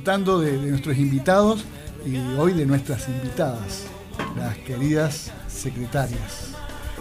Disfrutando 0.00 0.40
de, 0.40 0.56
de 0.56 0.70
nuestros 0.70 0.96
invitados 0.96 1.64
y 2.06 2.16
hoy 2.38 2.54
de 2.54 2.64
nuestras 2.64 3.06
invitadas, 3.06 3.82
las 4.34 4.56
queridas 4.58 5.30
secretarias. 5.46 6.52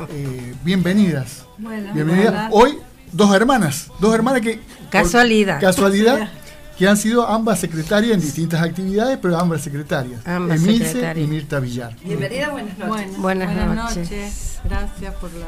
Eh, 0.09 0.53
bienvenidas. 0.65 1.45
Bueno, 1.57 1.93
bienvenidas. 1.93 2.33
hola. 2.33 2.49
Hoy 2.51 2.77
dos 3.13 3.33
hermanas, 3.33 3.89
dos 4.01 4.13
hermanas 4.13 4.41
que 4.41 4.59
Casualidad. 4.89 5.61
casualidad 5.61 6.29
que 6.77 6.89
han 6.89 6.97
sido 6.97 7.25
ambas 7.25 7.61
secretarias 7.61 8.13
en 8.15 8.19
distintas 8.19 8.61
actividades, 8.61 9.17
pero 9.21 9.37
ambas 9.39 9.61
secretarias. 9.61 10.19
Ambas 10.27 10.61
Emilce 10.61 10.87
secretarias. 10.87 11.25
y 11.25 11.29
Mirta 11.31 11.59
Villar. 11.61 11.95
Bienvenida, 12.03 12.49
buenas 12.49 12.77
noches. 12.77 13.17
Bueno, 13.17 13.45
Buenas 13.45 13.75
noches. 13.75 14.59
Gracias 14.65 15.13
por, 15.15 15.31
la, 15.35 15.47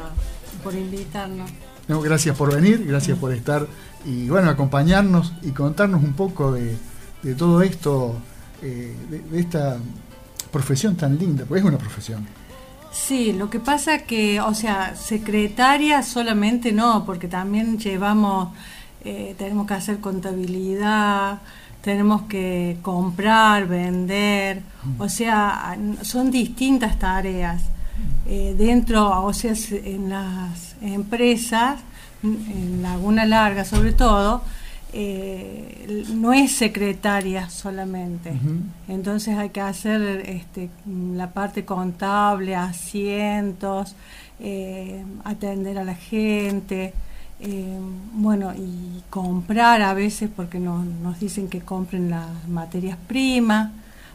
por 0.64 0.74
invitarnos. 0.74 1.50
No, 1.86 2.00
gracias 2.00 2.34
por 2.34 2.54
venir, 2.54 2.86
gracias 2.86 3.18
por 3.18 3.34
estar 3.34 3.66
y 4.06 4.30
bueno, 4.30 4.48
acompañarnos 4.48 5.34
y 5.42 5.50
contarnos 5.50 6.02
un 6.02 6.14
poco 6.14 6.52
de, 6.52 6.76
de 7.22 7.34
todo 7.34 7.62
esto, 7.62 8.16
eh, 8.62 8.94
de, 9.10 9.18
de 9.20 9.40
esta 9.40 9.76
profesión 10.50 10.96
tan 10.96 11.18
linda, 11.18 11.44
porque 11.46 11.60
es 11.60 11.66
una 11.66 11.78
profesión. 11.78 12.26
Sí, 12.92 13.32
lo 13.32 13.48
que 13.48 13.58
pasa 13.58 14.00
que, 14.00 14.40
o 14.40 14.52
sea, 14.54 14.94
secretaria 14.96 16.02
solamente 16.02 16.72
no, 16.72 17.04
porque 17.06 17.26
también 17.26 17.78
llevamos, 17.78 18.50
eh, 19.04 19.34
tenemos 19.38 19.66
que 19.66 19.74
hacer 19.74 19.98
contabilidad, 20.00 21.38
tenemos 21.80 22.22
que 22.22 22.76
comprar, 22.82 23.66
vender, 23.66 24.62
o 24.98 25.08
sea, 25.08 25.76
son 26.02 26.30
distintas 26.30 26.98
tareas. 26.98 27.62
Eh, 28.26 28.54
dentro, 28.56 29.24
o 29.24 29.32
sea, 29.32 29.54
se- 29.54 29.94
en 29.94 30.08
las 30.10 30.76
empresas, 30.82 31.80
en 32.22 32.82
Laguna 32.82 33.24
Larga 33.26 33.64
sobre 33.64 33.92
todo, 33.92 34.42
eh, 34.94 36.04
no 36.12 36.32
es 36.32 36.52
secretaria 36.52 37.48
solamente. 37.48 38.32
Entonces 38.88 39.38
hay 39.38 39.50
que 39.50 39.60
hacer 39.60 40.22
este, 40.26 40.68
la 40.86 41.30
parte 41.30 41.64
contable, 41.64 42.54
asientos, 42.54 43.94
eh, 44.38 45.04
atender 45.24 45.78
a 45.78 45.84
la 45.84 45.94
gente, 45.94 46.92
eh, 47.40 47.78
bueno, 48.12 48.52
y 48.54 49.02
comprar 49.08 49.82
a 49.82 49.94
veces 49.94 50.30
porque 50.34 50.60
nos, 50.60 50.84
nos 50.84 51.18
dicen 51.18 51.48
que 51.48 51.60
compren 51.60 52.10
las 52.10 52.46
materias 52.48 52.98
primas, 53.08 53.70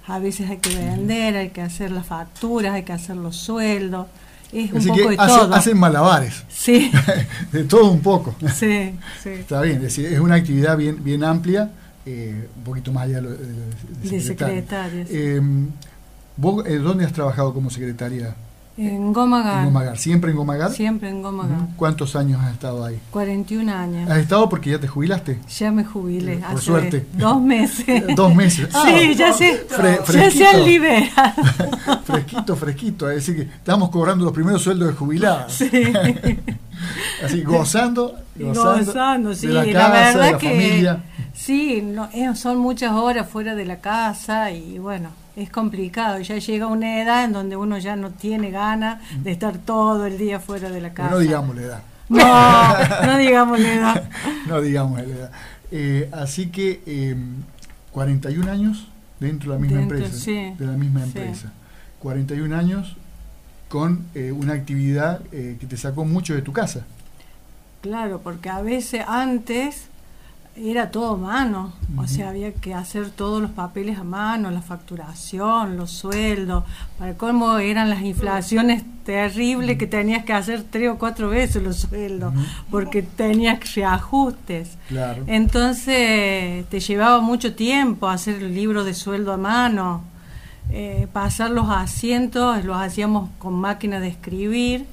a 0.06 0.20
veces 0.20 0.50
hay 0.50 0.58
que 0.58 0.76
vender, 0.76 1.36
hay 1.36 1.50
que 1.50 1.62
hacer 1.62 1.92
las 1.92 2.06
facturas, 2.06 2.74
hay 2.74 2.84
que 2.84 2.94
hacer 2.94 3.18
los 3.18 3.36
sueldos, 3.36 4.08
es 4.52 4.72
un 4.72 4.78
Así 4.78 4.88
poco 4.90 5.02
que 5.02 5.10
de 5.10 5.16
hace- 5.20 5.40
todo. 5.40 5.54
hacen 5.56 5.78
malabares, 5.78 6.44
Sí, 6.50 6.92
de 7.52 7.64
todo 7.66 7.92
un 7.92 8.00
poco. 8.02 8.36
sí, 8.56 8.94
sí. 9.24 9.30
Está 9.30 9.62
bien, 9.62 9.78
es 9.78 9.82
decir, 9.84 10.06
es 10.08 10.20
una 10.20 10.36
actividad 10.36 10.78
bien, 10.78 11.04
bien 11.04 11.24
amplia, 11.24 11.70
eh, 12.06 12.48
un 12.58 12.64
poquito 12.64 12.92
más 12.94 13.04
allá 13.06 13.22
de, 13.22 13.30
de- 13.30 13.36
de 14.10 14.10
De. 14.48 15.08
Eh, 15.10 15.42
¿Vos 16.38 16.66
eh, 16.68 16.76
dónde 16.78 17.04
has 17.06 17.14
trabajado 17.14 17.54
como 17.54 17.70
secretaria? 17.70 18.36
En 18.80 19.12
Gomagar, 19.12 19.60
En 19.62 19.66
Gomagar. 19.66 19.98
¿Siempre 19.98 20.30
en 20.32 20.38
Gomagar? 20.38 20.72
siempre 20.72 21.10
en 21.10 21.24
Gomagar. 21.24 21.58
¿Cuántos 21.76 22.16
años 22.16 22.40
has 22.44 22.54
estado 22.54 22.86
ahí? 22.86 23.00
41 23.10 23.74
años. 23.74 24.08
¿Has 24.10 24.20
estado 24.20 24.48
porque 24.50 24.70
ya 24.70 24.80
te 24.80 24.88
jubilaste? 24.88 25.40
Ya 25.58 25.72
me 25.72 25.84
jubilé 25.84 26.34
Eh, 26.36 26.44
por 26.52 26.62
suerte. 26.62 27.08
dos 27.14 27.42
meses. 27.42 28.04
Dos 28.16 28.36
meses. 28.36 28.70
Ah, 28.76 28.86
sí, 28.88 29.16
ya 29.16 29.34
se, 29.34 29.68
fre- 29.68 30.00
ya 30.14 30.30
se 30.30 30.46
han 30.48 30.64
liberado. 30.64 31.44
fresquito, 32.06 32.56
fresquito. 32.56 33.10
Es 33.10 33.26
decir, 33.26 33.36
que 33.48 33.52
estamos 33.56 33.90
cobrando 33.90 34.24
los 34.26 34.34
primeros 34.34 34.62
sueldos 34.62 34.90
de 34.90 34.94
jubilados. 34.94 35.54
Sí. 35.54 35.70
Así, 37.26 37.42
gozando, 37.42 38.16
gozando, 38.40 38.86
Gozando, 38.86 39.34
sí, 39.34 39.48
de 39.48 39.54
la 39.54 39.64
la, 39.66 39.74
casa, 39.74 39.90
verdad 39.92 40.26
de 40.26 40.32
la 40.34 40.38
que 40.38 40.50
familia. 40.50 41.04
sí, 41.34 41.82
no, 41.82 42.08
eh, 42.14 42.36
son 42.36 42.60
muchas 42.60 42.92
horas 42.92 43.28
fuera 43.28 43.56
de 43.56 43.66
la 43.66 43.78
casa 43.80 44.52
y 44.52 44.78
bueno, 44.78 45.10
es 45.38 45.50
complicado. 45.52 46.20
Ya 46.20 46.38
llega 46.38 46.68
una 46.68 47.02
edad 47.02 47.24
en 47.24 47.32
donde 47.32 47.56
uno 47.56 47.78
ya 47.78 47.96
no 47.96 48.10
tiene 48.12 48.50
ganas 48.52 49.02
de 49.24 49.32
estar 49.32 49.58
todo 49.60 50.06
el 50.08 50.18
día 50.18 50.40
fuera 50.40 50.70
de 50.70 50.82
la 50.82 50.90
Pero 50.90 50.96
casa. 50.96 51.12
no 51.12 51.20
digamos 51.20 51.56
la 51.56 51.62
edad. 51.62 51.84
No, 52.10 53.06
no 53.06 53.18
digamos 53.18 53.60
la 53.60 53.74
edad. 53.74 54.10
No 54.48 54.62
digamos 54.62 55.00
la 55.00 55.14
edad. 55.14 55.32
Eh, 55.72 56.10
así 56.12 56.48
que 56.48 56.82
eh, 56.86 57.16
41 57.92 58.52
años 58.52 58.88
dentro 59.20 59.52
de 59.52 59.58
la 59.58 59.62
misma 59.62 59.78
Dentro, 59.80 59.98
empresa. 59.98 60.18
sí, 60.24 60.54
de 60.58 60.66
la 60.66 60.72
misma 60.74 61.02
sí. 61.02 61.06
empresa. 61.06 61.52
41 62.00 62.56
años 62.56 62.96
con 63.68 64.06
eh, 64.16 64.32
una 64.32 64.54
actividad 64.54 65.22
eh, 65.32 65.58
que 65.60 65.68
te 65.68 65.78
sacó 65.78 66.06
mucho 66.06 66.34
de 66.34 66.42
tu 66.42 66.54
casa. 66.54 66.86
Claro, 67.82 68.22
porque 68.24 68.50
a 68.50 68.62
veces 68.62 69.04
antes 69.08 69.88
era 70.58 70.90
todo 70.90 71.14
a 71.14 71.18
mano, 71.18 71.74
o 71.98 72.08
sea, 72.08 72.30
había 72.30 72.52
que 72.52 72.74
hacer 72.74 73.12
todos 73.12 73.42
los 73.42 73.52
papeles 73.52 74.00
a 74.00 74.04
mano, 74.04 74.50
la 74.50 74.62
facturación, 74.62 75.78
los 75.78 75.92
sueldos, 75.92 76.64
para 76.98 77.14
cómo 77.14 77.58
eran 77.60 77.90
las 77.90 78.02
inflaciones 78.02 78.84
terribles 79.06 79.78
que 79.78 79.86
tenías 79.86 80.26
que 80.26 80.34
hacer 80.34 80.64
tres 80.70 80.90
o 80.90 80.98
cuatro 80.98 81.30
veces 81.30 81.62
los 81.62 81.78
sueldos, 81.78 82.34
porque 82.72 83.04
tenías 83.04 83.76
reajustes. 83.76 84.78
Claro. 84.88 85.24
Entonces 85.28 86.66
te 86.68 86.80
llevaba 86.80 87.22
mucho 87.22 87.54
tiempo 87.54 88.08
hacer 88.08 88.42
el 88.42 88.56
libro 88.56 88.84
de 88.84 88.94
sueldo 88.94 89.34
a 89.34 89.38
mano, 89.38 90.04
eh, 90.72 91.08
pasar 91.14 91.52
los 91.52 91.70
asientos, 91.70 92.66
los 92.66 92.78
hacíamos 92.78 93.30
con 93.38 93.54
máquina 93.54 94.00
de 94.00 94.08
escribir 94.08 94.86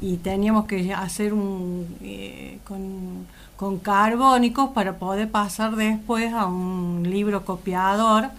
y 0.00 0.16
teníamos 0.16 0.64
que 0.66 0.92
hacer 0.92 1.32
un 1.32 1.86
eh, 2.02 2.58
con, 2.64 3.26
con 3.56 3.78
carbónicos 3.78 4.70
para 4.70 4.94
poder 4.94 5.30
pasar 5.30 5.76
después 5.76 6.32
a 6.32 6.46
un 6.46 7.02
libro 7.08 7.44
copiador 7.44 8.30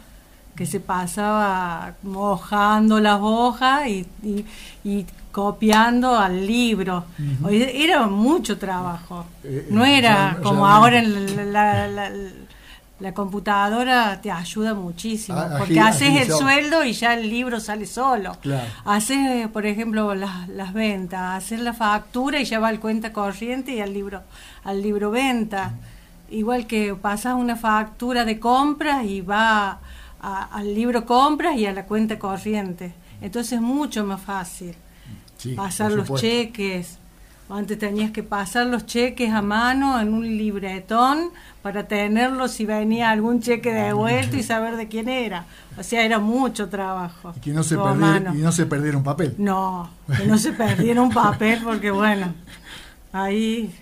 que 0.55 0.65
se 0.65 0.79
pasaba 0.79 1.93
mojando 2.03 2.99
las 2.99 3.19
hojas 3.21 3.87
y, 3.87 4.05
y- 4.23 4.45
y 4.83 5.05
copiando 5.31 6.17
al 6.17 6.45
libro. 6.47 7.03
Era 7.49 8.07
mucho 8.07 8.57
trabajo. 8.57 9.25
Eh, 9.43 9.67
No 9.69 9.83
era 9.83 10.37
como 10.43 10.65
ahora 10.67 10.99
en 10.99 11.51
la, 11.53 11.87
la- 11.87 12.09
la- 12.09 12.29
la 12.99 13.13
computadora 13.13 14.21
te 14.21 14.31
ayuda 14.31 14.73
muchísimo, 14.73 15.37
Ah, 15.37 15.55
porque 15.59 15.79
haces 15.79 16.21
el 16.21 16.31
sueldo 16.31 16.83
y 16.85 16.93
ya 16.93 17.13
el 17.13 17.29
libro 17.29 17.59
sale 17.59 17.85
solo. 17.85 18.37
Claro. 18.41 18.65
Haces, 18.85 19.47
por 19.49 19.65
ejemplo, 19.65 20.15
las, 20.15 20.47
las 20.47 20.73
ventas, 20.73 21.43
haces 21.43 21.59
la 21.59 21.73
factura 21.73 22.39
y 22.39 22.45
ya 22.45 22.59
va 22.59 22.69
al 22.69 22.79
cuenta 22.79 23.11
corriente 23.11 23.73
y 23.75 23.81
al 23.81 23.93
libro, 23.93 24.23
al 24.63 24.81
libro 24.81 25.11
venta. 25.11 25.73
Igual 26.29 26.67
que 26.67 26.95
pasas 26.95 27.35
una 27.35 27.55
factura 27.57 28.23
de 28.25 28.39
compras 28.39 29.05
y 29.05 29.21
va 29.21 29.79
a- 30.21 30.43
al 30.51 30.73
libro 30.73 31.05
compras 31.05 31.57
y 31.57 31.65
a 31.65 31.73
la 31.73 31.85
cuenta 31.85 32.17
corriente. 32.17 32.93
Entonces 33.21 33.53
es 33.53 33.61
mucho 33.61 34.03
más 34.05 34.21
fácil 34.21 34.73
Sí, 35.37 35.53
pasar 35.53 35.91
los 35.91 36.07
cheques. 36.19 36.97
Antes 37.47 37.77
tenías 37.77 38.09
que 38.09 38.23
pasar 38.23 38.65
los 38.67 38.87
cheques 38.87 39.31
a 39.31 39.43
mano 39.43 39.99
en 39.99 40.13
un 40.13 40.25
libretón 40.25 41.29
para 41.61 41.87
tenerlos 41.87 42.51
si 42.51 42.65
venía 42.65 43.11
algún 43.11 43.39
cheque 43.39 43.71
devuelto 43.71 44.35
y 44.35 44.41
saber 44.41 44.77
de 44.77 44.87
quién 44.87 45.09
era. 45.09 45.45
O 45.77 45.83
sea, 45.83 46.03
era 46.03 46.17
mucho 46.17 46.69
trabajo. 46.69 47.33
Y 47.37 47.39
que 47.41 47.51
no 47.51 47.61
se, 47.61 47.77
perdiera, 47.77 48.33
y 48.33 48.39
no 48.39 48.51
se 48.51 48.65
perdiera 48.65 48.97
un 48.97 49.03
papel. 49.03 49.35
No, 49.37 49.89
que 50.17 50.25
no 50.25 50.39
se 50.39 50.53
perdiera 50.53 51.01
un 51.01 51.11
papel 51.11 51.61
porque 51.63 51.91
bueno, 51.91 52.33
ahí 53.13 53.73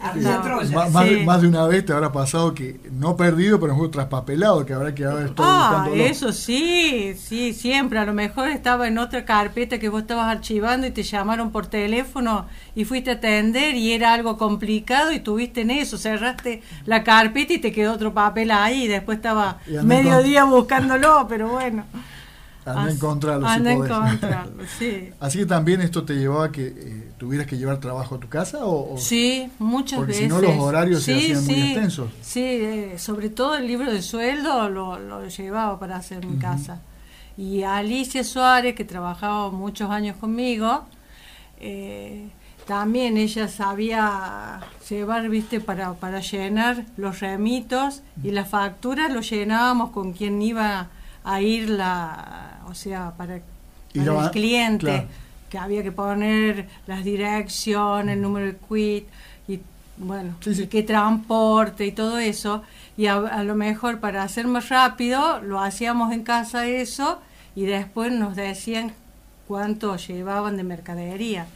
Ma- 0.00 0.88
más, 0.88 1.04
de, 1.08 1.18
Sí. 1.18 1.24
más 1.24 1.42
de 1.42 1.48
una 1.48 1.66
vez 1.66 1.84
te 1.84 1.92
habrá 1.92 2.12
pasado 2.12 2.54
que 2.54 2.78
no 2.92 3.16
perdido, 3.16 3.58
pero 3.58 3.76
fue 3.76 3.88
traspapelado, 3.88 4.64
que 4.66 4.72
habrá 4.74 4.94
quedado 4.94 5.20
esto 5.20 5.42
Ah, 5.44 5.68
buscándolo. 5.84 6.02
eso 6.04 6.32
sí, 6.32 7.14
sí, 7.18 7.52
siempre. 7.54 7.98
A 7.98 8.04
lo 8.04 8.12
mejor 8.12 8.48
estaba 8.48 8.88
en 8.88 8.98
otra 8.98 9.24
carpeta 9.24 9.78
que 9.78 9.88
vos 9.88 10.02
estabas 10.02 10.34
archivando 10.34 10.86
y 10.86 10.90
te 10.90 11.02
llamaron 11.02 11.50
por 11.50 11.66
teléfono 11.66 12.46
y 12.74 12.84
fuiste 12.84 13.10
a 13.10 13.14
atender 13.14 13.74
y 13.74 13.92
era 13.92 14.12
algo 14.12 14.36
complicado 14.36 15.12
y 15.12 15.20
tuviste 15.20 15.62
en 15.62 15.70
eso, 15.70 15.96
cerraste 15.98 16.62
la 16.84 17.02
carpeta 17.04 17.54
y 17.54 17.58
te 17.58 17.72
quedó 17.72 17.92
otro 17.94 18.12
papel 18.12 18.50
ahí 18.50 18.84
y 18.84 18.88
después 18.88 19.16
estaba 19.16 19.58
Y 19.66 19.72
medio 19.84 20.22
día 20.22 20.44
buscándolo, 20.44 21.26
pero 21.28 21.48
bueno. 21.48 21.84
Anda 22.66 22.84
a 22.84 22.90
encontrarlo. 22.90 23.46
Anda 23.46 23.70
a 23.70 23.72
encontrarlo, 23.74 24.64
sí. 24.78 25.10
Así 25.20 25.38
que 25.38 25.46
también 25.46 25.80
esto 25.80 26.04
te 26.04 26.14
llevaba 26.14 26.46
a 26.46 26.52
que 26.52 26.66
eh, 26.66 27.12
tuvieras 27.16 27.46
que 27.46 27.56
llevar 27.56 27.78
trabajo 27.78 28.16
a 28.16 28.20
tu 28.20 28.28
casa 28.28 28.58
o, 28.62 28.96
sí, 28.98 29.50
muchas 29.58 29.98
porque 29.98 30.12
veces. 30.12 30.32
Porque 30.32 30.46
si 30.46 30.52
no 30.52 30.56
los 30.58 30.64
horarios 30.64 31.02
se 31.02 31.14
hacían 31.14 31.44
muy 31.44 31.60
extensos. 31.60 32.10
Sí, 32.22 32.42
eh, 32.42 32.94
sobre 32.98 33.30
todo 33.30 33.56
el 33.56 33.66
libro 33.66 33.92
de 33.92 34.02
sueldo 34.02 34.68
lo, 34.68 34.98
lo 34.98 35.28
llevaba 35.28 35.78
para 35.78 35.96
hacer 35.96 36.26
mi 36.26 36.38
casa. 36.38 36.80
Y 37.36 37.62
Alicia 37.62 38.24
Suárez, 38.24 38.74
que 38.74 38.84
trabajaba 38.84 39.50
muchos 39.50 39.90
años 39.90 40.16
conmigo, 40.16 40.86
eh, 41.60 42.28
también 42.66 43.16
ella 43.16 43.46
sabía 43.46 44.60
llevar, 44.88 45.28
viste, 45.28 45.60
para, 45.60 45.94
para 45.94 46.20
llenar 46.20 46.84
los 46.96 47.20
remitos 47.20 48.02
y 48.24 48.32
las 48.32 48.48
facturas 48.48 49.12
lo 49.12 49.20
llenábamos 49.20 49.90
con 49.90 50.12
quien 50.12 50.42
iba 50.42 50.88
a 51.26 51.40
ir 51.40 51.68
la, 51.68 52.60
o 52.68 52.74
sea, 52.74 53.12
para, 53.16 53.40
el 53.92 54.30
cliente, 54.30 55.08
que 55.50 55.58
había 55.58 55.82
que 55.82 55.90
poner 55.90 56.68
las 56.86 57.02
direcciones, 57.04 58.14
el 58.14 58.22
número 58.22 58.46
de 58.46 58.56
quit 58.56 59.08
y 59.48 59.60
bueno, 59.96 60.36
qué 60.70 60.82
transporte 60.84 61.84
y 61.84 61.90
todo 61.90 62.18
eso. 62.18 62.62
Y 62.96 63.06
a, 63.06 63.42
lo 63.42 63.56
mejor 63.56 63.98
para 63.98 64.22
hacer 64.22 64.46
más 64.46 64.68
rápido 64.68 65.40
lo 65.42 65.60
hacíamos 65.60 66.12
en 66.12 66.22
casa 66.22 66.68
eso 66.68 67.20
y 67.56 67.64
después 67.64 68.12
nos 68.12 68.36
decían 68.36 68.92
cuánto 69.48 69.96
llevaban 69.96 70.56
de 70.56 70.62
mercadería. 70.62 71.46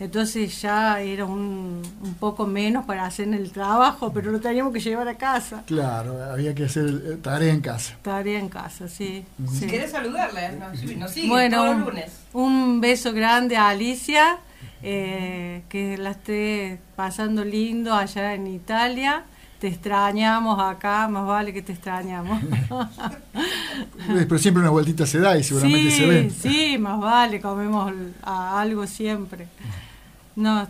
Entonces 0.00 0.60
ya 0.62 1.00
era 1.00 1.24
un, 1.24 1.82
un, 2.02 2.14
poco 2.14 2.46
menos 2.46 2.84
para 2.86 3.04
hacer 3.04 3.28
el 3.28 3.50
trabajo, 3.50 4.12
pero 4.12 4.30
lo 4.30 4.40
teníamos 4.40 4.72
que 4.72 4.80
llevar 4.80 5.08
a 5.08 5.16
casa. 5.16 5.62
Claro, 5.66 6.22
había 6.22 6.54
que 6.54 6.64
hacer 6.64 6.86
eh, 6.86 7.16
tarea 7.20 7.52
en 7.52 7.60
casa. 7.60 7.96
Tarea 8.02 8.38
en 8.38 8.48
casa, 8.48 8.88
sí. 8.88 9.24
Si 9.52 9.66
querés 9.66 9.90
saludarla, 9.90 10.52
nos, 10.52 11.10
sigue 11.10 11.28
bueno, 11.28 11.56
todos 11.56 11.76
los 11.76 11.86
lunes. 11.86 12.12
Un 12.32 12.80
beso 12.80 13.12
grande 13.12 13.56
a 13.56 13.68
Alicia, 13.68 14.38
eh, 14.82 15.62
que 15.68 15.98
la 15.98 16.10
esté 16.10 16.80
pasando 16.96 17.44
lindo 17.44 17.94
allá 17.94 18.34
en 18.34 18.46
Italia 18.46 19.24
te 19.58 19.68
extrañamos 19.68 20.58
acá, 20.60 21.08
más 21.08 21.26
vale 21.26 21.52
que 21.52 21.62
te 21.62 21.72
extrañamos. 21.72 22.40
Pero 24.06 24.38
siempre 24.38 24.60
una 24.62 24.70
vueltita 24.70 25.06
se 25.06 25.18
da 25.18 25.36
y 25.36 25.42
seguramente 25.42 25.90
se 25.90 26.06
ven. 26.06 26.30
Sí, 26.30 26.78
más 26.78 27.00
vale, 27.00 27.40
comemos 27.40 27.92
algo 28.22 28.86
siempre. 28.86 29.48
No, 30.36 30.68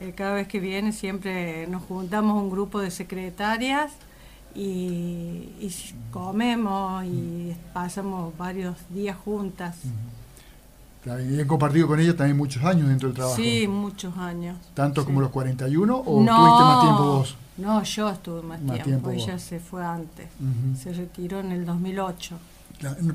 eh, 0.00 0.12
cada 0.14 0.34
vez 0.34 0.48
que 0.48 0.60
viene 0.60 0.92
siempre 0.92 1.66
nos 1.68 1.82
juntamos 1.84 2.42
un 2.42 2.50
grupo 2.50 2.80
de 2.80 2.90
secretarias 2.90 3.92
y, 4.54 5.48
comemos 6.10 7.04
y 7.04 7.54
pasamos 7.72 8.36
varios 8.36 8.76
días 8.90 9.16
juntas. 9.16 9.76
¿Y 11.04 11.40
han 11.40 11.48
compartido 11.48 11.88
con 11.88 11.98
ella 11.98 12.16
también 12.16 12.36
muchos 12.36 12.62
años 12.62 12.88
dentro 12.88 13.08
del 13.08 13.16
trabajo? 13.16 13.36
Sí, 13.36 13.66
muchos 13.66 14.16
años. 14.16 14.56
¿Tanto 14.74 15.04
como 15.04 15.20
los 15.20 15.30
41 15.30 15.96
o 15.96 16.04
tuviste 16.04 16.30
más 16.30 16.80
tiempo 16.82 17.02
vos? 17.02 17.36
No, 17.56 17.82
yo 17.82 18.08
estuve 18.08 18.42
más, 18.42 18.60
tiempo, 18.82 19.10
ella 19.10 19.38
se 19.38 19.60
fue 19.60 19.84
antes, 19.84 20.26
se 20.80 20.92
retiró 20.92 21.40
en 21.40 21.52
el 21.52 21.66
2008. 21.66 22.38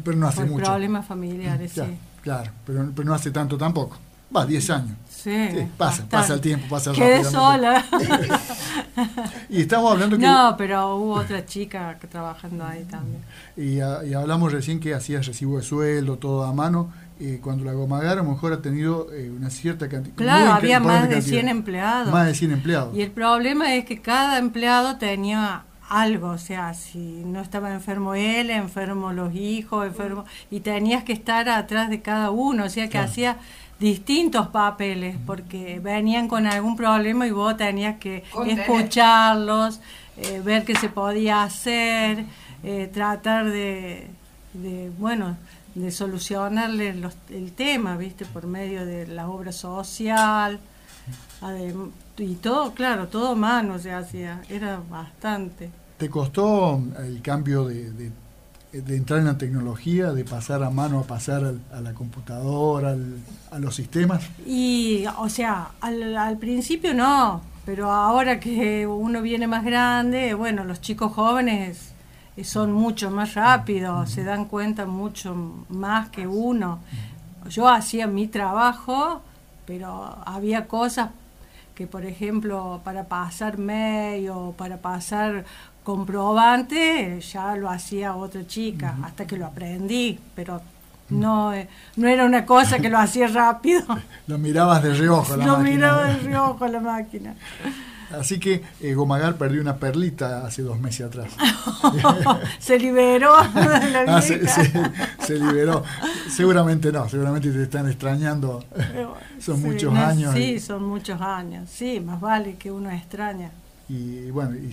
pero 0.03 0.17
no 0.17 0.27
hace 0.27 0.41
por 0.41 0.49
mucho. 0.51 0.65
problemas 0.65 1.05
familiares, 1.05 1.71
sí. 1.73 1.81
Claro, 2.21 2.51
pero, 2.65 2.91
pero 2.93 3.07
no 3.07 3.13
hace 3.13 3.31
tanto 3.31 3.57
tampoco. 3.57 3.97
Va, 4.35 4.45
10 4.45 4.69
años. 4.71 4.97
Sí, 5.09 5.47
pasa, 5.77 6.05
pasa 6.09 6.33
el 6.33 6.41
tiempo, 6.41 6.67
pasa 6.69 6.91
Quedé 6.91 7.23
sola. 7.23 7.85
y 9.49 9.61
estamos 9.61 9.93
hablando 9.93 10.17
que... 10.17 10.25
No, 10.25 10.55
pero 10.57 10.97
hubo 10.97 11.13
otra 11.13 11.45
chica 11.45 11.97
que 11.97 12.07
trabajando 12.07 12.65
ahí 12.65 12.83
también. 12.83 13.21
Y, 13.55 13.77
y 13.77 14.13
hablamos 14.13 14.51
recién 14.51 14.81
que 14.81 14.93
hacías 14.93 15.25
recibo 15.25 15.57
de 15.57 15.63
sueldo, 15.63 16.17
todo 16.17 16.43
a 16.43 16.53
mano 16.53 16.91
eh, 17.19 17.39
cuando 17.41 17.63
la 17.63 17.73
Gomagar 17.73 18.19
a 18.19 18.23
lo 18.23 18.29
mejor 18.29 18.53
ha 18.53 18.61
tenido 18.61 19.11
eh, 19.11 19.31
una 19.31 19.49
cierta 19.49 19.89
cantidad. 19.89 20.15
Claro, 20.15 20.53
había 20.53 20.79
más 20.79 21.09
de 21.09 21.21
100 21.21 21.49
empleados. 21.49 22.11
Más 22.11 22.27
de 22.27 22.35
100 22.35 22.51
empleados. 22.51 22.95
Y 22.95 23.01
el 23.01 23.11
problema 23.11 23.73
es 23.75 23.85
que 23.85 24.01
cada 24.01 24.37
empleado 24.37 24.97
tenía 24.97 25.63
algo, 25.89 26.29
o 26.29 26.37
sea, 26.37 26.73
si 26.73 26.99
no 26.99 27.41
estaba 27.41 27.73
enfermo 27.73 28.13
él, 28.13 28.49
enfermo 28.49 29.13
los 29.13 29.33
hijos, 29.33 29.87
enfermo, 29.87 30.25
y 30.51 30.59
tenías 30.59 31.03
que 31.03 31.13
estar 31.13 31.49
atrás 31.49 31.89
de 31.89 32.01
cada 32.01 32.29
uno, 32.29 32.65
o 32.65 32.69
sea 32.69 32.87
que 32.89 32.97
hacía 32.97 33.37
distintos 33.79 34.47
papeles, 34.49 35.15
porque 35.25 35.79
venían 35.79 36.27
con 36.27 36.45
algún 36.45 36.75
problema 36.75 37.25
y 37.25 37.31
vos 37.31 37.57
tenías 37.57 37.97
que 37.97 38.25
escucharlos, 38.45 39.79
eh, 40.17 40.41
ver 40.43 40.65
qué 40.65 40.75
se 40.75 40.89
podía 40.89 41.43
hacer, 41.43 42.25
tratar 42.91 43.49
de, 43.49 44.07
de, 44.53 44.91
bueno, 44.97 45.37
de 45.77 45.91
solucionarle 45.91 46.95
el 47.29 47.51
tema, 47.53 47.97
¿viste? 47.97 48.25
Por 48.25 48.47
medio 48.47 48.85
de 48.85 49.07
la 49.07 49.29
obra 49.29 49.51
social. 49.51 50.59
Y 52.17 52.35
todo, 52.35 52.73
claro, 52.73 53.07
todo 53.07 53.35
mano 53.35 53.77
se 53.77 53.91
hacía, 53.91 54.41
era 54.49 54.81
bastante. 54.89 55.69
¿Te 55.97 56.09
costó 56.09 56.81
el 56.99 57.21
cambio 57.21 57.65
de, 57.65 57.91
de, 58.71 58.95
entrar 58.95 59.19
en 59.19 59.25
la 59.25 59.37
tecnología, 59.37 60.11
de 60.11 60.23
pasar 60.23 60.63
a 60.63 60.69
mano 60.69 60.99
a 60.99 61.03
pasar 61.03 61.55
a 61.71 61.81
la 61.81 61.93
computadora, 61.93 62.95
a 63.51 63.59
los 63.59 63.75
sistemas? 63.75 64.23
Y, 64.45 65.05
o 65.19 65.29
sea, 65.29 65.71
al, 65.79 66.17
al 66.17 66.37
principio 66.37 66.93
no, 66.93 67.41
pero 67.65 67.91
ahora 67.91 68.39
que 68.39 68.87
uno 68.87 69.21
viene 69.21 69.47
más 69.47 69.63
grande, 69.63 70.33
bueno, 70.33 70.63
los 70.63 70.81
chicos 70.81 71.13
jóvenes 71.13 71.93
son 72.43 72.71
mucho 72.71 73.09
más 73.09 73.33
rápidos, 73.33 74.11
se 74.11 74.23
dan 74.23 74.45
cuenta 74.45 74.85
mucho 74.85 75.35
más 75.69 76.09
que 76.09 76.27
uno. 76.27 76.79
Yo 77.49 77.67
hacía 77.67 78.07
mi 78.07 78.27
trabajo, 78.27 79.21
pero 79.65 80.17
había 80.25 80.67
cosas 80.67 81.09
que, 81.73 81.87
por 81.87 82.05
ejemplo, 82.05 82.81
para 82.83 83.05
pasar 83.05 83.57
mail 83.57 84.29
o 84.29 84.51
para 84.51 84.77
pasar 84.77 85.45
comprobante, 85.83 87.19
ya 87.21 87.55
lo 87.55 87.69
hacía 87.69 88.15
otra 88.15 88.45
chica, 88.45 88.97
hasta 89.03 89.25
que 89.25 89.37
lo 89.37 89.45
aprendí, 89.45 90.19
pero 90.35 90.61
no, 91.09 91.53
eh, 91.53 91.67
no 91.95 92.07
era 92.07 92.25
una 92.25 92.45
cosa 92.45 92.79
que 92.79 92.89
lo 92.89 92.97
hacía 92.97 93.27
rápido. 93.27 93.83
lo 94.27 94.37
mirabas 94.37 94.83
de 94.83 94.93
reojo 94.93 95.37
la 95.37 95.45
lo 95.45 95.57
máquina. 95.57 95.69
Lo 95.69 95.71
miraba 95.71 96.03
de 96.05 96.17
reojo 96.19 96.67
la 96.67 96.79
máquina. 96.81 97.35
Así 98.11 98.39
que 98.39 98.63
eh, 98.81 98.93
Gomagar 98.93 99.35
perdió 99.35 99.61
una 99.61 99.77
perlita 99.77 100.45
hace 100.45 100.61
dos 100.61 100.79
meses 100.79 101.07
atrás. 101.07 101.31
se 102.59 102.79
liberó. 102.79 103.35
Ah, 104.07 104.21
se, 104.21 105.35
liberó. 105.35 105.83
Seguramente 106.29 106.91
no, 106.91 107.09
seguramente 107.09 107.51
te 107.51 107.63
están 107.63 107.87
extrañando. 107.87 108.63
son 109.39 109.61
muchos 109.61 109.93
años. 109.93 110.33
Sí, 110.33 110.59
son 110.59 110.83
muchos 110.83 111.19
años. 111.19 111.69
Sí, 111.69 111.99
más 111.99 112.21
vale 112.21 112.55
que 112.55 112.71
uno 112.71 112.89
extraña. 112.91 113.51
Y 113.89 114.29
bueno, 114.31 114.55
y, 114.55 114.71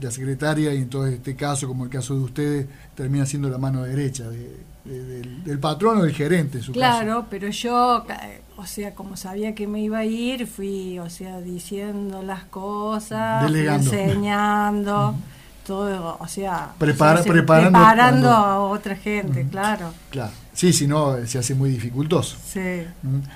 la 0.00 0.10
secretaria, 0.10 0.72
y 0.72 0.78
en 0.78 0.88
todo 0.88 1.06
este 1.06 1.36
caso, 1.36 1.68
como 1.68 1.84
el 1.84 1.90
caso 1.90 2.14
de 2.14 2.20
ustedes, 2.20 2.66
termina 2.94 3.26
siendo 3.26 3.50
la 3.50 3.58
mano 3.58 3.82
derecha 3.82 4.24
del, 4.30 5.58
patrón 5.60 5.98
o 5.98 6.02
del 6.02 6.14
gerente, 6.14 6.58
en 6.58 6.64
su 6.64 6.72
claro, 6.72 7.26
pero 7.28 7.48
yo 7.48 8.06
o 8.56 8.66
sea, 8.66 8.94
como 8.94 9.16
sabía 9.16 9.54
que 9.54 9.66
me 9.66 9.82
iba 9.82 9.98
a 9.98 10.04
ir, 10.04 10.46
fui, 10.46 10.98
o 10.98 11.10
sea, 11.10 11.40
diciendo 11.40 12.22
las 12.22 12.44
cosas, 12.44 13.50
enseñando, 13.52 15.14
todo, 15.66 16.16
o 16.18 16.28
sea, 16.28 16.72
preparando, 16.78 18.30
a 18.30 18.60
otra 18.60 18.96
gente, 18.96 19.46
claro. 19.50 19.92
Claro, 20.08 20.32
sí, 20.54 20.72
si 20.72 20.86
no, 20.86 21.16
se 21.26 21.38
hace 21.38 21.54
muy 21.54 21.68
dificultoso. 21.68 22.38
Sí. 22.46 22.82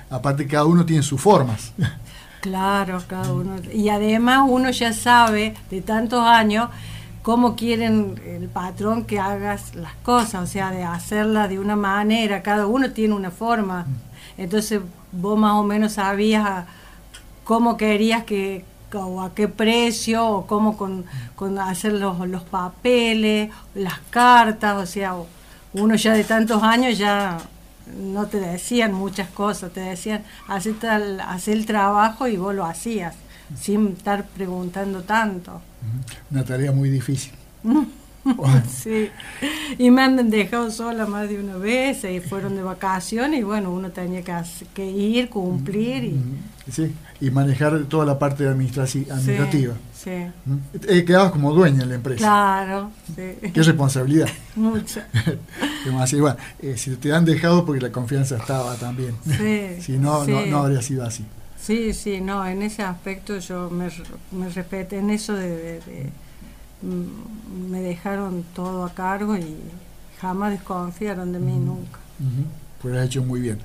Aparte, 0.09 0.47
cada 0.47 0.65
uno 0.65 0.85
tiene 0.85 1.03
sus 1.03 1.21
formas. 1.21 1.71
Claro, 2.41 3.03
cada 3.07 3.31
uno. 3.33 3.57
Y 3.71 3.89
además 3.89 4.45
uno 4.47 4.71
ya 4.71 4.93
sabe 4.93 5.53
de 5.69 5.81
tantos 5.81 6.21
años 6.25 6.69
cómo 7.21 7.55
quieren 7.55 8.19
el 8.25 8.49
patrón 8.49 9.05
que 9.05 9.19
hagas 9.19 9.75
las 9.75 9.93
cosas, 10.03 10.43
o 10.43 10.47
sea, 10.47 10.71
de 10.71 10.83
hacerla 10.83 11.47
de 11.47 11.59
una 11.59 11.75
manera, 11.75 12.41
cada 12.41 12.65
uno 12.65 12.91
tiene 12.91 13.13
una 13.13 13.29
forma. 13.29 13.85
Entonces 14.39 14.81
vos 15.11 15.37
más 15.37 15.53
o 15.53 15.63
menos 15.63 15.93
sabías 15.93 16.65
cómo 17.43 17.77
querías 17.77 18.23
que, 18.23 18.65
o 18.93 19.21
a 19.21 19.35
qué 19.35 19.47
precio, 19.47 20.27
o 20.27 20.47
cómo 20.47 20.75
con, 20.77 21.05
hacer 21.59 21.93
los, 21.93 22.27
los 22.27 22.43
papeles, 22.43 23.51
las 23.75 23.99
cartas, 24.09 24.77
o 24.77 24.85
sea, 24.87 25.15
uno 25.73 25.95
ya 25.95 26.13
de 26.13 26.23
tantos 26.23 26.63
años 26.63 26.97
ya 26.97 27.37
no 27.87 28.27
te 28.27 28.39
decían 28.39 28.93
muchas 28.93 29.29
cosas, 29.29 29.71
te 29.71 29.81
decían, 29.81 30.23
hacer, 30.47 30.75
el 31.47 31.65
trabajo 31.65 32.27
y 32.27 32.37
vos 32.37 32.53
lo 32.53 32.65
hacías, 32.65 33.15
sin 33.59 33.87
estar 33.89 34.27
preguntando 34.27 35.03
tanto. 35.03 35.61
Una 36.29 36.43
tarea 36.43 36.71
muy 36.71 36.89
difícil. 36.89 37.33
sí. 38.69 39.09
Y 39.77 39.91
me 39.91 40.03
han 40.03 40.29
dejado 40.29 40.71
sola 40.71 41.05
más 41.05 41.29
de 41.29 41.39
una 41.39 41.57
vez 41.57 42.03
y 42.03 42.19
fueron 42.19 42.55
de 42.55 42.63
vacaciones 42.63 43.39
y 43.39 43.43
bueno, 43.43 43.71
uno 43.71 43.91
tenía 43.91 44.23
que, 44.73 44.85
ir, 44.89 45.29
cumplir. 45.29 46.03
Y... 46.03 46.21
Sí, 46.71 46.93
y 47.19 47.29
manejar 47.31 47.83
toda 47.83 48.05
la 48.05 48.17
parte 48.17 48.47
administrativa. 48.47 49.75
Sí. 49.93 50.11
Eh, 50.87 51.05
quedabas 51.05 51.31
como 51.31 51.53
dueña 51.53 51.83
en 51.83 51.89
la 51.89 51.95
empresa. 51.95 52.19
Claro, 52.19 52.91
Qué 53.15 53.51
responsabilidad. 53.61 54.29
Mucha. 54.55 55.07
Bueno, 55.83 56.37
eh, 56.59 56.77
si 56.77 56.95
te 56.97 57.11
han 57.11 57.25
dejado 57.25 57.65
porque 57.65 57.81
la 57.81 57.91
confianza 57.91 58.37
estaba 58.37 58.75
también. 58.75 59.15
Sí, 59.25 59.81
si 59.81 59.97
no, 59.97 60.25
no, 60.25 60.57
habría 60.57 60.81
sido 60.81 61.03
así. 61.03 61.25
Sí, 61.59 61.93
sí, 61.93 62.21
no, 62.21 62.45
en 62.45 62.61
ese 62.61 62.83
aspecto 62.83 63.37
yo 63.39 63.69
me, 63.69 63.89
me 64.31 64.49
respeté 64.49 64.99
en 64.99 65.09
eso 65.09 65.33
de, 65.33 65.79
mm, 66.83 67.71
me 67.71 67.81
dejaron 67.81 68.43
todo 68.55 68.85
a 68.85 68.93
cargo 68.93 69.35
y 69.35 69.55
jamás 70.19 70.51
desconfiaron 70.51 71.33
de 71.33 71.39
mí 71.39 71.57
nunca. 71.57 71.99
Pues 72.81 72.93
lo 72.93 72.99
has 72.99 73.07
hecho 73.07 73.23
muy 73.23 73.41
bien. 73.41 73.59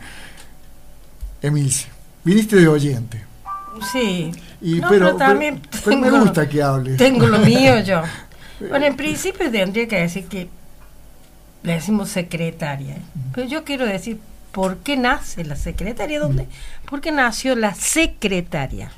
Emilce, 1.43 1.89
viniste 2.27 2.57
de 2.57 2.69
oyente. 2.69 3.25
Sí. 3.93 4.33
Y, 4.61 4.81
pero, 4.83 5.17
también 5.17 5.63
me 5.87 6.11
gusta 6.11 6.47
que 6.47 6.63
hables. 6.63 6.99
Tengo 6.99 7.27
lo 7.27 7.39
mío 7.39 7.81
yo. 7.81 8.03
Bueno, 8.59 8.87
en 8.87 8.97
principio 8.97 9.51
tendría 9.51 9.87
que 9.87 10.01
decir 10.01 10.25
que 10.29 10.49
le 11.63 11.75
decimos 11.75 12.09
secretaria, 12.09 12.95
¿eh? 12.95 13.03
pero 13.35 13.47
yo 13.47 13.65
quiero 13.65 13.85
decir 13.85 14.19
¿Por 14.57 14.79
qué 14.79 14.97
nace 14.97 15.45
la 15.45 15.55
secretaria? 15.55 16.19
¿Dónde? 16.19 16.49
¿Por 16.89 17.03
qué 17.03 17.13
nació 17.13 17.55
la 17.57 17.75
secretaria? 17.75 18.91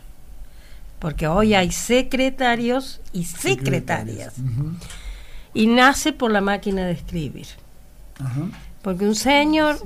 Porque 1.00 1.26
hoy 1.26 1.52
hay 1.54 1.72
secretarios 1.72 3.00
y 3.12 3.24
secretarias. 3.24 4.34
Y 5.54 5.66
nace 5.66 6.12
por 6.12 6.30
la 6.30 6.40
máquina 6.40 6.86
de 6.86 6.92
escribir. 6.92 7.48
Porque 8.82 9.04
un 9.04 9.16
señor 9.16 9.82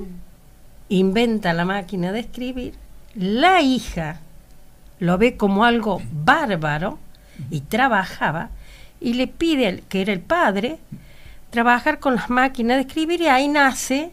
inventa 0.91 1.55
la 1.55 1.65
máquina 1.65 2.13
de 2.13 2.21
escribir, 2.21 2.75
la 3.15 3.61
hija 3.61 4.21
lo 4.99 5.19
ve 5.19 5.37
como 5.37 5.65
algo 5.65 6.01
bárbaro 6.13 6.99
y 7.51 7.61
trabajaba 7.61 8.51
y 9.01 9.15
le 9.15 9.27
pide, 9.27 9.83
que 9.89 10.03
era 10.03 10.13
el 10.13 10.21
padre, 10.21 10.79
trabajar 11.51 11.99
con 11.99 12.15
las 12.15 12.31
máquinas 12.31 12.77
de 12.77 12.83
escribir 12.83 13.21
y 13.21 13.27
ahí 13.27 13.49
nace 13.49 14.13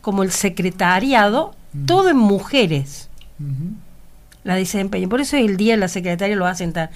como 0.00 0.22
el 0.22 0.30
secretariado, 0.30 1.54
todo 1.86 2.10
en 2.10 2.16
mujeres. 2.16 3.08
La 4.44 4.54
desempeñan. 4.54 5.08
Por 5.08 5.20
eso 5.20 5.36
el 5.36 5.56
día 5.56 5.74
de 5.74 5.80
la 5.80 5.88
secretaria 5.88 6.36
lo 6.36 6.46
hacen 6.46 6.72
tan. 6.72 6.90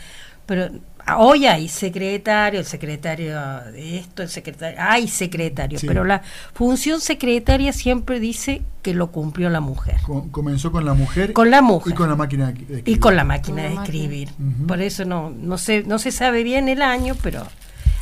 Pero 0.47 0.71
hoy 1.19 1.47
hay 1.47 1.69
secretario, 1.69 2.61
el 2.61 2.67
secretario 2.67 3.39
de 3.73 3.99
esto, 3.99 4.23
el 4.23 4.29
secretario. 4.29 4.79
Hay 4.81 5.09
secretario, 5.09 5.79
pero 5.87 6.05
la 6.05 6.23
función 6.55 7.01
secretaria 7.01 7.73
siempre 7.73 8.21
dice 8.21 8.63
que 8.83 8.95
lo 8.95 9.11
cumplió 9.11 9.51
la 9.51 9.61
mujer. 9.61 9.97
comenzó 10.31 10.73
con 10.73 10.85
la 10.85 10.95
mujer. 10.95 11.33
Con 11.33 11.51
la 11.51 11.63
mujer. 11.63 11.93
Y 11.93 11.97
con 11.97 12.09
la 12.09 12.17
máquina 12.17 12.47
de 12.47 12.53
escribir. 12.53 12.83
Y 12.87 12.99
con 12.99 13.17
la 13.17 13.25
máquina 13.25 13.63
de 13.63 13.75
escribir. 13.75 14.29
Por 14.67 14.81
eso 14.81 15.05
no, 15.05 15.31
no, 15.31 15.59
se, 15.59 15.83
no 15.85 15.99
se 15.99 16.13
sabe 16.13 16.43
bien 16.43 16.69
el 16.69 16.83
año, 16.83 17.17
pero 17.23 17.47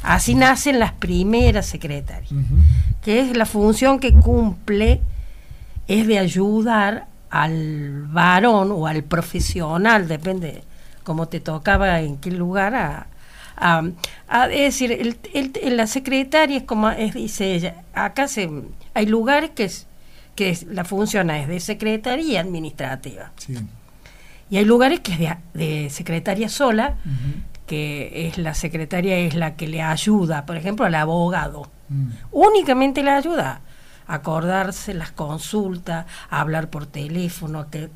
Así 0.03 0.35
nacen 0.35 0.79
las 0.79 0.93
primeras 0.93 1.67
secretarias, 1.67 2.31
que 3.03 3.21
es 3.21 3.37
la 3.37 3.47
función 3.47 3.99
que 3.99 4.13
cumple, 4.13 5.01
es 5.89 6.07
de 6.07 6.19
ayudar 6.19 7.09
al 7.31 8.07
varón 8.07 8.71
o 8.73 8.87
al 8.87 9.03
profesional, 9.05 10.09
depende 10.09 10.63
cómo 11.09 11.27
te 11.27 11.41
tocaba, 11.41 12.03
en 12.03 12.19
qué 12.19 12.31
lugar, 12.31 12.75
a, 12.75 13.07
a, 13.57 14.47
es 14.51 14.79
decir, 14.79 14.93
el, 14.93 15.77
la 15.77 15.87
secretaria 15.87 16.59
es 16.59 16.65
como 16.65 16.91
es, 16.91 17.15
dice 17.15 17.55
ella, 17.55 17.83
acá 17.95 18.29
se, 18.29 18.51
hay 18.93 19.07
lugares 19.07 19.53
que, 19.53 19.65
es, 19.65 19.87
que 20.37 20.59
la 20.71 20.85
función 20.85 21.31
es 21.31 21.49
de 21.49 21.61
secretaría 21.61 22.43
administrativa. 22.43 23.33
Y 24.51 24.59
hay 24.59 24.67
lugares 24.67 25.01
que 25.01 25.13
es 25.13 25.19
de, 25.19 25.37
de 25.55 25.89
secretaria 25.89 26.51
sola, 26.51 26.97
que 27.67 28.29
es 28.29 28.37
la 28.37 28.53
secretaria 28.53 29.17
es 29.17 29.35
la 29.35 29.57
que 29.57 29.67
le 29.67 29.81
ayuda, 29.81 30.45
por 30.45 30.59
ejemplo, 30.59 30.85
al 30.85 30.95
abogado. 30.95 31.71
Mm. 31.89 32.11
Únicamente 32.33 33.03
le 33.03 33.13
ayuda 33.13 33.63
a 34.07 34.15
acordarse 34.15 34.93
las 34.93 35.11
consultas, 35.11 36.05
a 36.29 36.41
hablar 36.41 36.69
por 36.69 36.85
teléfono, 36.85 37.71
que, 37.71 37.89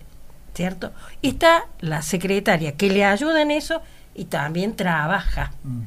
¿cierto? 0.55 0.93
Y 1.21 1.29
está 1.31 1.65
la 1.81 2.03
secretaria 2.03 2.73
que 2.73 2.91
le 2.91 3.05
ayuda 3.05 3.43
en 3.43 3.51
eso 3.51 3.83
y 4.15 4.27
también 4.27 4.77
trabaja. 4.77 5.53
Mm, 5.65 5.83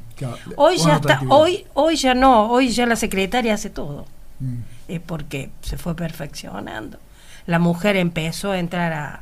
hoy 0.55 0.77
ya 0.77 0.95
está, 0.95 1.21
hoy, 1.29 1.65
hoy 1.73 1.95
ya 1.95 2.13
no, 2.13 2.49
hoy 2.49 2.69
ya 2.69 2.85
la 2.85 2.95
secretaria 2.95 3.53
hace 3.53 3.69
todo. 3.69 4.05
Mm. 4.39 4.57
Es 4.87 4.99
porque 5.01 5.49
se 5.61 5.77
fue 5.77 5.95
perfeccionando. 5.95 6.99
La 7.45 7.59
mujer 7.59 7.95
empezó 7.95 8.51
a 8.51 8.59
entrar 8.59 8.93
a, 8.93 9.21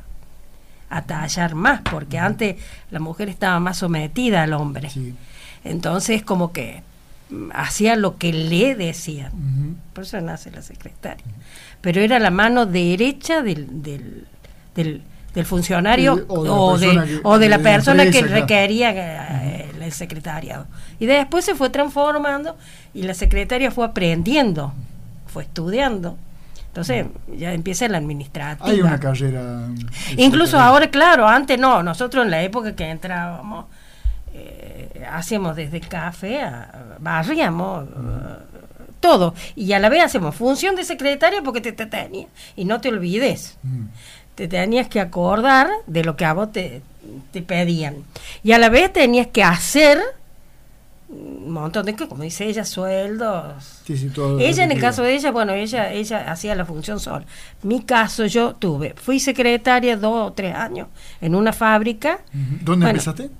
a 0.88 1.02
tallar 1.02 1.54
más, 1.54 1.80
porque 1.82 2.18
antes 2.18 2.56
la 2.90 3.00
mujer 3.00 3.28
estaba 3.28 3.60
más 3.60 3.78
sometida 3.78 4.42
al 4.42 4.54
hombre. 4.54 4.90
Entonces, 5.64 6.22
como 6.22 6.52
que 6.52 6.82
mm, 7.30 7.50
hacía 7.52 7.96
lo 7.96 8.16
que 8.16 8.32
le 8.32 8.74
decían. 8.74 9.76
Por 9.92 10.04
eso 10.04 10.20
nace 10.20 10.50
la 10.50 10.62
secretaria. 10.62 11.24
Pero 11.80 12.00
era 12.00 12.18
la 12.18 12.30
mano 12.30 12.64
derecha 12.64 13.42
del, 13.42 13.82
del, 13.82 14.26
del, 14.74 15.02
funcionario 15.42 16.24
o 16.28 16.78
de, 16.78 17.48
la 17.48 17.58
persona 17.58 18.10
que 18.10 18.22
requería 18.22 18.92
eh, 18.92 19.70
el 19.80 19.92
secretariado. 19.92 20.66
Y 21.00 21.06
después 21.06 21.44
se 21.44 21.54
fue 21.54 21.70
transformando 21.70 22.56
y 22.94 23.02
la 23.02 23.14
secretaria 23.14 23.70
fue 23.70 23.84
aprendiendo, 23.84 24.72
fue 25.26 25.42
estudiando 25.42 26.16
entonces 26.74 27.06
ya 27.28 27.52
empieza 27.52 27.86
la 27.86 27.98
administrativa. 27.98 28.68
Hay 28.68 28.80
una 28.80 28.98
carrera. 28.98 29.68
Incluso 30.16 30.58
ahora, 30.58 30.90
claro, 30.90 31.28
antes 31.28 31.56
no, 31.56 31.84
nosotros 31.84 32.24
en 32.24 32.32
la 32.32 32.42
época 32.42 32.74
que 32.74 32.90
entrábamos, 32.90 33.66
eh, 34.32 35.06
hacíamos 35.08 35.54
desde 35.54 35.78
café, 35.78 36.42
a, 36.42 36.96
barríamos, 36.98 37.84
eh, 37.84 37.90
todo. 38.98 39.36
Y 39.54 39.72
a 39.72 39.78
la 39.78 39.88
vez 39.88 40.02
hacemos 40.02 40.34
función 40.34 40.74
de 40.74 40.82
secretaria 40.82 41.42
porque 41.44 41.60
te, 41.60 41.70
te 41.70 41.86
tenías. 41.86 42.28
Y 42.56 42.64
no 42.64 42.80
te 42.80 42.88
olvides. 42.88 43.56
Te 44.34 44.48
tenías 44.48 44.88
que 44.88 45.00
acordar 45.00 45.68
de 45.86 46.04
lo 46.04 46.16
que 46.16 46.24
a 46.24 46.32
vos 46.32 46.52
te, 46.52 46.82
te 47.32 47.42
pedían. 47.42 47.96
Y 48.42 48.52
a 48.52 48.58
la 48.58 48.68
vez 48.68 48.92
tenías 48.92 49.28
que 49.28 49.42
hacer 49.42 50.00
un 51.08 51.52
montón 51.52 51.86
de 51.86 51.94
como 51.94 52.22
dice 52.22 52.46
ella, 52.46 52.64
sueldos. 52.64 53.82
ella 53.88 54.64
en 54.64 54.72
el 54.72 54.80
caso 54.80 55.02
de 55.02 55.14
ella, 55.14 55.30
bueno, 55.30 55.52
ella 55.52 55.92
ella 55.92 56.30
hacía 56.30 56.54
la 56.54 56.64
función 56.64 56.98
sola. 56.98 57.24
Mi 57.62 57.82
caso 57.82 58.26
yo 58.26 58.54
tuve, 58.54 58.94
fui 58.96 59.20
secretaria 59.20 59.96
dos 59.96 60.28
o 60.28 60.32
tres 60.32 60.54
años 60.54 60.88
en 61.20 61.34
una 61.34 61.52
fábrica. 61.52 62.20
¿Dónde 62.32 62.86
empezaste? 62.86 63.30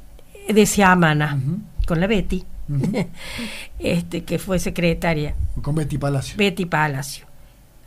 De 0.48 0.66
Siamana, 0.66 1.38
con 1.86 2.00
la 2.00 2.06
Betty, 2.06 2.44
este 3.78 4.24
que 4.24 4.38
fue 4.38 4.58
secretaria. 4.58 5.34
Con 5.62 5.74
Betty 5.74 5.98
Palacio. 5.98 6.36
Betty 6.36 6.66
Palacio. 6.66 7.26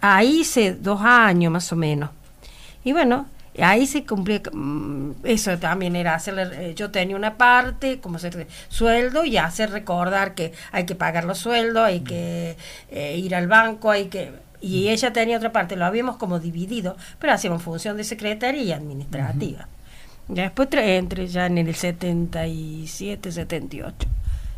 Ahí 0.02 0.42
hice 0.42 0.74
dos 0.74 1.02
años 1.02 1.52
más 1.52 1.72
o 1.72 1.76
menos. 1.76 2.10
Y 2.84 2.92
bueno, 2.94 3.28
ahí 3.62 3.88
se 3.88 4.06
cumplía, 4.06 4.42
mm, 4.52 5.12
eso 5.24 5.58
también 5.58 5.96
era 5.96 6.16
hacerle, 6.16 6.70
eh, 6.70 6.76
yo 6.76 6.92
tenía 6.92 7.16
una 7.16 7.38
parte 7.38 8.00
como 8.00 8.20
ser 8.20 8.48
sueldo 8.70 9.26
y 9.26 9.38
hacer 9.38 9.72
recordar 9.72 10.36
que 10.36 10.54
hay 10.72 10.86
que 10.86 10.96
pagar 10.96 11.26
los 11.26 11.40
sueldos, 11.40 11.84
hay 11.84 12.02
que 12.02 12.58
eh, 12.90 13.18
ir 13.18 13.36
al 13.36 13.48
banco, 13.48 13.92
hay 13.92 14.06
que... 14.06 14.32
Y 14.60 14.90
ella 14.90 15.14
tenía 15.14 15.38
otra 15.38 15.52
parte, 15.52 15.76
lo 15.76 15.86
habíamos 15.86 16.18
como 16.18 16.40
dividido, 16.40 16.98
pero 17.20 17.34
hacíamos 17.34 17.62
función 17.62 17.96
de 17.96 18.04
secretaria 18.04 18.64
y 18.64 18.72
administrativa. 18.72 19.68
Después 20.28 20.68
entré 20.72 21.28
ya 21.28 21.46
en 21.46 21.60
el 21.60 21.76
77, 21.76 23.32
78 23.32 24.08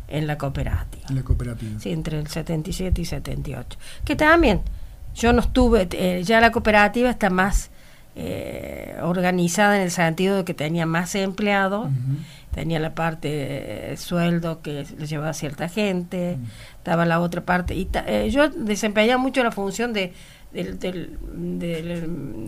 en 0.08 0.26
la 0.26 0.36
cooperativa. 0.36 1.04
En 1.08 1.16
la 1.16 1.22
cooperativa. 1.22 1.78
Sí, 1.78 1.90
entre 1.90 2.18
el 2.18 2.26
77 2.26 3.00
y 3.00 3.04
78. 3.04 3.78
Que 4.04 4.16
también, 4.16 4.62
yo 5.14 5.32
no 5.32 5.40
estuve, 5.40 5.88
eh, 5.92 6.22
ya 6.24 6.40
la 6.40 6.50
cooperativa 6.50 7.10
está 7.10 7.30
más 7.30 7.69
eh, 8.16 8.96
organizada 9.02 9.76
en 9.76 9.82
el 9.82 9.90
sentido 9.90 10.36
de 10.36 10.44
que 10.44 10.52
tenía 10.52 10.84
más 10.84 11.14
empleados, 11.14 11.88
tenía 12.52 12.80
la 12.80 12.94
parte 12.94 13.28
de 13.28 13.96
sueldo 13.96 14.62
que 14.62 14.84
le 14.98 15.06
llevaba 15.06 15.30
a 15.30 15.34
cierta 15.34 15.68
gente, 15.68 16.36
estaba 16.76 17.04
la 17.06 17.20
otra 17.20 17.42
parte. 17.42 17.74
y 17.74 17.88
eh, 18.06 18.28
Yo 18.30 18.48
desempeñaba 18.48 19.22
mucho 19.22 19.44
la 19.44 19.52
función 19.52 19.92
de, 19.92 20.12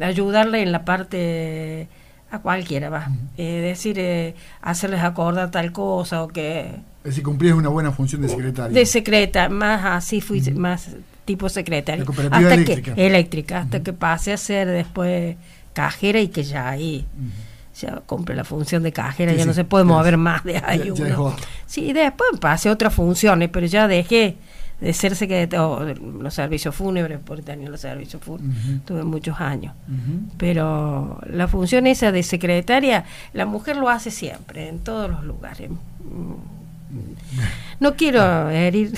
ayudarle 0.01 0.63
en 0.63 0.73
la 0.73 0.85
parte 0.85 1.89
a 2.31 2.41
cualquiera, 2.41 2.91
va. 2.91 3.09
Eh, 3.37 3.61
decir, 3.61 4.35
hacerles 4.63 5.03
acordar 5.03 5.51
tal 5.51 5.71
cosa 5.73 6.25
o 6.25 6.29
que... 6.29 6.75
Es 7.05 7.11
decir, 7.11 7.25
cumplías 7.25 7.55
una 7.55 7.69
buena 7.69 7.93
función 7.93 8.23
de 8.23 8.29
secretaria. 8.29 8.77
De 8.77 8.87
secreta, 8.87 9.49
más 9.49 9.85
así 9.85 10.21
fui, 10.21 10.41
más 10.53 10.97
tipo 11.25 11.49
secretaria. 11.49 12.05
hasta 12.05 12.39
eléctrica. 12.39 12.95
Que, 12.95 13.07
eléctrica, 13.07 13.59
hasta 13.61 13.83
que 13.83 13.93
pase 13.93 14.33
a 14.33 14.37
ser 14.37 14.69
después 14.69 15.37
cajera 15.73 16.21
y 16.21 16.29
que 16.29 16.43
ya 16.43 16.69
ahí 16.69 17.07
ya 17.81 18.03
cumple 18.07 18.35
la 18.35 18.45
función 18.45 18.83
de 18.83 18.93
cajera, 18.93 19.33
ya 19.33 19.47
no 19.47 19.55
se 19.55 19.65
puede 19.65 19.85
mover 19.85 20.17
más 20.17 20.45
de 20.45 20.59
ahí. 20.59 20.93
sí, 21.67 21.93
después 21.93 22.39
pasé 22.41 22.71
otras 22.71 22.95
funciones, 22.95 23.49
pero 23.51 23.67
ya 23.67 23.89
dejé 23.89 24.37
de 24.81 24.93
ser 24.93 25.15
secretaria, 25.15 25.95
los 26.21 26.35
servicios 26.35 26.75
fúnebres, 26.75 27.21
porque 27.25 27.43
tenía 27.43 27.71
los 27.71 27.81
servicios 27.81 28.23
fúnebres, 28.23 28.85
tuve 28.85 29.05
muchos 29.05 29.41
años. 29.41 29.75
Pero 30.37 31.21
la 31.27 31.49
función 31.49 31.87
esa 31.87 32.13
de 32.13 32.23
secretaria, 32.23 33.05
la 33.33 33.47
mujer 33.47 33.77
lo 33.77 33.89
hace 33.89 34.11
siempre, 34.11 34.69
en 34.69 34.81
todos 34.81 35.11
los 35.11 35.25
lugares. 35.25 35.71
No 37.81 37.97
quiero 37.97 38.51
herir 38.51 38.93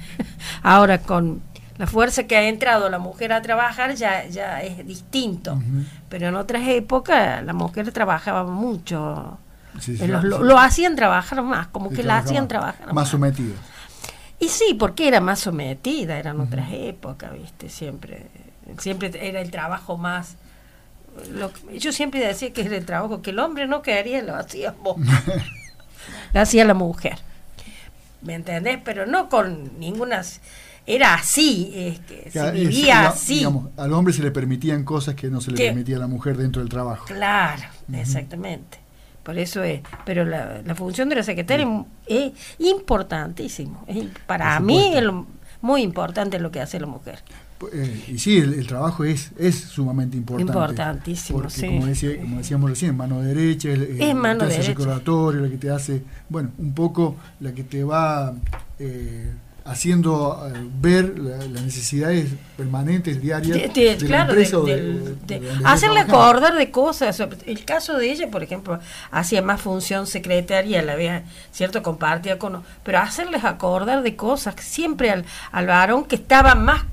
ahora 0.62 0.96
con 0.96 1.42
la 1.78 1.86
fuerza 1.86 2.24
que 2.24 2.36
ha 2.36 2.48
entrado 2.48 2.88
la 2.88 2.98
mujer 2.98 3.32
a 3.32 3.42
trabajar 3.42 3.94
ya, 3.94 4.26
ya 4.26 4.62
es 4.62 4.86
distinto. 4.86 5.60
Pero 6.08 6.28
en 6.28 6.36
otras 6.36 6.66
épocas 6.68 7.44
la 7.44 7.52
mujer 7.52 7.92
trabajaba 7.92 8.44
mucho. 8.44 9.38
lo, 10.18 10.58
hacían 10.58 10.96
trabajar 10.96 11.42
más, 11.42 11.68
como 11.68 11.90
que 11.90 12.02
la 12.02 12.18
hacían 12.18 12.48
trabajar 12.48 12.86
más. 12.86 12.94
Más 12.94 13.08
sometida. 13.08 13.54
Y 14.38 14.48
sí, 14.48 14.74
porque 14.78 15.08
era 15.08 15.20
más 15.20 15.40
sometida, 15.40 16.18
eran 16.18 16.40
otras 16.40 16.68
épocas, 16.72 17.32
¿viste? 17.32 17.68
Siempre, 17.68 18.26
siempre 18.78 19.10
era 19.20 19.40
el 19.40 19.50
trabajo 19.50 19.96
más... 19.96 20.36
yo 21.78 21.92
siempre 21.92 22.20
decía 22.20 22.52
que 22.52 22.62
era 22.62 22.76
el 22.76 22.84
trabajo 22.84 23.22
que 23.22 23.30
el 23.30 23.38
hombre 23.38 23.66
no 23.66 23.80
quería, 23.80 24.22
lo 24.22 24.34
hacía 24.34 24.74
lo 26.34 26.40
hacía 26.40 26.64
la 26.64 26.74
mujer. 26.74 27.18
¿Me 28.22 28.34
entendés? 28.34 28.78
Pero 28.84 29.06
no 29.06 29.28
con 29.28 29.78
ninguna 29.78 30.22
era 30.86 31.14
así, 31.14 31.98
se 32.30 32.50
vivía 32.52 33.08
así. 33.08 33.44
al 33.76 33.92
hombre 33.92 34.14
se 34.14 34.22
le 34.22 34.30
permitían 34.30 34.84
cosas 34.84 35.14
que 35.14 35.28
no 35.28 35.40
se 35.40 35.50
le 35.50 35.56
permitía 35.56 35.96
a 35.96 36.00
la 36.00 36.06
mujer 36.06 36.36
dentro 36.36 36.62
del 36.62 36.68
trabajo. 36.68 37.06
Claro, 37.06 37.62
exactamente. 37.92 38.78
Por 39.22 39.36
eso 39.38 39.64
es. 39.64 39.80
Pero 40.04 40.24
la, 40.24 40.62
función 40.76 41.08
de 41.08 41.16
la 41.16 41.22
secretaria 41.24 41.66
es 42.06 42.32
importantísimo. 42.60 43.84
para 44.28 44.60
mí 44.60 44.92
es 44.94 45.02
muy 45.60 45.82
importante 45.82 46.38
lo 46.38 46.52
que 46.52 46.60
hace 46.60 46.78
la 46.78 46.86
mujer. 46.86 47.18
Eh, 47.72 48.04
y 48.08 48.18
sí, 48.18 48.36
el, 48.36 48.66
trabajo 48.66 49.02
es, 49.04 49.32
es 49.38 49.56
sumamente 49.56 50.16
importante. 50.16 50.52
Importantísimo, 50.52 51.40
porque, 51.40 51.66
Como, 51.66 51.86
decíamos 52.36 52.70
recién, 52.70 52.96
mano 52.96 53.22
derecha, 53.22 53.70
el, 53.70 54.00
es 54.00 54.14
mano 54.14 54.40
que 54.40 54.46
derecha. 54.46 54.68
recordatorio, 54.68 55.40
la 55.40 55.48
que 55.48 55.56
te 55.56 55.70
hace, 55.70 56.02
bueno, 56.28 56.50
un 56.58 56.74
poco 56.74 57.16
la 57.40 57.52
que 57.52 57.64
te 57.64 57.82
va 57.82 58.34
eh, 58.78 59.32
haciendo 59.66 60.48
eh, 60.48 60.52
ver 60.80 61.18
las 61.18 61.62
necesidades 61.62 62.28
permanentes, 62.56 63.20
diarias 63.20 63.74
de, 63.74 63.98
la 64.08 64.22
empresa 64.22 64.58
hacerle 65.64 66.00
acordar 66.00 66.54
de 66.54 66.70
cosas. 66.70 67.20
El 67.20 67.64
caso 67.64 67.98
de 67.98 68.10
ella, 68.10 68.30
por 68.30 68.42
ejemplo, 68.42 68.78
hacía 69.10 69.42
más 69.42 69.60
función 69.60 70.06
secretaria, 70.06 70.82
la 70.82 70.94
vez, 70.94 71.22
¿cierto? 71.52 71.82
Compartía 71.82 72.38
con... 72.38 72.62
Pero 72.82 72.98
hacerles 72.98 73.44
acordar 73.44 74.02
de 74.02 74.16
cosas, 74.16 74.54
siempre 74.60 75.10
al, 75.10 75.24
al 75.52 75.66
varón 75.66 76.04
que 76.04 76.16
estaba 76.16 76.54
más 76.54 76.84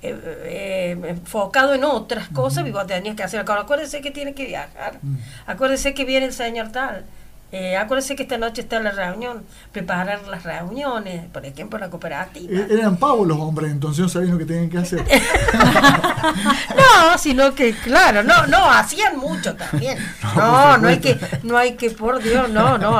eh, 0.00 0.16
eh, 0.44 0.96
enfocado 1.08 1.74
en 1.74 1.82
otras 1.82 2.28
cosas, 2.28 2.64
y 2.66 2.70
vos 2.70 2.86
tenías 2.86 3.16
que 3.16 3.24
hacer, 3.24 3.40
acuérdese 3.40 4.00
que 4.00 4.12
tiene 4.12 4.32
que 4.32 4.46
viajar, 4.46 5.00
acuérdese 5.44 5.92
que 5.92 6.04
viene 6.04 6.26
el 6.26 6.32
señor 6.32 6.70
tal, 6.70 7.04
eh, 7.50 7.78
acuérdese 7.78 8.14
que 8.14 8.24
esta 8.24 8.36
noche 8.36 8.60
está 8.60 8.78
la 8.78 8.90
reunión, 8.90 9.42
preparar 9.72 10.26
las 10.28 10.42
reuniones, 10.42 11.26
por 11.32 11.46
ejemplo, 11.46 11.78
la 11.78 11.88
cooperativa. 11.88 12.52
Eh, 12.52 12.66
eran 12.70 12.98
pavos 12.98 13.26
los 13.26 13.38
hombres, 13.38 13.72
entonces 13.72 14.02
no 14.02 14.08
sabían 14.08 14.32
lo 14.32 14.38
que 14.38 14.44
tenían 14.44 14.68
que 14.68 14.76
hacer. 14.76 15.02
no, 16.76 17.16
sino 17.16 17.54
que, 17.54 17.72
claro, 17.72 18.22
no, 18.22 18.46
no, 18.46 18.70
hacían 18.70 19.16
mucho 19.18 19.54
también. 19.54 19.98
No, 20.36 20.76
no, 20.78 20.88
hay 20.88 20.98
que, 20.98 21.18
no 21.42 21.56
hay 21.56 21.74
que, 21.74 21.90
por 21.90 22.22
Dios, 22.22 22.50
no, 22.50 22.78
no, 22.78 22.98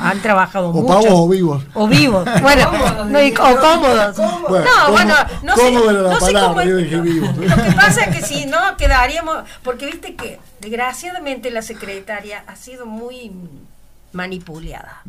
han, 0.00 0.20
trabajado 0.20 0.72
mucho. 0.72 0.84
O 0.84 0.88
pavos 0.88 1.20
o 1.20 1.28
vivos. 1.28 1.64
O 1.74 1.88
vivos, 1.88 2.28
bueno, 2.42 2.70
no, 3.06 3.18
o 3.18 3.56
cómodos. 3.60 4.18
no, 4.18 4.48
bueno, 4.90 5.14
no 5.42 5.56
sé, 5.56 5.72
no 5.72 6.20
sé 6.20 6.32
cómo, 6.32 6.62
Lo 6.62 7.56
que 7.56 7.72
pasa 7.76 8.04
es 8.04 8.16
que 8.16 8.22
si 8.22 8.46
no, 8.46 8.76
quedaríamos, 8.76 9.44
porque 9.62 9.86
viste 9.86 10.14
que 10.14 10.38
desgraciadamente 10.60 11.50
la 11.50 11.62
secretaria 11.62 12.44
ha 12.46 12.56
sido 12.56 12.86
muy 12.86 13.32
manipulada. 14.12 15.02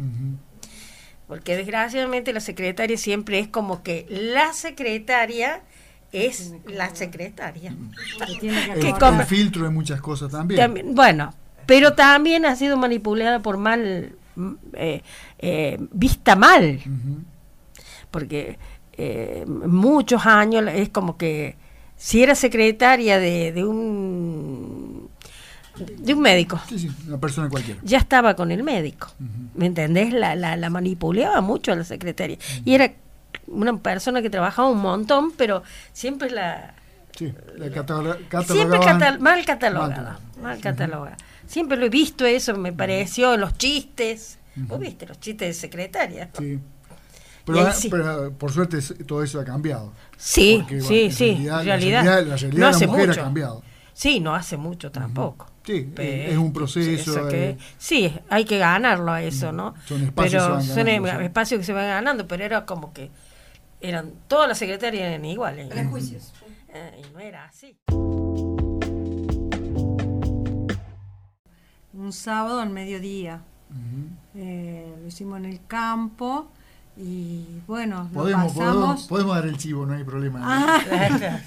Porque 1.28 1.56
desgraciadamente 1.56 2.34
la 2.34 2.40
secretaria 2.40 2.98
siempre 2.98 3.40
es 3.40 3.48
como 3.48 3.82
que 3.82 4.06
la 4.10 4.54
secretaria 4.54 5.62
es 6.12 6.54
la 6.68 6.94
secretaria. 6.96 7.74
Que 8.40 8.90
el, 8.90 9.26
filtro 9.26 9.64
de 9.64 9.70
muchas 9.70 10.02
cosas 10.02 10.32
también. 10.32 10.94
Bueno, 10.94 11.34
pero 11.66 11.94
también 11.94 12.46
ha 12.46 12.56
sido 12.56 12.78
manipulada 12.78 13.40
por 13.40 13.58
mal, 13.58 14.12
eh, 14.74 15.02
eh, 15.40 15.78
vista 15.92 16.36
mal. 16.36 16.82
Porque 18.12 18.58
eh, 18.94 19.46
muchos 19.48 20.26
años 20.26 20.66
es 20.74 20.90
como 20.90 21.18
que 21.18 21.58
si 21.98 22.24
era 22.24 22.36
secretaria 22.36 23.20
de 23.20 23.64
un 23.66 25.10
de 25.78 26.14
un 26.14 26.22
médico. 26.22 26.60
Sí, 26.68 26.80
sí, 26.80 26.92
una 27.08 27.20
persona 27.20 27.50
cualquiera. 27.50 27.80
Ya 27.84 27.98
estaba 27.98 28.36
con 28.36 28.52
el 28.52 28.64
médico. 28.64 29.10
¿Me 29.56 29.66
entendés? 29.66 30.14
La, 30.14 30.36
la, 30.36 30.70
manipulaba 30.70 31.42
mucho 31.42 31.72
a 31.72 31.76
la 31.76 31.84
secretaria. 31.84 32.38
Y 32.64 32.76
era 32.76 32.94
una 33.48 33.78
persona 33.78 34.22
que 34.22 34.30
trabajaba 34.30 34.70
un 34.70 34.80
montón, 34.80 35.32
pero 35.32 35.64
siempre 35.92 36.30
la. 36.30 36.74
Sí, 37.18 37.34
la 37.58 38.44
siempre 38.44 38.80
mal 39.20 39.46
catalogada. 39.46 40.20
Mal, 40.42 40.60
catalogada. 40.60 41.18
Siempre 41.48 41.78
lo 41.78 41.86
he 41.86 41.90
visto 41.90 42.26
eso, 42.26 42.56
me 42.56 42.74
pareció, 42.74 43.38
los 43.38 43.58
chistes. 43.58 44.40
¿Vos 44.56 44.80
viste 44.80 45.06
los 45.06 45.20
chistes 45.20 45.48
de 45.50 45.54
secretaria? 45.54 46.30
Sí. 46.38 46.60
Pero, 47.46 48.34
por 48.38 48.52
suerte 48.52 48.80
todo 49.06 49.22
eso 49.24 49.40
ha 49.40 49.46
cambiado. 49.46 49.94
Sí, 50.18 50.64
sí, 50.82 51.12
sí. 51.12 51.48
realidad, 51.64 52.26
la 52.26 52.36
realidad, 52.36 52.54
no 52.54 52.68
hace 52.68 52.88
mucho. 52.88 53.12
ha 53.12 53.16
cambiado. 53.16 53.64
Sí, 53.94 54.20
no 54.20 54.36
hace 54.36 54.58
mucho 54.58 54.92
tampoco. 54.92 55.48
Sí, 55.64 55.90
es 55.98 56.38
un 56.38 56.52
proceso. 56.52 57.28
Que, 57.28 57.58
sí, 57.78 58.14
hay 58.30 58.46
que 58.46 58.58
ganarlo 58.58 59.12
a 59.12 59.22
eso, 59.22 59.52
¿no? 59.52 59.74
Son 59.86 60.04
espacios, 60.04 60.44
pero 60.44 60.62
son 60.62 60.88
espacios 61.22 61.60
que 61.60 61.66
se 61.66 61.74
van 61.74 61.88
ganando, 61.88 62.28
pero 62.28 62.44
era 62.44 62.66
como 62.66 62.94
que 62.94 63.10
eran 63.82 64.14
todas 64.28 64.48
las 64.48 64.58
secretarias 64.58 65.08
eran 65.08 65.26
iguales. 65.26 65.70
Eran 65.72 65.90
juicios. 65.90 66.34
Eh, 66.70 67.04
y 67.08 67.14
no 67.14 67.20
era 67.20 67.46
así. 67.46 67.78
Un 71.98 72.12
sábado 72.14 72.60
al 72.60 72.70
mediodía. 72.70 73.42
Eh, 74.36 74.96
lo 75.02 75.08
hicimos 75.08 75.40
en 75.40 75.46
el 75.46 75.60
campo 75.66 76.48
y 76.98 77.46
bueno, 77.68 78.10
podemos, 78.14 78.54
pasamos... 78.54 79.08
podemos, 79.08 79.36
dar 79.36 79.46
el 79.46 79.58
chivo, 79.58 79.86
no 79.86 79.94
hay 79.96 80.04
problema. 80.04 80.40
Ah. 80.44 81.40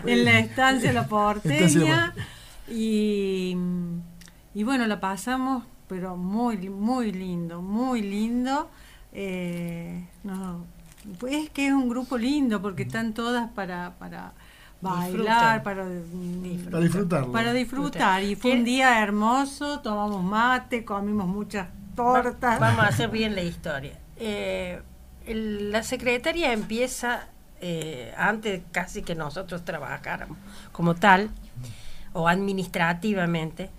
en 0.06 0.24
la 0.24 0.38
estancia 0.38 0.92
La 0.92 1.06
Porteña. 1.06 2.14
Y, 2.70 3.56
y 4.54 4.64
bueno, 4.64 4.86
la 4.86 5.00
pasamos, 5.00 5.64
pero 5.86 6.16
muy, 6.16 6.56
muy 6.70 7.12
lindo, 7.12 7.60
muy 7.60 8.00
lindo. 8.00 8.70
Eh, 9.12 10.06
no, 10.22 10.64
pues 11.18 11.50
que 11.50 11.66
es 11.66 11.72
un 11.72 11.88
grupo 11.88 12.16
lindo 12.16 12.62
porque 12.62 12.84
están 12.84 13.12
todas 13.12 13.50
para, 13.50 13.94
para 13.98 14.32
bailar, 14.84 15.62
para, 15.62 15.84
para 16.70 16.80
disfrutar. 16.80 17.26
Para 17.26 17.52
disfrutar. 17.52 18.22
Y 18.22 18.36
fue 18.36 18.52
un 18.52 18.64
día 18.64 19.02
hermoso, 19.02 19.80
tomamos 19.80 20.22
mate, 20.22 20.84
comimos 20.84 21.26
muchas 21.26 21.68
tortas. 21.96 22.60
Vamos 22.60 22.84
a 22.84 22.88
hacer 22.88 23.10
bien 23.10 23.34
la 23.34 23.42
historia. 23.42 23.98
Eh, 24.16 24.80
la 25.26 25.82
secretaria 25.82 26.52
empieza 26.52 27.28
eh, 27.60 28.12
antes 28.16 28.62
casi 28.72 29.02
que 29.02 29.14
nosotros 29.14 29.64
trabajáramos 29.64 30.36
como 30.72 30.94
tal 30.94 31.30
o 32.12 32.28
administrativamente, 32.28 33.70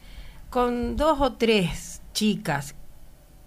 con 0.49 0.97
dos 0.97 1.21
o 1.21 1.33
tres 1.33 2.01
chicas. 2.13 2.75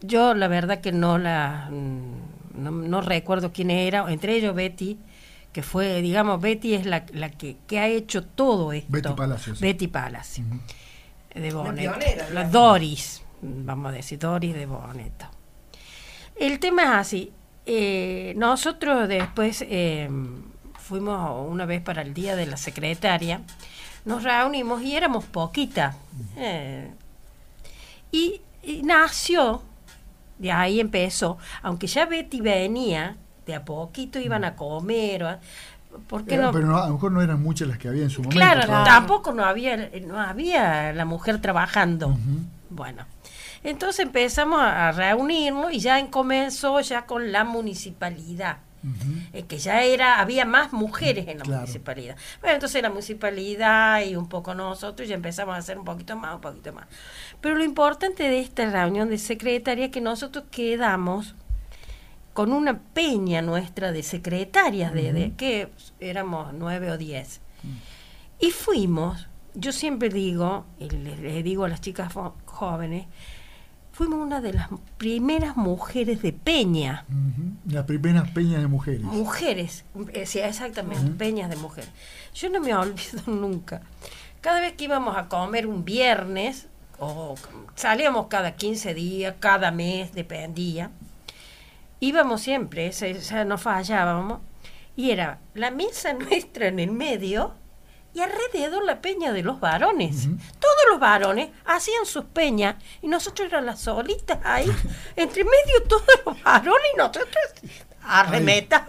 Yo 0.00 0.34
la 0.34 0.48
verdad 0.48 0.80
que 0.80 0.92
no 0.92 1.18
la 1.18 1.68
mm, 1.70 2.38
no, 2.58 3.00
recuerdo 3.00 3.52
quién 3.52 3.70
era, 3.70 4.10
entre 4.10 4.36
ellos 4.36 4.54
Betty, 4.54 4.98
que 5.58 5.64
fue, 5.64 6.00
digamos, 6.02 6.40
Betty 6.40 6.74
es 6.74 6.86
la, 6.86 7.04
la 7.12 7.30
que, 7.30 7.56
que, 7.66 7.80
ha 7.80 7.88
hecho 7.88 8.22
todo 8.22 8.72
esto. 8.72 8.92
Betty 8.92 9.12
Palacios. 9.12 9.58
Betty 9.58 9.88
Palacio. 9.88 10.44
De 11.34 11.52
Boneto. 11.52 11.96
La, 12.32 12.44
Doris, 12.44 13.24
vamos 13.42 13.88
a 13.88 13.96
decir, 13.96 14.20
Doris 14.20 14.54
de 14.54 14.66
Boneto. 14.66 15.26
El 16.36 16.60
tema 16.60 16.84
es 16.84 16.88
así. 16.90 17.32
Eh, 17.66 18.34
nosotros 18.36 19.08
después 19.08 19.64
eh, 19.68 20.08
fuimos 20.78 21.50
una 21.50 21.66
vez 21.66 21.82
para 21.82 22.02
el 22.02 22.14
día 22.14 22.36
de 22.36 22.46
la 22.46 22.56
secretaria 22.56 23.40
nos 24.04 24.22
reunimos 24.22 24.80
y 24.80 24.94
éramos 24.94 25.24
poquitas. 25.24 25.96
Eh, 26.36 26.88
y, 28.12 28.40
nació, 28.84 29.64
de 30.38 30.52
ahí 30.52 30.78
empezó, 30.78 31.36
aunque 31.62 31.88
ya 31.88 32.06
Betty 32.06 32.40
venía, 32.40 33.16
de 33.48 33.54
a 33.54 33.64
poquito 33.64 34.20
iban 34.20 34.44
a 34.44 34.54
comer. 34.54 35.38
¿Por 36.06 36.24
qué 36.26 36.36
no? 36.36 36.52
Pero 36.52 36.76
a 36.76 36.86
lo 36.86 36.94
mejor 36.94 37.10
no 37.10 37.22
eran 37.22 37.42
muchas 37.42 37.66
las 37.66 37.78
que 37.78 37.88
había 37.88 38.04
en 38.04 38.10
su 38.10 38.22
momento. 38.22 38.38
Claro, 38.38 38.84
tampoco 38.84 39.32
no 39.32 39.44
había, 39.44 39.90
no 40.06 40.20
había 40.20 40.92
la 40.92 41.04
mujer 41.06 41.40
trabajando. 41.40 42.16
Bueno, 42.68 43.06
entonces 43.64 44.04
empezamos 44.04 44.60
a 44.60 44.92
reunirnos 44.92 45.72
y 45.72 45.80
ya 45.80 46.06
comenzó 46.10 46.78
ya 46.80 47.06
con 47.06 47.32
la 47.32 47.42
municipalidad. 47.44 48.58
eh, 49.32 49.42
que 49.42 49.58
ya 49.58 49.82
era, 49.82 50.20
había 50.20 50.44
más 50.44 50.72
mujeres 50.72 51.26
en 51.26 51.38
la 51.38 51.44
municipalidad. 51.44 52.16
Bueno, 52.40 52.54
entonces 52.54 52.80
la 52.80 52.90
municipalidad 52.90 54.02
y 54.02 54.14
un 54.14 54.28
poco 54.28 54.54
nosotros 54.54 55.08
ya 55.08 55.16
empezamos 55.16 55.54
a 55.54 55.58
hacer 55.58 55.78
un 55.78 55.84
poquito 55.84 56.16
más, 56.16 56.34
un 56.34 56.40
poquito 56.42 56.72
más. 56.72 56.86
Pero 57.40 57.56
lo 57.56 57.64
importante 57.64 58.24
de 58.24 58.38
esta 58.40 58.70
reunión 58.70 59.08
de 59.08 59.18
secretaria 59.18 59.86
es 59.86 59.90
que 59.90 60.00
nosotros 60.02 60.44
quedamos 60.50 61.34
con 62.38 62.52
una 62.52 62.78
peña 62.78 63.42
nuestra 63.42 63.90
de 63.90 64.04
secretarias, 64.04 64.94
de, 64.94 65.32
que 65.36 65.72
éramos 65.98 66.54
nueve 66.54 66.88
o 66.92 66.96
diez. 66.96 67.40
Mm. 67.64 68.46
Y 68.46 68.50
fuimos, 68.52 69.26
yo 69.54 69.72
siempre 69.72 70.08
digo, 70.08 70.64
y 70.78 70.88
les 70.88 71.42
digo 71.42 71.64
a 71.64 71.68
las 71.68 71.80
chicas 71.80 72.12
jóvenes, 72.44 73.06
fuimos 73.90 74.24
una 74.24 74.40
de 74.40 74.52
las 74.52 74.68
primeras 74.98 75.56
mujeres 75.56 76.22
de 76.22 76.32
Peña. 76.32 77.04
Las 77.68 77.86
primeras 77.86 78.30
peñas 78.30 78.60
de 78.60 78.68
mujeres. 78.68 79.00
Mujeres, 79.00 79.84
eh, 80.12 80.22
exactamente, 80.22 81.10
peñas 81.10 81.50
de 81.50 81.56
mujeres. 81.56 81.90
Yo 82.34 82.50
no 82.50 82.60
me 82.60 82.72
olvido 82.76 83.20
nunca. 83.26 83.82
Cada 84.40 84.60
vez 84.60 84.74
que 84.74 84.84
íbamos 84.84 85.16
a 85.16 85.26
comer 85.26 85.66
un 85.66 85.84
viernes, 85.84 86.68
o 87.00 87.34
salíamos 87.74 88.28
cada 88.28 88.54
15 88.54 88.94
días, 88.94 89.34
cada 89.40 89.72
mes, 89.72 90.14
dependía, 90.14 90.92
íbamos 92.00 92.42
siempre, 92.42 92.88
o 92.88 92.92
sea, 92.92 93.44
no 93.44 93.58
fallábamos, 93.58 94.40
y 94.96 95.10
era 95.10 95.40
la 95.54 95.70
mesa 95.70 96.12
nuestra 96.14 96.68
en 96.68 96.78
el 96.78 96.90
medio 96.90 97.54
y 98.14 98.20
alrededor 98.20 98.84
la 98.84 99.00
peña 99.00 99.32
de 99.32 99.42
los 99.42 99.60
varones. 99.60 100.28
Todos 100.58 100.84
los 100.90 100.98
varones 100.98 101.50
hacían 101.66 102.04
sus 102.04 102.24
peñas 102.24 102.76
y 103.02 103.08
nosotros 103.08 103.48
eran 103.48 103.66
las 103.66 103.80
solitas 103.80 104.38
ahí, 104.44 104.70
entre 105.16 105.44
medio 105.44 105.82
todos 105.88 106.06
los 106.24 106.42
varones 106.42 106.86
y 106.94 106.96
nosotros 106.96 107.28
arremeta. 108.08 108.86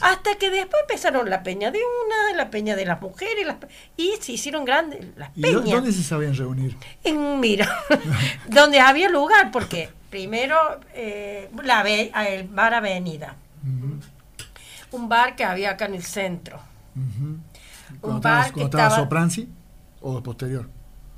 hasta 0.00 0.36
que 0.36 0.50
después 0.50 0.82
empezaron 0.82 1.28
la 1.28 1.42
peña 1.42 1.70
de 1.70 1.78
una, 1.78 2.36
la 2.36 2.50
peña 2.50 2.76
de 2.76 2.86
las 2.86 3.00
mujeres, 3.00 3.46
y 3.96 4.14
se 4.20 4.32
hicieron 4.32 4.64
grandes 4.64 5.04
las 5.16 5.30
peñas. 5.30 5.66
¿Y 5.66 5.72
dónde 5.72 5.92
se 5.92 6.02
sabían 6.02 6.36
reunir? 6.36 6.76
En, 7.04 7.40
mira, 7.40 7.84
donde 8.46 8.80
había 8.80 9.08
lugar, 9.08 9.50
porque 9.50 9.90
primero 10.10 10.56
eh, 10.94 11.50
la, 11.62 11.82
el 11.82 12.48
bar 12.48 12.74
Avenida, 12.74 13.36
un 14.92 15.08
bar 15.08 15.36
que 15.36 15.44
había 15.44 15.70
acá 15.70 15.86
en 15.86 15.94
el 15.94 16.02
centro 16.02 16.60
un 18.02 18.20
bar 18.20 18.52
que 18.52 18.62
estaba... 18.62 18.90
Sopranzi 18.90 19.48
o 20.00 20.22
posterior? 20.22 20.68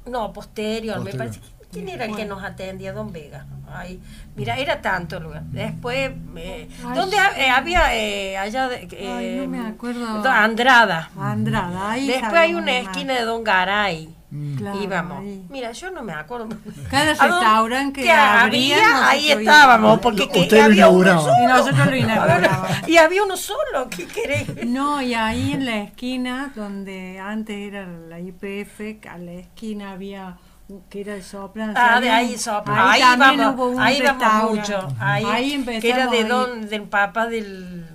No, 0.07 0.33
posterior, 0.33 1.01
me 1.01 1.13
parece. 1.13 1.41
¿Quién 1.71 1.91
era 1.91 2.07
el 2.07 2.17
que 2.17 2.25
nos 2.25 2.43
atendía? 2.43 2.95
Don 2.95 3.13
Vega. 3.13 3.45
Ay, 3.71 4.01
mira, 4.35 4.57
era 4.57 4.81
tanto 4.81 5.21
lugar. 5.21 5.43
Después, 5.43 6.13
eh, 6.37 6.69
¿dónde 6.95 7.19
eh, 7.37 7.51
había 7.51 7.95
eh, 7.95 8.39
allá? 8.39 8.69
De, 8.69 8.89
Ay, 9.07 9.37
no 9.37 9.49
me 9.49 9.67
acuerdo. 9.67 10.27
Andrada. 10.27 11.11
Andrada, 11.19 11.91
ahí 11.91 12.07
Después 12.07 12.33
hay 12.33 12.55
una 12.55 12.79
esquina 12.79 13.15
de 13.15 13.25
Don 13.25 13.45
Garay. 13.45 14.18
Mm. 14.31 14.83
íbamos. 14.83 15.25
Mira, 15.49 15.73
yo 15.73 15.91
no 15.91 16.03
me 16.03 16.13
acuerdo. 16.13 16.49
Cada 16.91 17.07
restaurante 17.07 18.03
que, 18.03 18.11
había, 18.11 19.09
ahí 19.09 19.33
estábamos, 19.33 20.01
porque 20.01 20.29
que, 20.29 20.61
había 20.61 20.89
uno 20.89 21.21
solo. 21.21 21.35
Y 21.43 21.47
nosotros 21.47 21.87
lo 21.87 21.97
inaugurábamos. 21.97 22.71
y 22.89 22.97
había 22.99 23.23
uno 23.23 23.37
solo, 23.37 23.89
¿qué 23.91 24.07
querés? 24.07 24.67
No, 24.67 25.01
y 25.01 25.15
ahí 25.15 25.53
en 25.53 25.65
la 25.65 25.79
esquina, 25.79 26.53
donde 26.55 27.19
antes 27.19 27.57
era 27.57 27.87
la 27.87 28.21
IPF, 28.21 29.07
a 29.09 29.19
la 29.19 29.33
esquina 29.33 29.93
había 29.93 30.37
que 30.91 31.01
era 31.01 31.15
el 31.15 31.23
Sopran. 31.23 31.73
Ah, 31.75 31.99
de 31.99 32.11
ahí 32.11 32.37
Sopran. 32.37 32.77
Ahí, 32.79 33.01
ahí 33.01 33.17
vamos, 33.17 33.79
ahí 33.79 34.03
vamos 34.03 34.51
mucho. 34.51 34.95
Ahí, 35.01 35.25
ahí 35.25 35.65
que 35.81 35.89
era 35.89 36.09
de 36.09 36.25
don, 36.25 36.69
del 36.69 36.83
papá 36.83 37.27
del 37.27 37.88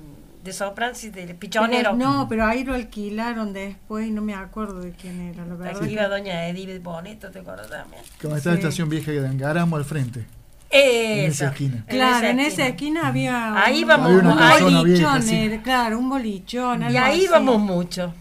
de 0.43 0.51
Soprans 0.51 1.03
y 1.05 1.09
de 1.09 1.33
Pichonero. 1.33 1.93
no, 1.93 2.27
pero 2.27 2.45
ahí 2.45 2.63
lo 2.63 2.73
alquilaron 2.73 3.53
después 3.53 4.07
y 4.07 4.11
no 4.11 4.21
me 4.21 4.35
acuerdo 4.35 4.81
de 4.81 4.91
quién 4.91 5.21
era, 5.21 5.45
la 5.45 5.55
verdad. 5.55 5.81
Aquí 5.81 5.93
iba 5.93 6.07
doña 6.07 6.47
Edith 6.47 6.81
Bonito, 6.81 7.31
¿te 7.31 7.39
acuerdas 7.39 7.69
también? 7.69 8.03
Como 8.21 8.35
está 8.35 8.49
la 8.49 8.55
estación 8.55 8.89
vieja 8.89 9.11
de 9.11 9.27
Angaramo 9.27 9.77
al 9.77 9.85
frente. 9.85 10.25
En 10.69 11.29
esa 11.29 11.49
esquina. 11.49 11.85
Claro, 11.87 12.27
en 12.27 12.39
esa 12.39 12.67
esquina, 12.67 13.07
había 13.07 13.63
ahí 13.63 13.83
vamos 13.83 14.09
un, 14.11 14.73
bolichón, 14.75 15.61
claro, 15.63 15.99
un 15.99 16.09
bolichón. 16.09 16.91
Y 16.91 16.97
ahí 16.97 17.27
vamos 17.29 17.59
mucho. 17.59 18.13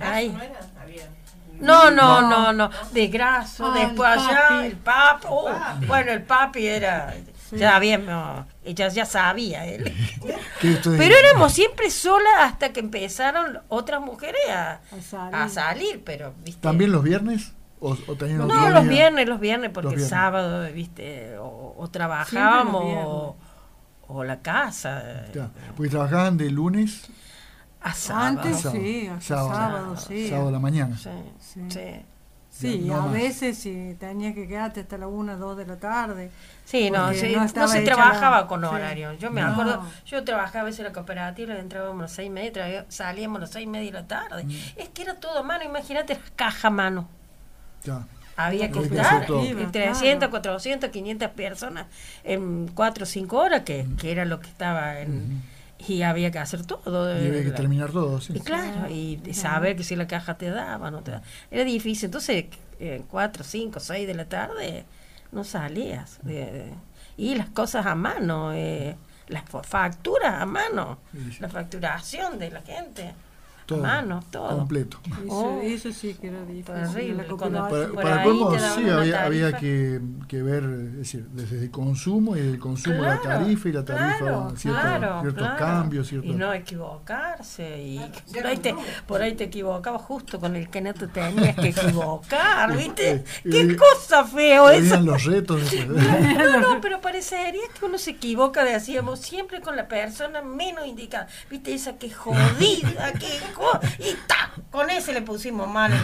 Ahí. 0.00 0.36
No, 1.60 1.92
no, 1.92 2.28
no, 2.28 2.52
no, 2.52 2.70
de 2.92 3.06
graso, 3.06 3.66
ah, 3.66 3.78
después 3.78 4.10
allá, 4.10 4.66
el 4.66 4.74
papi, 4.74 5.28
uh, 5.30 5.86
bueno, 5.86 6.10
el 6.10 6.22
papi 6.22 6.66
era 6.66 7.14
ya 7.52 7.76
habíamos, 7.76 8.46
ella 8.64 8.88
ya 8.88 9.04
sabía 9.04 9.66
él. 9.66 9.92
pero 10.60 11.14
éramos 11.16 11.52
siempre 11.52 11.90
solas 11.90 12.32
hasta 12.40 12.72
que 12.72 12.80
empezaron 12.80 13.60
otras 13.68 14.00
mujeres 14.00 14.40
a, 14.50 15.48
salir. 15.48 16.02
pero 16.04 16.34
¿También 16.60 16.92
los 16.92 17.02
viernes? 17.02 17.52
¿O, 17.84 17.96
no, 17.96 18.70
los 18.70 18.86
viernes, 18.86 19.28
los 19.28 19.40
viernes, 19.40 19.72
porque 19.74 19.96
el 19.96 20.00
sábado, 20.00 20.72
viste, 20.72 21.36
o, 21.38 21.88
trabajábamos 21.90 23.34
o, 24.06 24.24
la 24.24 24.40
casa. 24.40 25.26
Ya. 25.34 25.50
Porque 25.76 25.90
trabajaban 25.90 26.36
de 26.36 26.48
lunes 26.50 27.08
a 27.80 27.92
sábado. 27.92 28.40
Antes 28.42 28.60
sí, 28.70 29.10
sábado, 29.18 29.96
sí. 29.96 30.28
Sábado 30.28 30.50
a 30.50 30.52
la 30.52 30.58
mañana. 30.60 30.96
Sí, 30.96 31.10
sí. 31.40 31.60
Sí, 31.70 31.80
a 32.92 33.06
veces 33.06 33.58
sí, 33.58 33.96
tenía 33.98 34.34
que 34.34 34.46
quedarte 34.46 34.80
hasta 34.80 34.98
la 34.98 35.06
1, 35.06 35.36
2 35.36 35.56
de 35.56 35.66
la 35.66 35.76
tarde. 35.76 36.30
Sí, 36.64 36.90
no, 36.90 37.08
no, 37.08 37.68
se 37.68 37.82
trabajaba 37.82 38.46
con 38.46 38.64
horario. 38.64 39.12
Yo 39.14 39.30
me 39.30 39.42
acuerdo, 39.42 39.84
yo 40.06 40.24
trabajaba 40.24 40.62
a 40.62 40.64
veces 40.64 40.80
en 40.80 40.86
la 40.86 40.92
cooperativa, 40.92 41.54
entrábamos 41.54 41.98
a 41.98 42.02
las 42.02 42.12
6 42.12 42.26
y 42.26 42.30
media, 42.30 42.86
salíamos 42.88 43.38
a 43.38 43.40
las 43.40 43.50
6 43.50 43.64
y 43.64 43.68
media 43.68 43.92
de 43.92 43.98
la 44.00 44.06
tarde. 44.06 44.44
Mm. 44.44 44.50
Es 44.76 44.88
que 44.90 45.02
era 45.02 45.14
todo 45.14 45.38
a 45.38 45.42
mano, 45.42 45.64
imagínate 45.64 46.14
las 46.14 46.30
cajas 46.36 46.66
a 46.66 46.70
mano. 46.70 47.08
Ya. 47.84 48.06
Había 48.36 48.70
que 48.70 48.78
estar 48.78 49.26
entre 49.30 49.84
300, 49.84 50.28
400, 50.30 50.90
500 50.90 51.28
personas 51.30 51.86
en 52.24 52.68
4 52.68 53.02
o 53.02 53.06
5 53.06 53.36
horas, 53.36 53.62
que, 53.62 53.86
que 54.00 54.10
era 54.10 54.24
lo 54.24 54.40
que 54.40 54.48
estaba 54.48 55.00
en 55.00 55.42
y 55.88 56.02
había 56.02 56.30
que 56.30 56.38
hacer 56.38 56.64
todo. 56.64 57.12
Y 57.12 57.26
había 57.26 57.44
que 57.44 57.50
terminar 57.50 57.90
todo, 57.90 58.20
sí. 58.20 58.32
Y 58.36 58.40
claro, 58.40 58.90
y 58.90 59.20
saber 59.32 59.76
que 59.76 59.84
si 59.84 59.96
la 59.96 60.06
caja 60.06 60.36
te 60.36 60.50
daba, 60.50 60.90
no 60.90 61.02
te 61.02 61.12
daba. 61.12 61.22
Era 61.50 61.64
difícil. 61.64 62.06
Entonces, 62.06 62.46
en 62.78 63.02
4, 63.04 63.44
5, 63.44 63.80
6 63.80 64.06
de 64.06 64.14
la 64.14 64.24
tarde 64.26 64.84
no 65.30 65.44
salías. 65.44 66.18
y 67.16 67.34
las 67.34 67.48
cosas 67.50 67.86
a 67.86 67.94
mano, 67.94 68.52
eh, 68.52 68.96
las 69.28 69.44
facturas 69.64 70.40
a 70.40 70.46
mano, 70.46 70.98
la 71.40 71.48
facturación 71.48 72.38
de 72.38 72.50
la 72.50 72.62
gente 72.62 73.14
todo, 73.66 74.20
todo. 74.30 74.48
Completo. 74.48 74.98
Eso, 75.24 75.60
eso, 75.62 75.92
sí 75.92 76.14
que 76.14 76.28
era 76.28 76.44
difícil. 76.44 77.16
para, 77.94 78.22
cómo 78.24 78.58
sí 78.58 78.88
había, 78.88 79.24
había 79.24 79.52
que, 79.52 80.00
que, 80.28 80.42
ver, 80.42 80.64
es 80.64 80.96
decir, 80.98 81.26
desde 81.32 81.62
el 81.62 81.70
consumo 81.70 82.36
y 82.36 82.40
el 82.40 82.58
consumo 82.58 83.02
la 83.02 83.20
tarifa 83.20 83.68
y 83.68 83.72
la 83.72 83.84
tarifa 83.84 84.50
ciertos 84.56 85.48
cambios. 85.58 86.08
Ciertos... 86.08 86.30
Y 86.30 86.34
no 86.34 86.52
equivocarse. 86.52 87.82
Y 87.82 88.00
por, 88.32 88.46
ahí 88.46 88.56
te, 88.58 88.74
por 89.06 89.22
ahí 89.22 89.34
te 89.34 89.44
equivocabas 89.44 90.02
justo 90.02 90.40
con 90.40 90.56
el 90.56 90.68
que 90.68 90.80
no 90.80 90.94
te 90.94 91.06
tenías 91.06 91.56
que 91.56 91.68
equivocar, 91.68 92.76
¿viste? 92.76 93.24
¡Qué 93.42 93.76
cosa 93.76 94.24
feo 94.24 94.70
eso! 94.70 95.00
los 95.00 95.24
retos. 95.24 95.60
no, 95.86 96.60
no, 96.60 96.80
pero 96.80 97.00
parecería 97.00 97.62
que 97.78 97.84
uno 97.84 97.98
se 97.98 98.12
equivoca, 98.12 98.64
decíamos, 98.64 99.20
siempre 99.20 99.60
con 99.60 99.76
la 99.76 99.88
persona 99.88 100.42
menos 100.42 100.86
indicada. 100.86 101.26
¿Viste? 101.50 101.74
Esa 101.74 101.96
que 101.98 102.10
jodida, 102.10 103.12
que 103.12 103.51
y 103.98 104.14
ta, 104.26 104.50
con 104.70 104.90
ese 104.90 105.12
le 105.12 105.22
pusimos 105.22 105.68
mal 105.68 105.92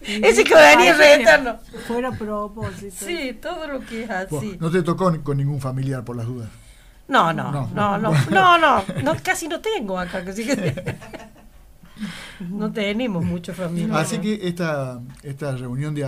ese 0.00 0.44
que 0.44 0.54
venía 0.54 0.94
retarnos. 0.94 1.56
Fuera 1.86 2.10
propósito. 2.12 3.06
Sí, 3.06 3.38
todo 3.40 3.66
lo 3.68 3.80
que 3.80 4.04
es 4.04 4.10
así. 4.10 4.56
no 4.60 4.70
te 4.70 4.82
tocó 4.82 5.12
con 5.22 5.36
ningún 5.36 5.60
familiar 5.60 6.04
por 6.04 6.16
las 6.16 6.26
dudas. 6.26 6.48
No, 7.08 7.32
no, 7.32 7.52
no, 7.52 7.68
no, 7.74 7.98
no, 7.98 8.12
no, 8.58 8.84
no, 9.02 9.16
casi 9.22 9.48
no 9.48 9.60
tengo 9.60 9.98
acá. 9.98 10.24
Así 10.26 10.46
que 10.46 10.54
no 12.40 12.72
tenemos 12.72 13.24
mucho 13.24 13.52
familia. 13.54 13.98
Así 13.98 14.18
que 14.18 14.40
esta, 14.46 15.00
esta 15.22 15.56
reunión 15.56 15.94
de, 15.94 16.02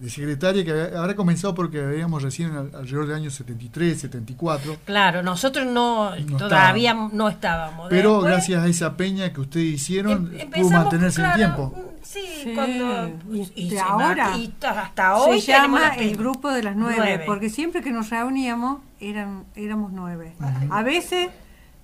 de, 0.00 0.10
secretaria 0.10 0.64
que 0.64 0.96
habrá 0.96 1.14
comenzado 1.14 1.54
porque 1.54 1.80
veíamos 1.80 2.22
recién 2.22 2.52
alrededor 2.54 3.06
del 3.06 3.16
año 3.16 3.30
73, 3.30 4.00
74. 4.00 4.76
Claro, 4.84 5.22
nosotros 5.22 5.66
no, 5.66 6.12
todavía 6.38 6.94
no 6.94 7.28
estábamos. 7.28 7.88
Pero 7.90 8.20
gracias 8.20 8.62
a 8.62 8.68
esa 8.68 8.96
peña 8.96 9.32
que 9.32 9.40
ustedes 9.40 9.66
hicieron, 9.66 10.32
em, 10.38 10.50
pudo 10.50 10.70
mantenerse 10.70 11.20
en 11.20 11.26
el 11.26 11.34
tiempo. 11.34 11.74
Sí, 12.02 12.52
cuando 12.54 13.10
y, 13.54 13.76
ahora 13.78 14.34
hasta 14.62 15.16
hoy 15.16 15.40
se 15.40 15.52
llama 15.52 15.94
el 15.96 16.16
grupo 16.16 16.50
de 16.52 16.62
las 16.62 16.76
nueve, 16.76 17.22
porque 17.26 17.48
siempre 17.48 17.82
que 17.82 17.90
nos 17.90 18.10
reuníamos 18.10 18.80
eran 19.00 19.44
éramos 19.54 19.92
nueve. 19.92 20.34
A 20.70 20.82
veces 20.82 21.28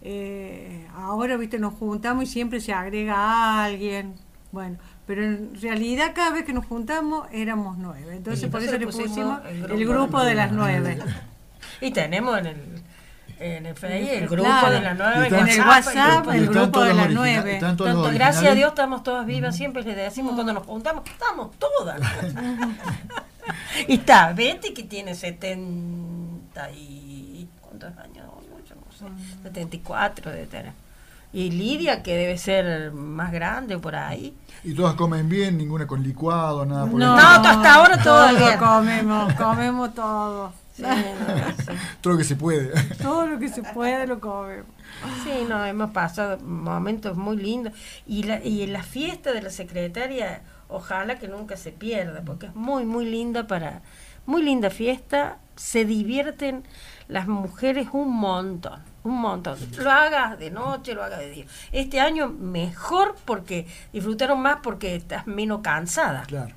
eh, 0.02 0.86
ahora, 0.94 1.36
viste, 1.36 1.58
nos 1.58 1.74
juntamos 1.74 2.24
y 2.24 2.26
siempre 2.26 2.60
se 2.60 2.72
agrega 2.72 3.14
a 3.16 3.64
alguien. 3.64 4.14
Bueno, 4.52 4.78
pero 5.06 5.22
en 5.24 5.60
realidad 5.60 6.12
cada 6.14 6.30
vez 6.30 6.44
que 6.44 6.52
nos 6.52 6.66
juntamos 6.66 7.28
éramos 7.32 7.78
nueve. 7.78 8.16
Entonces 8.16 8.48
por 8.48 8.62
eso 8.62 8.78
le 8.78 8.86
pusimos 8.86 9.40
el 9.46 9.86
grupo 9.86 10.22
de 10.24 10.34
las 10.34 10.52
nueve. 10.52 10.98
Y 11.80 11.92
tenemos 11.92 12.38
en 12.38 12.46
el, 12.46 12.82
en 13.38 13.66
el 13.66 13.74
Facebook, 13.74 14.10
el 14.10 14.28
grupo 14.28 14.70
de 14.70 14.80
la 14.80 14.94
nueve, 14.94 15.28
en 15.28 15.48
el 15.48 15.60
WhatsApp, 15.60 16.28
el 16.28 16.46
grupo 16.48 16.82
de 16.82 16.94
la 16.94 17.08
nueve. 17.08 17.60
Gracias 18.12 18.52
a 18.52 18.54
Dios 18.54 18.70
estamos 18.70 19.02
todas 19.02 19.26
vivas, 19.26 19.56
siempre 19.56 19.82
les 19.82 19.96
decimos 19.96 20.34
cuando 20.34 20.52
nos 20.52 20.66
juntamos, 20.66 21.04
estamos 21.08 21.50
todas. 21.58 22.00
y 23.88 23.94
está 23.94 24.32
Betty 24.32 24.72
que 24.74 24.84
tiene 24.84 25.14
70 25.14 26.70
y... 26.72 27.48
¿Cuántos 27.60 27.96
años? 27.98 28.19
No 29.00 29.08
sé, 29.08 29.42
74 29.42 30.30
de 30.30 30.46
tener. 30.46 30.72
Y 31.32 31.50
Lidia, 31.50 32.02
que 32.02 32.16
debe 32.16 32.36
ser 32.38 32.90
más 32.92 33.30
grande 33.30 33.78
por 33.78 33.94
ahí. 33.94 34.36
¿Y 34.64 34.74
todas 34.74 34.94
comen 34.94 35.28
bien? 35.28 35.56
¿Ninguna 35.58 35.86
con 35.86 36.02
licuado? 36.02 36.66
Nada 36.66 36.86
por 36.86 36.98
no, 36.98 37.14
no, 37.14 37.22
hasta 37.22 37.74
ahora 37.74 38.02
todo 38.02 38.32
lo 38.32 38.58
comemos, 38.58 39.32
comemos 39.34 39.94
todo. 39.94 40.52
todo 42.00 42.14
lo 42.14 42.18
que 42.18 42.24
se 42.24 42.36
puede. 42.36 42.72
Todo 43.02 43.26
lo 43.26 43.38
que 43.38 43.50
se 43.50 43.62
puede 43.62 44.06
lo 44.06 44.18
comemos. 44.18 44.66
Sí, 45.22 45.44
no, 45.46 45.64
hemos 45.64 45.90
pasado 45.90 46.38
momentos 46.38 47.18
muy 47.18 47.36
lindos. 47.36 47.74
Y, 48.06 48.22
la, 48.22 48.42
y 48.42 48.66
la 48.66 48.82
fiesta 48.82 49.32
de 49.32 49.42
la 49.42 49.50
secretaria, 49.50 50.40
ojalá 50.68 51.18
que 51.18 51.28
nunca 51.28 51.58
se 51.58 51.70
pierda, 51.70 52.22
porque 52.24 52.46
es 52.46 52.54
muy, 52.54 52.84
muy 52.84 53.04
linda 53.04 53.46
para... 53.46 53.82
Muy 54.26 54.42
linda 54.42 54.70
fiesta, 54.70 55.38
se 55.56 55.84
divierten 55.84 56.62
las 57.08 57.26
mujeres 57.26 57.88
un 57.92 58.14
montón 58.14 58.80
un 59.02 59.20
montón. 59.20 59.58
Lo 59.78 59.90
hagas 59.90 60.38
de 60.38 60.50
noche, 60.50 60.94
lo 60.94 61.02
hagas 61.02 61.20
de 61.20 61.30
día. 61.30 61.44
Este 61.72 62.00
año 62.00 62.28
mejor 62.28 63.16
porque 63.24 63.66
disfrutaron 63.92 64.40
más 64.40 64.58
porque 64.62 64.94
estás 64.94 65.26
menos 65.26 65.60
cansada. 65.62 66.22
Claro. 66.24 66.54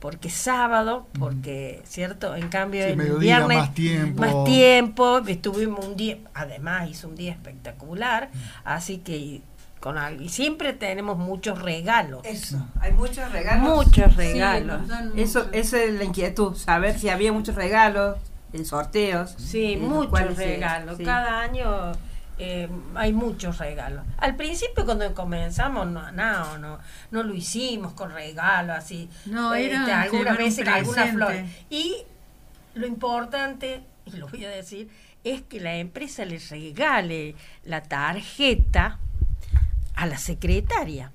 Porque 0.00 0.30
sábado, 0.30 1.08
porque, 1.18 1.82
¿cierto? 1.84 2.36
En 2.36 2.48
cambio, 2.48 2.84
el 2.86 3.18
viernes. 3.18 3.58
Más 3.58 3.74
tiempo. 3.74 4.20
Más 4.20 4.44
tiempo. 4.44 5.18
Estuvimos 5.26 5.84
un 5.84 5.96
día, 5.96 6.18
además 6.34 6.88
hizo 6.88 7.08
un 7.08 7.16
día 7.16 7.32
espectacular. 7.32 8.30
Así 8.64 8.98
que 8.98 9.42
con 9.80 9.96
y 10.20 10.28
siempre 10.28 10.72
tenemos 10.72 11.18
muchos 11.18 11.60
regalos. 11.60 12.24
Eso, 12.24 12.64
hay 12.80 12.92
muchos 12.92 13.30
regalos. 13.32 13.86
Muchos 13.86 14.16
regalos. 14.16 14.82
eso, 15.16 15.48
esa 15.52 15.82
es 15.82 15.94
la 15.94 16.04
inquietud, 16.04 16.54
saber 16.56 16.98
si 16.98 17.08
había 17.08 17.32
muchos 17.32 17.54
regalos 17.54 18.16
en 18.52 18.64
sorteos. 18.64 19.34
Sí, 19.38 19.76
muchos 19.76 20.36
regalos. 20.36 20.98
Cada 21.04 21.40
año 21.40 21.92
eh, 22.38 22.68
hay 22.94 23.12
muchos 23.12 23.58
regalos. 23.58 24.04
Al 24.16 24.36
principio 24.36 24.84
cuando 24.84 25.12
comenzamos 25.14 25.86
no, 25.88 26.12
no, 26.12 26.58
no, 26.58 26.78
no 27.10 27.22
lo 27.22 27.34
hicimos 27.34 27.92
con 27.92 28.12
regalos 28.12 28.76
así. 28.76 29.08
No, 29.26 29.54
eh, 29.54 29.66
era 29.66 30.02
algunas 30.02 30.38
veces 30.38 30.66
alguna 30.66 31.06
flor. 31.06 31.34
Y 31.68 31.96
lo 32.74 32.86
importante, 32.86 33.82
y 34.06 34.12
lo 34.12 34.28
voy 34.28 34.44
a 34.44 34.50
decir, 34.50 34.88
es 35.24 35.42
que 35.42 35.60
la 35.60 35.76
empresa 35.76 36.24
les 36.24 36.48
regale 36.50 37.34
la 37.64 37.82
tarjeta 37.82 38.98
a 39.94 40.06
la 40.06 40.16
secretaria. 40.16 41.10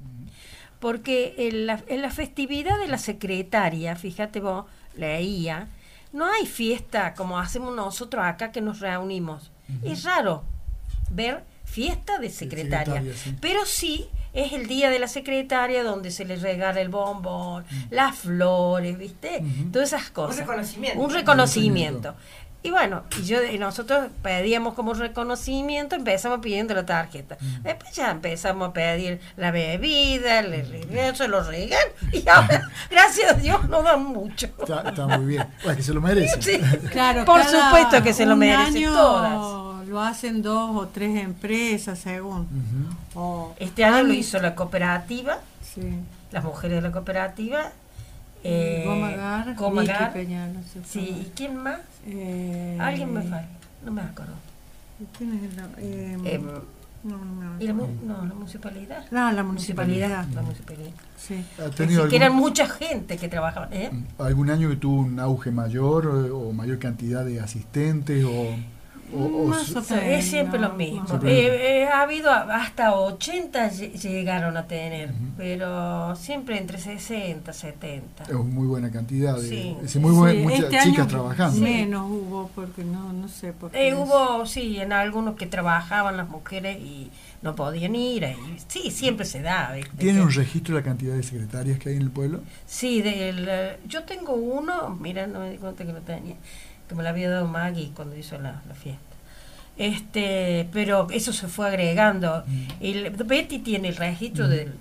Porque 0.80 1.36
en 1.38 1.66
la, 1.66 1.82
en 1.88 2.02
la 2.02 2.12
festividad 2.12 2.78
de 2.78 2.90
la 2.90 2.98
secretaria, 2.98 3.96
fíjate 3.96 4.42
vos, 4.42 4.66
leía, 4.98 5.70
no 6.14 6.32
hay 6.32 6.46
fiesta 6.46 7.14
como 7.16 7.40
hacemos 7.40 7.76
nosotros 7.76 8.24
acá 8.24 8.52
que 8.52 8.62
nos 8.62 8.80
reunimos. 8.80 9.52
Es 9.84 10.04
raro 10.04 10.44
ver 11.10 11.44
fiesta 11.66 12.20
de 12.20 12.30
secretaria, 12.30 13.04
pero 13.42 13.66
sí 13.66 14.08
es 14.34 14.54
el 14.54 14.68
día 14.68 14.90
de 14.90 15.00
la 15.00 15.08
secretaria 15.08 15.84
donde 15.84 16.12
se 16.12 16.26
le 16.26 16.36
regala 16.36 16.82
el 16.82 16.90
bombón, 16.90 17.66
las 17.90 18.16
flores, 18.16 18.98
¿viste? 18.98 19.44
Todas 19.72 19.94
esas 19.94 20.10
cosas. 20.10 20.40
Un 20.42 20.48
reconocimiento. 20.48 21.00
Un 21.02 21.14
reconocimiento. 21.14 22.16
Y 22.66 22.72
bueno, 22.72 23.04
y 23.20 23.24
yo 23.24 23.44
y 23.44 23.58
nosotros 23.60 24.08
pedíamos 24.22 24.74
como 24.74 24.94
reconocimiento, 24.94 25.96
empezamos 25.96 26.40
pidiendo 26.40 26.74
la 26.74 26.86
tarjeta. 26.86 27.38
Después 27.62 27.94
ya 27.94 28.10
empezamos 28.10 28.70
a 28.70 28.74
pedir 28.74 29.20
la 29.36 29.52
bebida, 29.52 30.40
el 30.40 30.66
regreso, 30.70 31.28
los 31.28 31.48
regalos. 31.48 31.94
Y 32.14 32.28
ahora, 32.30 32.70
gracias 32.90 33.32
a 33.32 33.34
Dios, 33.34 33.68
no 33.68 33.84
dan 33.84 34.06
mucho. 34.06 34.48
Está, 34.62 35.08
muy 35.18 35.26
bien. 35.26 35.46
Pues 35.62 35.76
que 35.76 35.84
se 35.84 35.94
lo 35.94 36.00
merece. 36.00 36.42
Sí, 36.42 36.62
claro. 36.90 37.26
Por 37.26 37.44
supuesto 37.44 38.02
que 38.02 38.14
se 38.14 38.26
lo 38.26 38.38
merecen 38.38 38.86
todas. 38.86 39.64
Lo 39.86 40.02
hacen 40.02 40.42
dos 40.42 40.76
o 40.76 40.88
tres 40.88 41.22
empresas, 41.22 42.00
según. 42.00 42.48
este 43.60 43.84
año 43.84 44.04
lo 44.04 44.14
hizo 44.14 44.40
la 44.40 44.56
cooperativa. 44.56 45.40
Sí. 45.62 45.82
Las 46.32 46.44
mujeres 46.46 46.78
de 46.78 46.82
la 46.82 46.92
cooperativa 46.92 47.72
eh, 48.44 48.84
Gomagar, 48.86 49.56
Gomagar. 49.56 50.14
Peña, 50.14 50.50
sí, 50.86 51.00
¿y 51.00 51.32
quién 51.36 51.56
más? 51.56 51.80
Eh, 52.08 52.78
Alguien 52.80 53.14
me 53.14 53.22
falta, 53.22 53.48
no 53.86 53.92
me 53.92 54.02
acuerdo. 54.02 54.34
¿Quién 55.18 55.34
es 55.34 55.44
el, 55.44 55.60
eh, 55.80 56.18
eh, 56.26 56.42
no, 57.04 57.18
no, 57.18 57.62
¿Y 57.62 57.68
la, 57.68 57.74
no, 57.74 58.26
la 58.26 58.34
municipalidad? 58.34 59.06
No, 59.12 59.32
la 59.32 59.44
municipalidad. 59.44 60.26
La 60.34 60.42
municipalidad. 60.42 60.92
Sí. 61.18 61.44
¿Ha 61.60 61.70
tenido 61.70 62.08
que 62.08 62.16
eran 62.16 62.34
mucha 62.34 62.66
gente 62.68 63.18
que 63.18 63.28
trabajaba. 63.28 63.68
¿eh? 63.72 63.92
¿Algún 64.20 64.50
año 64.50 64.70
que 64.70 64.78
tuvo 64.78 65.02
un 65.02 65.20
auge 65.20 65.52
mayor 65.52 66.08
o 66.08 66.54
mayor 66.54 66.80
cantidad 66.80 67.26
de 67.26 67.42
asistentes? 67.42 68.24
o 68.24 68.56
es 69.14 70.26
siempre 70.26 70.60
lo 70.60 70.74
mismo. 70.74 71.06
Eh, 71.24 71.82
eh, 71.84 71.88
ha 71.88 72.02
habido 72.02 72.32
hasta 72.32 72.94
80 72.94 73.70
llegaron 73.70 74.58
a 74.58 74.68
tener, 74.68 75.12
pero 75.38 76.16
siempre 76.16 76.58
entre 76.58 76.78
60, 76.78 77.52
70. 77.54 78.24
Es 78.24 78.34
muy 78.34 78.68
buena 78.68 78.92
cantidad, 78.92 79.38
de, 79.38 79.76
muy 80.00 80.38
muchas 80.38 80.64
este 80.64 80.80
chicas 80.84 81.08
trabajando. 81.08 81.62
Menos 81.62 82.10
hubo, 82.10 82.50
porque 82.54 82.84
no, 82.84 83.14
no 83.14 83.28
sé 83.28 83.54
por 83.54 83.72
qué. 83.72 83.90
Eh, 83.90 83.96
hubo, 83.96 84.46
sí, 84.46 84.80
en 84.80 84.94
algunos 84.94 85.36
que 85.36 85.46
trabajaban 85.46 86.18
las 86.18 86.30
mujeres 86.30 86.78
y 86.80 87.10
no 87.42 87.56
podían 87.56 87.96
ir. 87.96 88.24
Y, 88.24 88.60
sí, 88.68 88.92
siempre 88.92 89.26
se 89.26 89.42
da. 89.42 89.74
¿Tiene 89.98 90.22
un 90.22 90.32
registro 90.32 90.76
de 90.76 90.82
la 90.82 90.86
cantidad 90.86 91.16
de 91.16 91.24
secretarias 91.24 91.80
que 91.80 91.90
hay 91.90 91.96
en 91.96 92.04
el 92.04 92.12
pueblo? 92.12 92.42
Sí, 92.66 93.02
del, 93.02 93.50
yo 93.88 94.04
tengo 94.04 94.34
uno, 94.34 94.90
mira, 95.00 95.28
no 95.28 95.40
me 95.40 95.52
di 95.52 95.58
cuenta 95.58 95.86
que 95.86 95.94
lo 95.94 96.02
tenía 96.02 96.36
que 96.94 96.98
me 96.98 97.04
la 97.04 97.10
había 97.10 97.30
dado 97.30 97.48
Maggie 97.48 97.92
cuando 97.96 98.16
hizo 98.16 98.38
la, 98.40 98.62
fiesta. 98.82 99.02
Este, 99.76 100.70
pero 100.72 101.08
eso 101.10 101.34
se 101.34 101.48
fue 101.48 101.68
agregando. 101.68 102.44
y 102.80 103.10
Betty 103.10 103.60
tiene 103.60 103.90
el 103.90 103.96
registro 103.96 104.48
del 104.48 104.74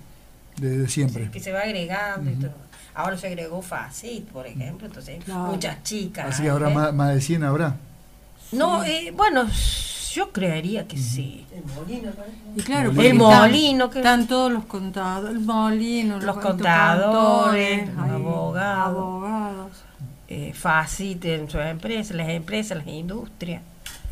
de, 0.57 0.87
siempre. 0.87 1.31
Que 1.31 1.39
se 1.39 1.51
va 1.51 1.61
agregando 1.61 2.29
y 2.29 2.35
todo. 2.35 2.51
Ahora 2.93 3.17
se 3.17 3.25
agregó 3.25 3.63
Facit, 3.63 4.27
por 4.27 4.45
ejemplo, 4.45 4.85
entonces 4.85 5.27
muchas 5.27 5.81
chicas. 5.81 6.27
Así 6.27 6.43
que 6.43 6.49
ahora 6.49 6.69
más, 6.69 6.93
más, 6.93 7.15
de 7.15 7.21
100 7.21 7.43
habrá. 7.43 7.75
No, 8.51 8.83
eh, 8.83 9.11
bueno, 9.15 9.49
yo 10.11 10.31
creería 10.31 10.87
que 10.87 10.97
sí. 10.97 11.47
El 11.51 11.63
molino, 11.73 12.11
Y 12.55 12.61
claro, 12.61 12.91
el 12.91 13.15
molino. 13.15 13.89
que 13.89 13.97
están 13.97 14.27
todos 14.27 14.51
los 14.51 14.65
contadores, 14.65 15.31
el 15.35 15.39
molino, 15.39 16.19
los, 16.19 16.37
contadores, 16.37 17.87
los 17.87 17.97
abogados. 17.97 18.95
abogados 18.95 19.71
eh, 20.33 20.53
fácil 20.53 21.19
en 21.23 21.49
sus 21.49 21.61
empresas, 21.61 22.15
las 22.15 22.29
empresas, 22.29 22.77
las 22.77 22.87
industrias. 22.87 23.61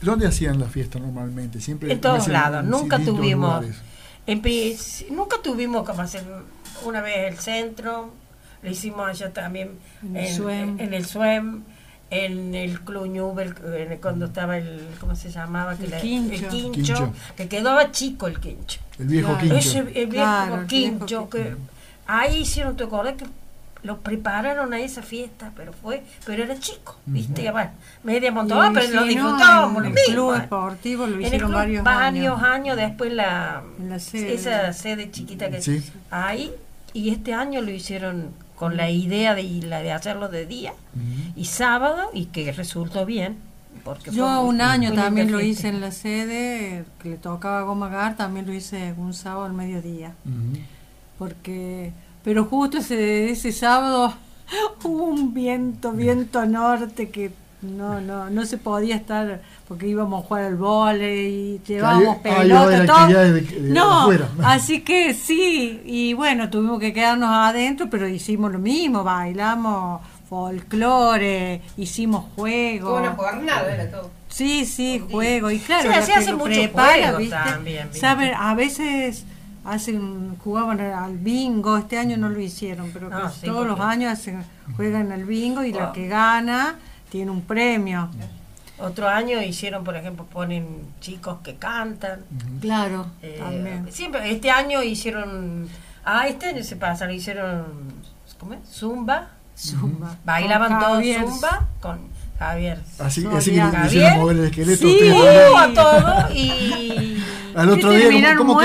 ¿Dónde 0.02 0.28
hacían 0.28 0.60
la 0.60 0.68
fiesta 0.68 1.00
normalmente? 1.00 1.60
Siempre 1.60 1.92
en 1.92 2.00
todos 2.00 2.28
lados, 2.28 2.64
nunca 2.64 3.00
tuvimos 3.00 3.66
nunca 5.10 5.38
tuvimos 5.42 5.88
como 5.88 6.02
hacer 6.02 6.24
una 6.86 7.02
vez 7.02 7.32
el 7.32 7.40
centro, 7.40 8.12
lo 8.62 8.70
hicimos 8.70 9.08
allá 9.08 9.34
también 9.34 9.72
en, 10.04 10.16
el 10.16 10.34
SUEM, 10.34 10.80
en 10.80 10.94
el 10.94 11.06
SUEM 11.06 11.64
en 12.12 12.54
el 12.54 12.82
Club 12.82 13.08
Newell, 13.08 13.56
cuando 14.00 14.26
estaba 14.26 14.58
el, 14.58 14.82
¿cómo 15.00 15.16
se 15.16 15.32
llamaba? 15.32 15.76
El, 15.82 16.48
quincho, 16.50 17.14
que 17.36 17.48
quedaba 17.48 17.92
chico 17.92 18.28
el 18.28 18.40
quincho. 18.40 18.80
El 19.00 19.08
viejo 19.08 19.38
quincho. 19.40 19.88
el 19.96 20.08
viejo 20.08 20.68
quincho, 20.68 21.30
que 21.30 21.56
ahí 22.06 22.42
hicieron, 22.42 22.76
¿te 22.76 22.84
acordás 22.84 23.16
que 23.16 23.26
lo 23.84 24.00
prepararon 24.02 24.74
a 24.74 24.80
esa 24.80 25.02
fiesta, 25.02 25.52
pero 25.56 25.74
fue, 25.74 26.04
pero 26.26 26.44
era 26.44 26.60
chico, 26.60 26.98
¿viste? 27.06 27.50
Bueno, 27.52 27.72
media 28.04 28.32
montada, 28.32 28.72
pero 28.74 29.02
lo 29.02 29.04
disfrutábamos. 29.06 29.86
En 29.86 29.98
el 29.98 30.04
club 30.06 30.34
deportivo 30.39 31.08
lo 31.08 31.20
hicieron 31.20 31.52
varios, 31.52 31.84
varios 31.84 32.41
años. 32.41 32.78
después 32.78 33.12
la, 33.12 33.63
esa 34.13 34.72
sede 34.74 35.10
chiquita 35.10 35.50
que 35.50 35.62
sí. 35.62 35.84
ahí, 36.12 36.52
y 36.94 37.10
este 37.10 37.34
año 37.34 37.62
lo 37.62 37.72
hicieron 37.72 38.30
con 38.56 38.78
la 38.78 38.91
idea 38.91 39.34
de, 39.34 39.44
la 39.63 39.82
de 39.82 39.91
hacerlo 39.91 40.30
de 40.30 40.46
día 40.46 40.74
y 41.36 41.46
sábado, 41.46 42.12
y 42.13 42.26
que 42.26 42.52
resultó 42.52 43.06
bien. 43.06 43.38
Porque 43.84 44.12
Yo 44.12 44.41
un 44.41 44.62
año 44.62 44.94
también 44.94 45.32
lo 45.32 45.41
hice 45.41 45.70
en 45.70 45.82
la 45.82 45.91
sede, 45.91 46.86
que 47.02 47.10
le 47.10 47.17
tocaba 47.17 47.60
a 47.60 47.63
Gomagar, 47.63 48.15
también 48.15 48.46
lo 48.46 48.54
hice 48.54 48.94
un 48.96 49.15
sábado 49.15 49.46
al 49.46 49.54
mediodía. 49.54 50.13
Porque 51.17 51.94
pero 52.24 52.46
justo 52.46 52.78
ese, 52.80 53.32
ese 53.32 53.52
sábado 53.52 54.14
hubo 54.84 55.04
un 55.06 55.34
viento, 55.34 55.92
viento 55.92 56.46
norte 56.46 57.10
que 57.10 57.32
no, 57.62 58.02
no, 58.02 58.30
no 58.30 58.46
se 58.46 58.58
podía 58.58 58.96
estar 58.96 59.42
porque 59.68 59.88
íbamos 59.88 60.24
a 60.24 60.28
jugar 60.28 60.44
al 60.46 60.56
vole 60.56 61.30
y 61.30 61.62
llevábamos 61.66 62.18
pelota, 62.18 62.86
todo. 62.86 63.08
no, 63.62 64.10
así 64.44 64.82
que 64.82 65.14
sí, 65.14 65.82
y 65.86 66.14
bueno, 66.14 66.50
tuvimos 66.50 66.80
que 66.80 66.92
quedarnos 66.92 67.30
adentro, 67.32 67.88
pero 67.90 68.08
hicimos 68.08 68.52
lo 68.52 68.60
mismo, 68.60 69.04
bailamos 69.04 70.02
folclore, 70.28 71.62
hicimos 71.78 72.26
juegos. 72.36 73.02
una 73.02 73.12
jornada 73.12 73.74
era 73.74 73.92
todo. 73.92 74.10
Sí, 74.30 74.66
sí, 74.66 75.04
juego. 75.12 75.52
Y 75.52 75.60
claro, 75.60 75.84
Sí, 75.84 75.88
la 75.90 76.02
se 76.02 76.12
que 76.14 76.18
hace 76.20 76.32
lo 76.32 76.38
mucho 76.38 76.54
prepara, 76.54 76.94
juego 76.94 77.18
¿viste? 77.18 77.36
también, 77.36 77.84
¿viste? 77.88 78.00
Saben, 78.00 78.34
a 78.34 78.56
veces 78.56 79.26
hacen, 79.65 80.36
jugaban 80.38 80.80
al 80.80 81.17
bingo, 81.17 81.78
este 81.78 81.97
año 81.97 82.17
no 82.17 82.30
lo 82.30 82.39
hicieron, 82.39 82.89
pero 82.93 83.10
No, 83.10 83.21
casi 83.21 83.41
sí, 83.41 83.45
todos 83.47 83.65
los 83.67 83.80
años 83.80 84.13
hacen, 84.13 84.43
juegan 84.76 85.12
al 85.12 85.26
bingo 85.26 85.63
y 85.63 85.71
la 85.74 85.91
que 85.91 86.08
gana 86.08 86.76
tiene 87.10 87.32
un 87.32 87.41
premio. 87.41 88.10
Otro 88.80 89.08
año 89.08 89.39
hicieron, 89.43 89.84
por 89.84 89.95
ejemplo, 89.95 90.26
ponen 90.26 90.65
chicos 91.00 91.38
que 91.43 91.56
cantan. 91.56 92.21
Claro, 92.60 93.06
Eh, 93.21 93.38
también. 93.39 93.88
siempre, 93.91 94.32
este 94.32 94.50
año 94.50 94.82
hicieron, 94.82 95.67
ah, 96.04 96.28
este 96.28 96.47
año 96.47 96.63
se 96.63 96.76
pasa, 96.78 97.06
lo 97.06 97.13
hicieron, 97.13 97.65
¿cómo 98.39 98.54
es? 98.56 98.60
Zumba. 98.71 99.28
Zumba. 99.56 100.15
Bailaban 100.26 100.80
todos 100.80 100.93
Javier. 100.95 101.21
Zumba 101.28 101.67
con 101.80 102.00
Javier. 102.39 102.82
Así, 102.97 103.24
así 103.32 103.52
que 103.52 103.62
Javier. 103.62 103.86
hicieron 103.86 104.17
mover 104.19 104.38
el 104.38 104.45
esqueleto. 104.45 104.88
Sí. 104.88 105.00
a 105.58 105.74
todo 105.76 106.36
y... 106.36 107.24
Al 107.56 107.70
otro 107.70 107.94
Y 107.94 107.98
día, 108.10 108.36
¿cómo, 108.36 108.54
cómo, 108.56 108.60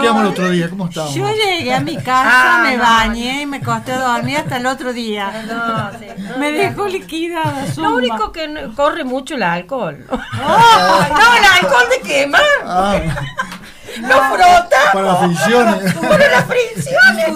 quedamos 0.00 0.20
el 0.22 0.26
otro 0.28 0.50
día? 0.50 0.68
¿Cómo 0.70 0.86
estábamos? 0.88 1.14
Yo 1.14 1.28
llegué 1.30 1.74
a 1.74 1.80
mi 1.80 1.96
casa, 1.96 2.58
Ah, 2.58 2.62
me 2.62 2.76
no, 2.76 2.82
bañé 2.82 3.42
y 3.42 3.46
me 3.46 3.60
costé 3.62 3.92
dormir 3.94 4.38
hasta 4.38 4.56
el 4.58 4.66
otro 4.66 4.92
día. 4.92 5.44
No, 5.46 5.98
sí, 5.98 6.06
no, 6.18 6.38
me 6.38 6.52
dejó 6.52 6.86
liquidada. 6.86 7.66
Zumba. 7.72 7.88
Lo 7.90 7.96
único 7.96 8.32
que 8.32 8.48
no- 8.48 8.74
corre 8.74 9.04
mucho 9.04 9.34
el 9.34 9.42
alcohol. 9.42 10.04
no, 10.08 10.16
el 11.36 11.44
alcohol 11.64 11.84
de 11.90 12.08
quemar. 12.08 12.42
Ah, 12.64 13.00
No 14.00 14.08
frota. 14.34 14.92
para 14.92 15.06
las 15.06 15.18
fricciones. 15.20 15.94
Para 15.94 16.28
las 16.30 16.44
fricciones. 16.44 17.28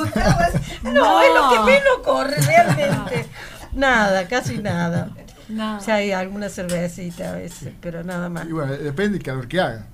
No, 0.82 1.22
es 1.22 1.28
lo 1.34 1.50
que 1.50 1.60
menos 1.60 1.98
corre 2.04 2.36
realmente. 2.36 3.26
Nada, 3.72 4.28
casi 4.28 4.58
nada. 4.58 5.08
No. 5.48 5.78
O 5.78 5.80
sea, 5.80 5.96
hay 5.96 6.12
alguna 6.12 6.48
cervecita 6.50 7.30
a 7.30 7.32
veces, 7.32 7.72
pero 7.80 8.04
nada 8.04 8.28
más. 8.28 8.44
Y 8.46 8.52
bueno, 8.52 8.72
depende 8.72 9.12
del 9.18 9.22
calor 9.22 9.48
que 9.48 9.58
haga. 9.60 9.86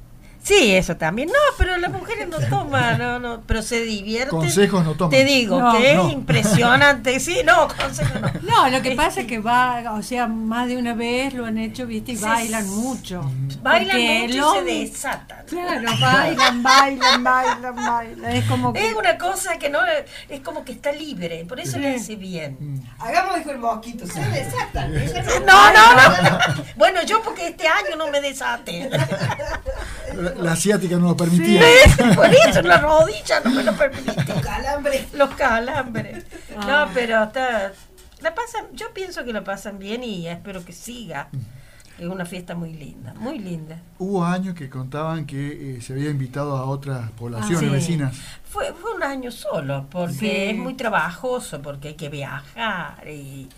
Sí, 0.46 0.76
eso 0.76 0.96
también. 0.96 1.28
No, 1.28 1.34
pero 1.58 1.76
las 1.76 1.90
mujeres 1.90 2.28
no 2.28 2.38
toman, 2.38 2.98
no, 2.98 3.18
no, 3.18 3.40
pero 3.48 3.62
se 3.62 3.80
divierten. 3.80 4.30
Consejos 4.30 4.84
no 4.84 4.94
toman. 4.94 5.10
Te 5.10 5.24
digo 5.24 5.60
No, 5.60 5.72
que 5.76 5.94
no. 5.94 6.06
es 6.06 6.12
impresionante. 6.12 7.18
Sí, 7.18 7.40
no, 7.44 7.66
consejos 7.66 8.20
no. 8.20 8.30
No, 8.42 8.68
lo 8.70 8.80
que 8.80 8.92
pasa 8.92 9.22
es 9.22 9.26
que 9.26 9.40
va, 9.40 9.92
o 9.94 10.04
sea, 10.04 10.28
más 10.28 10.68
de 10.68 10.76
una 10.76 10.94
vez 10.94 11.34
lo 11.34 11.46
han 11.46 11.58
hecho, 11.58 11.84
viste, 11.88 12.12
y 12.12 12.16
Sí, 12.16 12.22
bailan 12.22 12.68
mucho. 12.68 13.28
Bailan 13.60 14.00
mucho 14.00 14.54
y 14.64 14.86
se 14.86 14.90
desatan. 14.92 15.46
Claro, 15.46 15.90
bailan, 16.00 16.62
bailan, 16.62 17.24
bailan, 17.24 17.74
bailan. 17.74 18.30
Es 18.36 18.44
como 18.44 18.72
que... 18.72 18.86
Es 18.86 18.94
una 18.94 19.18
cosa 19.18 19.58
que 19.58 19.68
no 19.68 19.80
es 20.28 20.40
como 20.42 20.64
que 20.64 20.70
está 20.70 20.92
libre, 20.92 21.44
por 21.48 21.58
eso 21.58 21.76
le 21.80 21.96
hace 21.96 22.14
bien. 22.14 22.84
Hagamos 23.00 23.38
dijo 23.38 23.50
el 23.50 23.58
mosquito, 23.58 24.06
se 24.06 24.20
desatan. 24.20 24.92
No, 25.44 25.72
no, 25.72 25.94
no. 25.94 26.64
Bueno, 26.76 27.02
yo 27.02 27.20
porque 27.22 27.48
este 27.48 27.66
año 27.66 27.96
no 27.98 28.08
me 28.12 28.20
desate. 28.20 28.88
La, 30.40 30.52
asiática 30.52 30.96
no 30.96 31.08
lo 31.08 31.16
permitía. 31.16 31.60
Por 32.14 32.26
eso 32.34 32.62
la 32.62 32.78
rodilla 32.78 33.40
no 33.44 33.50
me 33.50 33.62
lo 33.62 33.72
permite. 33.74 34.14
Calambre. 34.42 35.06
Los 35.14 35.30
calambres. 35.34 36.24
Ah. 36.56 36.84
No, 36.86 36.92
pero 36.94 37.24
está. 37.24 37.72
La 38.20 38.34
pasan, 38.34 38.66
yo 38.72 38.92
pienso 38.94 39.24
que 39.24 39.32
la 39.32 39.44
pasan 39.44 39.78
bien 39.78 40.02
y 40.02 40.26
espero 40.28 40.64
que 40.64 40.72
siga. 40.72 41.28
Es 41.98 42.04
una 42.06 42.26
fiesta 42.26 42.54
muy 42.54 42.74
linda, 42.74 43.14
muy 43.14 43.38
linda. 43.38 43.80
Hubo 43.98 44.24
años 44.24 44.54
que 44.54 44.68
contaban 44.68 45.24
que 45.26 45.76
eh, 45.76 45.80
se 45.80 45.94
había 45.94 46.10
invitado 46.10 46.54
a 46.56 46.64
otras 46.66 47.10
poblaciones 47.12 47.60
Sí. 47.60 47.68
vecinas. 47.68 48.16
Fue, 48.50 48.72
fue 48.74 48.94
un 48.94 49.02
año 49.02 49.30
solo, 49.30 49.86
porque 49.90 50.12
Sí. 50.18 50.30
es 50.30 50.56
muy 50.56 50.74
trabajoso, 50.74 51.62
porque 51.62 51.88
hay 51.88 51.94
que 51.94 52.08
viajar 52.10 53.06
y. 53.08 53.48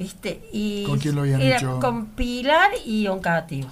¿Viste? 0.00 0.48
Y 0.50 0.84
¿Con 0.84 0.98
quién 0.98 1.14
lo 1.14 1.20
habían 1.20 1.42
era 1.42 1.58
hecho? 1.58 1.78
Con 1.78 2.06
Pilar 2.06 2.70
y 2.86 3.06
Oncativo. 3.06 3.68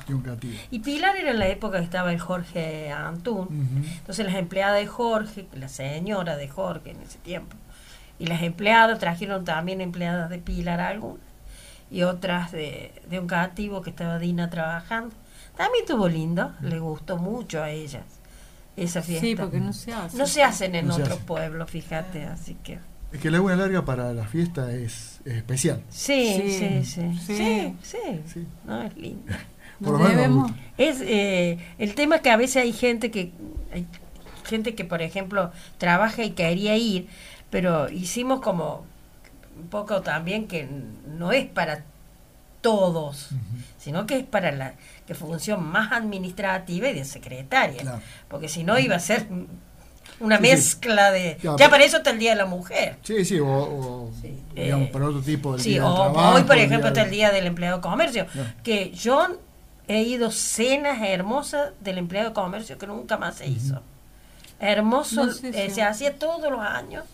Y. 0.70 0.76
Y 0.76 0.78
Pilar 0.80 1.16
era 1.16 1.30
en 1.30 1.38
la 1.38 1.48
época 1.48 1.78
que 1.78 1.84
estaba 1.84 2.12
el 2.12 2.20
Jorge 2.20 2.92
Antún. 2.92 3.48
Entonces 3.98 4.26
las 4.26 4.34
empleadas 4.34 4.78
de 4.78 4.86
Jorge, 4.86 5.46
la 5.54 5.68
señora 5.68 6.36
de 6.36 6.46
Jorge 6.46 6.90
en 6.90 7.00
ese 7.00 7.18
tiempo, 7.20 7.56
y 8.18 8.26
las 8.26 8.42
empleadas 8.42 8.98
trajeron 8.98 9.46
también 9.46 9.80
empleadas 9.80 10.28
de 10.28 10.38
Pilar 10.38 10.80
algunas, 10.80 11.24
y 11.90 12.02
otras 12.02 12.52
de, 12.52 12.92
de 13.08 13.18
un 13.18 13.26
cativo 13.26 13.80
que 13.80 13.88
estaba 13.88 14.18
Dina 14.18 14.50
trabajando. 14.50 15.16
También 15.56 15.84
estuvo 15.84 16.08
lindo, 16.08 16.52
le 16.60 16.78
gustó 16.78 17.16
mucho 17.16 17.62
a 17.62 17.70
ellas 17.70 18.04
esa 18.76 19.00
fiesta. 19.00 19.26
Sí, 19.26 19.34
porque 19.34 19.60
no 19.60 19.72
se 19.72 19.94
hace. 19.94 20.18
No 20.18 20.26
se 20.26 20.42
hacen 20.42 20.74
en 20.74 20.88
No 20.88 20.96
otros 20.96 21.20
pueblos, 21.20 21.70
fíjate, 21.70 22.26
así 22.26 22.54
que... 22.62 22.80
Es 23.12 23.20
que 23.20 23.30
la 23.30 23.38
laguna 23.38 23.56
larga 23.56 23.84
para 23.84 24.12
la 24.12 24.26
fiesta 24.26 24.72
es, 24.72 25.20
es 25.24 25.36
especial. 25.38 25.82
Sí, 25.88 26.34
sí, 26.36 26.50
Sí, 26.50 26.84
sí, 26.84 26.84
sí, 26.84 27.18
sí. 27.26 27.76
sí, 27.82 27.98
Sí. 28.26 28.46
no, 28.66 28.82
es 28.82 28.96
lindo. 28.96 29.32
Por 29.82 29.92
lo 29.92 29.98
Nos 30.00 30.14
menos. 30.14 30.50
Es 30.76 31.00
eh, 31.00 31.58
el 31.78 31.94
tema 31.94 32.16
es 32.16 32.22
que 32.22 32.30
a 32.30 32.36
veces 32.36 32.56
hay 32.62 32.72
gente 32.72 33.10
que 33.10 33.32
hay 33.72 33.86
gente 34.44 34.74
que 34.74 34.84
por 34.84 35.02
ejemplo 35.02 35.52
trabaja 35.78 36.24
y 36.24 36.30
quería 36.30 36.76
ir, 36.76 37.06
pero 37.50 37.88
hicimos 37.90 38.40
como 38.40 38.84
un 39.58 39.68
poco 39.68 40.00
también 40.02 40.46
que 40.48 40.68
no 41.06 41.32
es 41.32 41.46
para 41.46 41.84
todos, 42.60 43.30
sino 43.78 44.04
que 44.06 44.16
es 44.18 44.24
para 44.24 44.50
la 44.52 44.74
que 45.06 45.14
función 45.14 45.64
más 45.64 45.92
administrativa 45.92 46.88
y 46.88 46.94
de 46.94 47.04
secretaria, 47.04 47.80
Claro. 47.82 48.00
porque 48.28 48.48
si 48.48 48.64
no 48.64 48.78
iba 48.78 48.96
a 48.96 49.00
ser 49.00 49.26
una 50.20 50.36
Sí, 50.38 50.44
sí. 50.44 50.50
mezcla 50.50 51.10
de 51.12 51.38
ya 51.58 51.68
para 51.70 51.84
eso 51.84 51.98
está 51.98 52.10
el 52.10 52.18
día 52.18 52.30
de 52.30 52.36
la 52.36 52.46
mujer. 52.46 52.96
Sí, 53.02 53.24
sí, 53.24 53.38
o, 53.40 53.46
o, 53.46 54.10
digamos, 54.54 54.88
Eh, 54.88 54.90
para 54.92 55.06
otro 55.06 55.20
tipo 55.20 55.56
de 55.56 55.62
Sí, 55.62 55.70
día 55.70 55.86
o 55.86 55.94
trabajo, 56.12 56.36
hoy, 56.36 56.42
por 56.44 56.58
ejemplo, 56.58 56.88
está 56.88 57.02
el 57.02 57.10
Día 57.10 57.30
del 57.30 57.46
Empleado 57.46 57.76
de 57.76 57.82
Comercio, 57.82 58.26
que 58.62 58.90
yo 58.90 59.38
he 59.86 60.02
ido 60.02 60.30
cenas 60.30 60.98
hermosas 61.02 61.70
del 61.80 61.98
empleado 61.98 62.28
de 62.30 62.34
comercio 62.34 62.76
que 62.78 62.86
nunca 62.86 63.16
más 63.16 63.36
se 63.36 63.46
hizo. 63.46 63.80
Hermoso, 64.60 65.26
No 65.26 65.32
sé 65.32 65.50
eh, 65.66 65.70
se 65.70 65.82
hacía 65.82 66.18
todos 66.18 66.50
los 66.50 66.60
años 66.60 67.04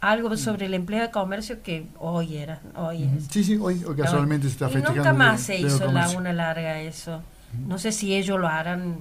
algo 0.00 0.34
sobre 0.36 0.66
el 0.66 0.74
empleado 0.74 1.06
de 1.06 1.12
comercio 1.12 1.62
que 1.62 1.86
hoy 1.98 2.36
era, 2.38 2.60
hoy 2.74 3.04
es. 3.04 3.26
Sí, 3.30 3.44
sí, 3.44 3.56
hoy, 3.60 3.84
hoy 3.86 3.94
casualmente 3.96 4.46
se 4.48 4.52
está 4.54 4.64
Y 4.68 4.72
festejando. 4.72 4.96
nunca 4.98 5.12
más 5.12 5.42
se 5.42 5.58
hizo 5.58 5.92
la 5.92 6.08
una 6.10 6.32
larga 6.32 6.80
eso. 6.80 7.22
No 7.66 7.78
sé 7.78 7.92
si 7.92 8.14
ellos 8.14 8.40
lo 8.40 8.48
harán 8.48 8.96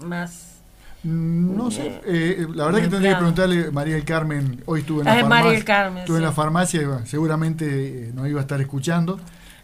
más. 0.00 0.51
No 1.04 1.70
sé, 1.70 2.00
eh, 2.06 2.46
la 2.54 2.66
verdad 2.66 2.80
que 2.82 2.88
tendría 2.88 3.10
que 3.12 3.16
preguntarle 3.16 3.66
a 3.66 3.70
María 3.72 3.94
del 3.96 4.04
Carmen, 4.04 4.62
hoy 4.66 4.80
estuve 4.80 5.00
en 5.00 5.06
la 5.06 5.12
Ah, 5.12 5.14
farmacia, 5.20 5.42
María 5.44 5.52
del 5.58 5.64
Carmen, 5.64 5.98
estuve 5.98 6.16
en 6.18 6.22
la 6.22 6.32
farmacia 6.32 6.80
seguramente 7.06 7.64
eh, 8.08 8.10
nos 8.14 8.28
iba 8.28 8.38
a 8.38 8.42
estar 8.42 8.60
escuchando. 8.60 9.18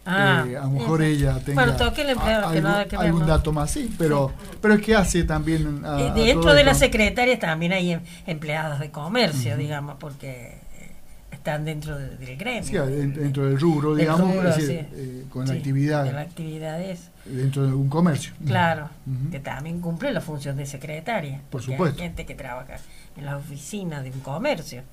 Ah, 0.05 0.43
Eh, 0.47 0.57
a 0.57 0.63
lo 0.63 0.71
mejor 0.71 1.01
ella 1.01 1.39
tenga 1.45 1.61
Bueno, 1.65 1.77
a- 1.85 2.85
que 2.87 2.95
algún, 2.97 3.25
dato 3.27 3.53
más, 3.53 3.69
sí, 3.71 3.93
pero, 3.97 4.31
pero 4.61 4.73
es 4.73 4.81
que 4.81 4.95
hace 4.95 5.23
también 5.23 5.81
a- 5.85 6.01
Eh, 6.01 6.11
Dentro 6.15 6.53
de 6.53 6.63
las 6.63 6.79
secretarias 6.79 7.39
también 7.39 7.71
hay 7.73 7.91
em- 7.93 8.01
empleadas 8.25 8.79
de 8.79 8.91
comercio, 8.91 9.55
digamos, 9.55 9.95
porque 9.99 10.57
eh, 10.79 10.91
están 11.31 11.63
dentro 11.63 11.97
de- 11.97 12.17
del 12.17 12.37
gremio. 12.37 12.63
Sí, 12.63 12.75
dentro 12.75 13.45
del 13.45 13.59
rubro, 13.59 13.95
digamos, 13.95 14.33
rubro, 14.33 14.49
es 14.49 14.55
decir, 14.57 14.87
sí. 14.89 14.95
eh, 14.95 15.23
con 15.29 15.47
la 15.47 15.53
actividad. 15.53 16.03
de 16.05 16.11
la 16.13 16.21
actividad 16.21 16.81
es, 16.81 17.11
dentro 17.29 17.65
de 17.65 17.73
un 17.73 17.89
comercio. 17.89 18.33
claro, 18.45 18.89
que 19.31 19.39
también 19.39 19.81
cumple 19.81 20.11
la 20.11 20.21
función 20.21 20.57
de 20.57 20.65
secretaria. 20.65 21.41
Por 21.49 21.61
supuesto. 21.61 22.01
Hay 22.01 22.07
gente 22.07 22.25
que 22.25 22.35
trabaja 22.35 22.77
en 23.17 23.25
la 23.25 23.37
oficina 23.37 24.01
de 24.01 24.11
un 24.11 24.19
comercio. 24.19 24.83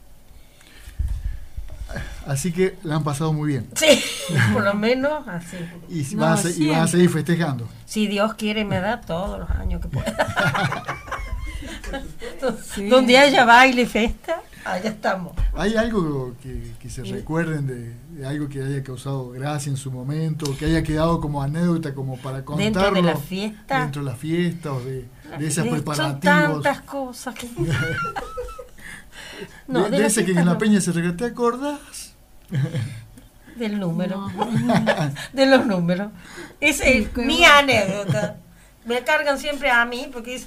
Así 2.26 2.52
que 2.52 2.76
la 2.82 2.96
han 2.96 3.04
pasado 3.04 3.32
muy 3.32 3.48
bien. 3.52 3.68
Sí, 3.74 4.02
por 4.52 4.64
lo 4.64 4.74
menos 4.74 5.26
así. 5.28 5.56
Y, 5.88 6.14
No, 6.16 6.22
van, 6.22 6.38
a, 6.38 6.40
y 6.50 6.88
seguir 6.88 7.10
festejando. 7.10 7.68
Si 7.84 8.08
Dios 8.08 8.34
quiere, 8.34 8.64
me 8.64 8.80
da 8.80 9.00
todos 9.00 9.38
los 9.38 9.50
años 9.50 9.80
que 9.80 9.88
pueda. 9.88 10.16
Sí. 12.74 12.88
Donde 12.90 13.18
haya 13.18 13.44
baile 13.44 13.82
y 13.82 13.86
fiesta, 13.86 14.42
allá 14.72 14.90
estamos. 14.90 15.32
¿Hay 15.54 15.76
algo 15.76 16.34
que, 16.42 16.72
que 16.80 16.90
se 16.90 17.02
recuerden 17.04 17.66
de, 17.66 17.94
de 18.10 18.26
algo 18.26 18.48
que 18.48 18.62
haya 18.62 18.82
causado 18.82 19.30
gracia 19.30 19.70
en 19.70 19.76
su 19.76 19.90
momento, 19.90 20.56
que 20.58 20.66
haya 20.66 20.82
quedado 20.82 21.20
como 21.20 21.42
anécdota, 21.42 21.94
como 21.94 22.16
para 22.18 22.44
contarlo? 22.44 22.64
Dentro 22.64 22.90
de 22.94 23.02
la 23.02 23.16
fiesta. 23.16 23.80
Dentro 23.80 24.02
de 24.04 24.10
la 24.10 24.16
fiesta 24.16 24.72
o 24.72 24.80
de, 24.80 25.08
de 25.38 25.46
Eh, 25.46 25.50
Son 25.50 25.68
preparativos. 25.68 26.62
tantas 26.62 26.80
cosas 26.82 27.34
que... 27.34 27.48
No, 29.68 29.84
de, 29.84 29.90
de 29.90 29.96
de 29.96 29.98
la 30.02 30.06
ese 30.06 30.24
que 30.24 30.32
en 30.32 30.46
la 30.46 30.56
peña 30.58 30.80
se 30.80 30.92
regaló, 30.92 31.16
¿te 31.16 31.26
acordás? 31.26 32.14
Del 33.56 33.78
número. 33.80 34.30
de 35.32 35.46
los 35.46 35.66
números. 35.66 36.10
Esa 36.60 36.84
es 36.84 37.08
qué 37.08 37.22
mi 37.22 37.38
bueno. 37.38 37.54
anécdota. 37.58 38.36
Me 38.86 39.02
cargan 39.02 39.38
siempre 39.38 39.70
a 39.70 39.84
mí 39.84 40.08
porque 40.12 40.36
es 40.36 40.46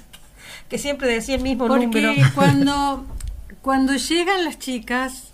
que 0.68 0.78
siempre 0.78 1.08
decía 1.08 1.34
el 1.36 1.42
mismo 1.42 1.66
Porque 1.68 1.86
número. 1.86 2.12
cuando, 2.34 3.04
cuando 3.62 3.94
llegan 3.94 4.44
las 4.44 4.58
chicas, 4.58 5.32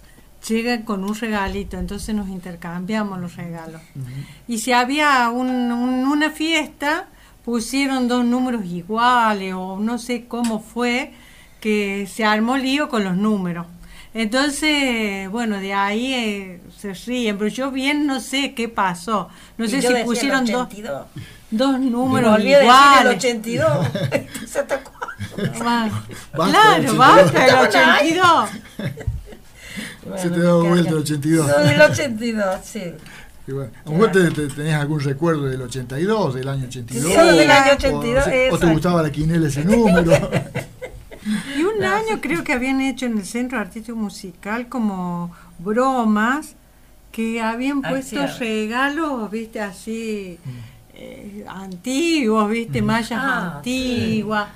llegan 0.49 0.83
con 0.83 1.05
un 1.05 1.15
regalito, 1.15 1.79
entonces 1.79 2.15
nos 2.15 2.29
intercambiamos 2.29 3.19
los 3.21 3.37
regalos. 3.37 3.81
Y 4.49 4.59
si 4.59 4.73
había 4.73 5.29
un- 5.31 5.73
un- 5.73 6.07
una 6.07 6.31
fiesta, 6.31 7.09
pusieron 7.45 8.09
dos 8.09 8.25
números 8.25 8.65
iguales 8.65 9.55
o 9.55 9.79
no 9.79 9.99
sé 9.99 10.27
cómo 10.27 10.61
fue, 10.61 11.13
que 11.61 12.07
se 12.13 12.25
armó 12.25 12.57
lío 12.57 12.89
con 12.89 13.05
los 13.05 13.17
números. 13.17 13.67
Entonces, 14.15 15.29
bueno, 15.31 15.59
de 15.59 15.75
ahí 15.75 16.13
eh, 16.15 16.61
se 16.79 16.95
ríen, 16.95 17.37
pero 17.39 17.49
yo 17.49 17.71
bien 17.71 18.07
no 18.07 18.21
sé 18.21 18.55
qué 18.55 18.69
pasó. 18.69 19.29
No 19.59 19.65
Y 19.67 19.69
sé 19.69 19.81
yo 19.83 19.91
si 19.97 20.05
pusieron 20.05 20.45
dos. 20.47 20.63
82. 20.67 21.07
dos 21.15 21.23
Me 21.51 21.79
números 21.91 22.37
de 22.39 22.43
decir 22.45 22.57
el 22.57 22.63
iguales. 22.65 23.17
82. 23.17 23.87
¿Se 24.49 24.63
te 24.65 24.75
acuerda? 24.75 25.65
Va- 25.65 25.91
Basta 26.37 26.79
del 26.79 26.87
claro, 26.87 26.97
basta 26.97 27.45
del 27.45 27.55
82. 27.55 28.49
82. 30.09 30.21
Se 30.21 30.31
te 30.31 30.41
da 30.41 30.55
vuelta 30.55 30.91
el 30.91 30.97
82. 30.97 31.47
No, 31.49 31.59
del 31.59 31.81
82, 31.83 32.61
sí. 32.65 32.83
Y 33.49 33.53
bueno, 33.53 33.71
¿a 33.85 33.91
vos 33.91 34.11
te, 34.13 34.31
te- 34.31 34.49
tenías 34.49 34.81
algún 34.81 35.01
recuerdo 35.01 35.45
del 35.45 35.63
82, 35.63 36.35
del 36.35 36.49
año 36.49 36.67
82? 36.67 37.13
Sí, 37.13 37.17
del 37.39 37.51
año 37.51 37.73
O- 37.73 37.75
82, 37.77 38.25
O, 38.51 38.55
o 38.55 38.59
te 38.59 38.67
gustaba 38.67 39.03
la 39.03 39.11
quinela 39.11 39.47
ese 39.49 39.65
número. 39.65 40.13
Y 41.59 41.63
un 41.65 41.83
año 41.83 42.21
creo 42.21 42.45
que 42.45 42.53
habían 42.53 42.81
hecho 42.81 43.05
en 43.07 43.19
el 43.19 43.27
Centro 43.27 43.59
Artístico 43.59 43.97
Musical 43.97 44.69
como 44.69 45.33
bromas 45.59 46.55
que 47.11 47.41
habían 47.43 47.81
Ay, 47.85 47.95
puesto 47.95 48.25
regalos, 48.39 49.29
viste, 49.29 49.61
así 49.61 50.39
eh, 50.97 51.45
antiguos, 51.49 52.49
viste, 52.51 52.83
mallas 52.83 53.21
Ah, 53.23 53.53
antiguas. 53.57 54.49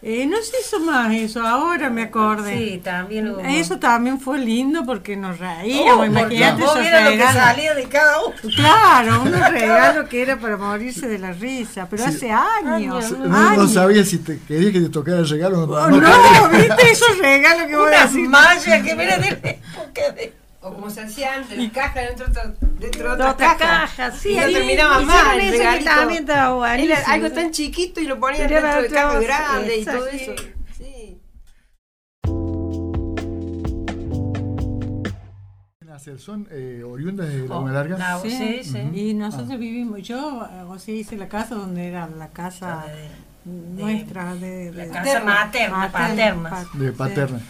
Eh, 0.00 0.26
no 0.26 0.36
se 0.40 0.52
hizo 0.60 0.78
más 0.78 1.12
eso, 1.12 1.44
ahora 1.44 1.90
me 1.90 2.02
acordé. 2.02 2.56
Sí, 2.56 2.78
también 2.78 3.30
hubo. 3.30 3.40
Eso 3.40 3.80
también 3.80 4.20
fue 4.20 4.38
lindo 4.38 4.84
porque 4.86 5.16
nos 5.16 5.36
Oh, 5.40 5.42
reíamos, 5.42 5.96
porque 6.06 6.06
imagínate 6.36 6.62
vos 6.62 6.70
esos 6.70 6.80
vieras 6.82 7.02
lo 7.02 7.10
que 7.10 7.16
regalos. 7.16 7.42
salía 7.42 7.74
de 7.74 7.84
cada 7.88 8.20
uno. 8.24 8.34
Claro, 8.54 9.22
unos 9.22 9.50
regalos 9.50 10.08
que 10.08 10.22
era 10.22 10.36
para 10.36 10.56
morirse 10.56 11.08
de 11.08 11.18
la 11.18 11.32
risa, 11.32 11.88
pero 11.90 12.04
Sí. 12.04 12.10
hace 12.10 12.30
años. 12.30 13.06
Años. 13.10 13.10
No, 13.58 13.66
sabía 13.66 14.04
si 14.04 14.18
te 14.18 14.38
quería 14.46 14.70
que 14.70 14.82
te 14.82 14.88
tocara 14.88 15.18
el 15.18 15.28
regalo 15.28 15.64
o 15.64 15.66
no. 15.66 15.72
Oh, 15.72 15.90
no 15.90 16.00
no, 16.00 16.48
viste 16.56 16.90
esos 16.92 17.18
regalos 17.18 17.66
que 17.66 17.74
voy 17.76 17.86
a 17.86 17.88
Una 17.88 18.02
decir. 18.06 18.28
malla 18.28 18.82
que 18.82 18.94
viene 18.94 19.18
de 19.18 19.30
la 19.30 19.50
época 19.50 20.12
de. 20.14 20.32
O 20.60 20.74
como 20.74 20.90
se 20.90 21.02
hacía 21.02 21.34
antes, 21.34 21.56
la 21.56 21.70
caja 21.70 22.00
dentro, 22.00 22.26
de 22.26 22.30
otra- 22.32 22.54
dentro 22.80 23.02
de 23.08 23.14
otra, 23.14 23.30
otra 23.30 23.56
caja. 23.56 23.80
caja, 23.86 24.10
sí. 24.10 24.30
Y 24.32 24.36
no 24.36 24.46
terminaba 24.46 25.00
más 25.00 25.36
el 25.36 25.50
regalito. 25.52 25.84
también 25.90 26.20
estaba 26.20 26.74
Era 26.76 26.98
algo 27.06 27.30
tan 27.30 27.50
chiquito 27.52 28.00
y 28.00 28.06
lo 28.06 28.18
ponían 28.18 28.48
Pero 28.48 28.62
dentro 28.62 28.82
de 28.82 28.88
caja 28.88 29.20
grande 29.20 29.76
y 29.78 29.84
todo 29.84 30.06
eso. 30.08 30.32
Sí. 30.76 31.20
¿Son 36.16 36.46
eh, 36.50 36.82
oriundas 36.84 37.28
de 37.28 37.42
Oh, 37.42 37.48
Laguna 37.48 37.72
Larga? 37.72 37.98
la- 37.98 38.20
sí, 38.20 38.60
sí. 38.62 38.78
Y 38.94 39.14
nosotros 39.14 39.58
vivimos, 39.58 40.00
yo, 40.02 40.46
eh, 40.50 40.62
o 40.62 40.78
sea, 40.78 40.94
hice 40.94 41.16
la 41.16 41.28
casa 41.28 41.54
donde 41.56 41.88
era 41.88 42.06
la 42.08 42.28
casa 42.28 42.84
De- 43.44 43.82
nuestra, 43.82 44.34
de, 44.36 44.72
la 44.72 44.84
de- 44.84 44.90
casa 44.90 45.20
materna, 45.24 45.90
paterna. 45.92 46.50
pa- 46.50 46.66
De 46.78 46.90
sí. 46.90 46.94
paterna. 46.96 47.40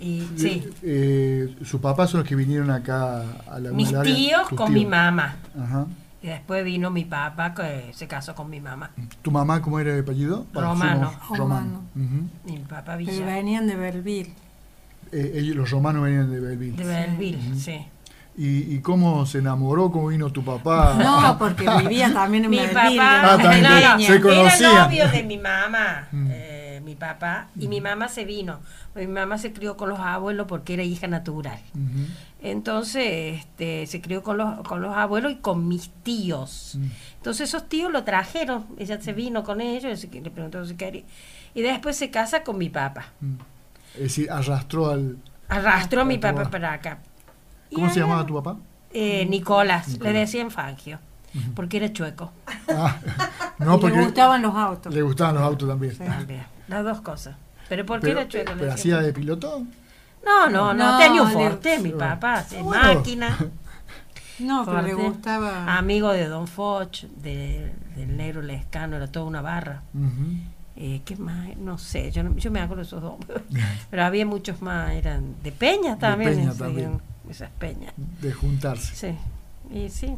Y 0.00 0.28
sí, 0.36 0.64
eh, 0.82 1.56
sus 1.64 1.80
papás 1.80 2.10
son 2.10 2.20
los 2.20 2.28
que 2.28 2.36
vinieron 2.36 2.70
acá 2.70 3.22
a 3.50 3.58
Laguna 3.58 3.72
mis 3.72 3.88
tíos 4.16 4.48
con 4.50 4.56
tíos. 4.56 4.70
mi 4.70 4.86
mamá. 4.86 5.36
Ajá. 5.60 5.86
Y 6.22 6.26
después 6.28 6.64
vino 6.64 6.90
mi 6.90 7.04
papá 7.04 7.54
que 7.54 7.90
se 7.94 8.06
casó 8.08 8.34
con 8.34 8.48
mi 8.50 8.60
mamá. 8.60 8.90
¿Tu 9.22 9.30
mamá 9.30 9.60
cómo 9.62 9.78
era 9.80 9.94
el 9.94 10.02
apellido? 10.02 10.46
Bueno, 10.52 10.70
Romano. 10.70 11.12
Romano. 11.36 11.82
Y 12.46 12.52
mi 12.52 12.58
papá 12.58 12.96
Pero 12.96 12.98
Villa. 12.98 13.26
venían 13.26 13.66
de 13.66 13.76
Belleville. 13.76 14.32
Eh, 15.12 15.32
ellos, 15.36 15.56
los 15.56 15.70
romanos 15.70 16.02
venían 16.02 16.30
de 16.30 16.40
Belleville. 16.40 16.76
De 16.76 16.84
Belleville, 16.84 17.54
sí. 17.58 17.78
¿Y, 18.36 18.74
¿Y 18.76 18.80
cómo 18.80 19.26
se 19.26 19.38
enamoró? 19.38 19.90
¿Cómo 19.90 20.08
vino 20.08 20.30
tu 20.30 20.44
papá? 20.44 20.94
No, 21.02 21.36
porque 21.38 21.66
vivía 21.82 22.12
también 22.12 22.44
en 22.44 22.50
Mi 22.50 22.58
Belleville. 22.58 22.96
papá, 22.98 23.34
Ah, 23.34 23.38
también, 23.40 23.62
no, 23.64 23.98
no, 23.98 24.00
se 24.00 24.20
conocían. 24.20 24.72
era 24.72 24.84
novio 24.84 25.08
de 25.08 25.22
mi 25.24 25.38
mamá, 25.38 26.08
Mm. 26.12 26.26
eh, 26.30 26.57
mi 26.88 26.94
papá, 26.94 27.48
y 27.58 27.68
mi 27.68 27.80
mamá 27.82 28.08
se 28.08 28.24
vino. 28.24 28.60
Mi 28.94 29.06
mamá 29.06 29.36
se 29.36 29.52
crió 29.52 29.76
con 29.76 29.90
los 29.90 30.00
abuelos 30.00 30.46
porque 30.48 30.72
era 30.74 30.82
hija 30.82 31.06
natural. 31.06 31.60
Entonces, 32.40 33.40
este, 33.40 33.86
se 33.86 34.00
crió 34.00 34.22
con 34.22 34.38
los, 34.38 34.60
con 34.66 34.80
los 34.80 34.96
abuelos 34.96 35.32
y 35.32 35.36
con 35.36 35.68
mis 35.68 35.90
tíos. 36.02 36.78
Entonces 37.16 37.48
esos 37.48 37.68
tíos 37.68 37.92
lo 37.92 38.04
trajeron, 38.04 38.64
ella 38.78 39.00
se 39.00 39.12
vino 39.12 39.44
con 39.44 39.60
ellos, 39.60 40.02
y 40.04 40.20
le 40.20 40.30
preguntó 40.30 40.64
si 40.64 40.74
quería. 40.76 41.02
Y 41.54 41.62
después 41.62 41.96
se 41.96 42.10
casa 42.10 42.42
con 42.42 42.56
mi 42.56 42.70
papá. 42.70 43.06
Es 43.94 44.00
decir, 44.02 44.30
arrastró 44.30 44.90
al... 44.90 45.18
Arrastró 45.48 46.02
a 46.02 46.04
mi 46.04 46.18
papá 46.18 46.50
para 46.50 46.72
acá. 46.72 46.98
Y 47.70 47.74
¿Cómo 47.74 47.90
se 47.90 48.00
llamaba 48.00 48.24
tu 48.24 48.34
papá? 48.34 48.56
Eh, 48.92 49.26
Nicolás, 49.26 49.88
Nicolás. 49.88 50.12
le 50.12 50.18
decían 50.20 50.50
Fangio, 50.50 50.98
porque 51.54 51.76
era 51.76 51.92
chueco. 51.92 52.32
Ah, 52.68 52.96
Y 53.60 53.64
no, 53.64 53.80
porque 53.80 53.96
le 53.96 54.04
gustaban 54.04 54.40
los 54.40 54.54
autos. 54.54 54.94
le 54.94 55.02
gustaban 55.02 55.34
los 55.34 55.42
autos 55.42 55.68
también. 55.68 55.96
También, 55.98 56.44
las 56.68 56.84
dos 56.84 57.00
cosas. 57.00 57.36
Pero 57.68 57.84
porque 57.84 58.06
Pero, 58.08 58.20
era 58.20 58.28
chueco. 58.28 58.52
le 58.54 58.60
pero 58.60 58.72
hacía 58.72 58.98
de 58.98 59.12
piloto. 59.12 59.62
No, 60.24 60.48
no, 60.50 60.74
no, 60.74 60.92
No, 60.92 60.98
tenía 60.98 61.22
un 61.22 61.30
forte, 61.32 61.78
mi 61.78 61.90
papá, 61.90 62.44
Bueno. 62.62 62.70
máquina. 62.94 63.36
No, 64.40 64.64
pero 64.64 64.82
le 64.82 64.94
gustaba. 64.94 65.76
Amigo 65.76 66.12
de 66.12 66.26
Don 66.28 66.46
Foch, 66.46 67.02
de- 67.22 67.72
del 67.96 68.16
negro 68.16 68.40
Lescano, 68.40 68.96
era 68.96 69.06
toda 69.08 69.26
una 69.26 69.42
barra. 69.42 69.82
Eh, 70.76 71.02
¿Qué 71.04 71.16
más? 71.16 71.56
No 71.56 71.76
sé, 71.76 72.12
yo, 72.12 72.22
no- 72.22 72.36
yo 72.36 72.50
me 72.52 72.60
acuerdo 72.60 72.82
de 72.82 72.86
esos 72.86 73.02
dos. 73.02 73.14
Pero 73.90 74.04
había 74.04 74.24
muchos 74.24 74.62
más, 74.62 74.92
eran 74.92 75.34
de 75.42 75.50
peñas 75.50 75.98
también. 75.98 76.34
peña 76.36 76.50
ese- 76.50 76.58
también. 76.58 77.00
Esas 77.28 77.50
peñas. 77.58 77.92
De 78.20 78.32
juntarse. 78.32 78.94
Sí, 78.94 79.76
y 79.76 79.88
sí, 79.90 80.16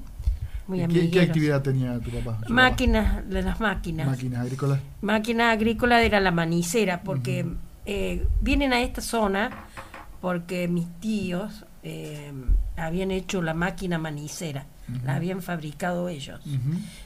muy 0.70 0.82
¿Y 0.82 1.10
¿Qué, 1.10 1.20
actividad 1.20 1.60
tenía 1.62 1.98
tu 2.00 2.10
papá? 2.10 2.38
Máquinas, 2.48 3.28
de 3.28 3.42
las 3.42 3.60
máquinas. 3.60 4.06
Máquinas 4.06 4.40
agrícolas. 4.40 4.80
Máquina 5.02 5.50
agrícola 5.50 6.00
era 6.02 6.20
la 6.20 6.30
manicera, 6.30 7.02
porque 7.02 7.46
eh, 7.86 8.26
vienen 8.40 8.72
a 8.72 8.80
esta 8.80 9.00
zona 9.02 9.50
porque 10.20 10.68
mis 10.68 10.86
tíos 11.00 11.64
eh, 11.82 12.32
habían 12.76 13.10
hecho 13.10 13.42
la 13.42 13.54
máquina 13.54 13.98
manicera, 13.98 14.66
la 15.04 15.16
habían 15.16 15.40
fabricado 15.42 16.08
ellos. 16.08 16.40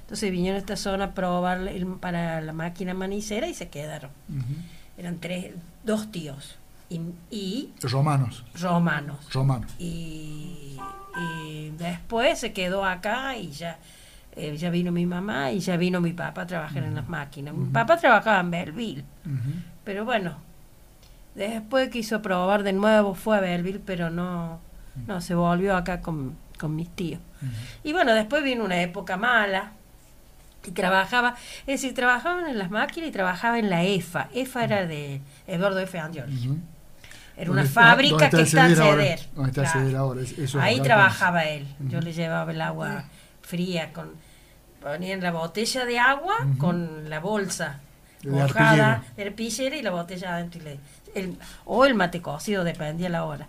Entonces 0.00 0.30
vinieron 0.30 0.56
a 0.56 0.60
esta 0.60 0.76
zona 0.76 1.04
a 1.06 1.14
probar 1.14 1.66
el- 1.68 1.86
para 1.86 2.40
la 2.40 2.52
máquina 2.52 2.92
manicera 2.94 3.46
y 3.48 3.54
se 3.54 3.68
quedaron. 3.68 4.10
Eran 4.98 5.18
tres, 5.18 5.54
dos 5.84 6.10
tíos 6.12 6.56
y, 6.90 7.00
y 7.30 7.70
Romanos. 7.82 8.44
romanos. 8.60 9.18
Romanos. 9.32 9.70
Y, 9.78 10.76
y 11.16 11.70
después 11.70 12.38
se 12.38 12.52
quedó 12.52 12.84
acá 12.84 13.36
y 13.36 13.50
ya, 13.50 13.78
eh, 14.36 14.56
ya 14.56 14.70
vino 14.70 14.92
mi 14.92 15.06
mamá 15.06 15.52
y 15.52 15.60
ya 15.60 15.76
vino 15.76 16.00
mi 16.00 16.12
papá 16.12 16.42
a 16.42 16.46
trabajar 16.46 16.82
en 16.84 16.94
las 16.94 17.08
máquinas. 17.08 17.54
Mi 17.54 17.66
papá 17.70 17.96
trabajaba 17.96 18.40
en 18.40 18.50
Belleville, 18.50 19.04
pero 19.84 20.04
bueno, 20.04 20.36
después 21.34 21.88
quiso 21.90 22.20
probar 22.22 22.62
de 22.62 22.72
nuevo, 22.72 23.14
fue 23.14 23.36
a 23.36 23.40
Belleville, 23.40 23.80
pero 23.84 24.10
no, 24.10 24.60
no 25.06 25.20
se 25.20 25.34
volvió 25.34 25.76
acá 25.76 26.00
con, 26.00 26.36
con 26.58 26.74
mis 26.74 26.88
tíos. 26.90 27.20
Y 27.82 27.92
bueno, 27.92 28.14
después 28.14 28.42
vino 28.42 28.64
una 28.64 28.80
época 28.80 29.16
mala 29.16 29.72
y 30.66 30.70
trabajaba, 30.70 31.34
es 31.66 31.66
decir, 31.82 31.94
trabajaban 31.94 32.48
en 32.48 32.58
las 32.58 32.70
máquinas 32.70 33.10
y 33.10 33.12
trabajaba 33.12 33.58
en 33.58 33.68
la 33.68 33.84
EFA. 33.84 34.28
EFA 34.34 34.64
era 34.64 34.86
de 34.86 35.20
Eduardo 35.46 35.78
F. 35.80 35.98
Angioli. 35.98 36.32
Era 37.36 37.46
¿Dónde 37.46 37.62
una 37.62 37.70
fábrica 37.70 38.30
que 38.30 38.42
está 38.42 38.66
en 38.68 38.76
Ceder 38.76 39.20
Ahí 40.60 40.80
trabajaba 40.80 41.44
él. 41.44 41.66
Yo 41.88 41.98
Ujú. 41.98 42.06
le 42.06 42.12
llevaba 42.12 42.52
el 42.52 42.60
agua 42.60 43.04
fría 43.42 43.92
con 43.92 44.12
ponían 44.80 45.20
la 45.22 45.32
botella 45.32 45.84
de 45.86 45.98
agua 45.98 46.34
con 46.58 47.08
la 47.08 47.18
bolsa 47.18 47.80
De 48.22 48.30
mojada 48.30 48.92
arpillera. 48.94 49.02
del 49.16 49.32
pillera 49.32 49.76
y 49.76 49.82
la 49.82 49.90
botella 49.90 50.34
adentro 50.34 50.60
y 50.60 50.64
le- 50.64 50.80
el- 51.14 51.38
o 51.64 51.86
el 51.86 51.94
mate 51.94 52.20
cocido 52.20 52.64
dependía 52.64 53.08
la 53.08 53.24
hora. 53.24 53.48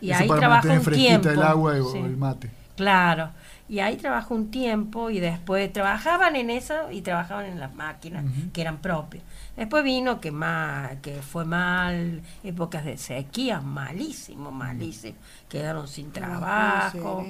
Y 0.00 0.10
Eso 0.10 0.22
ahí 0.22 0.28
trabajó 0.28 0.68
un 0.72 0.84
tiempo. 0.84 1.28
el 1.28 1.42
agua 1.42 1.72
o 1.80 1.92
Sí. 1.92 1.98
el 1.98 2.16
mate. 2.16 2.50
Claro. 2.76 3.30
Y 3.68 3.78
ahí 3.78 3.96
trabajó 3.96 4.34
un 4.34 4.50
tiempo 4.50 5.08
y 5.08 5.20
después 5.20 5.72
trabajaban 5.72 6.34
en 6.36 6.50
eso 6.50 6.90
y 6.90 7.00
trabajaban 7.02 7.46
en 7.46 7.60
las 7.60 7.72
máquinas 7.74 8.24
que 8.52 8.60
eran 8.60 8.78
propias. 8.78 9.22
Después 9.56 9.84
vino 9.84 10.20
que 10.20 10.30
más, 10.32 10.96
que 11.00 11.22
fue 11.22 11.44
mal, 11.44 12.22
épocas 12.42 12.84
de 12.84 12.96
sequía, 12.98 13.60
malísimo, 13.60 14.50
malísimo. 14.50 15.16
Quedaron 15.48 15.86
sin 15.86 16.10
trabajo. 16.10 17.24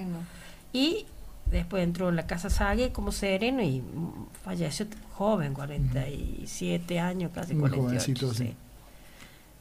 Y 0.73 1.07
después 1.51 1.85
entró 1.85 2.09
en 2.09 2.17
la 2.17 2.27
casa 2.27 2.49
Sague 2.49 2.93
como 2.93 3.13
sereno 3.13 3.63
y 3.63 3.81
mm, 3.81 4.27
falleció 4.43 4.87
joven, 5.13 5.53
47 5.55 6.99
años, 6.99 7.31
casi 7.35 7.55
Muy 7.55 7.71
48. 7.71 7.87
jovencito, 7.89 8.35
sí. 8.35 8.55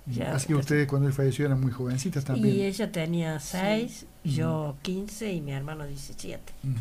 Ya, 0.05 0.35
Así 0.35 0.47
que 0.47 0.55
ustedes 0.55 0.87
cuando 0.87 1.07
él 1.07 1.13
falleció 1.13 1.45
eran 1.45 1.61
muy 1.61 1.71
jovencitas 1.71 2.23
Y 2.23 2.27
también. 2.27 2.61
ella 2.61 2.91
tenía 2.91 3.39
6, 3.39 4.05
yo 4.25 4.75
15 4.81 5.31
y 5.31 5.39
mi 5.41 5.51
hermano 5.53 5.85
17. 5.85 6.41
Ujú. 6.63 6.73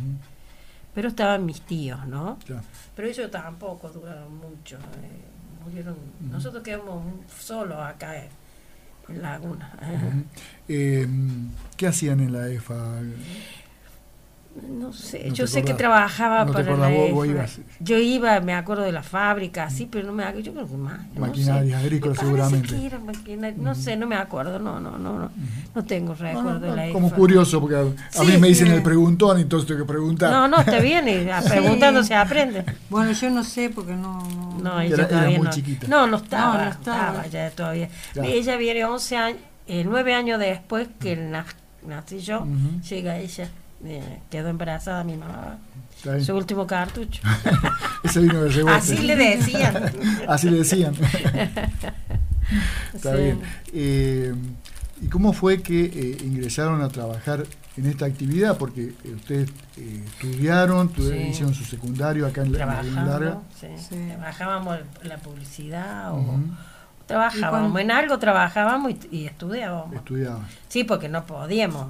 Pero 0.94 1.08
estaban 1.08 1.46
mis 1.46 1.60
tíos, 1.62 2.04
¿no? 2.06 2.38
Ya. 2.48 2.62
Pero 2.96 3.08
ellos 3.08 3.30
tampoco 3.30 3.88
duraron 3.90 4.36
mucho. 4.38 4.76
eh, 4.76 5.31
murieron. 5.64 5.96
Nosotros 6.20 6.62
quedamos 6.62 7.02
solos 7.38 7.78
acá 7.78 8.16
eh, 8.16 8.28
en 9.08 9.22
Laguna. 9.22 9.72
Eh, 10.68 11.06
¿Qué 11.76 11.86
hacían 11.86 12.20
en 12.20 12.32
la 12.32 12.48
EFA? 12.48 13.00
No 14.70 14.92
sé, 14.92 15.28
No 15.28 15.34
yo 15.34 15.46
sé 15.46 15.62
que 15.62 15.72
trabajaba 15.72 16.44
No 16.44 16.52
para 16.52 16.64
acordás, 16.72 16.90
la 16.92 16.96
vos- 16.98 17.10
vos 17.12 17.26
ibas. 17.26 17.58
Yo 17.80 17.96
iba, 17.96 18.38
me 18.40 18.52
acuerdo 18.52 18.82
de 18.82 18.92
la 18.92 19.02
fábrica, 19.02 19.70
sí, 19.70 19.88
pero 19.90 20.06
no 20.08 20.12
me 20.12 20.24
acuerdo, 20.24 20.40
yo 20.40 20.52
creo 20.52 20.66
que 20.68 20.76
más. 20.76 21.00
no 21.14 21.20
Maquinaria 21.22 21.78
sé. 21.78 21.84
agrícola, 21.84 22.14
seguramente. 22.14 22.68
que 22.76 22.86
era 22.86 22.98
maquinaria, 22.98 23.56
no 23.58 23.74
sé, 23.74 23.96
no 23.96 24.06
me 24.06 24.16
acuerdo, 24.16 24.58
no, 24.58 24.78
no, 24.78 24.98
no, 24.98 25.18
no, 25.18 25.30
no 25.74 25.84
tengo 25.84 26.14
recuerdo 26.14 26.60
de 26.60 26.76
la 26.76 26.92
como 26.92 27.10
curioso, 27.10 27.60
porque 27.60 27.76
a, 27.76 27.80
a 27.80 28.24
Sí, 28.24 28.26
mí 28.26 28.36
me 28.36 28.48
dicen 28.48 28.66
sí. 28.68 28.72
el 28.74 28.82
preguntón, 28.82 29.38
entonces 29.40 29.66
tengo 29.66 29.80
que 29.80 29.86
preguntar. 29.88 30.30
No, 30.30 30.46
no, 30.48 30.58
está 30.58 30.80
bien, 30.80 31.08
y 31.08 31.30
a- 31.30 31.40
preguntando 31.40 32.04
se 32.04 32.14
aprende. 32.14 32.64
Bueno, 32.90 33.12
yo 33.12 33.30
no 33.30 33.44
sé 33.44 33.70
porque 33.70 33.94
no. 33.94 34.20
no- 34.28 34.58
No, 34.62 34.80
Era- 34.80 34.84
ella 34.84 34.94
era 34.96 35.08
todavía 35.08 35.38
muy 35.38 35.46
no. 35.46 35.52
chiquita. 35.52 35.86
No, 35.88 36.06
no 36.06 36.18
estaba, 36.18 36.58
No, 36.58 36.64
no 36.64 36.70
estaba, 36.70 37.06
estaba. 37.08 37.26
ya 37.28 37.50
todavía. 37.52 37.88
Ya. 38.14 38.24
Ella 38.24 38.56
viene 38.56 38.84
11 38.84 39.16
años, 39.16 39.38
eh, 39.66 39.82
9 39.84 40.14
años 40.14 40.38
después 40.38 40.88
que 41.00 41.16
na- 41.16 41.46
nací 41.86 42.18
yo, 42.20 42.46
llega 42.88 43.18
ella, 43.18 43.50
eh, 43.84 44.20
quedó 44.30 44.48
embarazada 44.48 45.04
mi 45.04 45.16
mamá. 45.16 45.58
Su 46.24 46.34
último 46.34 46.66
cartucho. 46.66 47.22
Ese 48.02 48.20
vino 48.20 48.42
de 48.42 48.48
rebote. 48.50 48.74
Así 48.74 48.96
le 48.98 49.14
decían. 49.16 49.74
Así 50.28 50.50
le 50.50 50.58
decían. 50.58 50.94
Está 52.94 53.16
Sí. 53.16 53.22
bien. 53.22 53.40
Eh, 53.72 54.34
¿Y 55.00 55.06
cómo 55.08 55.32
fue 55.32 55.62
que 55.62 55.84
eh, 55.84 56.16
ingresaron 56.24 56.80
a 56.82 56.88
trabajar 56.88 57.44
en 57.76 57.86
esta 57.86 58.04
actividad? 58.06 58.56
Porque 58.58 58.92
eh, 59.04 59.14
ustedes 59.16 59.50
eh, 59.76 60.04
estudiaron, 60.06 60.88
tu- 60.90 61.08
Sí. 61.08 61.14
hicieron 61.16 61.54
su 61.54 61.64
secundario 61.64 62.26
acá 62.26 62.42
en 62.42 62.52
la 62.52 62.62
en 62.62 62.68
la 62.68 62.74
Laguna 62.82 63.04
Larga. 63.04 63.38
Sí. 63.60 63.66
Sí. 63.88 63.96
Trabajábamos 64.08 64.78
la 65.02 65.18
publicidad 65.18 66.12
o. 66.12 66.40
trabajábamos, 67.12 67.80
en 67.80 67.90
algo 67.90 68.18
trabajábamos 68.18 68.92
y, 68.92 69.16
y 69.16 69.26
estudiábamos. 69.26 69.94
Sí, 70.68 70.84
porque 70.84 71.08
no 71.08 71.24
podíamos. 71.24 71.86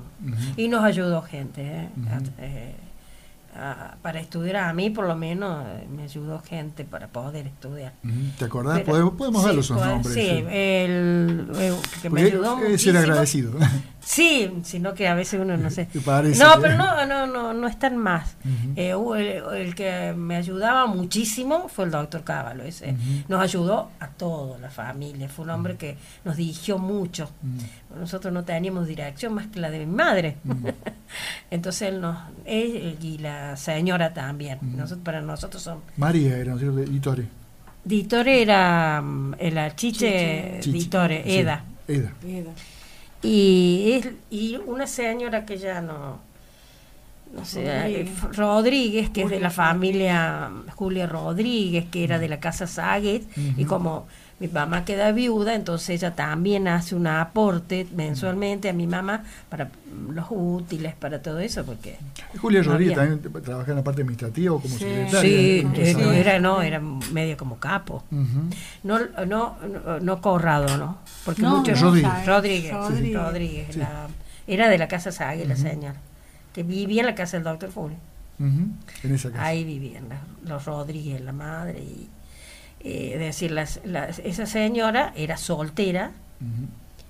Y 0.56 0.68
nos 0.68 0.84
ayudó 0.84 1.22
gente. 1.22 1.62
¿eh? 1.62 1.88
Eh, 2.38 2.74
a- 3.54 3.96
para 4.02 4.20
estudiar, 4.20 4.56
a 4.56 4.72
mí 4.72 4.90
por 4.90 5.06
lo 5.06 5.14
menos 5.16 5.64
eh, 5.66 5.86
me 5.94 6.04
ayudó 6.04 6.40
gente 6.40 6.84
para 6.84 7.08
poder 7.08 7.46
estudiar. 7.46 7.92
¿Te 8.38 8.44
acordás? 8.46 8.78
Pero- 8.80 8.92
podemos 8.92 9.14
podemos 9.14 9.42
sí, 9.42 9.48
ver 9.48 9.58
esos 9.58 9.76
nombres. 9.86 10.14
Sí, 10.14 10.28
el, 10.50 11.50
el 11.58 11.74
que 12.00 12.10
me 12.10 12.22
ayudó 12.22 12.58
es 12.60 12.82
ser 12.82 12.96
agradecido. 12.96 13.52
Sí, 14.04 14.52
sino 14.64 14.94
que 14.94 15.06
a 15.06 15.14
veces 15.14 15.40
uno 15.40 15.56
no 15.56 15.70
sé. 15.70 15.88
Parece 16.04 16.42
No, 16.42 16.60
pero 16.60 16.76
no, 16.76 17.06
no, 17.06 17.26
no, 17.26 17.52
no 17.54 17.68
están 17.68 17.96
más. 17.96 18.36
Eh, 18.74 18.90
el, 18.90 19.56
el 19.56 19.74
que 19.76 20.12
me 20.16 20.34
ayudaba 20.36 20.86
muchísimo 20.86 21.68
fue 21.68 21.84
el 21.84 21.92
doctor 21.92 22.24
Cábalo. 22.24 22.64
Ese. 22.64 22.96
Nos 23.28 23.40
ayudó 23.40 23.90
a 24.00 24.08
toda 24.08 24.58
la 24.58 24.70
familia. 24.70 25.28
Fue 25.28 25.44
un 25.44 25.50
hombre 25.50 25.76
que 25.76 25.96
nos 26.24 26.36
dirigió 26.36 26.78
mucho. 26.78 27.30
Nosotros 27.98 28.32
no 28.32 28.44
teníamos 28.44 28.86
dirección 28.86 29.34
más 29.34 29.46
que 29.48 29.60
la 29.60 29.70
de 29.70 29.80
mi 29.80 29.86
madre. 29.86 30.36
Entonces 31.50 31.88
él 31.90 32.00
nos, 32.00 32.16
él 32.44 32.96
y 33.00 33.18
la 33.18 33.56
señora 33.56 34.14
también. 34.14 34.58
Nosotros, 34.62 35.04
para 35.04 35.20
nosotros 35.20 35.62
son. 35.62 35.80
María 35.96 36.36
era, 36.38 36.50
¿no 36.52 36.56
es 36.56 36.60
cierto? 36.62 36.78
Editore. 36.80 37.24
Ditore 37.84 38.42
era 38.42 39.02
mm, 39.02 39.34
la 39.52 39.74
chiche, 39.74 40.58
Chichi. 40.60 40.78
Ditore, 40.78 41.22
Sí, 41.24 41.38
Eda. 41.38 41.64
Eda. 41.88 42.12
Era. 42.26 42.50
Y, 43.22 43.92
es- 43.92 44.08
y 44.30 44.56
una 44.56 44.86
señora 44.86 45.44
que 45.44 45.56
ya 45.58 45.80
no, 45.80 46.18
no 47.34 47.44
sé, 47.44 47.64
Rodríguez. 47.64 48.08
eh, 48.08 48.26
Rodríguez, 48.36 49.10
que 49.10 49.22
es 49.22 49.30
de 49.30 49.40
la 49.40 49.50
familia 49.50 50.50
Julia 50.74 51.06
Rodríguez, 51.06 51.86
que 51.90 52.04
era 52.04 52.18
de 52.18 52.28
la 52.28 52.40
casa 52.40 52.66
Saguet, 52.66 53.24
y 53.56 53.64
como 53.64 54.06
mi 54.42 54.48
mamá 54.48 54.84
queda 54.84 55.12
viuda, 55.12 55.54
entonces 55.54 55.90
ella 55.90 56.14
también 56.16 56.66
hace 56.66 56.94
un 56.96 57.06
aporte 57.06 57.86
mensualmente 57.94 58.68
a 58.68 58.72
mi 58.72 58.86
mamá 58.88 59.22
para 59.48 59.70
los 60.10 60.26
útiles, 60.30 60.94
para 60.96 61.22
todo 61.22 61.38
eso, 61.38 61.64
porque... 61.64 61.96
Julia 62.40 62.60
No 62.62 62.72
Rodríguez 62.72 62.98
había. 62.98 63.10
también 63.14 63.42
trabajaba 63.44 63.70
en 63.70 63.76
la 63.76 63.84
parte 63.84 64.02
administrativa 64.02 64.54
o 64.54 64.60
como 64.60 64.74
Sí. 64.74 64.80
secretaria. 64.84 65.20
Sí, 65.20 65.60
Empezaba. 65.60 66.16
eh, 66.16 66.20
era, 66.20 66.38
no, 66.40 66.60
era 66.62 66.80
medio 66.80 67.36
como 67.36 67.58
capo. 67.58 68.02
No, 68.82 68.98
no, 68.98 69.24
no, 69.26 69.56
no 70.00 70.20
Corrado, 70.20 70.76
¿no? 70.76 70.98
Porque 71.24 71.42
No, 71.42 71.58
muchos 71.58 71.80
no, 71.80 71.86
Rodríguez, 71.88 72.26
Rodríguez. 72.26 72.72
Rodríguez, 72.74 73.10
Sí. 73.10 73.14
Rodríguez, 73.14 73.66
Sí. 73.70 73.78
la- 73.78 74.08
era 74.48 74.68
de 74.68 74.78
la 74.78 74.88
casa 74.88 75.12
Sague, 75.12 75.44
la 75.46 75.54
Ujú. 75.54 75.62
señora, 75.62 75.94
que 76.52 76.64
vivía 76.64 77.00
en 77.02 77.06
la 77.06 77.14
casa 77.14 77.36
del 77.36 77.44
doctor. 77.44 77.70
Ujú. 77.70 77.92
En 79.04 79.14
esa 79.14 79.30
casa. 79.30 79.44
Ahí 79.44 79.62
vivían 79.62 80.08
la- 80.08 80.20
los 80.50 80.64
Rodríguez, 80.64 81.20
la 81.20 81.32
madre. 81.32 81.78
Y, 81.78 82.08
eh, 82.84 83.12
es 83.14 83.18
decir, 83.20 83.50
las- 83.50 83.80
las- 83.84 84.18
esa 84.20 84.46
señora 84.46 85.12
era 85.16 85.36
soltera, 85.36 86.10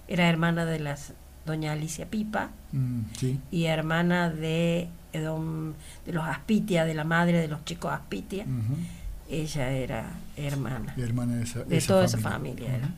era 0.09 0.29
hermana 0.29 0.65
de 0.65 0.79
las 0.81 1.13
doña 1.47 1.73
Alicia 1.73 2.07
Pipa 2.07 2.51
Mm, 2.73 3.01
sí. 3.19 3.41
y 3.51 3.65
hermana 3.65 4.31
de, 4.31 4.89
don- 5.13 5.75
de 6.07 6.13
los 6.13 6.25
Aspitia, 6.27 6.85
de 6.85 6.95
la 6.95 7.05
madre 7.05 7.39
de 7.41 7.49
los 7.49 7.65
chicos 7.65 7.93
Aspitia. 7.93 8.45
Ella 9.31 9.71
era 9.71 10.11
hermana. 10.37 10.93
Y 10.97 11.03
hermana 11.03 11.37
de 11.37 11.45
esa, 11.45 11.65
de 11.65 11.77
esa 11.79 11.87
toda 11.89 12.09
familia. 12.09 12.19
esa 12.21 12.31
familia 12.39 12.77
era. 12.77 12.89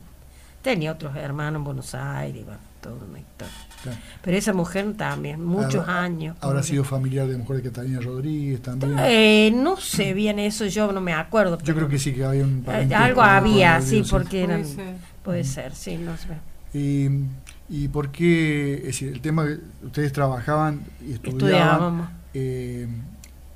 Tenía 0.61 0.91
otros 0.91 1.15
hermanos 1.15 1.59
en 1.59 1.63
Buenos 1.63 1.95
Aires, 1.95 2.43
bueno, 2.43 2.59
toda 2.81 2.95
una 3.05 3.19
historia. 3.19 3.53
Claro. 3.85 3.99
Pero 4.21 4.37
esa 4.37 4.53
mujer 4.53 4.93
también, 4.97 5.43
muchos 5.43 5.87
Habrá- 5.87 6.03
años. 6.03 6.37
Habrá 6.41 6.63
sido 6.63 6.83
familiar 6.83 7.27
de 7.27 7.37
mujer 7.37 7.57
de 7.57 7.63
Catalina 7.69 7.99
Rodríguez 8.01 8.61
también. 8.61 8.95
Eh, 8.99 9.51
no 9.55 9.77
sé 9.77 10.13
bien 10.13 10.39
eso, 10.39 10.65
yo 10.65 10.91
no 10.91 11.01
me 11.01 11.13
acuerdo. 11.13 11.57
Yo 11.63 11.73
creo 11.75 11.87
que 11.87 11.99
sí, 11.99 12.13
que 12.13 12.23
había 12.25 12.43
un 12.43 12.63
Eh, 12.67 12.93
algo 12.93 13.21
había, 13.21 13.81
sí, 13.81 14.03
porque 14.09 14.43
eran, 14.43 14.61
Puede 14.63 14.75
ser. 14.75 14.95
puede 15.23 15.43
ser, 15.43 15.75
sí, 15.75 15.97
no 15.97 16.11
sé. 16.17 16.27
Y, 16.77 17.09
¿Y 17.69 17.87
por 17.87 18.09
qué? 18.11 18.75
Es 18.79 18.83
decir, 18.85 19.07
el 19.13 19.21
tema 19.21 19.45
que 19.45 19.57
ustedes 19.85 20.11
trabajaban 20.13 20.81
y 21.01 21.13
estudiaban. 21.13 21.33
Estudiábamos. 21.39 22.09
eh, 22.33 22.87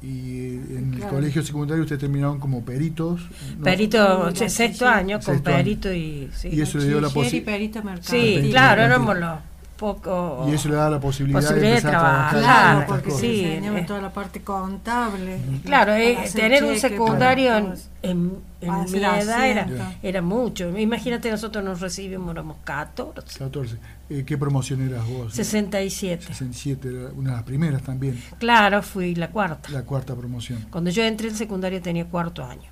y 0.02 0.46
en 0.78 0.92
el 0.94 1.00
Claro. 1.00 1.16
colegio 1.16 1.44
secundario 1.44 1.84
ustedes 1.84 2.00
terminaron 2.00 2.40
como 2.40 2.64
peritos. 2.64 3.20
¿no? 3.58 3.64
Perito, 3.66 4.34
Sí, 4.34 4.48
sexto 4.50 4.86
sí. 4.86 4.92
año 4.92 5.18
con 5.18 5.26
Sexto 5.36 5.50
año. 5.50 5.58
perito 5.58 5.94
y... 5.94 6.30
Sí, 6.34 6.48
Y 6.54 6.62
eso 6.62 6.78
le 6.78 6.86
dio 6.88 7.02
la 7.02 7.10
Bachiller 7.10 7.34
y 7.34 7.38
posi- 7.42 7.44
perito 7.46 7.84
mercado. 7.84 8.10
sí 8.10 8.48
claro, 8.50 8.82
éramos 8.84 9.20
los 9.20 9.38
pocos... 9.80 10.50
Y 10.50 10.54
eso 10.54 10.68
le 10.70 10.76
da 10.76 10.90
la 10.90 11.00
posibilidad, 11.00 11.40
Posibilidad 11.40 11.62
de 11.66 11.72
de 11.72 11.78
empezar 11.78 11.96
a 11.96 12.00
trabajar. 12.00 12.40
Claro, 12.40 12.86
porque 12.88 13.12
Sí, 13.12 13.46
enseñaba 13.46 13.80
eh. 13.80 13.86
toda 13.88 14.02
la 14.02 14.12
parte 14.12 14.42
contable. 14.42 15.40
Claro, 15.64 15.94
eh, 15.94 16.18
tener 16.36 16.64
un 16.66 16.78
secundario 16.78 17.56
en, 18.02 18.32
mi 18.62 18.98
edad 19.00 19.46
era, 19.46 19.62
asiento. 19.64 19.84
era 20.04 20.22
mucho. 20.22 20.78
Imagínate, 20.78 21.32
nosotros 21.32 21.64
nos 21.64 21.80
recibimos, 21.80 22.32
éramos 22.32 22.58
14, 22.66 23.40
14. 23.40 23.78
Eh, 24.10 24.24
¿Qué 24.26 24.38
promoción 24.38 24.82
eras 24.82 25.08
vos? 25.08 25.34
67. 25.34 26.26
67, 26.28 26.88
era 26.90 27.10
una 27.16 27.30
de 27.32 27.36
las 27.38 27.44
primeras 27.46 27.82
también, 27.82 28.22
Claro, 28.38 28.82
fui 28.84 29.16
la 29.16 29.30
cuarta. 29.30 29.70
la 29.70 29.84
cuarta 29.84 30.14
promoción. 30.16 30.66
Cuando 30.70 30.90
yo 30.90 31.04
entré 31.04 31.30
en 31.30 31.36
secundario 31.36 31.82
tenía 31.82 32.06
cuarto 32.06 32.44
año. 32.44 32.70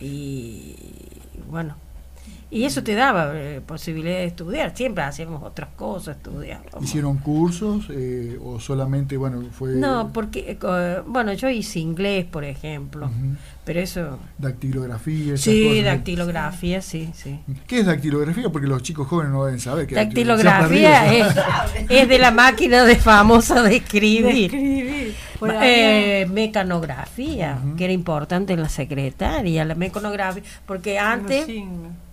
Y 0.00 0.74
bueno, 1.50 1.76
y 2.52 2.64
eso 2.66 2.82
te 2.82 2.94
daba 2.94 3.32
eh, 3.34 3.62
posibilidad 3.64 4.16
de 4.18 4.26
estudiar. 4.26 4.76
Siempre 4.76 5.02
hacíamos 5.02 5.42
otras 5.42 5.70
cosas, 5.74 6.18
estudiábamos. 6.18 6.84
¿Hicieron 6.84 7.16
cursos 7.16 7.86
eh, 7.90 8.38
o 8.44 8.60
solamente, 8.60 9.16
bueno, 9.16 9.42
fue 9.52 9.70
No, 9.76 10.12
porque, 10.12 10.58
eh, 10.62 11.02
bueno, 11.06 11.32
yo 11.32 11.48
hice 11.48 11.78
inglés, 11.78 12.26
por 12.26 12.44
ejemplo, 12.44 13.10
pero 13.64 13.80
eso... 13.80 14.18
dactilografía? 14.36 15.32
esas 15.34 15.40
Sí, 15.44 15.66
cosas? 15.66 15.84
dactilografía, 15.84 16.82
sí, 16.82 17.10
sí. 17.14 17.40
¿Qué 17.66 17.80
es 17.80 17.86
dactilografía? 17.86 18.50
Porque 18.50 18.66
los 18.66 18.82
chicos 18.82 19.08
jóvenes 19.08 19.32
no 19.32 19.44
deben 19.46 19.58
saber 19.58 19.86
qué 19.86 19.94
Dactilografía 19.94 21.10
es, 21.14 21.34
es 21.88 22.06
de 22.08 22.18
la 22.18 22.32
máquina 22.32 22.84
de 22.84 22.96
famosa 22.96 23.62
de 23.62 23.70
De 23.70 23.76
escribir. 23.76 24.52
ahí, 24.54 25.14
eh, 25.62 26.26
mecanografía, 26.30 27.58
que 27.78 27.84
era 27.84 27.92
importante 27.94 28.52
en 28.52 28.60
la 28.60 28.68
secretaria, 28.68 29.64
la 29.64 29.74
mecanografía, 29.74 30.42
porque 30.66 30.98
antes 30.98 31.46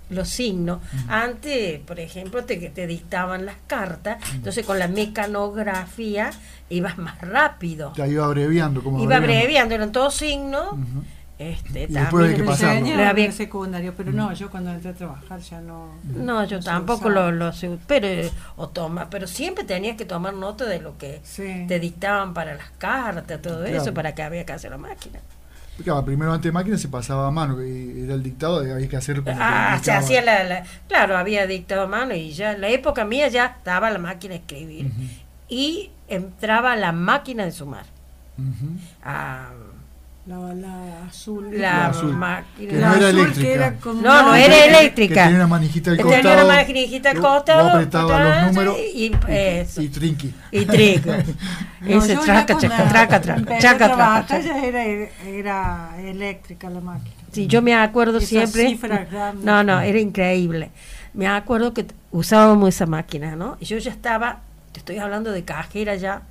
los 0.10 0.30
signos. 0.30 0.80
antes, 1.08 1.80
por 1.82 2.00
ejemplo, 2.00 2.44
te, 2.46 2.58
te 2.70 2.88
dictaban 2.88 3.46
las 3.46 3.56
cartas, 3.68 4.18
entonces 4.34 4.66
con 4.66 4.80
la 4.80 4.88
mecanografía 4.88 6.32
ibas 6.70 6.98
más 6.98 7.20
rápido, 7.22 7.94
Ya 7.96 8.08
iba 8.08 8.26
abreviando. 8.26 8.84
Como 8.84 9.02
iba 9.04 9.16
abreviando. 9.16 9.42
abreviando, 9.44 9.76
eran 9.76 9.92
todos 9.92 10.16
signos, 10.16 10.74
Ujú. 10.74 11.04
este, 11.40 11.84
Y 11.84 11.88
después 11.88 12.26
hay 12.26 12.32
que 12.36 12.44
también- 12.44 12.46
pasarlo. 12.46 13.10
Había- 13.10 13.26
en 13.26 13.34
secundario, 13.34 13.94
pero 13.96 14.12
no, 14.12 14.34
yo 14.34 14.50
cuando 14.52 14.72
entré 14.72 14.92
a 14.92 14.94
trabajar 14.94 15.40
ya 15.40 15.62
no. 15.62 15.96
No, 16.04 16.44
yo 16.46 16.58
no 16.58 16.64
tampoco 16.64 17.10
usaba. 17.10 17.32
lo, 17.32 17.52
pero 17.88 18.08
eh, 18.08 18.32
o 18.58 18.68
toma, 18.70 19.10
pero 19.10 19.26
siempre 19.28 19.64
tenías 19.64 19.96
que 19.98 20.06
tomar 20.06 20.34
nota 20.34 20.66
de 20.66 20.80
lo 20.80 20.98
que 20.98 21.22
Sí. 21.24 21.66
te 21.68 21.80
dictaban 21.80 22.34
para 22.34 22.56
las 22.56 22.70
cartas, 22.78 23.42
todo 23.42 23.64
Claro. 23.64 23.78
eso, 23.82 23.94
para 23.94 24.14
que 24.16 24.22
había 24.24 24.46
que 24.46 24.54
hacer 24.54 24.72
la 24.72 24.78
máquina. 24.78 25.20
Claro, 25.84 26.04
primero 26.06 26.32
antes 26.34 26.50
de 26.50 26.52
máquina 26.52 26.78
se 26.78 26.88
pasaba 26.90 27.28
a 27.28 27.32
mano, 27.32 27.64
y 27.64 28.02
era 28.04 28.14
el 28.16 28.24
dictado, 28.24 28.60
había 28.60 28.88
que 28.90 28.98
hacer 28.98 29.18
como 29.24 29.36
que 29.38 29.42
Ah, 29.42 29.80
se 29.82 29.92
hacía 29.92 30.22
la, 30.22 30.44
la- 30.44 30.64
claro, 30.88 31.18
había 31.18 31.48
dictado 31.48 31.84
a 31.84 31.88
mano 31.88 32.14
y 32.16 32.32
ya, 32.32 32.54
en 32.54 32.62
la 32.62 32.70
época 32.70 33.06
mía 33.06 33.28
ya 33.30 33.46
estaba 33.58 33.90
la 33.90 34.00
máquina 34.00 34.34
de 34.34 34.40
escribir. 34.42 34.92
Y 35.48 35.92
entraba 36.08 36.76
la 36.76 36.92
máquina 36.92 37.46
de 37.46 37.52
sumar. 37.52 37.86
Ah, 39.04 39.50
La, 40.30 40.54
la 40.54 41.06
azul. 41.08 41.50
La, 41.52 41.58
La 41.60 41.86
azul. 41.88 42.14
máquina. 42.16 42.70
Que 42.72 42.78
La 42.80 42.90
no 42.90 42.96
era 42.98 43.08
azul 43.08 43.20
eléctrica. 43.20 43.48
que 43.48 43.54
era 43.54 43.74
como- 43.78 44.02
No, 44.02 44.22
no, 44.24 44.36
era 44.36 44.54
Que- 44.54 44.66
eléctrica. 44.68 45.14
Que 45.16 45.20
tenía 45.22 45.36
una 45.38 45.48
manijita 45.48 45.90
al 45.92 45.98
Que 45.98 46.04
costado. 46.04 46.22
tenía 46.24 46.46
una 46.46 46.54
maquinita 46.56 47.10
al 47.10 47.18
costado, 47.20 47.64
Vos 47.64 47.96
atrás, 47.96 48.44
los 48.44 48.54
números 48.54 48.78
y- 48.94 49.06
y, 49.06 49.12
eso. 49.28 49.82
y 49.82 49.90
trinqui. 49.90 50.34
Y. 50.52 50.66
No, 51.82 51.98
Ese 51.98 52.16
traca, 52.18 52.58
traca, 52.58 52.90
traca, 52.90 53.22
traca, 53.22 53.58
traca, 53.60 53.96
traca, 53.96 54.40
ya 54.42 54.64
era, 54.66 54.84
era 55.26 55.90
eléctrica 56.00 56.70
la 56.70 56.82
máquina. 56.82 57.16
Sí, 57.32 57.48
yo 57.48 57.62
me 57.62 57.74
acuerdo 57.74 58.20
siempre. 58.20 58.68
cifras 58.70 59.10
grandes. 59.10 59.46
No, 59.46 59.64
no, 59.64 59.80
era 59.80 59.98
increíble. 60.00 60.72
Me 61.14 61.28
acuerdo 61.28 61.74
que 61.74 61.86
usábamos 62.12 62.70
esa 62.70 62.86
máquina, 62.86 63.36
¿no? 63.36 63.56
Y 63.62 63.66
yo 63.66 63.78
ya 63.78 63.92
estaba, 63.92 64.42
te 64.74 64.80
estoy 64.80 64.98
hablando 64.98 65.32
de 65.32 65.44
cajera 65.46 65.96
ya 65.96 66.22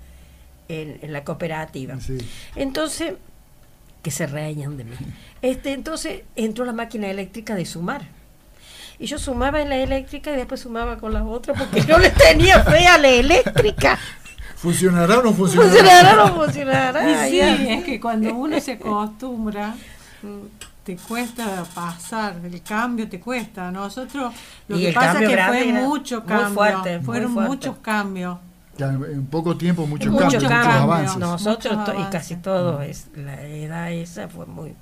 en, 0.68 0.98
en 1.00 1.12
la 1.14 1.24
cooperativa. 1.24 1.98
Sí. 1.98 2.18
Entonces, 2.54 3.14
que 4.02 4.10
se 4.10 4.26
reían 4.26 4.76
de 4.76 4.84
mí. 4.84 4.96
Este, 5.42 5.72
entonces 5.72 6.22
entró 6.36 6.64
la 6.64 6.72
máquina 6.72 7.08
eléctrica 7.08 7.54
de 7.54 7.64
sumar. 7.66 8.02
Y 8.98 9.06
yo 9.06 9.18
sumaba 9.18 9.60
en 9.62 9.68
la 9.68 9.76
eléctrica 9.76 10.32
y 10.32 10.36
después 10.36 10.60
sumaba 10.60 10.98
con 10.98 11.12
la 11.14 11.24
otra 11.24 11.54
porque 11.54 11.82
no 11.84 11.98
le 11.98 12.10
tenía 12.10 12.62
fe 12.64 12.86
a 12.86 12.98
la 12.98 13.08
eléctrica. 13.08 13.98
¿Funcionará 14.56 15.18
o 15.18 15.22
no 15.22 15.32
funcionará? 15.32 15.70
Funcionará 15.70 16.24
o 16.24 16.28
no 16.28 16.34
funcionará. 16.34 17.26
Y 17.26 17.30
sí, 17.30 17.40
es 17.40 17.84
que 17.84 18.00
cuando 18.00 18.34
uno 18.34 18.58
se 18.60 18.72
acostumbra, 18.72 19.76
te 20.82 20.96
cuesta 20.96 21.64
pasar, 21.74 22.40
el 22.44 22.60
cambio 22.62 23.08
te 23.08 23.20
cuesta. 23.20 23.70
Nosotros, 23.70 24.34
lo 24.66 24.76
Y 24.76 24.86
que 24.86 24.92
pasa 24.92 25.12
es 25.22 25.28
que 25.28 25.36
fue 25.44 25.68
era 25.68 25.80
mucho 25.80 26.18
muy 26.20 26.26
cambio, 26.28 26.54
fuerte, 26.54 27.00
fueron 27.00 27.34
fuerte. 27.34 27.50
muchos 27.50 27.76
cambios. 27.78 28.38
En 28.78 29.26
poco 29.26 29.56
tiempo, 29.56 29.86
muchos 29.86 30.10
Mucho 30.12 30.22
cambios, 30.24 30.42
muchos 30.44 30.66
avances. 30.66 31.16
Nosotros 31.18 31.76
Muchos 31.76 31.94
y 31.98 32.10
casi 32.10 32.36
todo 32.36 32.80
es 32.82 33.08
la 33.16 33.42
edad 33.42 33.90
esa 33.92 34.28
fue 34.28 34.46
muy 34.46 34.74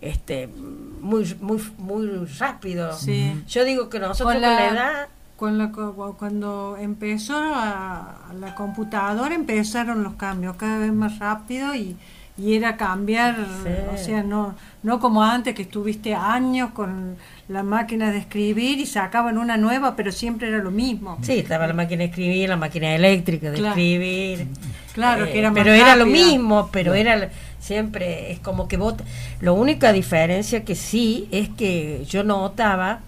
este 0.00 0.48
muy 0.48 1.36
muy 1.40 1.62
muy 1.78 2.24
rápido. 2.38 2.92
Sí. 2.92 3.42
Yo 3.48 3.64
digo 3.64 3.88
que 3.88 3.98
nosotros 3.98 4.32
Con 4.34 4.34
con 4.34 4.42
la, 4.42 4.68
edad 4.68 5.08
Con 5.36 5.58
la, 5.58 5.72
cuando 6.18 6.76
empezó 6.78 7.36
a- 7.36 8.32
la 8.38 8.54
computadora 8.54 9.34
empezaron 9.34 10.02
los 10.02 10.14
cambios 10.14 10.56
cada 10.56 10.78
vez 10.78 10.92
más 10.92 11.18
rápido 11.18 11.74
y, 11.74 11.96
y 12.42 12.54
era 12.56 12.76
cambiar, 12.76 13.36
Sí. 13.62 13.70
o 13.94 13.96
sea, 13.96 14.22
no, 14.24 14.54
no 14.82 14.98
como 14.98 15.22
antes 15.22 15.54
que 15.54 15.62
estuviste 15.62 16.14
años 16.14 16.70
con 16.72 17.16
la 17.48 17.62
máquina 17.62 18.10
de 18.10 18.18
escribir 18.18 18.78
y 18.80 18.86
sacaban 18.86 19.38
una 19.38 19.56
nueva, 19.56 19.94
pero 19.94 20.10
siempre 20.10 20.48
era 20.48 20.58
lo 20.58 20.70
mismo. 20.72 21.18
sí, 21.22 21.38
estaba 21.38 21.66
la 21.68 21.74
máquina 21.74 22.00
de 22.00 22.06
escribir, 22.10 22.48
la 22.48 22.56
máquina 22.56 22.94
eléctrica 22.96 23.50
de 23.50 23.58
Claro. 23.58 23.68
escribir. 23.70 24.46
Claro, 24.92 25.24
Eh, 25.26 25.32
que 25.32 25.38
era 25.38 25.50
más 25.50 25.58
pero 25.62 25.72
era 25.72 25.94
lo 25.96 26.06
mismo, 26.06 26.68
pero 26.72 26.94
era 26.94 27.30
siempre 27.60 28.32
es 28.32 28.40
como 28.40 28.66
que 28.66 28.76
vos 28.76 28.94
la 29.40 29.52
única 29.52 29.92
diferencia 29.92 30.64
que 30.64 30.74
sí 30.74 31.28
es 31.30 31.48
que 31.50 32.04
yo 32.08 32.24
notaba 32.24 33.00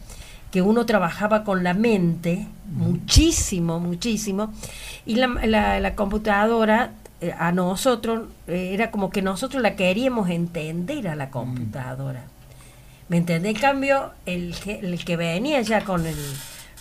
que 0.53 0.63
uno 0.63 0.87
trabajaba 0.87 1.43
con 1.43 1.65
la 1.65 1.75
mente 1.75 2.47
muchísimo, 2.73 3.81
muchísimo 3.81 4.53
y 5.07 5.17
la, 5.17 5.27
la- 5.45 5.81
la 5.81 5.95
computadora 5.97 6.91
a 7.33 7.53
nosotros 7.53 8.29
eh, 8.47 8.71
era 8.75 8.91
como 8.91 9.11
que 9.11 9.23
nosotros 9.23 9.63
la 9.63 9.77
queríamos 9.77 10.29
entender 10.31 11.09
a 11.09 11.15
la 11.17 11.31
computadora. 11.31 12.25
¿Me 13.09 13.19
entendés? 13.19 13.55
En 13.55 13.61
cambio, 13.61 14.11
el, 14.27 14.55
que- 14.63 14.81
el 14.81 15.05
que 15.05 15.17
venía 15.17 15.61
ya 15.63 15.83
con 15.85 16.05
el 16.07 16.17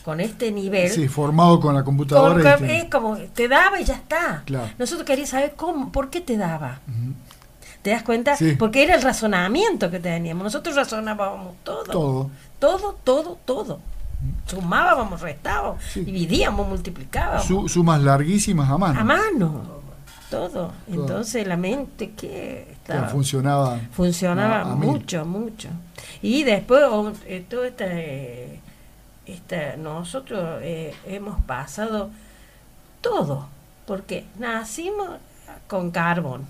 con 0.04 0.20
este 0.20 0.52
nivel, 0.52 0.90
Sí, 0.90 1.08
formado 1.08 1.62
con 1.62 1.74
la 1.76 1.84
computadora. 1.84 2.58
con- 2.58 2.70
es 2.70 2.86
como, 2.90 3.16
te 3.18 3.48
daba 3.48 3.80
y 3.80 3.86
ya 3.86 3.94
está. 3.96 4.44
Claro. 4.46 4.70
Nosotros 4.78 5.06
queríamos 5.06 5.30
saber 5.30 5.54
cómo, 5.56 5.94
por 5.94 6.10
qué 6.10 6.20
te 6.20 6.36
daba. 6.36 6.80
¿Te 7.82 7.92
das 7.92 8.04
cuenta? 8.04 8.36
Sí. 8.36 8.56
Porque 8.60 8.84
era 8.84 8.96
el 8.96 9.02
razonamiento 9.02 9.90
que 9.90 10.00
teníamos. 10.00 10.44
Nosotros 10.44 10.76
razonábamos 10.76 11.56
todo. 11.64 11.84
Todo. 11.86 12.32
Todo, 12.60 12.98
todo, 13.04 13.38
todo. 13.46 13.80
Sumábamos, 14.46 15.22
restábamos, 15.22 15.82
Sí. 15.92 16.02
dividíamos, 16.02 16.68
multiplicábamos. 16.68 17.46
Su- 17.46 17.68
sumas 17.70 18.02
larguísimas 18.02 18.70
a 18.70 18.78
mano. 18.78 19.00
a 19.00 19.04
mano. 19.04 19.83
Todo. 20.38 20.72
Entonces 20.88 21.46
la 21.48 21.58
mente 21.58 22.12
que 22.12 22.68
estaba 22.74 23.08
funcionaba. 23.10 23.80
funcionaba 23.92 24.58
a- 24.62 24.72
a 24.72 24.76
mil. 24.76 24.90
mucho, 24.90 25.26
mucho. 25.26 25.70
Y 26.22 26.44
después, 26.44 26.82
eh, 27.26 27.46
todo 27.50 27.64
esta, 27.66 27.86
eh, 27.88 28.60
esta- 29.26 29.78
nosotros 29.78 30.60
eh, 30.62 30.94
hemos 31.06 31.42
pasado 31.44 32.10
todo, 33.02 33.48
porque 33.86 34.26
nacimos 34.40 35.10
con 35.68 35.92
carbón, 35.92 36.46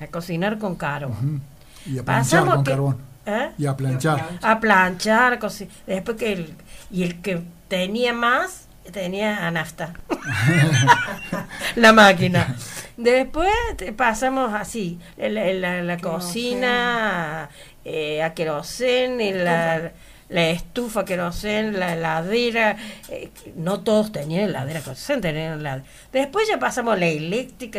a 0.00 0.06
cocinar 0.08 0.58
con 0.58 0.76
carbón. 0.76 1.12
Ujú. 1.12 1.92
Y 1.94 1.98
a 1.98 2.02
planchar 2.04 2.04
Pasamos 2.04 2.54
con 2.56 2.64
que- 2.64 2.70
carbón. 2.70 2.96
¿eh? 3.26 3.50
Y 3.58 3.66
a 3.66 3.76
planchar. 3.76 4.38
A 4.42 4.60
planchar, 4.60 5.32
a 5.34 5.38
coci- 5.40 5.68
después 5.86 6.16
que 6.16 6.32
el, 6.32 6.54
y 6.90 7.02
el 7.04 7.20
que 7.20 7.42
tenía 7.68 8.12
más 8.12 8.67
tenía 8.92 9.46
a 9.46 9.50
nafta. 9.50 9.92
La 11.76 11.92
máquina. 11.92 12.56
Después 12.96 13.52
te 13.76 13.92
pasamos 13.92 14.52
así 14.54 14.98
la, 15.16 15.28
la- 15.28 15.82
la 15.82 15.96
cocina 15.98 17.48
eh, 17.84 18.22
a 18.22 18.34
querosén 18.34 19.20
y 19.20 19.32
la, 19.32 19.92
la 20.28 20.48
estufa 20.48 21.04
querosén 21.04 21.78
la 21.78 21.92
heladera 21.94 22.76
eh, 23.08 23.30
no 23.54 23.80
todos 23.80 24.10
tenían 24.10 24.48
heladera 24.48 24.80
querosén 24.80 25.20
tenían 25.20 25.60
heladera. 25.60 25.84
Después 26.12 26.48
ya 26.48 26.58
pasamos 26.58 26.98
la 26.98 27.06
eléctrica 27.06 27.78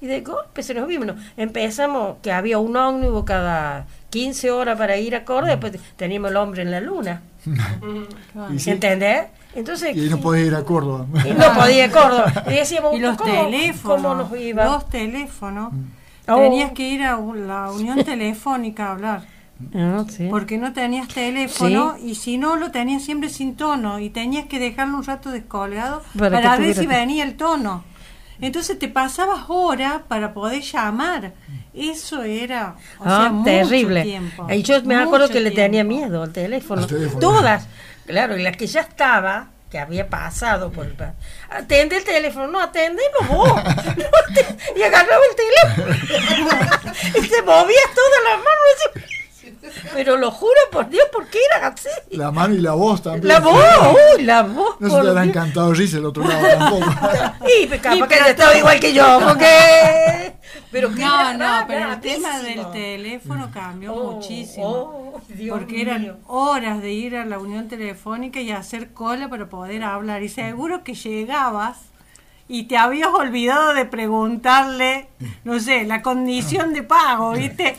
y 0.00 0.06
de 0.06 0.20
golpe 0.22 0.62
se 0.62 0.72
nos 0.72 0.88
vimos 0.88 1.14
empezamos 1.36 2.16
que 2.22 2.32
había 2.32 2.58
un 2.58 2.74
ómnibus 2.76 3.24
cada 3.24 3.84
15 4.08 4.50
horas 4.52 4.78
para 4.78 4.96
ir 4.96 5.14
a 5.16 5.24
Córdoba 5.26 5.50
después 5.56 5.78
teníamos 5.96 6.30
el 6.30 6.36
hombre 6.38 6.62
en 6.62 6.70
la 6.70 6.80
luna. 6.80 7.20
Y 8.54 8.58
sí. 8.58 8.70
Entonces 9.56 9.96
Y 9.96 10.08
no 10.08 10.18
podés 10.20 10.46
ir 10.46 10.54
a 10.54 10.62
Córdoba. 10.64 11.06
y 11.24 11.32
no 11.32 11.54
podía 11.54 11.84
ir 11.86 11.90
a 11.90 11.92
Córdoba. 12.02 12.44
Y 12.48 12.54
decíamos, 12.54 12.94
Y 12.94 12.98
los 13.00 13.16
¿cómo, 13.16 13.32
teléfonos, 13.32 14.02
¿cómo 14.02 14.14
nos 14.14 14.40
iba? 14.40 14.64
los 14.64 14.88
teléfonos, 14.88 15.72
Oh. 16.28 16.36
tenías 16.38 16.72
que 16.72 16.88
ir 16.88 17.02
a 17.04 17.16
la 17.20 17.70
unión 17.70 18.02
telefónica 18.04 18.86
a 18.88 18.92
hablar, 18.92 19.22
Ah, 19.74 20.04
sí. 20.08 20.26
porque 20.28 20.58
no 20.58 20.72
tenías 20.72 21.06
teléfono 21.08 21.96
y 22.02 22.16
si 22.16 22.36
no 22.36 22.56
lo 22.56 22.70
tenías 22.72 23.04
siempre 23.04 23.28
sin 23.30 23.54
tono 23.56 24.00
y 24.00 24.10
tenías 24.10 24.46
que 24.46 24.58
dejarlo 24.58 24.96
un 24.98 25.04
rato 25.04 25.30
descolgado 25.30 26.02
Para 26.18 26.56
ver 26.58 26.74
si 26.74 26.86
venía 26.86 27.22
el 27.24 27.36
tono. 27.36 27.84
Entonces 28.40 28.78
te 28.78 28.88
pasabas 28.88 29.44
horas 29.48 30.02
para 30.08 30.34
poder 30.34 30.60
llamar. 30.60 31.32
Eso 31.72 32.22
era 32.22 32.74
o 32.98 33.04
Ah, 33.04 33.20
sea, 33.22 33.32
mucho 33.32 33.44
terrible. 33.50 34.02
tiempo, 34.02 34.46
Y 34.52 34.62
yo 34.62 34.82
me 34.82 34.94
acuerdo 34.96 35.28
que 35.30 35.40
le 35.40 35.52
tenía 35.52 35.84
miedo 35.84 36.22
al 36.24 36.32
teléfono. 36.32 36.82
Al 36.82 36.86
teléfono. 36.88 37.20
Todas. 37.20 37.66
Claro, 38.06 38.36
y 38.36 38.42
las 38.42 38.56
que 38.56 38.66
ya 38.66 38.80
estaba, 38.82 39.50
que 39.70 39.78
había 39.78 40.08
pasado 40.08 40.70
por 40.70 40.86
el... 40.86 40.96
Atende 41.50 41.96
el 41.96 42.04
teléfono, 42.04 42.46
no, 42.46 42.60
atendelo 42.60 43.20
vos. 43.28 43.48
No, 43.96 44.76
y 44.76 44.82
agarraba 44.82 45.22
el 45.30 45.36
teléfono. 45.36 45.94
y 47.14 47.26
se 47.26 47.42
movía 47.42 47.80
todas 47.94 48.22
las 48.24 48.38
manos. 48.38 49.12
Pero 49.94 50.16
lo 50.16 50.30
juro 50.30 50.58
por 50.72 50.88
Dios, 50.88 51.04
¿por 51.12 51.26
qué 51.28 51.38
era 51.56 51.68
así? 51.68 51.88
La 52.10 52.30
mano 52.30 52.54
y 52.54 52.58
la 52.58 52.72
voz 52.72 53.02
también. 53.02 53.28
La 53.28 53.40
voz, 53.40 53.56
uy, 54.16 54.22
la 54.24 54.42
voz. 54.42 54.76
No 54.80 54.88
se 54.90 55.00
te 55.02 55.08
habrá 55.08 55.24
encantado 55.24 55.72
risa 55.74 55.98
el 55.98 56.06
otro 56.06 56.24
lado 56.24 56.46
tampoco. 56.46 56.86
Y 57.62 57.66
capaz 57.68 58.08
que 58.08 58.14
ella 58.14 58.28
estaba 58.30 58.56
igual 58.56 58.80
que 58.80 58.92
yo, 58.92 59.18
porque... 59.26 60.32
Pero 60.70 60.90
que 60.94 61.00
No, 61.04 61.20
era 61.20 61.32
no, 61.60 61.66
pero 61.66 61.92
el 61.92 62.00
tema 62.00 62.40
del 62.40 62.70
teléfono 62.72 63.50
cambió 63.52 63.94
Oh, 63.94 64.12
muchísimo. 64.12 64.66
oh, 64.66 65.20
Dios 65.28 65.58
porque 65.58 65.80
eran 65.82 66.02
mío. 66.02 66.16
horas 66.26 66.82
de 66.82 66.92
ir 66.92 67.16
a 67.16 67.24
la 67.24 67.38
unión 67.38 67.68
telefónica 67.68 68.40
y 68.40 68.50
hacer 68.50 68.92
cola 68.92 69.28
para 69.28 69.48
poder 69.48 69.82
hablar. 69.84 70.22
Y 70.22 70.28
seguro 70.28 70.82
que 70.84 70.94
llegabas 70.94 71.78
y 72.48 72.64
te 72.64 72.76
habías 72.76 73.08
olvidado 73.08 73.74
de 73.74 73.86
preguntarle, 73.86 75.08
no 75.44 75.58
sé, 75.60 75.84
la 75.84 76.02
condición 76.02 76.72
de 76.74 76.82
pago, 76.82 77.32
¿viste? 77.32 77.76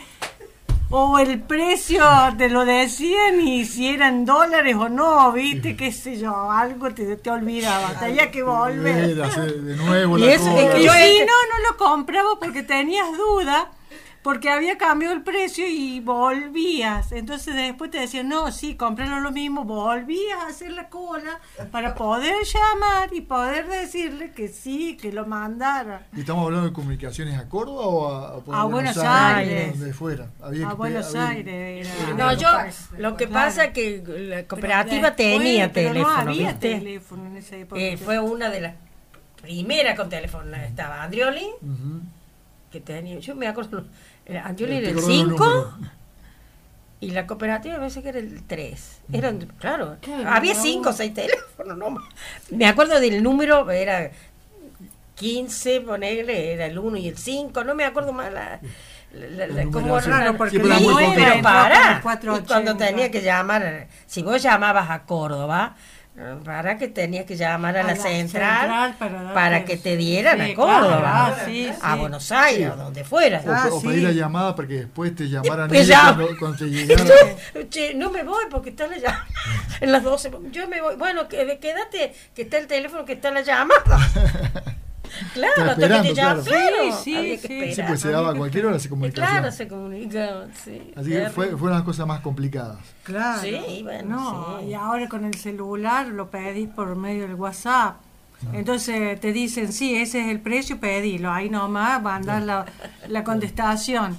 O 0.90 1.20
el 1.20 1.42
precio 1.42 2.02
te 2.38 2.48
lo 2.50 2.64
decían 2.64 3.42
y 3.42 3.66
si 3.66 3.90
eran 3.90 4.24
dólares 4.26 4.74
o 4.76 4.88
no, 4.88 5.34
¿viste? 5.34 5.76
Qué 5.76 5.92
sé 5.92 6.18
yo, 6.18 6.50
algo 6.50 6.92
te, 6.94 7.18
te 7.18 7.30
olvidaba. 7.30 7.90
Tenía 8.00 8.32
que 8.32 8.42
volver. 8.42 9.10
Era 9.12 9.26
hacer 9.28 9.54
de 9.62 9.76
nuevo 9.76 10.18
Y 10.18 10.22
la 10.22 10.34
eso 10.34 10.50
es 10.58 10.72
que 10.74 10.80
Y 10.80 10.86
yo 10.86 10.94
si 10.94 11.00
este- 11.00 11.26
no, 11.26 11.34
no 11.34 11.70
lo 11.72 11.78
compraba 11.78 12.30
porque 12.40 12.64
tenías 12.64 13.08
duda, 13.18 13.70
porque 14.28 14.50
había 14.50 14.78
cambiado 14.78 15.14
el 15.16 15.22
precio 15.24 15.66
y 15.66 16.02
volvías. 16.02 17.14
Entonces 17.14 17.56
después 17.56 17.90
te 17.92 18.02
decían, 18.02 18.28
no, 18.28 18.52
sí, 18.52 18.76
compralo 18.76 19.22
lo 19.22 19.32
mismo, 19.32 19.64
volvías 19.64 20.38
a 20.44 20.48
hacer 20.48 20.72
la 20.72 20.90
cola 20.90 21.40
para 21.72 21.96
poder 21.96 22.36
llamar 22.44 23.14
y 23.14 23.22
poder 23.22 23.70
decirle 23.70 24.32
que 24.32 24.50
sí, 24.50 24.98
que 24.98 25.14
lo 25.14 25.26
mandara. 25.26 26.08
¿Y 26.14 26.20
estamos 26.20 26.44
hablando 26.44 26.68
de 26.68 26.74
comunicaciones 26.74 27.40
a 27.40 27.48
Córdoba 27.48 27.88
o 27.88 28.12
a, 28.12 28.44
por 28.44 28.54
A 28.54 28.64
Buenos 28.66 28.98
Aires. 28.98 29.80
Donde 29.80 29.94
fuera. 29.94 30.28
Había 30.42 30.66
A 30.68 30.70
que- 30.72 30.76
Buenos 30.76 31.16
había- 31.16 31.30
Aires 31.30 31.88
era. 32.04 32.14
No, 32.16 32.34
yo, 32.34 32.50
lo 32.98 33.16
que 33.16 33.28
Claro. 33.30 33.46
pasa 33.48 33.64
es 33.64 33.72
que 33.72 34.04
la 34.30 34.44
cooperativa 34.44 35.12
después- 35.12 35.16
tenía 35.16 35.72
pero 35.72 35.92
teléfono, 35.94 36.16
No 36.26 36.32
había 36.32 36.48
¿viste? 36.52 36.76
teléfono 36.76 37.26
en 37.28 37.38
esa 37.38 37.56
época. 37.56 37.80
Eh, 37.82 37.96
fue 37.96 38.20
una 38.20 38.50
de 38.50 38.60
las 38.60 38.74
primeras 39.42 39.96
con 39.98 40.10
teléfono. 40.10 40.54
Estaba 40.58 41.02
Andrioli, 41.04 41.48
que 42.70 42.82
tenía, 42.82 43.18
yo 43.20 43.34
me 43.34 43.48
acuerdo, 43.48 43.86
Angioli 44.30 44.78
era 44.78 44.90
el 44.90 44.96
acordás 44.96 44.96
los 44.96 45.06
5 45.06 45.46
números. 45.46 45.74
y 47.00 47.12
la 47.12 47.28
cooperativa 47.28 47.76
me 47.76 47.80
parece 47.80 48.02
que 48.04 48.10
era 48.10 48.20
el 48.20 48.44
3. 48.44 49.00
Eran, 49.14 49.40
claro, 49.60 49.98
Claro, 50.02 50.30
había 50.30 50.54
no. 50.54 50.62
5 50.62 50.90
o 50.90 50.94
6 50.94 51.14
teléfonos, 51.14 51.78
no 51.78 51.90
más. 51.92 52.04
Me 52.52 52.66
acuerdo 52.68 53.00
del 53.00 53.22
número, 53.24 53.70
era 53.72 54.12
15, 55.16 55.82
ponerle, 55.82 56.54
era 56.54 56.66
el 56.66 56.78
1 56.78 56.98
y 56.98 57.08
el 57.08 57.18
5, 57.18 57.64
no 57.64 57.74
me 57.76 57.86
acuerdo 57.86 58.14
más 58.14 58.32
la... 58.32 58.60
la- 59.14 59.48
la- 59.48 59.48
era- 59.48 60.04
Claro, 60.04 60.38
porque 60.38 60.58
Sí, 60.58 60.64
pero 60.64 60.80
muy 60.80 61.04
pero 61.16 61.42
para. 61.42 61.98
Y 61.98 62.02
cuando 62.02 62.22
480. 62.44 62.78
tenía 62.86 63.10
que 63.12 63.22
llamar, 63.22 63.88
si 64.06 64.22
vos 64.22 64.42
llamabas 64.44 64.90
a 64.92 65.04
Córdoba, 65.04 65.76
para 66.44 66.78
que 66.80 66.88
tenías 66.88 67.26
que 67.26 67.36
llamar 67.36 67.78
a, 67.78 67.82
A 67.82 67.84
la, 67.84 67.90
la 67.94 67.96
central, 68.02 68.96
central 68.98 69.34
para 69.34 69.66
que 69.66 69.78
te 69.78 69.96
dieran 69.98 70.44
Sí, 70.44 70.52
a 70.52 70.56
Córdoba, 70.56 71.00
claro, 71.00 71.06
ah, 71.08 71.36
sí, 71.46 71.70
a 71.82 71.94
sí. 71.94 72.00
Buenos 72.00 72.32
Aires, 72.32 72.76
donde 72.76 73.04
fuera. 73.04 73.42
O, 73.46 73.52
Ah, 73.52 73.70
o 73.72 73.80
sí. 73.80 73.88
pedir 73.88 74.04
la 74.04 74.12
llamada 74.12 74.56
para 74.56 74.68
que 74.68 74.74
después 74.76 75.16
te 75.16 75.30
llamaran 75.30 75.70
Después 75.70 75.88
ellos 75.90 76.02
ya- 76.02 76.16
cuando, 76.16 76.40
cuando 76.40 76.58
te 76.58 76.66
llegara. 76.72 77.04
Che, 77.70 77.94
no 77.94 78.10
me 78.10 78.24
voy 78.24 78.46
porque 78.50 78.72
está 78.72 78.88
la 78.88 78.98
llamada. 78.98 79.28
En 79.80 79.92
las 79.92 80.02
12. 80.04 80.32
Yo 80.52 80.68
me 80.68 80.82
voy. 80.82 80.96
Bueno, 80.96 81.28
que, 81.28 81.60
quédate, 81.60 82.16
que 82.36 82.42
está 82.42 82.58
el 82.58 82.66
teléfono, 82.66 83.06
que 83.06 83.14
está 83.14 83.30
la 83.30 83.42
llamada. 83.42 83.84
Claro, 85.34 85.72
hasta 85.72 85.76
que 85.76 86.10
te 86.10 86.14
llaman. 86.16 86.44
claro. 86.44 86.44
Claro, 86.44 86.98
Sí, 87.04 87.04
sí, 87.04 87.16
había 87.16 87.36
que 87.42 87.48
sí. 87.48 87.54
esperar. 87.54 87.76
Sí, 87.76 87.82
pues 87.88 88.00
se 88.02 88.12
daba 88.12 88.32
a 88.32 88.36
cualquier 88.36 88.66
hora 88.66 88.80
se 88.80 88.90
comunicación. 88.90 89.28
Claro, 89.28 89.52
se 89.52 89.68
comunicaban, 89.68 90.52
sí. 90.64 90.94
Así 90.96 91.10
que 91.12 91.30
fue, 91.30 91.50
fueron 91.58 91.78
las 91.78 91.84
cosas 91.86 92.06
más 92.08 92.20
complicadas. 92.22 92.78
Claro. 93.04 93.42
Sí, 93.42 93.82
bueno, 93.84 94.10
No, 94.16 94.60
sí. 94.60 94.66
y 94.68 94.74
ahora 94.74 95.08
con 95.10 95.26
el 95.26 95.36
celular 95.36 96.08
lo 96.08 96.30
pedís 96.30 96.70
por 96.70 96.96
medio 96.96 97.24
del 97.28 97.36
WhatsApp. 97.36 97.98
Entonces 98.54 99.20
te 99.20 99.34
dicen, 99.34 99.74
sí, 99.74 99.96
ese 99.96 100.22
es 100.22 100.28
el 100.28 100.40
precio, 100.40 100.80
pedilo. 100.80 101.32
Ahí 101.32 101.50
nomás 101.50 102.02
mandar 102.04 102.44
la, 102.44 102.66
la 103.08 103.24
contestación. 103.24 104.18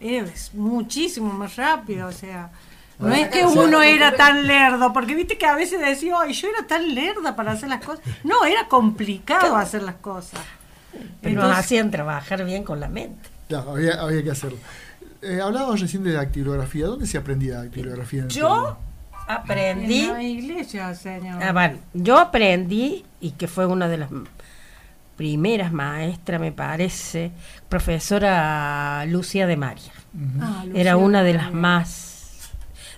Es 0.00 0.54
muchísimo 0.54 1.32
más 1.32 1.56
rápido, 1.56 2.08
o 2.08 2.12
sea. 2.12 2.50
No 3.02 3.14
es 3.14 3.28
que 3.28 3.44
uno 3.44 3.82
era 3.82 4.14
tan 4.14 4.46
lerdo, 4.46 4.92
porque 4.92 5.14
viste 5.14 5.36
que 5.36 5.46
a 5.46 5.54
veces 5.54 5.80
decía, 5.80 6.14
ay, 6.20 6.32
yo 6.32 6.48
era 6.48 6.66
tan 6.66 6.94
lerda 6.94 7.34
para 7.36 7.52
hacer 7.52 7.68
las 7.68 7.84
cosas. 7.84 8.04
No, 8.24 8.44
era 8.44 8.68
complicado 8.68 9.56
hacer 9.56 9.82
las 9.82 9.96
cosas. 9.96 10.40
Pero 11.20 11.42
nos 11.42 11.56
hacían 11.56 11.90
trabajar 11.90 12.44
bien 12.44 12.64
con 12.64 12.80
la 12.80 12.88
mente. 12.88 13.28
Claro, 13.48 13.72
había, 13.72 14.00
había 14.00 14.22
que 14.22 14.30
hacerlo. 14.30 14.58
Eh, 15.22 15.40
hablábamos 15.40 15.80
recién 15.80 16.02
de 16.04 16.12
dactilografía. 16.12 16.86
¿Dónde 16.86 17.06
se 17.06 17.16
aprendía 17.18 17.58
dactilografía? 17.58 18.20
en 18.20 18.24
el 18.26 18.30
Yo 18.32 18.76
aprendí. 19.26 20.02
En 20.02 20.12
la 20.12 20.22
iglesia, 20.22 20.94
señor. 20.94 21.42
Ah, 21.42 21.52
bueno, 21.52 21.78
yo 21.94 22.18
aprendí, 22.18 23.04
y 23.20 23.32
que 23.32 23.46
fue 23.48 23.66
una 23.66 23.88
de 23.88 23.98
las 23.98 24.10
primeras 25.16 25.72
maestras, 25.72 26.40
me 26.40 26.52
parece, 26.52 27.30
profesora 27.68 29.04
Lucia 29.06 29.46
de 29.46 29.56
María. 29.56 29.92
Ah, 30.40 30.64
Era 30.74 30.96
una 30.96 31.22
de 31.22 31.34
las 31.34 31.44
María. 31.52 31.60
más. 31.60 32.11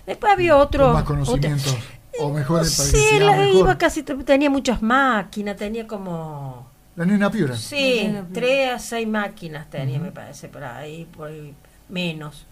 Después 0.05 0.33
había 0.33 0.55
otro. 0.57 0.85
Con 0.85 0.93
más 0.93 1.03
conocimientos. 1.03 1.73
otra- 1.73 1.83
o 2.19 2.29
mejor, 2.31 2.63
Sí, 2.65 2.91
sea 2.97 3.19
la- 3.19 3.35
mejor. 3.37 3.55
iba 3.59 3.77
casi, 3.77 4.03
tenía 4.03 4.49
muchas 4.49 4.81
máquinas, 4.81 5.57
tenía 5.57 5.85
como. 5.85 6.67
La 6.95 7.05
nena 7.05 7.29
Piura. 7.29 7.57
Sí, 7.57 8.09
tres 8.33 8.71
a 8.71 8.79
seis 8.79 9.05
máquinas 9.07 9.69
tenía, 9.69 9.99
me 9.99 10.11
parece, 10.13 10.47
por 10.47 10.63
ahí, 10.63 11.05
por 11.05 11.27
ahí 11.29 11.53
menos. 11.89 12.45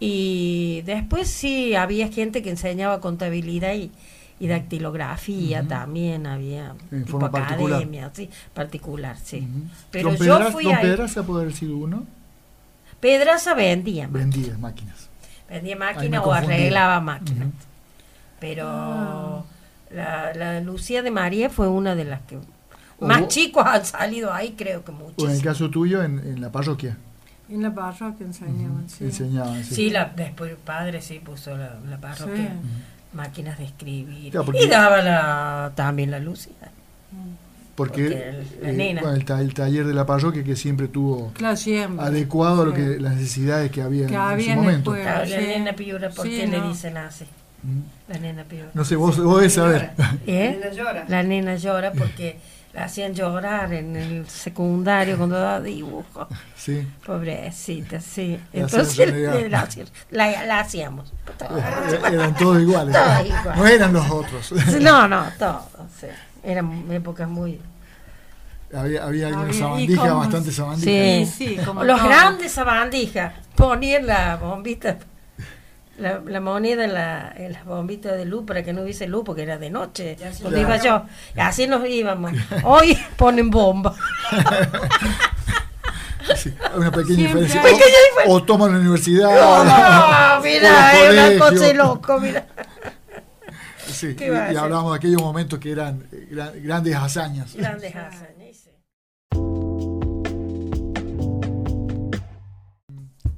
Y 0.00 0.80
después 0.86 1.28
sí, 1.28 1.74
había 1.74 2.08
gente 2.08 2.42
que 2.42 2.48
enseñaba 2.50 3.00
contabilidad 3.00 3.74
y, 3.74 3.92
y 4.40 4.46
dactilografía 4.48 5.62
también, 5.68 6.26
había 6.26 6.74
En 6.90 7.00
tipo 7.04 7.12
forma 7.20 7.30
particular. 7.30 7.74
academia, 7.82 8.10
sí, 8.14 8.30
particular, 8.54 9.16
sí. 9.22 9.46
Pero 9.90 10.08
Don 10.14 10.26
yo 10.26 10.50
fui 10.52 10.64
Don 10.64 10.74
ahí. 10.74 10.82
Pedraza 10.82 11.22
puede 11.24 11.42
haber 11.42 11.54
sido 11.54 11.76
uno. 11.76 12.04
Pedraza 12.98 13.54
vendía, 13.54 14.06
Vendía 14.10 14.56
máquinas. 14.58 15.10
Vendía 15.48 15.76
máquinas 15.76 16.22
o 16.24 16.32
arreglaba 16.32 17.00
máquinas. 17.00 17.48
Pero 18.40 18.66
Ah. 18.68 19.42
la, 19.90 20.34
la 20.34 20.60
Lucía 20.60 21.02
de 21.02 21.10
María 21.10 21.48
fue 21.50 21.68
una 21.68 21.94
de 21.94 22.04
las 22.04 22.20
que 22.22 22.38
más 23.00 23.20
vos- 23.20 23.28
chicos 23.28 23.64
han 23.66 23.84
salido 23.84 24.32
ahí, 24.32 24.54
creo 24.56 24.84
que 24.84 24.92
O 24.92 25.24
en 25.26 25.30
el 25.32 25.42
caso 25.42 25.70
tuyo, 25.70 26.02
en, 26.02 26.18
en 26.20 26.40
la 26.40 26.50
parroquia. 26.50 26.96
En 27.48 27.62
la 27.62 27.74
parroquia 27.74 28.24
enseñaban, 28.26 28.88
sí. 28.88 29.04
Enseñaban. 29.04 29.62
Sí. 29.64 29.74
Sí, 29.74 29.90
la, 29.90 30.06
después 30.06 30.50
el 30.52 30.56
padre 30.56 31.02
sí 31.02 31.18
puso 31.18 31.56
la, 31.56 31.74
la 31.88 31.98
parroquia, 31.98 32.36
Sí. 32.48 33.16
máquinas 33.16 33.58
de 33.58 33.64
escribir. 33.64 34.32
Claro, 34.32 34.52
Y 34.58 34.66
daba 34.68 35.02
la, 35.02 35.72
también 35.74 36.10
la 36.10 36.18
Lucía. 36.18 36.52
Porque, 37.88 38.02
porque 38.60 38.68
el- 38.68 38.76
la 38.78 38.84
eh, 38.84 38.94
bueno, 39.00 39.14
el, 39.16 39.24
ta- 39.24 39.40
el 39.40 39.54
taller 39.54 39.86
de 39.86 39.94
la 39.94 40.06
parroquia 40.06 40.42
que 40.44 40.56
siempre 40.56 40.88
tuvo 40.88 41.32
Claro, 41.34 41.56
siempre. 41.56 42.04
adecuado 42.06 42.62
a 42.62 42.64
lo 42.66 42.74
que 42.74 42.98
las 43.00 43.14
necesidades 43.14 43.70
que 43.70 43.82
había 43.82 44.06
Que 44.06 44.14
en, 44.14 44.20
había 44.20 44.44
su 44.46 44.50
en 44.52 44.56
momento. 44.58 44.90
pueblo. 44.90 45.04
La, 45.04 45.24
nena 45.24 45.72
Piura, 45.74 46.10
¿por 46.10 46.26
Sí, 46.26 46.38
qué 46.40 46.46
le 46.46 46.60
dicen 46.62 46.96
así? 46.96 47.24
Mm. 47.62 47.80
La 48.12 48.18
nena 48.18 48.44
Piura. 48.44 48.68
No 48.74 48.84
sé, 48.84 48.96
vos, 48.96 49.18
vos 49.18 49.36
debes 49.38 49.54
saber. 49.54 49.90
¿Eh? 50.26 50.56
La 50.60 50.66
nena 50.68 50.74
llora. 50.76 51.04
La 51.08 51.22
nena 51.22 51.56
llora 51.56 51.92
porque 51.92 52.36
la 52.74 52.84
hacían 52.84 53.12
llorar 53.14 53.72
en 53.74 53.94
el 53.96 54.26
secundario 54.28 55.16
cuando 55.18 55.36
daba 55.38 55.60
dibujo. 55.60 56.26
sí. 56.56 56.86
Pobrecita, 57.04 58.00
sí. 58.00 58.38
Entonces 58.52 58.96
la, 59.50 59.60
hacían- 59.62 59.86
la- 60.10 60.46
la 60.46 60.60
hacíamos. 60.60 61.12
Eh, 61.40 61.98
Eran 62.12 62.34
todos 62.36 62.60
iguales. 62.62 62.94
Todos 62.96 63.26
iguales. 63.26 63.56
No 63.56 63.66
eran 63.66 63.92
los 63.92 64.10
otros. 64.10 64.52
No, 64.80 65.06
no, 65.06 65.24
todo. 65.38 65.68
sí. 66.00 66.06
Eran 66.42 66.90
épocas 66.90 67.28
muy. 67.28 67.60
Había, 68.74 69.04
había 69.04 69.28
y 69.50 69.52
sabandijas, 69.54 69.98
como- 70.08 70.18
bastante 70.20 70.52
sabandijas. 70.52 71.28
Sí, 71.28 71.46
Sí, 71.46 71.56
sí, 71.56 71.56
como 71.64 71.84
Los 71.84 71.98
todo. 71.98 72.08
grandes 72.08 72.52
sabandijas 72.52 73.34
ponían 73.56 74.06
la 74.06 74.36
bombita, 74.36 74.98
la, 75.98 76.20
la 76.24 76.40
moneda 76.40 76.84
en, 76.84 76.94
la, 76.94 77.32
en 77.36 77.52
las 77.52 77.64
bombitas 77.64 78.16
de 78.16 78.24
luz 78.24 78.44
para 78.46 78.62
que 78.64 78.72
no 78.72 78.82
hubiese 78.82 79.06
luz 79.06 79.22
porque 79.24 79.42
era 79.42 79.58
de 79.58 79.70
noche. 79.70 80.16
Donde 80.40 80.60
iba 80.62 80.76
yo. 80.78 81.04
Y 81.36 81.40
así 81.40 81.66
nos 81.66 81.86
íbamos. 81.88 82.32
Hoy 82.64 82.98
ponen 83.16 83.50
bomba. 83.50 83.94
Sí, 86.36 86.54
una 86.76 86.90
pequeña 86.90 87.16
Siempre 87.16 87.42
diferencia. 87.42 87.60
hay- 87.60 87.66
O- 87.66 87.76
Pequeña 87.76 87.96
diferencia. 88.08 88.34
O, 88.36 88.42
toman 88.44 88.72
la 88.72 88.78
universidad. 88.78 89.28
No, 89.28 89.60
o 89.60 89.64
los 90.36 90.44
mira, 90.44 90.92
es 91.02 91.36
una 91.38 91.38
cosa 91.50 91.66
de 91.66 91.74
loco, 91.74 92.20
mira. 92.20 92.46
Sí, 93.88 94.06
y, 94.10 94.14
¿Qué 94.14 94.30
va 94.30 94.36
a 94.38 94.40
y 94.40 94.44
hacer? 94.50 94.58
hablábamos 94.58 94.92
de 94.92 94.96
aquellos 94.98 95.20
momentos 95.20 95.58
que 95.58 95.72
eran 95.72 96.04
eh, 96.12 96.28
gra- 96.30 96.52
grandes 96.62 96.94
hazañas. 96.94 97.54
Grandes 97.54 97.94
hazañas. 97.94 98.41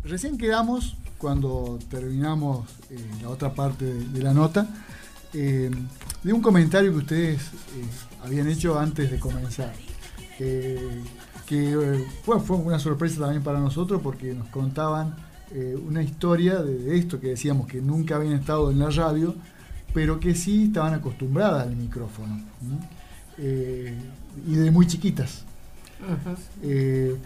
Recién 0.05 0.36
quedamos, 0.38 0.96
cuando 1.18 1.78
terminamos 1.90 2.66
eh, 2.90 2.98
la 3.22 3.30
otra 3.30 3.55
parte 3.55 3.84
de, 3.84 4.05
de 4.09 4.22
la 4.22 4.34
nota, 4.34 4.68
eh, 5.32 5.70
de 6.22 6.32
un 6.32 6.42
comentario 6.42 6.92
que 6.92 6.98
ustedes 6.98 7.40
eh, 7.42 7.84
habían 8.22 8.48
hecho 8.48 8.78
antes 8.78 9.11
de 9.11 9.18
comenzar. 9.18 9.72
Que 10.38 10.78
eh, 11.50 12.07
fue, 12.24 12.40
fue 12.40 12.57
una 12.57 12.78
sorpresa 12.78 13.20
también 13.20 13.42
para 13.42 13.59
nosotros 13.61 14.00
porque 14.02 14.34
nos 14.34 14.48
contaban 14.48 15.16
una 15.86 16.02
historia 16.02 16.61
de, 16.62 16.78
de 16.78 16.98
esto 16.98 17.20
que 17.20 17.28
decíamos 17.28 17.68
que 17.68 17.80
nunca 17.80 18.16
habían 18.16 18.32
estado 18.32 18.72
en 18.72 18.80
la 18.80 18.90
radio, 18.90 19.36
pero 19.92 20.18
que 20.18 20.34
sí 20.34 20.64
estaban 20.64 20.94
acostumbradas 20.94 21.68
al 21.68 21.76
micrófono. 21.76 22.40
Eh, 23.38 23.96
y 24.46 24.55
de 24.55 24.70
muy 24.70 24.86
chiquitas. 24.86 25.44
Eh, 26.62 27.16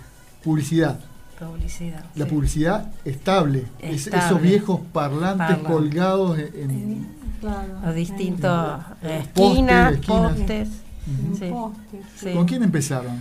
publicidad. 0.45 1.01
Publicidad. 1.39 2.05
La 2.17 2.25
sí. 2.25 2.31
publicidad 2.31 2.91
estable, 3.05 3.65
es- 3.79 4.07
Estable. 4.07 4.25
esos 4.27 4.43
viejos 4.43 4.81
parlantes 4.93 5.59
colgados 5.59 6.39
en, 6.39 6.71
en- 6.71 7.19
Claro. 7.41 7.69
Los 7.85 7.95
distintos 7.95 8.81
Eh, 9.03 9.21
esquinas, 9.23 9.93
postes, 9.99 10.01
esquinas. 10.01 10.35
postes. 10.35 10.69
En 11.07 11.37
Sí. 11.37 11.49
postes. 11.51 12.01
Sí. 12.17 12.33
¿Con 12.33 12.47
quién 12.47 12.63
empezaron? 12.65 13.21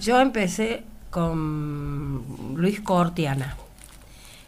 Yo 0.00 0.18
empecé 0.18 0.84
con 1.10 2.22
Luis 2.56 2.80
Cortiana. 2.80 3.56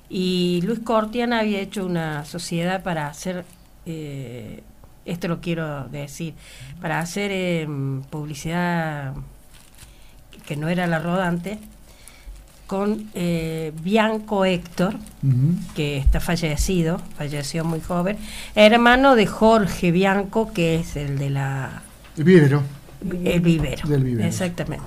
Y 0.08 0.62
Luis 0.64 0.78
Cortiana 0.80 1.40
había 1.40 1.60
hecho 1.60 1.84
una 1.84 2.24
sociedad 2.24 2.82
para 2.82 3.06
hacer, 3.08 3.44
eh, 3.84 4.62
esto 5.04 5.28
lo 5.28 5.40
quiero 5.42 5.86
decir, 5.88 6.32
para 6.80 7.00
hacer 7.00 7.30
eh, 7.34 7.68
publicidad 8.08 9.12
que 10.46 10.56
no 10.56 10.68
era 10.68 10.86
la 10.86 10.98
rodante, 11.00 11.58
con 12.66 13.08
eh, 13.14 13.72
Bianco 13.82 14.44
Héctor, 14.44 14.94
que 15.74 15.98
está 15.98 16.20
fallecido, 16.20 16.98
falleció 17.16 17.64
muy 17.64 17.80
joven, 17.80 18.16
hermano 18.54 19.14
de 19.16 19.26
Jorge 19.26 19.90
Bianco, 19.90 20.52
que 20.52 20.76
es 20.80 20.96
el 20.96 21.18
de 21.18 21.30
la 21.30 21.82
El 22.16 22.24
vivero. 22.24 22.62
el 23.24 23.40
vivero. 23.40 23.88
Del 23.88 24.02
vivero. 24.04 24.26
Exactamente. 24.28 24.84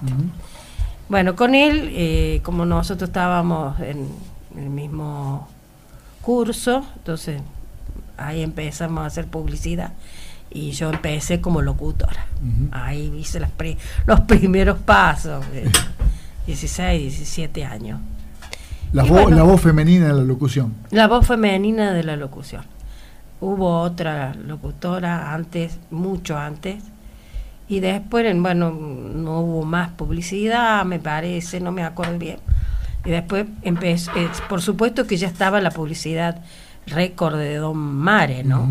Bueno, 1.10 1.36
con 1.36 1.56
él, 1.56 1.90
eh, 1.94 2.42
como 2.44 2.66
nosotros 2.66 3.10
estábamos 3.10 3.80
en 3.80 4.08
el 4.58 4.70
mismo 4.70 5.48
curso, 6.22 6.86
entonces 6.98 7.42
ahí 8.18 8.42
empezamos 8.42 9.04
a 9.04 9.06
hacer 9.06 9.28
publicidad 9.28 9.94
y 10.50 10.72
yo 10.72 10.90
empecé 10.92 11.40
como 11.42 11.62
locutora. 11.62 12.26
Ahí 12.72 13.14
hice 13.18 13.40
las 13.40 13.52
pri- 13.52 13.78
los 14.06 14.22
primeros 14.22 14.80
pasos, 14.80 15.46
de 15.52 15.70
16, 16.48 17.02
17 17.02 17.66
años. 17.66 18.00
La, 18.93 19.04
voz, 19.04 19.24
bueno. 19.24 19.38
la 19.38 19.43
voz 19.43 19.62
femenina 19.62 20.08
de 20.08 20.14
la 20.14 20.24
locución. 20.24 20.74
La 20.91 21.08
voz 21.08 21.28
femenina 21.28 21.93
de 21.93 22.04
la 22.04 22.16
locución. 22.16 22.64
Hubo 23.39 23.82
otra 23.82 24.34
locutora 24.34 25.34
antes, 25.34 25.78
mucho 25.91 26.38
antes, 26.38 26.84
y 27.68 27.82
después, 27.82 28.26
bueno, 28.39 28.72
no 28.72 29.41
hubo 29.41 29.66
más 29.66 29.91
publicidad, 29.91 30.86
me 30.86 31.00
parece, 31.00 31.60
no 31.60 31.72
me 31.72 31.84
acuerdo 31.84 32.18
bien. 32.18 32.39
Y 33.04 33.10
después 33.12 33.45
empezó, 33.62 34.12
eh, 34.16 34.30
por 34.48 34.62
supuesto 34.62 35.06
que 35.06 35.18
ya 35.18 35.28
estaba 35.28 35.60
la 35.60 35.72
publicidad 35.72 36.41
récord 36.88 37.38
de 37.38 37.56
Don 37.56 37.78
Mare, 37.78 38.43
¿no? 38.43 38.70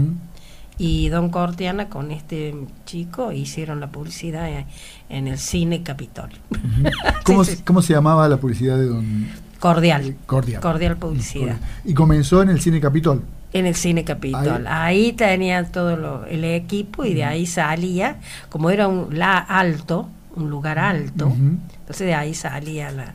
Y 0.79 1.09
Don 1.09 1.31
Cortiana 1.31 1.89
con 1.89 2.11
este 2.11 2.55
chico 2.85 3.33
hicieron 3.33 3.81
la 3.81 3.87
publicidad 3.89 4.49
en, 4.51 4.67
en 5.09 5.27
el 5.29 5.39
cine 5.39 5.83
Capitolio. 5.83 6.37
¿Cómo, 7.25 7.45
Sí, 7.45 7.51
se- 7.53 7.57
sí. 7.57 7.63
¿Cómo 7.65 7.81
se 7.83 7.95
llamaba 7.95 8.29
la 8.29 8.37
publicidad 8.37 8.77
de 8.77 8.87
Don 8.87 9.27
Cordial. 9.59 10.17
Cordial? 10.27 10.61
Cordial 10.61 10.97
publicidad. 10.99 11.57
Y 11.85 11.95
comenzó 11.95 12.43
en 12.43 12.51
el 12.51 12.61
Cine 12.61 12.81
Capitol. 12.81 13.23
En 13.53 13.65
el 13.65 13.75
cine 13.75 14.05
Capitol. 14.05 14.67
Ahí, 14.69 15.13
tenía 15.15 15.65
todo 15.65 15.97
lo- 15.97 16.27
el 16.27 16.45
equipo 16.45 17.07
y 17.07 17.15
de 17.15 17.25
ahí 17.25 17.47
salía, 17.47 18.17
como 18.51 18.69
era 18.71 18.87
un 18.87 19.19
la 19.19 19.39
alto, 19.39 20.11
un 20.35 20.51
lugar 20.51 20.79
alto, 20.79 21.33
entonces 21.35 22.07
de 22.07 22.15
ahí 22.15 22.35
salía 22.35 22.91
la, 22.91 23.15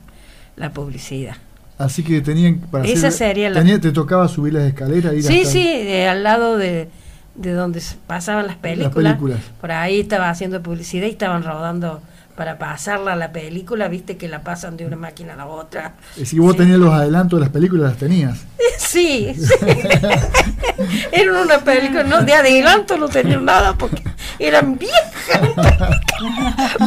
la 0.55 0.71
publicidad. 0.73 1.35
Así 1.77 2.01
que 2.03 2.21
tenían 2.21 2.57
para 2.57 2.85
Esa 2.85 3.09
hacer- 3.09 3.27
sería 3.27 3.49
la- 3.51 3.59
tenía- 3.59 3.79
te 3.79 3.91
tocaba 3.91 4.27
subir 4.27 4.53
las 4.53 4.63
escaleras 4.63 5.13
ir 5.13 5.23
Sí, 5.23 5.41
hasta- 5.41 5.51
sí, 5.51 5.63
de 5.63 6.07
al 6.07 6.23
lado 6.23 6.57
de, 6.57 6.89
de 7.35 7.53
donde 7.53 7.81
pasaban 8.07 8.47
las 8.47 8.57
películas, 8.57 8.93
películas. 8.93 9.39
Por 9.59 9.71
ahí 9.71 10.01
estaba 10.01 10.29
haciendo 10.29 10.61
publicidad 10.61 11.07
y 11.07 11.11
estaban 11.11 11.43
rodando 11.43 12.01
para 12.35 12.57
pasarla 12.57 13.13
a 13.13 13.15
la 13.15 13.31
película, 13.31 13.87
viste 13.87 14.17
que 14.17 14.27
la 14.27 14.41
pasan 14.43 14.77
de 14.77 14.85
una 14.85 14.95
máquina 14.95 15.33
a 15.33 15.37
la 15.37 15.45
otra. 15.47 15.93
Es 16.13 16.19
decir, 16.19 16.39
vos 16.41 16.53
Sí. 16.53 16.57
tenías 16.59 16.79
los 16.79 16.93
adelantos 16.93 17.39
de 17.39 17.45
las 17.45 17.53
películas, 17.53 17.91
las 17.91 17.97
tenías. 17.99 18.39
Sí, 18.77 19.33
sí. 19.35 19.53
Era 21.11 21.41
una 21.41 21.59
película, 21.59 22.03
no, 22.03 22.23
de 22.23 22.33
adelanto 22.33 22.97
no 22.97 23.07
tenían 23.07 23.45
nada 23.45 23.73
porque 23.77 24.03
eran 24.39 24.77
viejas. 24.77 25.39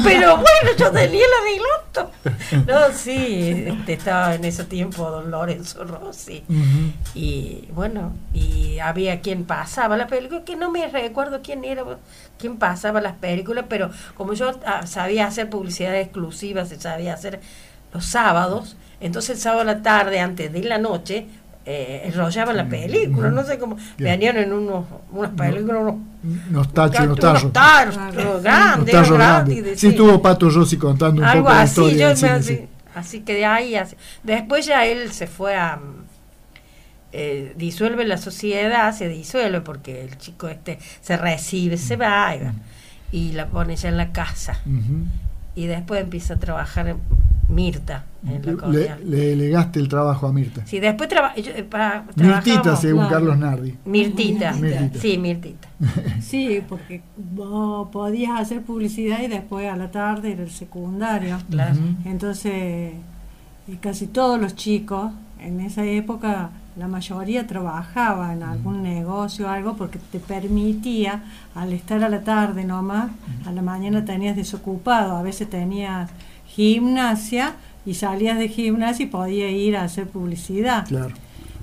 Pero 0.05 0.37
bueno, 0.37 0.71
yo 0.79 0.91
tenía 0.91 1.23
el 1.25 2.03
adelanto. 2.03 2.11
No, 2.71 2.93
sí, 2.97 3.65
este, 3.69 3.93
estaba 3.95 4.35
en 4.35 4.45
ese 4.45 4.65
tiempo 4.65 5.11
don 5.11 5.31
Lorenzo 5.31 5.85
Rossi. 5.85 6.45
Y 7.15 7.69
bueno, 7.73 8.13
y 8.33 8.79
había 8.81 9.21
quien 9.21 9.45
pasaba 9.45 9.97
la 9.97 10.07
película, 10.07 10.45
que 10.45 10.57
no 10.57 10.71
me 10.71 10.87
recuerdo 10.89 11.41
quién 11.43 11.65
era, 11.65 11.85
quién 12.39 12.57
pasaba 12.59 13.01
las 13.01 13.15
películas, 13.15 13.67
pero 13.69 13.91
como 14.15 14.35
yo 14.35 14.53
ah, 14.67 14.87
sabía 14.87 15.27
hacer 15.35 15.51
publicidad 15.51 15.95
exclusiva, 16.01 16.65
se 16.65 16.81
sabía 16.81 17.15
hacer 17.15 17.41
los 17.93 18.07
sábados, 18.07 18.77
entonces 19.01 19.37
el 19.37 19.39
sábado 19.43 19.63
a 19.63 19.65
la 19.65 19.83
tarde, 19.83 20.21
antes 20.21 20.53
de 20.53 20.63
la 20.63 20.79
noche, 20.79 21.27
eh, 21.67 22.03
enrollaban 22.05 22.57
la 22.57 22.69
película, 22.69 23.31
no 23.31 23.43
sé 23.45 23.59
cómo, 23.59 23.77
Bien. 23.97 24.13
venían 24.21 24.37
en 24.37 24.53
unos, 24.53 24.85
unas 25.11 25.31
películas, 25.33 25.79
unos, 25.81 25.95
Unos 26.51 26.73
tachos, 26.75 27.01
unos 27.01 27.19
unos 27.19 27.21
tarros. 27.21 27.53
tarros 27.53 27.95
Claro. 27.97 28.41
grandes, 28.43 28.95
Unos 28.95 29.07
tarros 29.09 29.19
grandes. 29.19 29.65
de- 29.65 29.77
Sí, 29.79 29.89
estuvo 29.89 30.21
Pato 30.23 30.51
Rossi 30.51 30.77
contando 30.77 31.23
un 31.23 31.27
algo 31.29 31.45
poco 31.45 31.55
la 31.55 31.63
así, 31.63 31.81
historia 31.81 32.11
yo 32.11 32.17
cine, 32.17 32.31
así, 32.31 32.55
sí. 32.57 32.69
así 32.95 33.21
que 33.21 33.35
de 33.35 33.45
ahí 33.47 33.75
así. 33.77 33.97
después 34.23 34.67
ya 34.67 34.85
él 34.87 35.11
se 35.13 35.27
fue 35.27 35.57
a 35.57 35.77
mm, 35.77 36.05
eh, 37.13 37.55
disuelve 37.57 38.05
la 38.05 38.19
sociedad, 38.19 38.93
se 38.95 39.09
disuelve 39.09 39.61
porque 39.61 40.03
el 40.03 40.19
chico 40.19 40.49
este 40.49 40.79
se 41.01 41.17
recibe, 41.17 41.77
se 41.77 41.97
va 41.97 42.35
y, 42.35 42.41
va, 42.41 42.53
y 43.13 43.33
la 43.33 43.47
pone 43.47 43.77
ya 43.77 43.89
en 43.89 43.97
la 43.97 44.11
casa 44.13 44.59
Ujú. 44.67 45.07
Y 45.55 45.67
después 45.67 46.03
empieza 46.03 46.35
a 46.35 46.37
trabajar 46.39 46.97
Mirta 47.49 48.07
en 48.27 48.43
la 48.45 48.53
Le, 48.53 48.57
cordial. 48.57 49.01
le 49.05 49.17
delegaste 49.19 49.79
el 49.79 49.89
trabajo 49.89 50.27
a 50.27 50.33
Mirta. 50.33 50.65
Sí, 50.67 50.81
después 50.81 51.09
traba- 51.11 51.37
yo, 51.37 51.53
eh, 51.53 51.63
para- 51.63 52.05
Mirtita, 52.17 52.75
según 52.75 53.01
claro. 53.07 53.15
Carlos 53.15 53.39
Nardi. 53.39 53.75
Mirtita. 53.85 54.53
Mirtita. 54.55 54.99
Sí, 54.99 55.19
Mirtita. 55.19 55.69
Sí, 56.23 56.61
porque 56.69 57.03
vos 57.17 57.89
podías 57.91 58.41
hacer 58.41 58.63
publicidad 58.63 59.21
y 59.23 59.27
después 59.29 59.71
a 59.71 59.77
la 59.77 59.91
tarde 59.91 60.33
era 60.33 60.43
el 60.43 60.51
secundario. 60.51 61.37
Claro. 61.51 61.77
Entonces, 62.07 62.93
y 63.69 63.77
casi 63.77 64.07
todos 64.07 64.41
los 64.41 64.57
chicos 64.57 65.13
en 65.39 65.61
esa 65.61 65.85
época, 65.85 66.51
la 66.77 66.89
mayoría 66.89 67.47
trabajaba 67.47 68.33
en 68.33 68.43
algún 68.43 68.83
negocio 68.83 69.47
o 69.47 69.49
algo 69.49 69.77
porque 69.77 69.99
te 70.11 70.19
permitía, 70.19 71.23
al 71.55 71.73
estar 71.73 72.03
a 72.03 72.09
la 72.09 72.23
tarde 72.23 72.65
nomás, 72.65 73.11
a 73.47 73.53
la 73.53 73.63
mañana 73.63 74.05
tenías 74.05 74.35
desocupado, 74.35 75.17
a 75.17 75.23
veces 75.23 75.49
tenías 75.49 76.11
gimnasia 76.47 77.55
y 77.87 77.95
salías 77.95 78.39
de 78.39 78.49
gimnasia 78.49 79.07
y 79.07 79.09
podías 79.09 79.53
ir 79.53 79.77
a 79.77 79.85
hacer 79.85 80.09
publicidad. 80.09 80.87
Claro. 80.87 81.15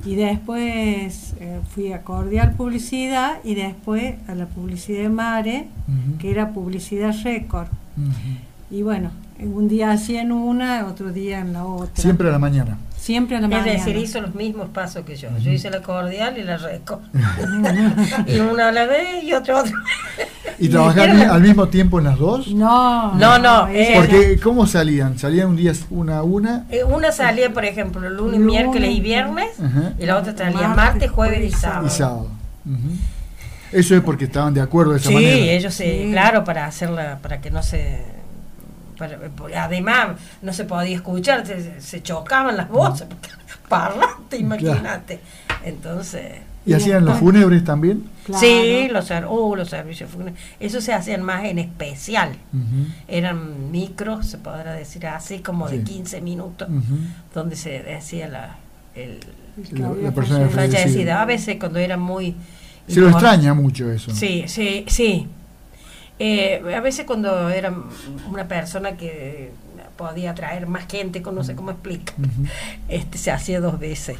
Y 0.06 0.16
después 0.16 1.36
eh, 1.40 1.60
fui 1.70 1.94
a 1.94 2.02
Cordial 2.02 2.54
Publicidad 2.54 3.38
y 3.44 3.54
después 3.54 4.16
a 4.28 4.34
la 4.34 4.48
publicidad 4.48 5.04
de 5.04 5.10
Mare, 5.10 5.68
que 6.20 6.32
era 6.32 6.54
publicidad 6.54 7.14
récord. 7.24 7.68
Y 8.72 8.82
bueno, 8.82 9.12
un 9.40 9.68
día 9.68 9.92
hacían 9.92 10.32
una, 10.32 10.88
otro 10.88 11.12
día 11.12 11.40
en 11.40 11.54
la 11.54 11.66
otra. 11.66 12.02
Siempre 12.02 12.30
a 12.30 12.32
la 12.32 12.40
mañana. 12.40 12.78
Siempre 13.02 13.36
a 13.36 13.40
la 13.40 13.48
Es 13.48 13.52
mañana. 13.52 13.72
decir, 13.72 13.98
hizo 13.98 14.22
los 14.22 14.36
mismos 14.36 14.70
pasos 14.70 15.04
que 15.04 15.16
yo. 15.16 15.30
Yo 15.40 15.50
hice 15.52 15.72
la 15.72 15.82
cordial 15.82 16.38
y 16.38 16.44
la 16.44 16.58
reco. 16.58 17.02
y 18.28 18.40
una 18.40 18.68
a 18.68 18.72
la 18.72 18.86
vez 18.86 19.24
y 19.24 19.34
otra 19.34 19.58
a 19.58 19.62
otra. 19.62 19.74
¿Y 20.60 20.70
trabajar 20.70 21.10
era- 21.10 21.34
al 21.34 21.42
mismo 21.42 21.68
tiempo 21.68 21.98
en 21.98 22.06
las 22.06 22.20
dos? 22.20 22.50
No, 22.54 23.16
No, 23.16 23.40
no, 23.40 23.68
eh, 23.70 23.94
Porque, 23.96 24.40
¿cómo 24.44 24.68
salían? 24.68 25.18
¿Salían 25.18 25.48
un 25.50 25.56
día 25.56 25.74
una 25.90 26.20
a 26.20 26.24
una? 26.24 26.66
Eh, 26.70 26.84
Una 26.84 27.12
salía, 27.12 27.52
por 27.52 27.66
ejemplo, 27.66 28.08
lunes, 28.08 28.40
Lunes. 28.40 28.40
miércoles 28.40 28.92
y 28.92 29.02
viernes, 29.02 29.50
y 29.98 30.06
la 30.06 30.18
otra 30.18 30.38
salía 30.38 30.68
Martes, 30.68 30.76
martes, 30.78 31.12
jueves 31.12 31.40
y 31.42 31.46
y 31.46 31.52
sábado. 31.52 31.88
Y 31.88 31.90
sábado. 31.90 32.28
Eso 33.72 33.96
es 33.96 34.02
porque 34.02 34.26
estaban 34.26 34.54
de 34.54 34.62
acuerdo 34.62 34.92
de 34.92 35.00
esa 35.00 35.08
Sí, 35.10 35.16
manera. 35.16 35.36
ellos 35.38 35.74
sí, 35.74 35.86
Sí. 35.86 36.10
claro, 36.12 36.44
para 36.44 36.66
hacerla, 36.66 37.18
para 37.22 37.40
que 37.42 37.50
no 37.50 37.64
se... 37.64 38.04
además, 39.58 40.18
no 40.42 40.54
se 40.54 40.64
podía 40.66 40.96
escuchar, 40.96 41.46
se, 41.46 41.82
se 41.82 42.02
chocaban 42.04 42.58
las 42.58 42.70
voces, 42.70 43.08
porque 43.08 43.30
parlante, 43.70 44.38
imagínate. 44.38 45.20
Entonces... 45.64 46.40
¿Y 46.64 46.74
hacían 46.74 47.06
los 47.06 47.18
fúnebres 47.18 47.64
también? 47.64 48.04
Claro. 48.24 48.40
Sí, 48.40 48.88
los, 48.92 49.10
uh, 49.28 49.56
los 49.56 49.68
servicios 49.68 50.12
fúnebres. 50.12 50.36
Eso 50.60 50.80
se 50.80 50.94
hacían 50.94 51.24
más 51.24 51.44
en 51.46 51.58
especial. 51.58 52.34
Eran 53.08 53.72
micros, 53.72 54.28
se 54.28 54.38
podrá 54.38 54.74
decir 54.74 55.08
así, 55.08 55.40
como 55.40 55.68
de 55.68 55.78
Sí. 55.80 55.84
15 55.86 56.22
minutos, 56.22 56.68
donde 57.34 57.56
se 57.56 57.82
decía 57.82 58.28
la, 58.28 58.58
el 58.96 59.20
La- 59.72 59.90
la 59.90 60.12
persona. 60.12 60.48
Fallecida. 60.50 61.22
A 61.22 61.26
veces 61.26 61.58
cuando 61.60 61.80
era 61.80 61.98
muy... 61.98 62.36
Se 62.88 63.00
lo 63.00 63.10
extraña 63.10 63.54
mucho 63.56 63.92
eso. 63.92 64.12
Sí, 64.14 64.44
sí, 64.48 64.86
sí. 64.88 65.28
Eh, 66.24 66.76
a 66.76 66.80
veces 66.82 67.06
cuando 67.06 67.50
era 67.50 67.74
una 68.30 68.48
persona 68.48 68.92
que 68.98 69.52
podía 69.98 70.34
traer 70.36 70.68
más 70.68 70.86
gente, 70.88 71.22
con- 71.24 71.34
no 71.36 71.44
sé 71.44 71.56
cómo 71.56 71.72
explica, 71.72 72.14
este 72.90 73.18
se 73.18 73.32
hacía 73.32 73.60
dos 73.60 73.80
veces. 73.80 74.18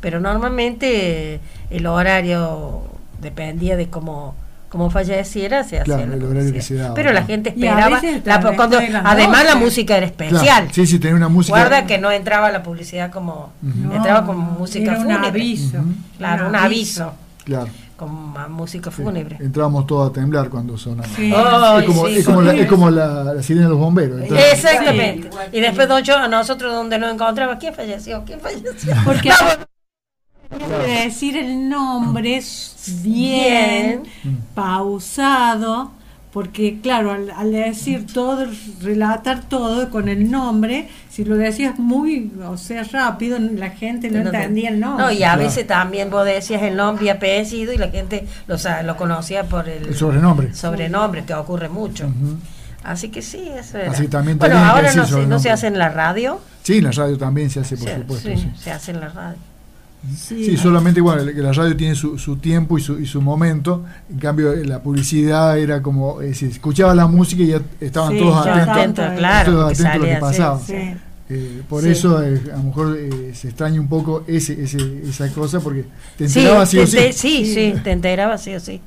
Pero 0.00 0.20
normalmente 0.20 1.34
eh, 1.34 1.40
el 1.70 1.86
horario 1.86 2.82
dependía 3.20 3.76
de 3.76 3.88
cómo, 3.88 4.34
cómo 4.70 4.90
falleciera, 4.90 5.62
se 5.64 5.80
hacía 5.80 5.84
Claro, 5.96 6.06
la 6.06 6.14
el 6.16 6.22
horario 6.24 6.40
que 6.40 6.48
publicidad. 6.48 6.62
se 6.62 6.74
daba, 6.82 6.94
Pero 6.94 7.12
la 7.12 7.22
gente 7.24 7.50
esperaba, 7.50 8.00
la- 8.24 8.56
cuando, 8.56 8.78
además 8.78 9.44
la 9.44 9.52
12. 9.52 9.64
música 9.64 9.96
era 9.98 10.08
Claro, 10.10 10.26
especial. 10.36 10.68
Sí, 10.72 10.86
sí, 10.86 10.98
tenía 10.98 11.16
una 11.16 11.28
música. 11.28 11.58
Guarda 11.58 11.86
que 11.86 11.98
no 11.98 12.10
entraba 12.10 12.50
la 12.50 12.62
publicidad 12.62 13.10
como 13.10 13.52
entraba 13.92 14.24
con 14.24 14.38
música 14.38 14.92
era 14.92 15.00
un 15.00 15.04
fúnebre. 15.04 15.28
aviso. 15.28 15.78
Claro, 16.18 16.48
un 16.48 16.56
aviso 16.56 17.12
Claro. 17.44 17.68
Con 18.06 18.52
música 18.52 18.90
sí. 18.90 19.02
fúnebre. 19.02 19.36
Entrábamos 19.40 19.86
todos 19.86 20.10
a 20.10 20.12
temblar 20.12 20.48
cuando 20.48 20.76
sonaba. 20.78 21.08
Sí. 21.08 21.32
Ay, 21.36 21.80
es 21.80 21.86
como, 21.86 22.06
sí, 22.06 22.16
es 22.16 22.24
como, 22.24 22.42
la, 22.42 22.52
sí. 22.52 22.58
es 22.60 22.66
como 22.66 22.90
la, 22.90 23.24
la 23.34 23.42
sirena 23.42 23.66
de 23.66 23.70
los 23.70 23.78
bomberos. 23.78 24.22
entonces- 24.22 24.52
Exactamente. 24.54 25.30
Sí. 25.30 25.38
Y 25.52 25.60
después 25.60 25.86
don 25.88 26.02
yo, 26.02 26.16
a 26.16 26.28
nosotros 26.28 26.72
donde 26.72 26.98
nos 26.98 27.12
encontraba, 27.12 27.58
¿quién 27.58 27.74
falleció? 27.74 28.22
¿Quién 28.24 28.40
falleció? 28.40 28.94
Porque 29.04 29.30
No, 30.50 30.78
decir 30.80 31.36
el 31.36 31.68
nombre 31.68 32.42
bien, 33.02 34.02
Mm. 34.24 34.36
pausado, 34.54 35.92
porque 36.32 36.78
claro, 36.80 37.10
al, 37.12 37.30
al 37.30 37.50
decir 37.50 38.06
todo, 38.12 38.46
relatar 38.82 39.48
todo 39.48 39.90
con 39.90 40.08
el 40.08 40.30
nombre, 40.30 40.88
si 41.08 41.24
lo 41.24 41.36
decías 41.36 41.78
muy, 41.78 42.30
o 42.46 42.56
sea, 42.56 42.84
rápido, 42.84 43.38
la 43.38 43.70
gente 43.70 44.10
no, 44.10 44.22
No 44.22 44.30
te- 44.30 44.36
entendía 44.36 44.68
el 44.70 44.78
nombre. 44.78 45.04
No, 45.06 45.10
y 45.10 45.16
a 45.24 45.32
Claro. 45.34 45.42
veces 45.42 45.66
también 45.66 46.08
vos 46.10 46.24
decías 46.24 46.62
el 46.62 46.76
nombre 46.76 47.06
y 47.06 47.08
apellido 47.08 47.72
y 47.72 47.78
la 47.78 47.88
gente 47.88 48.26
lo, 48.46 48.58
sa- 48.58 48.82
lo 48.84 48.96
conocía 48.96 49.44
por 49.44 49.68
el, 49.68 49.88
El 49.88 49.94
sobrenombre. 49.96 50.54
sobrenombre, 50.54 51.24
que 51.24 51.34
ocurre 51.34 51.68
mucho. 51.68 52.08
Así 52.84 53.08
que 53.10 53.20
sí, 53.22 53.46
eso 53.58 53.76
era. 53.78 53.90
Así 53.90 54.08
también 54.08 54.38
bueno, 54.38 54.56
ahora 54.56 54.94
no, 54.94 55.04
se, 55.06 55.26
no 55.26 55.38
se 55.38 55.50
hace 55.50 55.66
en 55.66 55.78
la 55.78 55.88
radio. 55.90 56.40
Sí, 56.62 56.78
en 56.78 56.84
la 56.84 56.92
radio 56.92 57.18
también 57.18 57.50
se 57.50 57.60
hace, 57.60 57.76
por 57.76 57.88
se, 57.88 57.96
supuesto. 57.96 58.28
sí, 58.30 58.36
sí. 58.36 58.50
se 58.56 58.70
hace 58.70 58.92
en 58.92 59.00
la 59.00 59.08
radio. 59.08 59.36
Sí, 60.16 60.56
solamente 60.56 61.00
bueno, 61.00 61.26
que 61.26 61.42
la 61.42 61.52
radio 61.52 61.76
tiene 61.76 61.94
su, 61.94 62.18
su 62.18 62.36
tiempo 62.36 62.78
y 62.78 62.80
su, 62.80 62.98
y 62.98 63.06
su 63.06 63.20
momento. 63.20 63.84
En 64.10 64.18
cambio, 64.18 64.52
eh, 64.52 64.64
la 64.64 64.82
publicidad 64.82 65.58
era 65.58 65.82
como, 65.82 66.22
eh, 66.22 66.32
si 66.32 66.46
escuchaba 66.46 66.94
la 66.94 67.06
música 67.06 67.42
y 67.42 67.48
ya 67.48 67.60
estaban 67.80 68.12
Sí, 68.12 68.18
todos 68.18 68.44
ya 68.44 68.62
atentos, 68.62 69.04
atento, 69.04 69.18
claro, 69.18 69.52
todos 69.52 69.72
atentos 69.72 69.86
a 69.94 69.98
lo 69.98 70.04
que 70.04 70.16
pasaba. 70.16 70.58
Sí. 70.60 70.74
Eh, 71.32 71.62
por 71.68 71.86
eso 71.86 72.22
eh, 72.24 72.40
a 72.52 72.56
lo 72.56 72.62
mejor 72.64 72.98
se 73.34 73.48
extraña 73.48 73.80
un 73.80 73.88
poco 73.88 74.24
ese, 74.26 74.60
ese, 74.62 74.78
esa 75.08 75.30
cosa 75.32 75.60
porque 75.60 75.84
te 76.16 76.24
enterabas 76.24 76.70
sí, 76.70 76.78
o 76.78 76.86
sí. 76.86 77.12
sí, 77.12 77.54
sí, 77.54 77.74
te 77.84 77.92
enterabas 77.92 78.42
sí 78.42 78.54
o 78.54 78.60
sí. 78.60 78.80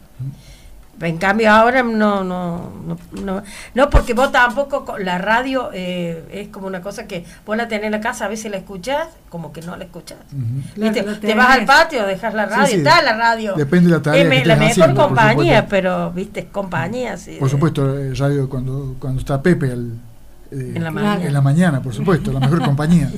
En 1.02 1.18
cambio 1.18 1.52
ahora 1.52 1.84
no, 1.84 2.24
no, 2.24 2.72
no, 2.88 2.98
no, 3.24 3.44
no, 3.74 3.90
porque 3.90 4.14
vos 4.14 4.32
tampoco, 4.32 4.86
co- 4.86 4.98
la 5.00 5.18
radio 5.18 5.70
eh, 5.74 6.24
es 6.32 6.48
como 6.50 6.68
una 6.68 6.82
cosa 6.82 7.08
que 7.08 7.26
vos 7.46 7.58
la 7.58 7.68
tenés 7.68 7.86
en 7.88 7.92
la 7.94 8.00
casa, 8.00 8.26
a 8.26 8.28
veces 8.30 8.50
la 8.52 8.58
escuchás, 8.58 9.08
como 9.30 9.52
que 9.52 9.62
no 9.62 9.76
la 9.76 9.84
escuchás. 9.86 10.20
Te 11.20 11.34
vas 11.36 11.50
al 11.60 11.66
patio, 11.66 12.06
dejas 12.06 12.34
la 12.34 12.46
Sí, 12.48 12.52
radio, 12.54 12.68
sí. 12.68 12.76
está 12.76 13.02
la 13.02 13.18
radio. 13.18 13.54
Depende 13.56 13.90
de 13.90 13.96
la 13.98 14.02
tarea 14.02 14.22
Es 14.24 14.30
que 14.42 14.46
la 14.46 14.56
mejor 14.56 14.72
haciendo, 14.72 15.08
compañía, 15.08 15.68
pero, 15.68 16.12
viste, 16.12 16.46
compañía. 16.46 17.18
sí, 17.18 17.36
Por 17.40 17.48
de- 17.50 17.52
supuesto, 17.52 17.98
eh, 18.00 18.14
radio 18.14 18.48
cuando, 18.48 18.96
cuando 19.00 19.20
está 19.20 19.42
Pepe 19.42 19.72
al, 19.72 19.94
eh, 20.52 20.74
En 20.76 20.84
la 20.84 20.92
mañana. 20.92 21.26
en 21.26 21.34
la 21.34 21.42
mañana, 21.42 21.82
por 21.82 21.94
supuesto, 21.94 22.32
la 22.32 22.40
mejor 22.40 22.62
compañía. 22.64 23.10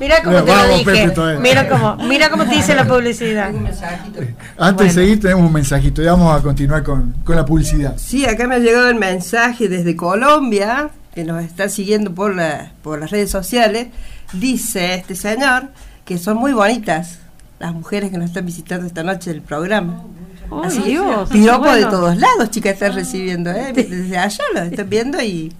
Mira 0.00 0.22
cómo 0.22 0.42
te 0.42 0.54
lo 0.54 0.68
dije. 0.68 0.84
Pepe, 0.84 1.10
todavía. 1.10 1.40
Mira 1.40 1.68
cómo, 1.68 1.96
mira 1.96 2.30
cómo 2.30 2.44
te 2.44 2.54
dice 2.54 2.74
la 2.74 2.86
publicidad. 2.86 3.46
Tengo 3.46 3.58
un 3.58 3.64
mensajito. 3.64 4.20
Antes 4.56 4.94
de 4.94 5.02
seguir 5.02 5.20
tenemos 5.20 5.46
un 5.46 5.52
mensajito 5.52 6.02
y 6.02 6.06
vamos 6.06 6.38
a 6.38 6.42
continuar 6.42 6.82
con, 6.82 7.12
con 7.24 7.36
la 7.36 7.44
publicidad. 7.44 7.94
Sí, 7.96 8.24
acá 8.24 8.46
me 8.46 8.56
ha 8.56 8.58
llegado 8.58 8.88
el 8.88 8.96
mensaje 8.96 9.68
desde 9.68 9.96
Colombia, 9.96 10.90
que 11.14 11.24
nos 11.24 11.42
está 11.42 11.68
siguiendo 11.68 12.14
por, 12.14 12.34
la, 12.34 12.72
por 12.82 13.00
las 13.00 13.10
redes 13.10 13.30
sociales. 13.30 13.88
Dice 14.32 14.94
este 14.94 15.14
señor 15.14 15.68
que 16.04 16.18
son 16.18 16.36
muy 16.36 16.52
bonitas 16.52 17.18
las 17.58 17.74
mujeres 17.74 18.10
que 18.10 18.18
nos 18.18 18.26
están 18.26 18.46
visitando 18.46 18.86
esta 18.86 19.02
noche 19.02 19.30
el 19.30 19.42
programa. 19.42 20.04
Oh, 20.04 20.27
Así, 20.64 20.82
Dios, 20.82 21.28
piropo 21.30 21.70
de 21.72 21.84
todos 21.84 22.16
lados, 22.16 22.50
chicas, 22.50 22.74
están 22.74 22.94
recibiendo, 22.94 23.50
¿eh? 23.50 23.72
Desde 23.74 24.16
allá 24.18 24.44
lo 24.54 24.60
están 24.62 24.88
viendo 24.88 25.20
y 25.22 25.52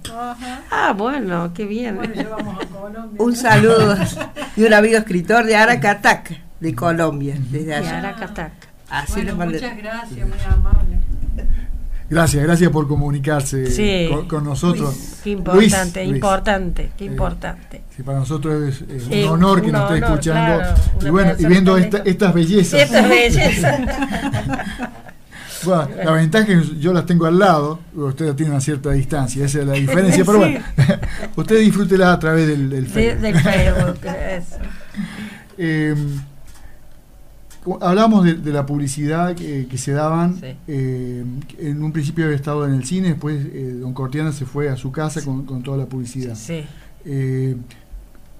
Ah, 0.70 0.94
bueno, 0.96 1.52
qué 1.54 1.64
bien. 1.64 1.98
un 3.18 3.36
saludo 3.36 3.96
de 4.56 4.66
un 4.66 4.72
amigo 4.72 4.96
escritor 4.98 5.44
de 5.44 5.56
Aracatac, 5.56 6.40
de 6.60 6.74
Colombia, 6.74 7.36
desde 7.50 7.74
allá. 7.74 7.98
Aracatac. 7.98 8.52
Así 8.90 9.12
Bueno, 9.22 9.36
muchas 9.36 9.76
gracias, 9.76 10.28
muy 10.28 10.38
amable. 10.50 10.98
Gracias, 12.10 12.42
gracias 12.42 12.70
por 12.70 12.88
comunicarse 12.88 13.66
Sí. 13.70 14.08
con, 14.10 14.26
con 14.28 14.44
nosotros. 14.44 14.94
Qué 15.22 15.30
importante, 15.30 16.00
Luis, 16.00 16.08
Luis. 16.10 16.16
importante, 16.16 16.90
qué 16.96 17.04
Eh, 17.04 17.08
importante. 17.08 17.82
Sí, 17.94 18.02
para 18.02 18.18
nosotros 18.20 18.62
es, 18.68 18.82
es 18.88 19.24
un 19.24 19.28
honor 19.28 19.60
que 19.60 19.66
un 19.66 19.72
nos 19.72 19.90
esté 19.92 20.04
escuchando 20.06 20.56
claro, 20.58 20.74
y 21.06 21.10
bueno 21.10 21.32
y 21.38 21.44
viendo 21.46 21.76
esta- 21.76 21.98
estas 21.98 22.32
bellezas. 22.32 22.80
Esta 22.80 23.00
es 23.00 23.08
belleza. 23.34 23.78
Bueno, 25.64 25.88
la 26.04 26.12
ventaja 26.12 26.52
es 26.52 26.68
que 26.70 26.78
yo 26.78 26.92
las 26.92 27.04
tengo 27.04 27.26
al 27.26 27.36
lado, 27.36 27.80
usted 27.96 28.28
la 28.28 28.36
tiene 28.36 28.50
a 28.52 28.54
una 28.54 28.60
cierta 28.60 28.92
distancia, 28.92 29.44
esa 29.44 29.58
es 29.58 29.66
la 29.66 29.72
diferencia, 29.72 30.24
pero 30.24 30.38
bueno, 30.38 30.60
usted 31.36 31.58
disfrútela 31.58 32.12
a 32.12 32.18
través 32.20 32.46
del, 32.46 32.70
del 32.70 32.84
De- 32.84 32.90
Facebook. 32.90 33.22
del 33.22 33.40
Facebook. 33.42 33.98
eso. 34.06 34.56
Eh, 35.58 35.94
hablamos 37.80 38.24
de, 38.24 38.34
de 38.34 38.52
la 38.52 38.64
publicidad 38.64 39.34
que, 39.34 39.66
que 39.68 39.78
se 39.78 39.92
daban. 39.92 40.36
Sí. 40.40 40.46
eh, 40.68 41.24
en 41.58 41.82
un 41.82 41.92
principio 41.92 42.24
había 42.24 42.36
estado 42.36 42.66
en 42.66 42.74
el 42.74 42.84
cine, 42.84 43.08
después 43.08 43.44
eh, 43.52 43.74
Don 43.80 43.92
Cortiana 43.92 44.32
se 44.32 44.46
fue 44.46 44.68
a 44.68 44.76
su 44.76 44.90
casa 44.92 45.22
con, 45.24 45.44
con 45.44 45.62
toda 45.62 45.76
la 45.78 45.86
publicidad. 45.86 46.34
Sí. 46.34 46.64
Eh, 47.04 47.56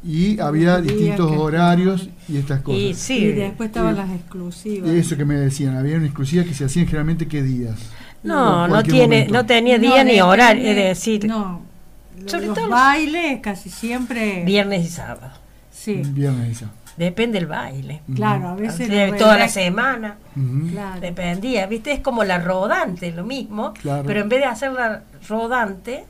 y 0.05 0.39
había 0.39 0.81
distintos 0.81 1.31
que- 1.31 1.37
horarios 1.37 2.09
y 2.29 2.37
estas 2.37 2.61
cosas. 2.63 3.11
Y 3.11 3.15
Y 3.15 3.27
después 3.33 3.69
estaban 3.69 3.95
eh, 3.95 3.99
las 3.99 4.11
exclusivas. 4.11 4.91
Eso 4.91 5.17
que 5.17 5.25
me 5.25 5.35
decían, 5.35 5.77
había 5.77 5.97
una 5.97 6.07
exclusiva 6.07 6.45
que 6.45 6.55
se 6.55 6.65
hacían 6.65 6.87
generalmente 6.87 7.27
qué 7.27 7.43
días. 7.43 7.77
No, 8.23 8.67
no 8.69 8.83
tiene, 8.83 9.03
momento. 9.03 9.33
no 9.35 9.47
tenía 9.47 9.77
No, 9.79 9.83
día 9.83 10.05
ni 10.05 10.21
horario, 10.21 10.63
es 10.69 10.77
decir, 10.77 11.27
No. 11.27 11.63
Sobre 12.27 12.47
los 12.47 12.57
todo 12.57 12.69
bailes 12.69 13.41
casi 13.41 13.71
siempre. 13.71 14.45
viernes 14.45 14.87
y 14.87 14.89
sábado. 14.89 15.33
Sí, 15.71 16.03
Viernes 16.05 16.57
esa. 16.59 16.71
Depende 16.99 17.39
del 17.39 17.47
baile. 17.47 18.03
claro, 18.15 18.49
a 18.49 18.55
veces. 18.57 18.89
De 18.89 19.13
toda 19.13 19.39
la 19.39 19.49
semana. 19.49 20.17
Claro. 20.73 21.01
Dependía, 21.01 21.67
¿viste? 21.67 21.93
Es 21.93 22.01
como 22.01 22.25
la 22.25 22.39
rodante, 22.39 23.13
lo 23.13 23.25
mismo. 23.25 23.73
Claro. 23.75 24.03
Pero 24.07 24.21
en 24.21 24.29
vez 24.29 24.41
de 24.41 24.47
hacerla 24.47 25.03
rodante, 25.29 26.05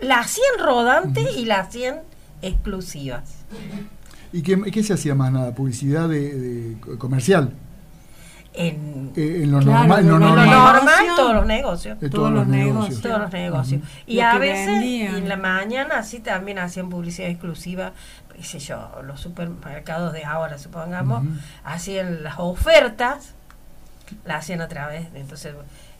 la 0.00 0.20
hacían 0.20 0.58
rodante 0.58 1.20
y 1.36 1.44
la 1.44 1.60
hacían 1.60 2.00
exclusivas. 2.40 3.34
¿Y 4.32 4.42
qué, 4.42 4.60
qué 4.72 4.82
se 4.82 4.94
hacía 4.94 5.14
más 5.14 5.30
nada? 5.32 5.54
¿Publicidad 5.54 6.08
de, 6.08 6.32
de 6.38 6.80
comercial? 6.98 7.52
En, 8.54 9.12
Eh, 9.16 9.40
en 9.44 9.50
lo 9.50 9.60
Claro, 9.60 9.78
normal, 9.78 10.00
en 10.00 10.08
lo 10.10 10.18
normal. 10.18 11.06
todos 11.16 11.34
los 11.34 11.46
negocios. 11.46 11.98
de 12.00 12.10
todos 12.10 12.30
los 12.30 12.46
negocios. 12.46 13.00
Todos 13.00 13.18
los 13.20 13.32
negocios. 13.32 13.80
Y 14.06 14.16
Lo 14.16 14.24
a 14.26 14.38
veces, 14.38 14.82
en 14.82 15.26
la 15.28 15.36
mañana, 15.36 15.98
así 15.98 16.18
también 16.18 16.58
hacían 16.58 16.90
publicidad 16.90 17.30
exclusiva, 17.30 17.92
qué 18.36 18.42
sé 18.44 18.58
yo, 18.58 18.90
los 19.04 19.20
supermercados 19.20 20.12
de 20.12 20.24
ahora, 20.24 20.58
supongamos, 20.58 21.24
hacían 21.64 22.22
las 22.22 22.34
ofertas, 22.38 23.34
las 24.24 24.38
hacían 24.40 24.60
a 24.60 24.68
través 24.68 25.06
entonces, 25.14 25.54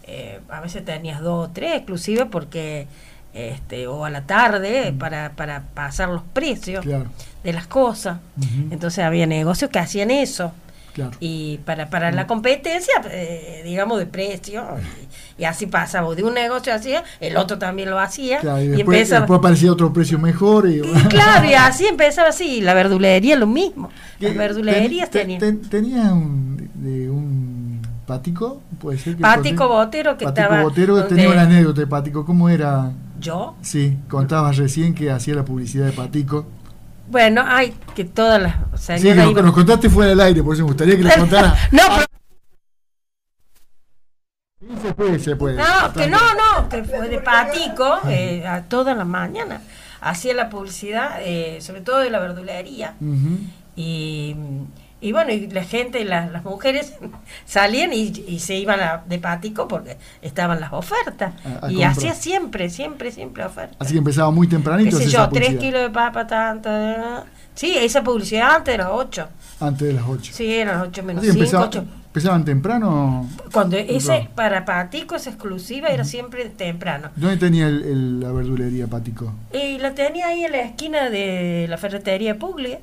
eh, 0.05 0.41
a 0.51 0.61
veces 0.61 0.85
tenías 0.85 1.21
dos 1.21 1.49
o 1.49 1.53
tres 1.53 1.77
exclusivas 1.77 2.29
porque, 2.31 2.87
este, 3.35 3.87
o 3.87 4.05
a 4.05 4.11
la 4.11 4.23
tarde, 4.23 4.93
para, 4.99 5.31
para 5.31 5.63
pasar 5.75 6.09
los 6.09 6.23
precios 6.23 6.85
Claro. 6.85 7.07
de 7.45 7.53
las 7.53 7.67
cosas. 7.67 8.19
Entonces 8.71 9.05
había 9.05 9.27
negocios 9.27 9.71
que 9.71 9.79
hacían 9.79 10.11
eso. 10.11 10.53
Claro. 10.93 11.13
Y 11.21 11.59
para, 11.65 11.89
para 11.89 12.13
la 12.13 12.27
competencia, 12.27 12.93
eh, 13.11 13.63
digamos, 13.65 13.99
de 13.99 14.07
precio, 14.07 14.63
y, 15.39 15.43
y 15.43 15.45
así 15.47 15.67
pasaba. 15.67 16.15
De 16.15 16.23
un 16.23 16.35
negocio 16.35 16.75
hacía, 16.75 17.03
el 17.21 17.37
otro 17.39 17.59
también 17.59 17.89
lo 17.91 17.99
hacía. 17.99 18.41
Claro, 18.41 18.61
y 18.61 18.67
y, 18.67 18.69
después, 18.69 18.99
empezaba. 18.99 19.21
después 19.23 19.39
aparecía 19.39 19.73
otro 19.73 19.93
precio 19.93 20.19
mejor. 20.19 20.69
Y, 20.69 20.81
y 20.81 21.03
claro, 21.09 21.47
y 21.49 21.55
así 21.55 21.87
empezaba 21.87 22.29
así. 22.29 22.61
La 22.61 22.75
verdulería 22.75 23.37
lo 23.37 23.47
mismo. 23.47 23.91
Las 24.21 24.33
¿Qué- 24.33 24.39
verdulerías 24.39 25.11
ten- 25.11 25.23
tenían. 25.23 25.41
ten- 25.41 25.63
tenía 25.63 26.13
un, 26.13 26.71
de 26.75 27.09
un 27.09 27.81
pático, 28.07 28.61
puede 28.79 28.99
ser 28.99 29.17
que 29.17 29.23
Pático 29.23 29.69
Botero 29.69 30.19
que 30.19 30.25
Pático 30.27 30.43
estaba. 30.43 30.63
Botero 30.63 30.95
donde- 30.97 31.09
tenía 31.09 31.31
una 31.31 31.43
anécdota 31.43 31.81
de 31.81 31.87
Pático, 31.87 32.27
¿cómo 32.27 32.49
era? 32.51 32.93
Yo. 33.19 33.55
Sí, 33.63 33.97
contabas 34.11 34.57
recién 34.59 34.95
que 34.95 35.11
hacía 35.11 35.35
la 35.37 35.45
publicidad 35.45 35.87
de 35.87 35.93
Pático. 35.93 36.45
Bueno, 37.13 37.45
hay 37.47 37.75
que 37.95 38.07
todas 38.07 38.41
las 38.41 38.57
Sí, 38.81 39.03
que 39.03 39.15
nos, 39.15 39.53
contaste 39.53 39.91
fuera 39.91 40.09
del 40.09 40.21
aire, 40.23 40.43
por 40.43 40.55
eso 40.55 40.63
me 40.63 40.69
gustaría 40.69 40.97
que 40.97 41.03
le 41.05 41.15
contara. 41.19 41.55
No, 41.71 41.83
pero- 41.95 42.07
Sí, 44.61 44.67
se 44.83 44.95
puede, 44.95 45.19
se 45.19 45.37
puede. 45.37 45.57
No, 45.57 45.93
que 45.93 46.07
no, 46.07 46.19
no, 46.35 46.69
que 46.71 46.83
fue 46.85 47.09
de 47.11 47.19
patico 47.19 47.99
eh, 48.09 48.47
a 48.47 48.63
todas 48.63 48.97
las 48.97 49.07
mañanas. 49.07 49.61
Hacía 50.01 50.33
la 50.33 50.49
publicidad, 50.49 51.19
eh, 51.21 51.59
sobre 51.61 51.83
todo 51.83 51.99
de 51.99 52.09
la 52.09 52.19
verdulería. 52.19 52.95
Y, 53.77 54.35
y 55.03 55.13
bueno, 55.13 55.33
y 55.33 55.49
la 55.49 55.65
gente, 55.65 56.03
las, 56.05 56.31
las 56.33 56.45
mujeres 56.45 56.95
salían 57.45 57.93
y, 57.93 58.13
y 58.27 58.39
se 58.39 58.55
iban 58.57 58.81
a- 58.81 59.03
de 59.07 59.19
patico 59.19 59.69
porque 59.69 59.99
estaban 60.23 60.61
las 60.61 60.73
ofertas. 60.73 61.35
A- 61.63 61.67
a 61.67 61.71
y 61.73 61.83
hacía 61.83 62.15
siempre, 62.15 62.71
siempre, 62.71 63.11
siempre 63.13 63.45
ofertas. 63.45 63.77
Así 63.81 63.93
que 63.93 63.99
empezaba 63.99 64.31
muy 64.31 64.47
Qué 64.49 64.57
tempranito. 64.57 64.97
sé 64.97 65.05
esa 65.05 65.25
yo, 65.27 65.29
tres 65.31 65.57
kilos 65.59 65.83
de 65.83 65.91
papa, 65.91 66.27
tanto. 66.27 66.71
Sí, 67.55 67.77
esa 67.77 68.03
publicidad 68.03 68.55
antes 68.57 68.73
de 68.75 68.79
las 68.79 68.89
ocho. 68.91 69.29
Antes 69.61 69.89
de 69.89 69.95
las 69.95 70.05
8. 70.09 70.33
Sí, 70.35 70.55
eran 70.55 70.79
las 70.79 70.89
ocho 70.89 71.03
menos 71.03 71.23
Así 71.23 71.29
que 71.29 71.33
cinco, 71.45 71.45
empezaba- 71.63 71.67
ocho. 71.67 71.85
Empezaban 72.13 72.45
temprano. 72.45 73.27
Cuando 73.55 73.79
ese 73.79 74.29
para 74.35 74.67
patico 74.67 75.15
es 75.17 75.27
exclusiva, 75.27 75.89
era 75.89 76.05
siempre 76.05 76.45
temprano. 76.51 77.09
¿Dónde 77.17 77.39
tenía 77.39 77.67
el- 77.69 77.83
el- 77.85 78.21
la 78.21 78.31
verdulería 78.33 78.87
Pático? 78.87 79.33
Y 79.51 79.79
la 79.79 79.95
tenía 79.95 80.27
ahí 80.29 80.45
en 80.45 80.53
la 80.53 80.61
esquina 80.61 81.09
de 81.09 81.67
la 81.71 81.79
ferretería 81.79 82.39
Puglia. 82.39 82.81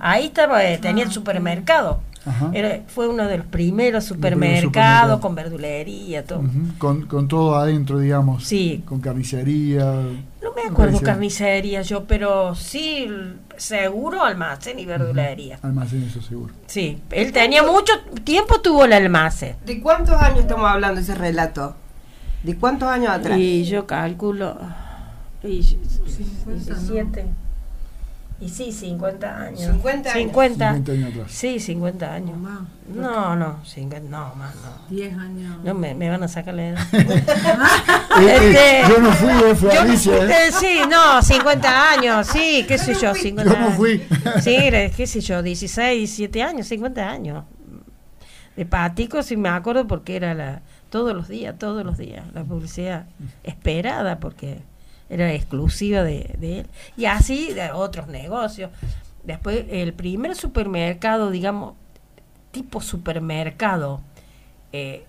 Ahí 0.00 0.26
estaba, 0.26 0.64
eh, 0.64 0.74
Ah, 0.76 0.80
tenía 0.82 1.04
el 1.04 1.12
supermercado. 1.12 2.00
Ajá. 2.26 2.50
Era, 2.54 2.82
fue 2.86 3.08
uno 3.08 3.26
de 3.26 3.38
los 3.38 3.46
primeros 3.46 4.04
supermercados 4.04 5.20
con 5.20 5.34
verdulería, 5.34 6.24
todo. 6.24 6.42
Con, 6.78 7.06
con 7.06 7.28
todo 7.28 7.56
adentro, 7.56 7.98
digamos. 7.98 8.44
Sí. 8.44 8.82
Con 8.86 9.00
carnicería. 9.00 9.84
No 10.42 10.52
me 10.54 10.62
acuerdo 10.70 11.00
Carnicería. 11.00 11.82
yo, 11.82 12.04
pero 12.04 12.54
sí, 12.54 13.08
seguro 13.56 14.22
almacén 14.22 14.78
y 14.78 14.84
verdulería. 14.84 15.58
Almacén, 15.62 16.02
eso 16.02 16.20
seguro. 16.20 16.52
Sí, 16.66 17.00
él 17.10 17.32
tenía 17.32 17.62
mucho 17.62 17.92
tiempo, 18.24 18.60
tuvo 18.60 18.84
el 18.84 18.92
almacén. 18.92 19.56
¿De 19.64 19.80
cuántos 19.80 20.20
años 20.20 20.40
estamos 20.40 20.70
hablando 20.70 21.00
ese 21.00 21.14
relato? 21.14 21.76
¿De 22.42 22.56
cuántos 22.56 22.88
años 22.88 23.08
atrás? 23.10 23.38
Y 23.38 23.64
yo 23.64 23.86
calculo. 23.86 24.58
Y, 25.42 25.62
17. 26.46 27.26
Y 28.44 28.48
sí, 28.50 28.72
50 28.72 29.36
años. 29.40 29.60
50 29.60 30.10
años. 30.10 30.18
50. 30.24 30.72
50 30.74 30.92
años 30.92 31.10
atrás. 31.14 31.32
Sí, 31.32 31.58
50 31.58 32.12
años. 32.12 32.36
Más, 32.38 32.60
No, 32.94 33.34
no, 33.36 33.64
50, 33.64 34.08
no, 34.10 34.34
más 34.34 34.54
no. 34.56 34.94
10 34.94 35.16
años. 35.16 35.64
No, 35.64 35.72
me, 35.74 35.94
me 35.94 36.10
van 36.10 36.22
a 36.22 36.28
sacar 36.28 36.52
la 36.54 36.68
edad. 36.68 36.86
Eh, 38.16 38.26
eh, 38.28 38.82
Este, 38.82 38.92
yo 38.92 38.98
no 39.00 39.10
fui, 39.12 39.30
eh, 39.30 39.54
fue 39.56 39.74
Yo- 39.74 39.80
Alicia. 39.80 40.16
eh. 40.16 40.46
eh, 40.48 40.52
sí, 40.52 40.78
no, 40.88 41.20
50 41.22 41.90
años, 41.92 42.26
sí, 42.28 42.64
qué 42.68 42.78
sé 42.78 42.94
yo, 42.94 43.12
50 43.14 43.52
Yo 43.52 43.58
no 43.58 43.70
fui. 43.72 44.02
Sí, 44.40 44.54
era, 44.54 44.88
qué 44.90 45.06
sé 45.06 45.20
yo, 45.20 45.42
16, 45.42 45.98
17 45.98 46.42
años, 46.42 46.68
50 46.68 47.08
años. 47.10 47.44
De 48.56 48.64
Patico 48.66 49.22
sí 49.24 49.36
me 49.36 49.48
acuerdo 49.48 49.86
porque 49.88 50.14
era 50.16 50.32
la 50.34 50.62
todos 50.90 51.12
los 51.12 51.26
días, 51.26 51.58
todos 51.58 51.84
los 51.84 51.98
días, 51.98 52.24
la 52.34 52.44
publicidad 52.44 53.06
esperada 53.42 54.20
porque 54.20 54.60
era 55.08 55.32
exclusiva 55.32 56.02
de, 56.02 56.34
de 56.38 56.60
él. 56.60 56.66
Y 56.96 57.06
así 57.06 57.52
de 57.52 57.70
otros 57.72 58.08
negocios. 58.08 58.70
Después, 59.22 59.64
el 59.70 59.92
primer 59.94 60.34
supermercado, 60.36 61.30
digamos, 61.30 61.74
tipo 62.50 62.80
supermercado, 62.80 64.00
eh, 64.72 65.04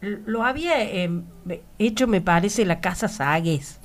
lo 0.00 0.44
había 0.44 0.82
eh, 0.82 1.10
hecho, 1.78 2.06
me 2.06 2.20
parece, 2.20 2.64
la 2.64 2.80
Casa 2.80 3.08
Sagues. 3.08 3.80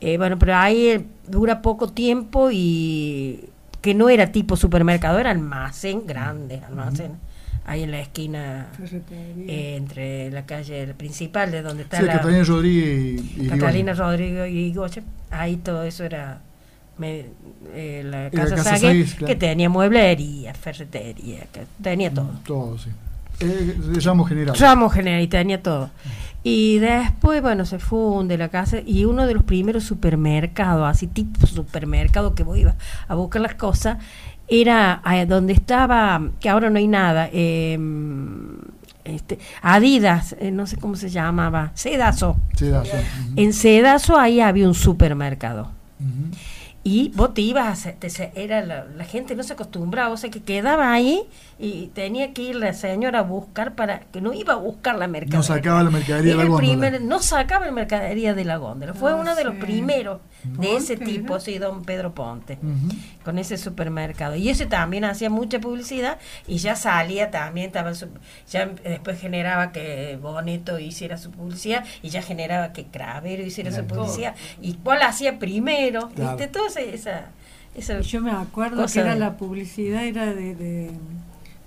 Eh, 0.00 0.16
bueno, 0.16 0.38
pero 0.38 0.56
ahí 0.56 0.88
eh, 0.88 1.06
dura 1.26 1.60
poco 1.62 1.88
tiempo 1.88 2.50
y 2.50 3.50
que 3.82 3.94
no 3.94 4.08
era 4.08 4.32
tipo 4.32 4.56
supermercado, 4.56 5.18
era 5.18 5.30
almacén 5.30 6.06
grande, 6.06 6.62
almacén. 6.66 7.18
Ahí 7.66 7.82
en 7.84 7.90
la 7.92 8.00
esquina, 8.00 8.68
eh, 9.46 9.74
entre 9.76 10.30
la 10.30 10.44
calle 10.46 10.88
principal, 10.94 11.50
de 11.52 11.62
donde 11.62 11.84
está 11.84 11.98
Sí, 11.98 12.04
la 12.04 12.14
Catalina 12.14 12.42
Rodríguez 12.44 13.22
y, 13.36 13.42
y 13.42 13.48
Catalina. 13.48 13.92
Rodrigo 13.94 14.46
y 14.46 14.72
Goche. 14.74 15.02
Ahí 15.30 15.56
todo 15.56 15.84
eso 15.84 16.02
era 16.04 16.40
me- 16.98 17.26
eh, 17.74 18.02
la 18.04 18.30
casa, 18.30 18.56
Casa 18.56 18.64
Sague, 18.76 18.80
Sagues, 18.80 19.14
claro. 19.14 19.26
que 19.26 19.36
tenía 19.36 19.68
mueblería, 19.68 20.52
ferretería, 20.54 21.46
que 21.52 21.62
tenía 21.82 22.10
todo. 22.12 22.30
Todo, 22.44 22.78
sí. 22.78 22.90
Eh, 23.40 23.76
ramo 24.04 24.24
general. 24.24 24.56
Ramos 24.58 24.92
general 24.92 25.22
y 25.22 25.28
tenía 25.28 25.62
todo. 25.62 25.90
Y 26.42 26.78
después, 26.78 27.42
bueno, 27.42 27.66
se 27.66 27.78
funde 27.78 28.38
la 28.38 28.48
casa 28.48 28.78
y 28.84 29.04
uno 29.04 29.26
de 29.26 29.34
los 29.34 29.44
primeros 29.44 29.84
supermercados, 29.84 30.86
así 30.88 31.06
tipo 31.06 31.46
supermercado 31.46 32.34
que 32.34 32.42
vos 32.44 32.56
ibas 32.58 32.76
a 33.08 33.14
buscar 33.14 33.42
las 33.42 33.54
cosas, 33.54 33.98
era 34.50 35.00
eh, 35.12 35.26
donde 35.26 35.52
estaba, 35.52 36.20
que 36.40 36.48
ahora 36.48 36.68
no 36.70 36.78
hay 36.78 36.88
nada, 36.88 37.28
eh, 37.32 37.78
este, 39.04 39.38
Adidas, 39.62 40.36
eh, 40.40 40.50
no 40.50 40.66
sé 40.66 40.76
cómo 40.76 40.94
se 40.96 41.08
llamaba, 41.08 41.70
Sedazo. 41.74 42.36
En 43.36 43.52
Sedazo 43.52 44.18
ahí 44.18 44.40
había 44.40 44.66
un 44.68 44.74
supermercado. 44.74 45.70
Y 46.82 47.12
vos 47.14 47.34
te 47.34 47.42
ibas, 47.42 47.86
te 47.98 48.08
se- 48.08 48.32
era 48.34 48.62
la, 48.64 48.86
la 48.96 49.04
gente 49.04 49.34
no 49.36 49.42
se 49.42 49.52
acostumbraba, 49.52 50.08
o 50.14 50.16
sea 50.16 50.30
que 50.30 50.40
quedaba 50.42 50.90
ahí 50.94 51.20
y 51.58 51.88
tenía 51.88 52.32
que 52.32 52.40
ir 52.40 52.56
la 52.56 52.72
señora 52.72 53.18
a 53.18 53.22
buscar 53.22 53.74
para, 53.74 54.00
que 54.00 54.22
no 54.22 54.32
iba 54.32 54.54
a 54.54 54.56
buscar 54.56 54.96
la 54.96 55.06
mercadería. 55.06 55.36
No 55.38 55.42
sacaba 55.42 55.82
la 55.82 55.90
mercadería 55.90 56.22
de 56.22 56.30
Era 56.30 56.36
la 56.38 56.42
el 56.44 56.48
góndola. 56.48 56.88
primer- 56.88 57.02
no 57.02 57.18
sacaba 57.20 57.66
la 57.66 57.72
mercadería 57.72 58.32
de 58.32 58.44
la 58.46 58.56
góndola. 58.56 58.94
Fue 58.94 59.10
Ah, 59.12 59.16
uno 59.16 59.34
de 59.34 59.44
los 59.44 59.56
primeros 59.56 60.20
de 60.44 60.76
ese 60.76 60.96
tipo, 60.96 61.38
sí, 61.40 61.58
don 61.58 61.82
Pedro 61.84 62.14
Ponte, 62.14 62.58
Ujú. 62.62 62.96
con 63.24 63.38
ese 63.38 63.58
supermercado. 63.58 64.36
Y 64.36 64.48
ese 64.48 64.66
también 64.66 65.04
hacía 65.04 65.30
mucha 65.30 65.60
publicidad 65.60 66.18
y 66.46 66.58
ya 66.58 66.76
salía 66.76 67.30
también, 67.30 67.66
estaba 67.66 67.94
su- 67.94 68.08
ya 68.50 68.66
después 68.66 69.20
generaba 69.20 69.72
que 69.72 70.18
Boneto 70.20 70.78
hiciera 70.78 71.18
su 71.18 71.30
publicidad 71.30 71.84
y 72.02 72.08
ya 72.10 72.22
generaba 72.22 72.72
que 72.72 72.84
Cravero 72.86 73.42
hiciera 73.44 73.70
su 73.72 73.84
publicidad. 73.84 74.34
¿Y 74.62 74.74
cuál 74.74 75.02
hacía 75.02 75.38
primero? 75.38 76.08
Claro. 76.14 76.36
¿Viste? 76.36 76.52
Toda 76.52 76.68
esa... 76.80 77.24
esa, 77.74 78.00
Yo 78.00 78.20
me 78.20 78.30
acuerdo 78.32 78.84
que 78.86 79.00
era 79.00 79.14
de- 79.14 79.20
la 79.20 79.36
publicidad, 79.36 80.04
era 80.04 80.26
de, 80.34 80.54
de- 80.54 80.90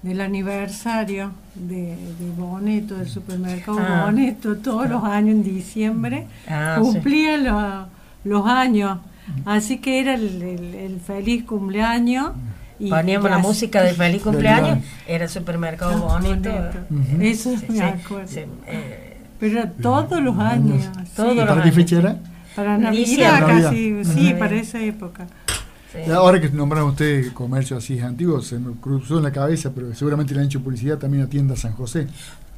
del 0.01 0.19
aniversario 0.19 1.32
de, 1.55 1.95
de 1.95 2.30
Boneto, 2.38 2.95
del 2.97 3.07
supermercado 3.09 3.80
Ah. 3.80 4.03
Boneto, 4.05 4.57
todos 4.57 4.89
los 4.89 5.01
años 5.05 5.36
en 5.36 5.43
diciembre, 5.43 6.28
Ah, 6.47 6.76
cumplía 6.80 7.38
lo- 7.38 7.51
los 7.51 7.88
años. 8.45 8.99
Así 9.45 9.78
que 9.78 9.99
era 9.99 10.15
el, 10.15 10.41
el- 10.41 10.76
el 10.76 10.99
feliz 10.99 11.43
cumpleaños. 11.45 12.32
Y 12.80 12.89
Poníamos 12.89 13.30
la 13.30 13.38
música 13.38 13.82
de 13.82 13.93
feliz 13.93 14.21
cumpleaños, 14.24 14.80
era 15.07 15.26
el 15.26 15.30
supermercado 15.30 15.99
bonito. 15.99 16.49
Eso 17.21 17.55
Sí, 17.57 17.65
me 17.69 17.76
sí, 17.78 17.82
acuerdo. 17.82 18.28
sí, 18.28 18.39
eh, 18.67 19.17
Pero 19.39 19.59
era 19.59 19.71
todos 19.71 20.21
los 20.21 20.38
años. 20.39 20.84
Todos 21.15 21.32
sí. 21.32 21.38
los 21.38 21.47
¿Para 21.47 21.63
qué 21.63 21.71
fecha 21.71 21.99
era? 21.99 22.17
Para. 22.55 22.78
Navidad 22.78 23.39
Navidad. 23.39 23.63
casi, 23.69 24.03
sí, 24.05 24.34
para 24.38 24.55
esa 24.55 24.80
época. 24.82 25.28
sí. 25.93 26.11
Ahora 26.11 26.41
que 26.41 26.49
nombraron 26.49 26.89
ustedes 26.89 27.32
comercio 27.32 27.78
así 27.78 27.99
antiguo, 27.99 28.41
se 28.41 28.59
me 28.59 28.74
cruzó 28.74 29.17
en 29.17 29.24
la 29.24 29.32
cabeza, 29.32 29.71
pero 29.74 29.93
seguramente 29.95 30.34
le 30.34 30.41
han 30.41 30.47
hecho 30.47 30.61
publicidad 30.61 30.97
también 30.97 31.24
a 31.24 31.28
tienda 31.30 31.55
San 31.55 31.74
José. 31.74 32.07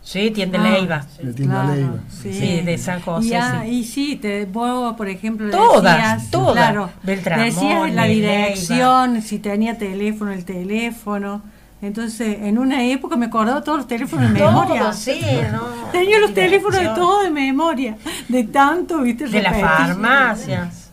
Sí, 0.07 0.29
tienda 0.29 0.59
Ah, 0.61 0.69
Leiva. 0.69 1.05
La 1.23 1.31
tienda 1.33 1.61
Claro, 1.63 1.75
Leiva. 1.75 1.93
Sí, 2.21 2.61
de 2.61 2.77
San 2.77 3.01
José, 3.01 3.27
Y, 3.27 3.33
ah, 3.33 3.61
sí. 3.63 3.69
y 3.71 3.83
sí, 3.83 4.15
te, 4.17 4.45
vos, 4.45 4.95
por 4.95 5.09
ejemplo, 5.09 5.49
Todas, 5.49 5.97
decías, 5.97 6.29
todas. 6.31 6.53
claro, 6.53 6.91
Beltramón, 7.01 7.45
decías 7.45 7.91
la 7.93 8.05
Leiva. 8.05 8.27
dirección, 8.27 9.21
si 9.23 9.39
tenía 9.39 9.77
teléfono, 9.79 10.31
el 10.31 10.45
teléfono. 10.45 11.41
Entonces, 11.81 12.37
en 12.41 12.59
una 12.59 12.83
época 12.85 13.15
me 13.15 13.25
acordaba 13.25 13.63
todos 13.63 13.79
los 13.79 13.87
teléfonos 13.87 14.31
de 14.31 14.39
memoria. 14.41 14.79
Todo, 14.81 14.93
sí, 14.93 15.19
¿no? 15.51 15.61
Tenía 15.91 16.19
los 16.19 16.33
teléfonos 16.35 16.79
de 16.79 16.85
todos 16.89 17.23
de 17.23 17.31
memoria, 17.31 17.97
de 18.29 18.43
tanto, 18.45 18.99
viste, 19.01 19.27
De 19.27 19.41
las 19.41 19.59
farmacias. 19.59 20.91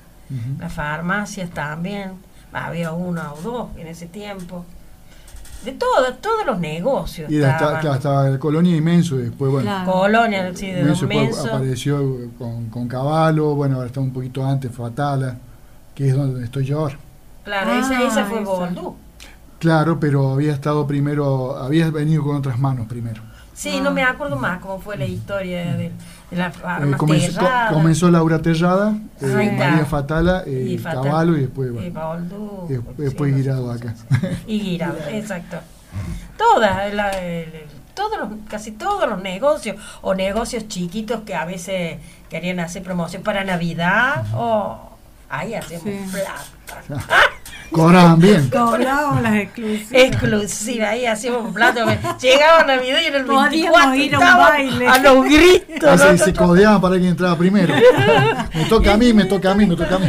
Las 0.59 0.73
farmacias 0.73 1.51
también. 1.51 2.13
Había 2.53 2.93
una 2.93 3.33
o 3.33 3.41
dos 3.41 3.69
en 3.79 3.87
ese 3.87 4.07
tiempo. 4.07 4.65
De 5.65 5.73
todos, 5.73 6.21
todos 6.21 6.45
los 6.47 6.59
negocios. 6.59 7.31
Y 7.31 7.43
hasta, 7.43 7.79
claro, 7.81 7.95
estaba 7.97 8.29
el 8.29 8.39
Colonia 8.39 8.77
y 8.77 8.81
Menso, 8.81 9.17
y 9.21 9.23
después, 9.25 9.51
bueno, 9.53 9.65
Claro. 9.71 9.93
Colonia, 9.93 10.51
sí, 10.55 10.71
de 10.71 10.83
Menso 10.83 11.07
Menso. 11.07 11.47
apareció 11.55 12.01
con, 12.39 12.69
con 12.69 12.89
Caballo, 12.89 13.55
bueno, 13.55 13.77
ahora 13.77 13.87
está 13.87 14.01
un 14.01 14.13
poquito 14.13 14.45
antes 14.45 14.73
Fatala, 14.73 15.37
que 15.95 16.09
es 16.09 16.15
donde 16.17 16.45
estoy 16.45 16.65
yo 16.65 16.81
ahora. 16.81 16.99
Claro, 17.45 17.73
esa, 17.73 18.03
esa 18.03 18.21
Ah, 18.23 18.25
fue 18.25 18.43
esa. 18.43 18.51
Boldú. 18.51 18.97
Claro, 19.59 20.01
pero 20.01 20.33
había 20.33 20.53
estado 20.53 20.87
primero, 20.87 21.57
había 21.57 21.89
venido 21.91 22.25
con 22.25 22.37
otras 22.37 22.59
manos 22.59 22.87
primero. 22.89 23.23
Sí, 23.55 23.81
no 23.81 23.93
me 23.93 24.03
acuerdo 24.03 24.35
más 24.37 24.59
cómo 24.61 24.81
fue 24.81 24.97
la 24.97 25.05
historia 25.05 25.61
de, 25.77 25.79
de 25.79 25.93
Eh, 26.33 26.97
comenzó, 26.97 27.33
co- 27.41 27.45
terradas. 27.47 27.73
comenzó 27.73 28.11
Laura 28.11 28.41
Terrada, 28.43 28.95
eh, 29.21 29.35
Ahí 29.37 29.47
está. 29.49 29.69
María 29.71 29.85
Fatala, 29.85 30.43
eh, 30.47 30.67
Y 30.71 30.79
Fatal. 30.79 31.03
Caballo 31.05 31.37
y 31.37 31.41
después, 31.43 31.69
Y 31.69 31.73
bueno, 31.91 32.67
y 32.69 32.73
después, 32.73 32.97
después 32.97 33.31
sí, 33.31 33.37
Guirado 33.37 33.71
acá. 33.71 33.95
Y 34.47 34.61
Guirado, 34.61 34.97
exacto. 35.11 35.59
Todas, 36.39 36.93
la- 36.95 37.11
el- 37.11 37.55
el- 37.55 37.65
todos 37.95 38.19
los, 38.19 38.29
casi 38.49 38.73
todos 38.73 39.07
los 39.09 39.23
negocios 39.23 39.77
o 40.01 40.15
negocios 40.15 40.67
chiquitos 40.69 41.21
que 41.27 41.35
a 41.35 41.45
veces 41.45 41.99
querían 42.31 42.59
hacer 42.61 42.83
promoción 42.83 43.23
para 43.23 43.45
Navidad 43.45 44.25
o 44.35 44.97
ahí 45.29 45.55
hacíamos 45.55 45.85
Sí. 45.89 46.01
plata. 46.11 47.05
Cobraban 47.73 48.21
bien. 48.21 48.51
Cobrábamos 48.53 49.23
las 49.23 49.35
exclusivas. 49.37 49.93
Exclusiva, 49.93 50.89
ahí 50.91 51.07
hacíamos 51.07 51.53
plata. 51.53 52.17
Llegaba 52.19 52.65
Navidad 52.65 52.99
y 53.03 53.07
en 53.07 53.15
el 53.15 53.25
Podíamos 53.25 53.51
24 53.51 53.95
ir 53.97 54.15
a 54.15 54.19
un 54.19 54.25
estaban 54.25 54.49
baile. 54.49 54.89
a 54.89 54.99
los 54.99 55.25
gritos. 55.25 56.01
Así 56.03 56.19
¿no? 56.19 56.25
se 56.25 56.33
codeaban 56.35 56.81
para 56.81 56.99
que 56.99 57.09
entraba 57.09 57.37
primero. 57.37 57.75
Me 58.55 58.65
toca 58.67 58.95
a 58.95 58.97
mí, 58.97 59.13
me 59.13 59.25
toca 59.25 59.51
a 59.51 59.55
mí, 59.55 59.67
me 59.67 59.77
toca 59.77 59.97
a 59.97 59.99
mí. 59.99 60.07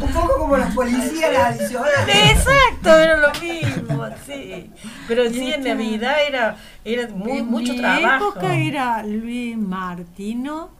Un 0.00 0.10
poco 0.12 0.38
como 0.38 0.56
los 0.56 0.74
policías 0.74 1.32
las 1.32 1.60
adicionales. 1.60 2.30
Exacto, 2.32 2.96
era 2.98 3.16
lo 3.18 3.30
mismo, 3.40 4.04
sí. 4.26 4.70
Pero 5.06 5.28
sí, 5.30 5.52
en 5.52 5.64
Navidad 5.64 6.14
era, 6.26 6.56
era 6.84 7.08
muy, 7.08 7.38
en 7.38 7.46
mucho 7.46 7.72
mi 7.72 7.78
trabajo. 7.78 8.30
época 8.30 8.56
era 8.56 9.02
Luis 9.04 9.56
Martino, 9.56 10.70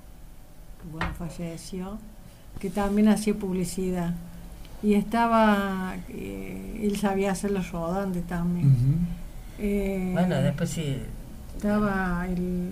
que 0.83 0.89
bueno, 0.91 1.13
falleció, 1.19 1.99
que 2.59 2.71
también 2.71 3.09
hacía 3.09 3.35
publicidad. 3.35 4.13
Y 4.83 4.95
estaba, 4.95 5.95
eh, 6.09 6.81
él 6.83 6.97
sabía 6.99 7.33
hacer 7.33 7.51
los 7.53 7.71
rodantes 7.71 8.27
también. 8.27 9.07
Eh, 9.59 10.11
Bueno, 10.13 10.37
después 10.37 10.71
sí. 10.71 10.99
Estaba 11.57 12.27
el... 12.29 12.71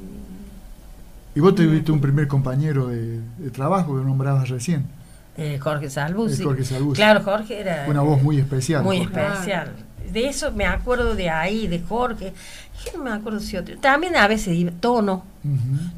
Y 1.34 1.40
vos 1.40 1.54
tuviste 1.54 1.92
un 1.92 2.00
primer 2.00 2.26
compañero 2.26 2.88
de, 2.88 3.20
de 3.38 3.50
trabajo 3.50 3.96
que 3.96 4.04
nombrabas 4.04 4.48
recién. 4.48 4.86
eh, 5.36 5.58
Jorge 5.60 5.88
Salbus. 5.88 6.40
Eh, 6.40 6.42
Jorge 6.42 6.64
Salbus. 6.64 6.96
Claro, 6.96 7.22
Jorge 7.22 7.60
era. 7.60 7.84
Una 7.88 8.00
voz 8.00 8.20
muy 8.22 8.38
especial. 8.38 8.82
Muy 8.82 8.98
Jorge. 9.04 9.20
especial. 9.24 9.72
De 10.12 10.26
eso 10.26 10.50
me 10.50 10.66
acuerdo 10.66 11.14
de 11.14 11.30
ahí, 11.30 11.68
de 11.68 11.78
Jorge. 11.78 12.32
Yo 12.84 12.98
no 12.98 13.04
me 13.04 13.12
acuerdo 13.12 13.38
si 13.38 13.56
otro. 13.56 13.78
También 13.78 14.16
a 14.16 14.26
veces 14.26 14.56
iba- 14.56 14.72
Tono. 14.80 15.22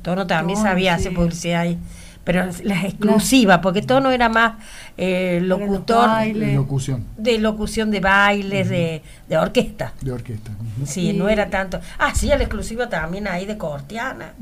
Tono 0.02 0.26
también 0.26 0.58
Tono, 0.58 0.68
sabía 0.68 0.94
sí. 0.98 1.00
hacer 1.06 1.14
publicidad 1.14 1.60
ahí. 1.62 1.78
Pero 2.24 2.44
las 2.62 2.84
exclusivas, 2.84 3.58
porque 3.58 3.82
Tono 3.82 4.10
era 4.12 4.28
más 4.28 4.54
eh, 4.96 5.40
locutor 5.42 6.06
bailes. 6.08 6.48
De 6.50 6.54
locución, 6.54 7.04
de 7.16 7.38
locución 7.38 7.90
de 7.90 7.98
bailes, 8.00 8.68
de, 8.68 9.02
de 9.28 9.36
orquesta. 9.38 9.92
de 10.00 10.12
orquesta. 10.12 10.52
Sí, 10.84 11.10
Y- 11.10 11.12
no 11.14 11.28
era 11.28 11.50
tanto. 11.50 11.80
Ah, 11.98 12.06
hacía 12.08 12.36
la 12.36 12.44
exclusiva 12.44 12.88
también 12.88 13.26
ahí 13.26 13.44
de 13.44 13.58
Cortiana. 13.58 14.34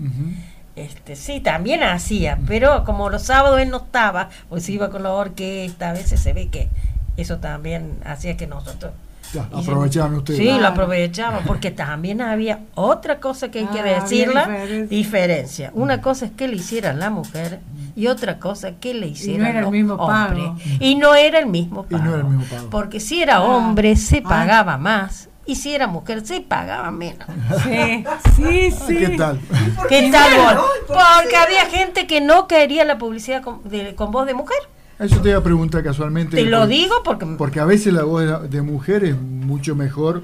Este, 0.76 1.16
sí, 1.16 1.40
también 1.40 1.82
hacía, 1.82 2.38
pero 2.46 2.84
como 2.84 3.10
los 3.10 3.22
sábados 3.22 3.60
él 3.60 3.70
no 3.70 3.78
estaba, 3.78 4.28
pues 4.48 4.68
iba 4.68 4.88
con 4.90 5.02
la 5.02 5.10
orquesta, 5.12 5.90
a 5.90 5.92
veces 5.92 6.20
se 6.20 6.32
ve 6.32 6.48
que 6.48 6.68
eso 7.16 7.38
también 7.38 7.96
hacía 8.04 8.36
que 8.36 8.46
nosotros... 8.46 8.92
Ya, 9.32 9.42
aprovechaban 9.54 10.14
ustedes. 10.14 10.38
Sí, 10.40 10.46
lo 10.46 10.58
Claro. 10.58 10.72
aprovechamos, 10.74 11.42
porque 11.46 11.70
también 11.70 12.20
había 12.20 12.60
otra 12.74 13.20
cosa 13.20 13.50
que 13.50 13.60
hay 13.60 13.66
que 13.66 13.80
Ah, 13.80 14.00
decirla, 14.00 14.46
diferencia. 14.48 14.86
diferencia. 14.96 15.70
Una 15.74 16.00
cosa 16.00 16.26
es 16.26 16.32
que 16.32 16.48
le 16.48 16.56
hiciera 16.56 16.92
la 16.92 17.10
mujer 17.10 17.60
y 17.94 18.06
otra 18.08 18.38
cosa 18.38 18.72
que 18.80 18.94
le 18.94 19.06
hicieran 19.08 19.46
era 19.46 19.58
el 19.58 19.64
los 19.64 19.72
mismo 19.72 19.96
pago. 19.96 20.42
hombres. 20.42 20.66
Y 20.80 20.94
no 20.96 21.14
era 21.14 21.38
el 21.38 21.46
mismo 21.46 21.86
Y 21.88 21.94
no 21.94 21.98
pago. 22.00 22.10
era 22.14 22.18
el 22.22 22.24
mismo 22.24 22.44
pago. 22.56 22.70
Porque 22.70 22.98
si 23.00 23.22
era 23.22 23.36
Ah. 23.36 23.42
hombre 23.42 23.94
se 23.96 24.18
Ah. 24.24 24.28
pagaba 24.28 24.76
más 24.78 25.28
y 25.46 25.54
si 25.56 25.74
era 25.74 25.86
mujer 25.86 26.26
se 26.26 26.40
pagaba 26.40 26.90
menos. 26.90 27.28
Sí, 27.64 28.04
sí, 28.36 28.70
sí. 28.70 28.96
¿Qué 28.96 29.08
tal? 29.16 29.40
¿Qué 29.88 30.10
tal 30.10 30.58
Porque 30.86 31.36
había 31.36 31.66
gente 31.66 32.06
que 32.06 32.20
no 32.20 32.48
quería 32.48 32.84
la 32.84 32.98
publicidad 32.98 33.42
con, 33.42 33.60
de- 33.68 33.94
con 33.94 34.10
voz 34.10 34.26
de 34.26 34.34
mujer. 34.34 34.58
Eso 35.00 35.20
te 35.22 35.30
iba 35.30 35.38
a 35.38 35.42
preguntar 35.42 35.82
casualmente. 35.82 36.36
Te 36.36 36.44
lo 36.44 36.60
porque- 36.60 36.74
digo 36.74 36.94
porque... 37.04 37.26
Porque 37.38 37.60
a 37.60 37.64
veces 37.64 37.92
la 37.92 38.04
voz 38.04 38.50
de- 38.50 38.62
mujer 38.62 39.04
es 39.04 39.16
mucho 39.20 39.74
mejor 39.74 40.22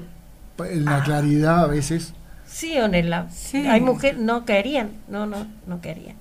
en 0.59 0.87
Ah. 0.87 0.97
la 0.99 1.03
claridad 1.03 1.63
a 1.63 1.67
veces. 1.67 2.13
Sí, 2.45 2.77
Onela. 2.77 3.29
Sí. 3.31 3.65
Hay 3.67 3.81
mujeres 3.81 4.19
no 4.19 4.45
querían, 4.45 4.91
no, 5.09 5.25
no, 5.25 5.45
no 5.65 5.81
querían. 5.81 6.15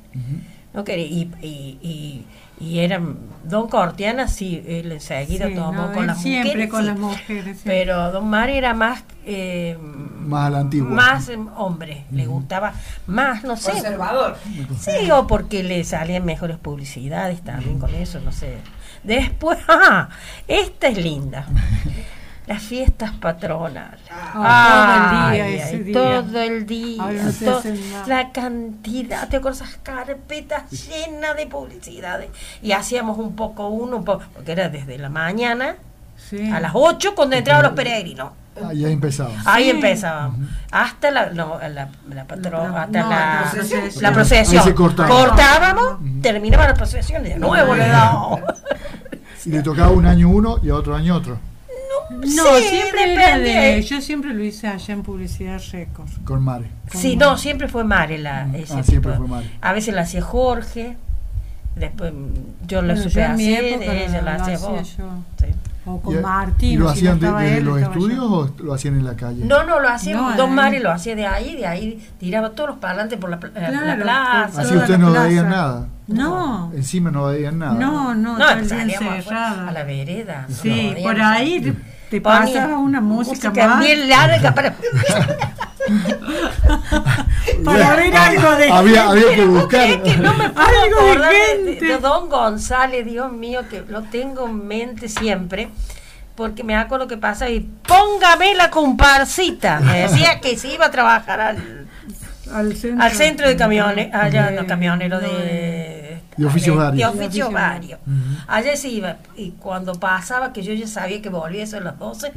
No 0.74 0.84
querían. 0.84 1.12
Y, 1.12 1.46
y, 1.46 1.78
y, 1.82 2.24
y 2.58 2.78
eran, 2.78 3.16
Don 3.44 3.68
Cortiana 3.68 4.28
sí, 4.28 4.62
él 4.66 4.90
enseguida 4.92 5.48
Sí, 5.48 5.54
tomó 5.54 5.72
no, 5.88 5.92
con 5.92 6.00
él 6.02 6.06
las 6.08 6.22
siempre 6.22 6.66
mujeres. 6.66 6.70
con 6.70 6.80
sí. 6.80 6.86
las 6.86 6.98
mujeres, 6.98 7.56
sí. 7.58 7.62
Pero 7.66 8.10
Don 8.12 8.28
Mari 8.28 8.56
era 8.56 8.72
más... 8.74 9.04
eh, 9.26 9.76
Más 9.80 10.46
a 10.46 10.50
la 10.50 10.58
antigua. 10.60 10.90
Más 10.90 11.28
eh, 11.28 11.38
hombre, 11.56 12.04
le 12.10 12.26
gustaba 12.26 12.72
más, 13.06 13.44
no 13.44 13.56
sé. 13.56 13.72
Conservador. 13.72 14.36
Sí, 14.80 15.10
o 15.10 15.26
porque 15.26 15.62
le 15.62 15.84
salían 15.84 16.24
mejores 16.24 16.56
publicidades 16.56 17.42
también 17.42 17.78
con 17.78 17.94
eso, 17.94 18.20
no 18.20 18.32
sé. 18.32 18.56
Después, 19.04 19.58
ah, 19.68 20.08
esta 20.48 20.88
es 20.88 20.96
linda. 20.98 21.46
Las 22.47 22.62
fiestas 22.62 23.10
patronales. 23.12 23.98
Ah, 24.10 25.31
todo 25.31 25.31
el 25.31 25.35
día, 25.35 25.44
Ay, 25.44 25.55
ese 25.56 25.77
ay, 25.77 25.82
día. 25.82 25.94
Todo 26.01 26.40
el 26.43 26.66
día. 26.66 27.05
No 27.43 27.62
la 28.06 28.31
cantidad, 28.31 29.28
te 29.28 29.36
acuerdas 29.39 29.62
esas 29.62 29.77
carpetas 29.82 30.70
llenas 30.70 31.36
de 31.36 31.47
publicidades. 31.48 32.31
Y 32.62 32.70
hacíamos 32.73 33.18
un 33.18 33.35
poco 33.35 33.66
uno, 33.68 33.97
un 33.97 34.05
poco, 34.05 34.23
porque 34.32 34.52
era 34.52 34.68
desde 34.68 34.97
la 34.98 35.09
mañana 35.09 35.74
Sí. 36.31 36.48
a 36.51 36.60
las 36.60 36.70
8 36.74 37.14
cuando 37.16 37.35
entraban 37.36 37.64
los 37.64 37.73
peregrinos. 37.73 38.31
Ahí 38.64 38.86
empezaba. 38.86 39.31
Ahí 39.44 39.64
Sí. 39.64 39.70
empezábamos. 39.70 40.48
Hasta 40.70 41.10
la, 41.10 41.27
no, 41.31 41.59
la, 41.59 41.89
la 42.09 42.24
patrona, 42.24 42.68
La- 42.70 42.82
hasta 42.85 43.01
no, 43.02 43.10
la, 43.10 43.16
la 43.44 43.51
procesión. 43.51 44.02
la 44.02 44.12
procesión. 44.12 44.59
Ahí 44.62 44.68
se 44.68 44.74
cortaba. 44.74 45.09
Cortábamos, 45.09 45.97
terminaba 46.23 46.68
la 46.68 46.74
procesión 46.74 47.27
y 47.27 47.31
de 47.31 47.39
nuevo 47.39 47.74
le 47.74 47.89
dábamos. 47.89 48.40
Y 49.44 49.51
le 49.51 49.62
tocaba 49.62 49.90
un 49.90 50.06
año 50.06 50.28
uno 50.28 50.59
y 50.62 50.70
a 50.70 50.74
otro 50.74 50.97
año 50.97 51.14
otro. 51.14 51.39
No, 52.10 52.27
Sí, 52.56 52.62
siempre 52.68 53.12
era 53.14 53.39
depende. 53.39 53.51
de. 53.77 53.82
Yo 53.82 54.01
siempre 54.01 54.32
lo 54.35 54.43
hice 54.44 54.68
allá 54.68 54.94
en 54.94 55.02
Publicidad 55.02 55.60
Records. 55.73 56.12
Con 56.24 56.43
Mare. 56.44 56.70
Sí, 56.93 57.16
no, 57.16 57.36
siempre 57.36 57.68
fue 57.68 57.85
Mare 57.85 58.18
la, 58.18 58.48
ese 58.55 58.74
Ah, 58.78 58.82
siempre 58.82 59.12
fue 59.14 59.27
Mare. 59.27 59.51
A 59.60 59.73
veces 59.73 59.94
la 59.94 60.02
hacía 60.02 60.23
Jorge, 60.23 60.97
después 61.74 62.12
mm, 62.12 62.66
yo 62.66 62.82
lo 62.82 62.94
Bueno, 62.94 63.02
supe 63.09 63.23
hacer, 63.24 63.64
época 63.64 63.93
ella 63.94 64.18
lo- 64.18 64.24
la 64.24 64.39
lo 64.39 64.43
hacía 64.44 64.59
vos. 64.59 64.97
yo. 64.97 65.09
Sí. 65.40 65.47
O 65.89 65.98
¿Y, 65.98 66.01
con 66.01 66.20
Martín. 66.23 66.70
¿y 66.73 66.77
lo 66.78 66.93
si 66.94 67.05
no 67.05 67.12
hacían 67.12 67.20
de- 67.39 67.44
desde 67.44 67.60
los 67.60 67.81
yo. 67.81 67.86
estudios 67.86 68.24
o 68.24 68.51
lo 68.62 68.74
hacían 68.74 68.94
en 68.98 69.05
la 69.05 69.14
calle? 69.14 69.44
No, 69.44 69.62
no, 69.64 69.78
lo 69.78 69.89
hacía, 69.89 70.16
No, 70.16 70.36
Don. 70.36 70.52
Mare 70.55 70.81
lo 70.81 70.90
hacía 70.90 71.14
de 71.14 71.27
ahí, 71.27 71.55
de 71.56 71.66
ahí 71.66 72.09
tiraba 72.18 72.51
todos 72.51 72.70
los 72.70 72.78
parlantes 72.78 73.18
por 73.20 73.31
la, 73.31 73.36
la 73.36 73.51
Claro, 73.70 74.02
plaza. 74.02 74.62
Así 74.62 74.74
la 74.74 74.98
no 74.98 75.12
veían 75.12 75.48
nada. 75.48 75.86
No, 76.06 76.72
Encima 76.74 77.10
no 77.10 77.26
veían 77.26 77.58
nada. 77.58 77.74
no, 77.74 78.14
no, 78.14 78.38
No, 78.38 78.64
salíamos 78.64 79.26
a 79.30 79.70
la 79.72 79.82
vereda. 79.82 80.46
Sí, 80.48 80.94
No, 80.96 81.02
por 81.02 81.20
ahí 81.20 81.76
te, 82.10 82.20
pasaba 82.20 82.78
una 82.78 83.00
música, 83.00 83.50
más 83.50 83.80
bien 83.80 84.08
larga 84.08 84.54
para, 84.54 84.76
para 87.64 87.96
ver 87.96 88.16
algo 88.16 88.56
de 88.56 88.70
Había, 88.70 89.08
había 89.08 89.34
que 89.34 89.44
buscar. 89.44 90.02
Que 90.02 90.16
no 90.16 90.34
me 90.34 90.50
puedo 90.50 90.66
Algo 90.66 91.22
de 91.22 91.34
gente. 91.34 91.84
de 91.84 91.98
Don 91.98 92.28
González, 92.28 93.04
Dios 93.04 93.32
mío, 93.32 93.62
que 93.68 93.82
lo 93.88 94.02
tengo 94.02 94.46
en 94.46 94.66
mente 94.66 95.08
siempre, 95.08 95.70
porque 96.36 96.62
me 96.62 96.76
acuerdo 96.76 97.08
que 97.08 97.16
pasa 97.16 97.48
y 97.50 97.60
póngame 97.86 98.54
la 98.54 98.70
comparsita. 98.70 99.80
Me 99.80 100.02
decía 100.02 100.40
que 100.40 100.56
se 100.56 100.72
iba 100.72 100.86
a 100.86 100.90
trabajar 100.92 101.40
al, 101.40 101.86
al 102.52 102.74
centro, 102.77 103.05
al 103.05 103.12
centro 103.12 103.48
de 103.48 103.56
camiones, 103.56 104.14
allá 104.14 104.51
De- 104.51 104.56
no 104.56 104.66
camionero 104.66 105.18
de, 105.20 105.28
De 106.36 106.47
oficios 106.47 107.48
de- 107.48 107.55
varios. 107.55 107.98
De. 108.05 108.36
Allá 108.47 108.77
se 108.77 108.89
iba, 108.89 109.16
y 109.36 109.51
cuando 109.52 109.94
pasaba, 109.94 110.52
que 110.52 110.62
yo 110.62 110.73
ya 110.74 110.86
sabía 110.86 111.20
que 111.23 111.28
volvía 111.28 111.64
eso 111.64 111.77
a 111.78 111.81
las 111.81 111.98
12, 111.98 112.32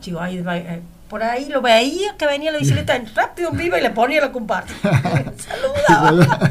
chico, 0.00 0.20
ahí 0.20 0.38
eh, 0.46 0.80
por 1.08 1.22
ahí 1.22 1.48
lo 1.50 1.60
veía 1.60 2.16
que 2.16 2.26
venía 2.26 2.50
la 2.52 2.58
bicicleta 2.58 2.96
en 2.96 3.06
rápido 3.14 3.50
en 3.50 3.58
viva 3.58 3.78
y 3.78 3.82
le 3.82 3.90
ponía 3.90 4.20
la 4.20 4.32
comparsa. 4.32 4.74
Saludaba. 5.36 6.50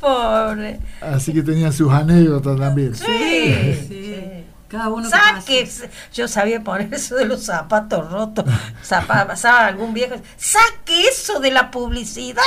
Pobre. 0.00 0.78
Así 1.00 1.32
que 1.32 1.42
tenían 1.42 1.72
sus 1.72 1.92
anécdotas 1.92 2.58
también. 2.58 2.94
Sí, 2.94 3.04
sí. 3.06 3.86
sí. 3.88 4.44
Cada 4.68 4.88
uno 4.88 5.08
que 5.46 5.66
Saque, 5.66 5.90
yo 6.12 6.28
sabía 6.28 6.62
poner 6.62 6.92
eso 6.92 7.14
de 7.16 7.24
los 7.24 7.44
zapatos 7.44 8.10
rotos. 8.10 8.44
Zapa- 8.86 9.26
Pasaba 9.26 9.66
algún 9.66 9.94
viejo, 9.94 10.14
saque 10.36 11.08
eso 11.08 11.40
de 11.40 11.50
la 11.50 11.70
publicidad. 11.70 12.42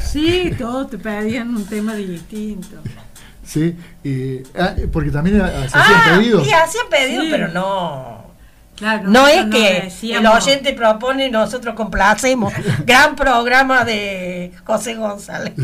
Sí, 0.00 0.52
todos 0.56 0.90
te 0.90 0.98
pedían 0.98 1.54
un 1.56 1.66
tema 1.66 1.94
distinto. 1.94 2.76
Sí, 3.44 3.76
y, 4.04 4.42
ah, 4.58 4.74
porque 4.92 5.10
también 5.10 5.40
ah, 5.40 5.50
se 5.68 5.78
hacían 5.78 6.00
Ah, 6.00 6.16
pedidos. 6.18 6.46
y 6.46 6.52
hacían 6.52 6.86
pedidos, 6.90 7.24
Sí. 7.24 7.30
pero 7.30 7.48
no. 7.48 8.28
Claro, 8.76 9.08
No 9.08 9.26
es 9.26 9.46
que 9.46 9.80
decíamos- 9.86 10.20
el 10.46 10.50
oyente 10.52 10.72
propone 10.74 11.26
y 11.26 11.30
nosotros 11.32 11.74
complacemos. 11.74 12.52
Gran 12.86 13.16
programa 13.16 13.84
de 13.84 14.52
José 14.64 14.94
González. 14.94 15.54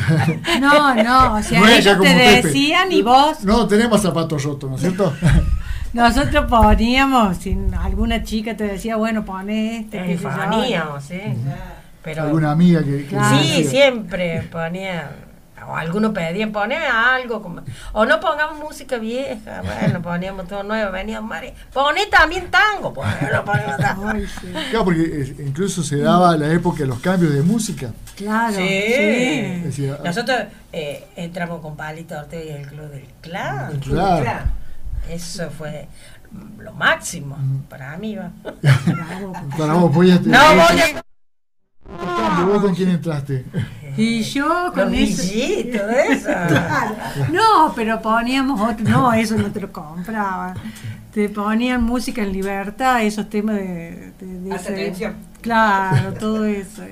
No, 0.60 0.94
no, 0.96 1.34
o 1.34 1.42
sea, 1.42 1.60
No 1.60 1.68
es 1.68 1.86
ellos 1.86 2.00
te 2.00 2.14
decían 2.42 2.90
y 2.90 3.02
vos, 3.02 3.44
No, 3.44 3.68
tenemos 3.68 4.02
zapatos 4.02 4.42
rotos, 4.42 4.68
¿no 4.70 4.74
es 4.76 4.82
cierto? 4.82 5.14
nosotros 5.94 6.46
poníamos, 6.50 7.38
si 7.38 7.56
alguna 7.80 8.22
chica 8.22 8.56
te 8.56 8.64
decía, 8.64 8.96
bueno, 8.96 9.24
pone 9.24 9.78
este, 9.80 10.12
Eh, 10.14 10.18
poníamos, 10.18 11.04
sí. 11.04 11.20
Pero, 12.02 12.24
Alguna 12.24 12.50
amiga 12.50 12.82
que, 12.82 12.98
que 12.98 13.06
Claro. 13.06 13.38
Sí, 13.38 13.48
decía. 13.62 13.70
siempre 13.70 14.42
ponía, 14.52 15.10
o 15.66 15.74
algunos 15.74 16.12
pedían, 16.12 16.52
poneme 16.52 16.84
algo, 16.86 17.40
como- 17.40 17.62
o 17.94 18.04
no 18.04 18.20
pongamos 18.20 18.58
música 18.58 18.98
vieja, 18.98 19.62
bueno, 19.62 20.02
poníamos 20.02 20.46
todo 20.46 20.62
nuevo, 20.64 20.92
venía 20.92 21.22
Mari, 21.22 21.54
poné 21.72 22.04
también 22.06 22.50
tango, 22.50 22.90
bueno, 22.92 23.42
ponemos 23.46 23.76
tango. 23.78 24.06
Ay, 24.08 24.26
sí. 24.26 24.48
Claro, 24.68 24.84
porque 24.84 25.00
eh, 25.00 25.36
incluso 25.46 25.82
se 25.82 25.96
daba 25.98 26.36
la 26.36 26.48
época 26.52 26.80
de 26.80 26.86
los 26.88 26.98
cambios 26.98 27.32
de 27.32 27.40
música. 27.42 27.90
Claro, 28.16 28.54
Sí. 28.54 28.62
sí. 28.62 29.60
Decía, 29.64 29.96
ah, 29.98 30.02
Nosotros 30.04 30.38
eh, 30.74 31.06
entramos 31.16 31.60
con 31.62 31.74
Palito 31.74 32.18
Ortega 32.18 32.44
y 32.58 32.62
el 32.62 32.66
Club 32.68 32.90
del 32.90 33.06
Clan. 33.22 33.80
Claro. 33.80 34.40
Eso 35.10 35.50
fue 35.50 35.86
lo 36.58 36.72
máximo 36.72 37.36
para 37.68 37.96
mí. 37.96 38.16
¿va? 38.16 38.30
Para 39.56 39.74
vos 39.74 39.92
podías 39.94 40.20
No 40.22 40.38
voy 40.54 40.80
a... 40.80 41.04
¿Y 42.40 42.44
vos 42.44 42.62
con 42.62 42.74
quién 42.74 42.90
entraste? 42.90 43.44
Y 43.96 44.24
yo 44.24 44.48
Los 44.64 44.74
con 44.74 44.92
eso. 44.94 46.28
No, 47.30 47.72
pero 47.76 48.02
poníamos 48.02 48.60
otro, 48.60 48.84
no, 48.88 49.12
eso 49.12 49.36
no 49.36 49.52
te 49.52 49.60
lo 49.60 49.70
compraban. 49.70 50.56
Te 51.12 51.28
ponían 51.28 51.84
música 51.84 52.20
en 52.22 52.32
libertad, 52.32 53.04
esos 53.04 53.30
temas 53.30 53.54
de, 53.54 54.12
de- 54.18 54.40
de 54.40 54.54
ese-. 54.56 55.12
Claro, 55.40 56.12
todo 56.14 56.44
eso. 56.44 56.82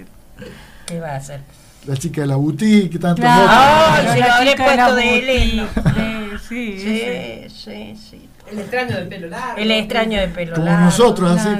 ¿Qué 0.86 1.00
va 1.00 1.14
a 1.14 1.16
hacer? 1.16 1.40
La 1.86 1.96
chica 1.96 2.20
de 2.20 2.26
la 2.28 2.36
boutique, 2.36 2.98
tantos 3.00 3.24
Claro, 3.24 3.42
otros. 3.42 3.56
Ay, 3.58 4.04
la 4.06 4.12
se 4.12 4.18
lo 4.20 4.32
habré 4.34 4.50
de 4.50 4.56
puesto 4.56 4.94
de 4.94 5.18
Elena. 5.18 5.62
de- 5.74 6.38
sí. 6.48 6.78
Sí, 6.78 7.48
sí, 7.64 7.96
sí. 8.10 8.28
El 8.50 8.58
extraño 8.60 8.96
del 8.96 9.08
pelo 9.08 9.28
largo. 9.28 9.56
El 9.56 9.70
extraño 9.70 10.20
de 10.20 10.28
pelo 10.28 10.54
Como 10.54 10.66
largo. 10.66 10.84
nosotros, 10.84 11.38
así. 11.38 11.48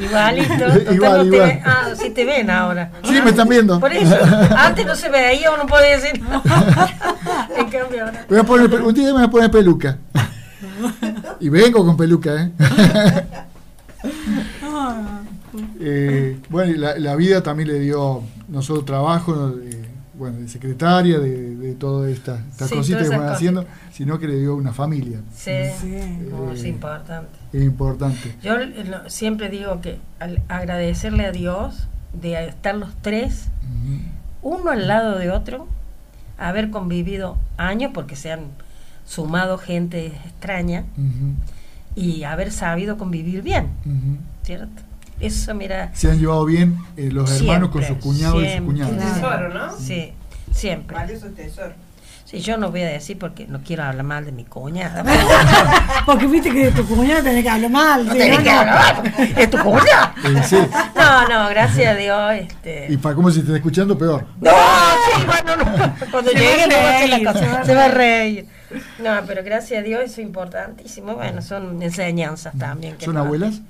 Igualito. 0.00 0.54
Igual, 0.54 0.84
te 0.84 0.94
igual. 0.94 1.30
ven- 1.30 1.62
Ah, 1.64 1.88
sí 2.00 2.10
te 2.10 2.24
ven 2.24 2.50
ahora. 2.50 2.90
Sí, 3.04 3.20
me 3.22 3.30
están 3.30 3.48
viendo. 3.48 3.78
Por 3.80 3.92
eso, 3.92 4.16
antes 4.56 4.84
no 4.86 4.94
se 4.94 5.08
veía, 5.08 5.50
uno 5.52 5.66
podía 5.66 5.98
decir. 5.98 6.12
en 7.56 7.70
cambio 7.70 8.04
ahora. 8.04 8.24
Voy 8.28 8.38
a 8.38 8.42
poner, 8.44 8.82
un 8.82 8.94
día 8.94 9.06
me 9.06 9.12
voy 9.12 9.22
a 9.24 9.28
poner 9.30 9.50
peluca. 9.50 9.98
Y 11.40 11.48
vengo 11.48 11.84
con 11.84 11.96
peluca, 11.96 12.30
¿eh? 12.34 12.50
Eh, 15.80 16.38
bueno, 16.48 16.76
la, 16.76 16.98
la 16.98 17.16
vida 17.16 17.42
también 17.42 17.68
le 17.68 17.78
dio 17.80 18.22
no 18.48 18.62
solo 18.62 18.84
trabajo, 18.84 19.54
bueno, 20.14 20.38
de 20.38 20.48
secretaria, 20.48 21.18
de, 21.18 21.56
de 21.56 21.74
todas 21.74 22.10
estas 22.12 22.40
estas 22.50 22.68
Sí, 22.70 22.76
cositas 22.76 23.08
que 23.08 23.16
van 23.16 23.28
haciendo, 23.28 23.64
sino 23.92 24.18
que 24.18 24.28
le 24.28 24.38
dio 24.38 24.54
una 24.56 24.72
familia. 24.72 25.20
Sí, 25.34 25.50
Sí. 25.80 26.18
no, 26.30 26.52
es 26.52 26.62
Eh, 26.64 26.68
importante. 26.68 27.30
Es 27.52 27.62
importante. 27.62 28.34
Yo 28.42 28.54
eh, 28.58 28.84
lo- 28.84 29.08
siempre 29.10 29.48
digo 29.48 29.80
que 29.80 29.98
al 30.20 30.40
agradecerle 30.48 31.26
a 31.26 31.32
Dios 31.32 31.88
de 32.12 32.46
estar 32.46 32.76
los 32.76 32.94
tres, 33.02 33.48
uno 34.42 34.70
al 34.70 34.86
lado 34.86 35.18
de 35.18 35.30
otro, 35.30 35.66
haber 36.38 36.70
convivido 36.70 37.36
años, 37.56 37.90
porque 37.94 38.14
se 38.16 38.30
han 38.32 38.40
sumado 39.06 39.58
gente 39.58 40.06
extraña, 40.06 40.84
Ujú. 40.96 41.34
Y 41.96 42.24
haber 42.24 42.50
sabido 42.52 42.96
convivir 42.98 43.42
bien, 43.42 43.68
Ujú. 43.84 44.18
¿cierto? 44.42 44.82
Eso, 45.20 45.54
mira, 45.54 45.90
Se 45.94 46.10
han 46.10 46.18
llevado 46.18 46.44
bien 46.44 46.76
eh, 46.96 47.08
los 47.12 47.30
hermanos 47.40 47.70
con 47.70 47.82
sus 47.82 47.86
Siempre, 47.88 48.02
cuñados 48.02 48.36
y 48.36 48.44
sus 48.44 48.50
siempre. 48.52 48.66
cuñadas. 48.84 49.18
Claro. 49.18 49.46
Tesoro, 49.48 49.54
¿no? 49.54 49.78
sí, 49.78 50.12
siempre. 50.52 50.96
Valioso 50.96 51.26
tesoro. 51.28 51.72
Sí, 52.24 52.40
yo 52.40 52.56
no 52.56 52.70
voy 52.70 52.80
a 52.80 52.88
decir 52.88 53.18
porque 53.18 53.46
no 53.46 53.60
quiero 53.62 53.84
hablar 53.84 54.02
mal 54.04 54.24
de 54.24 54.32
mi 54.32 54.44
cuñada. 54.44 55.04
porque 56.06 56.26
viste 56.26 56.50
que 56.50 56.64
de 56.64 56.72
tu 56.72 56.84
cuñada 56.86 57.22
tenés 57.22 57.42
que 57.44 57.50
hablar 57.50 57.70
mal. 57.70 58.06
No 58.06 58.12
tenés 58.12 58.40
que 58.40 58.50
hablar 58.50 59.02
mal. 59.04 59.14
¿Es 59.36 59.50
tu 59.50 59.58
cuñada? 59.58 60.14
Sí. 60.42 60.56
No, 60.96 61.28
no, 61.28 61.48
gracias 61.50 61.94
a 61.94 61.94
Dios. 61.96 62.32
Este... 62.32 62.86
Y 62.90 62.96
para 62.96 63.14
cómo 63.14 63.30
si 63.30 63.40
te 63.40 63.44
está 63.46 63.56
escuchando, 63.56 63.96
peor. 63.96 64.26
No, 64.40 64.50
sí, 64.50 65.22
bueno, 65.26 65.56
no. 65.64 65.94
Cuando 66.10 66.30
Se 66.32 66.38
llegue 66.38 66.56
va 66.56 66.64
a 66.64 66.66
no 66.66 66.74
va 66.76 66.82
a 66.82 66.96
hacer 66.96 67.10
reír, 67.10 67.22
la 67.22 67.32
cosa. 67.32 67.44
se 67.44 67.50
va 67.52 67.60
a 67.60 67.64
Se 67.66 67.74
va 67.74 67.84
a 67.84 67.88
reír. 67.88 68.46
No, 69.02 69.10
pero 69.26 69.42
gracias 69.44 69.80
a 69.80 69.82
Dios 69.82 70.02
eso 70.02 70.20
es 70.20 70.26
importantísimo. 70.26 71.14
Bueno, 71.14 71.42
son 71.42 71.82
enseñanzas 71.82 72.56
también. 72.58 72.96
que 72.96 73.04
¿Son 73.04 73.16
abuelas? 73.16 73.60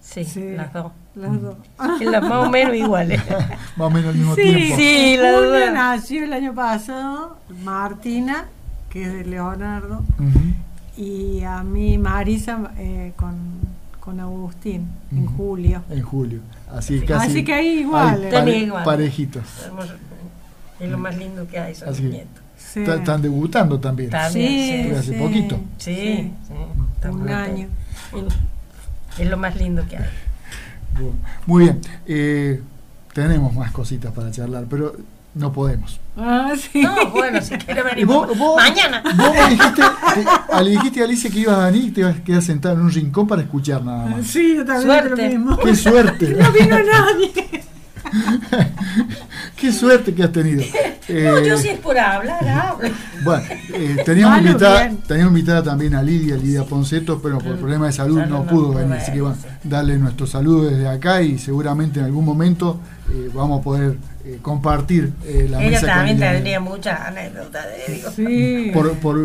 Sí, 0.00 0.24
Sí. 0.24 0.52
las 0.56 0.72
dos. 0.72 0.92
Las 1.14 1.40
dos. 1.42 1.56
Las 2.00 2.22
más 2.22 2.46
o 2.46 2.50
menos 2.50 2.74
iguales. 2.74 3.20
Más 3.76 3.86
o 3.86 3.90
menos 3.90 4.10
al 4.10 4.14
mismo 4.16 4.34
Sí, 4.34 4.42
tiempo. 4.42 4.76
Sí, 4.76 5.16
la 5.18 5.38
Una 5.40 5.70
nació 5.72 6.24
el 6.24 6.32
año 6.32 6.54
pasado, 6.54 7.36
Martina, 7.64 8.46
que 8.88 9.02
es 9.04 9.12
de 9.12 9.24
Leonardo, 9.24 10.02
y 10.96 11.42
a 11.42 11.62
mí 11.62 11.98
Marisa 11.98 12.70
eh, 12.78 13.12
con, 13.16 13.34
con 14.00 14.20
Agustín, 14.20 14.88
en 15.12 15.26
julio. 15.26 15.82
En 15.90 16.02
julio. 16.02 16.40
Así, 16.72 17.00
casi, 17.00 17.30
Así 17.30 17.44
que 17.44 17.52
ahí 17.52 17.68
igual, 17.80 18.24
eh. 18.24 18.58
Igual. 18.58 18.84
Parejitos. 18.84 19.44
Es 20.78 20.88
lo 20.90 20.96
más 20.98 21.16
lindo 21.18 21.46
que 21.46 21.58
hay, 21.58 21.74
son 21.74 21.88
Así 21.90 22.02
nietos. 22.04 22.39
Sí. 22.72 22.80
Está- 22.80 22.94
Están 22.96 23.22
debutando 23.22 23.78
también. 23.80 24.10
También, 24.10 24.84
Sí, 24.84 24.88
sí. 24.90 24.94
hace 24.96 25.12
sí. 25.14 25.18
poquito. 25.18 25.56
Sí, 25.78 25.94
Sí. 25.94 26.32
sí. 26.46 26.54
estamos 26.94 27.20
Un 27.22 27.28
año. 27.30 27.66
Es 29.18 29.28
lo 29.28 29.36
más 29.36 29.56
lindo 29.56 29.84
que 29.88 29.96
hay. 29.96 30.04
Bueno, 30.94 31.12
Muy 31.46 31.64
bien. 31.64 31.80
Eh, 32.06 32.62
tenemos 33.12 33.54
más 33.54 33.72
cositas 33.72 34.12
para 34.12 34.30
charlar, 34.30 34.66
pero 34.68 34.94
no 35.34 35.52
podemos. 35.52 35.98
Ah, 36.16 36.52
sí. 36.56 36.82
No, 36.82 37.10
bueno, 37.10 37.40
si 37.40 37.56
quiere 37.56 37.82
venir 37.94 38.06
vos- 38.06 38.36
vos- 38.38 38.56
mañana. 38.56 39.02
Vos 39.16 39.32
me 39.34 39.50
dijiste, 39.50 39.82
te- 40.14 40.62
le 40.64 40.70
dijiste 40.70 41.00
a 41.00 41.04
Alicia 41.04 41.30
que 41.30 41.38
ibas 41.40 41.58
a 41.58 41.66
venir 41.66 41.84
y 41.86 41.90
te 41.90 42.00
ibas 42.00 42.16
a 42.16 42.22
quedar 42.24 42.42
sentado 42.42 42.74
en 42.76 42.80
un 42.82 42.90
rincón 42.92 43.26
para 43.26 43.42
escuchar 43.42 43.84
nada 43.84 44.06
más. 44.06 44.26
Sí, 44.26 44.54
yo 44.56 44.64
también 44.64 44.86
Suerte. 44.86 45.22
dije 45.22 45.34
lo 45.34 45.38
mismo. 45.40 45.56
¡Qué 45.58 45.74
suerte! 45.74 46.36
No 46.40 46.52
vino 46.52 46.76
nadie. 46.78 47.64
¡Qué 49.56 49.72
suerte 49.72 50.14
que 50.14 50.22
has 50.24 50.32
tenido! 50.32 50.62
No, 51.10 51.16
Eh, 51.16 51.44
yo 51.44 51.58
si 51.58 51.70
es 51.70 51.78
por 51.80 51.98
hablar, 51.98 52.46
hablo. 52.46 52.88
Bueno, 53.24 53.42
eh, 53.74 53.96
teníamos, 54.04 54.36
Malo, 54.36 54.48
invitada, 54.50 54.90
teníamos 55.08 55.32
invitada 55.32 55.62
también 55.64 55.96
a 55.96 56.04
Lidia, 56.04 56.36
Lidia 56.36 56.62
Ponceto, 56.62 57.20
pero 57.20 57.38
por 57.38 57.56
problemas 57.56 57.88
de 57.88 57.92
salud 57.94 58.18
no 58.20 58.26
no 58.26 58.46
pudo 58.46 58.74
venir. 58.74 58.94
Así 58.94 59.10
que 59.10 59.20
bueno, 59.20 59.36
sí. 59.42 59.48
darle 59.64 59.98
nuestro 59.98 60.28
saludo 60.28 60.70
desde 60.70 60.86
acá 60.88 61.20
y 61.22 61.36
seguramente 61.36 61.98
en 61.98 62.04
algún 62.06 62.24
momento 62.24 62.78
eh, 63.10 63.28
vamos 63.34 63.58
a 63.58 63.64
poder 63.64 63.96
eh, 64.24 64.38
compartir 64.40 65.12
eh, 65.24 65.48
la 65.50 65.60
Ella 65.60 65.70
mesa 65.80 65.86
también 65.86 66.20
tendría 66.20 66.60
muchas 66.60 67.00
anécdotas, 67.00 67.66
eh, 67.66 67.92
digo, 67.92 68.10
Sí. 68.14 68.70
Por, 68.72 68.92
por 68.98 69.18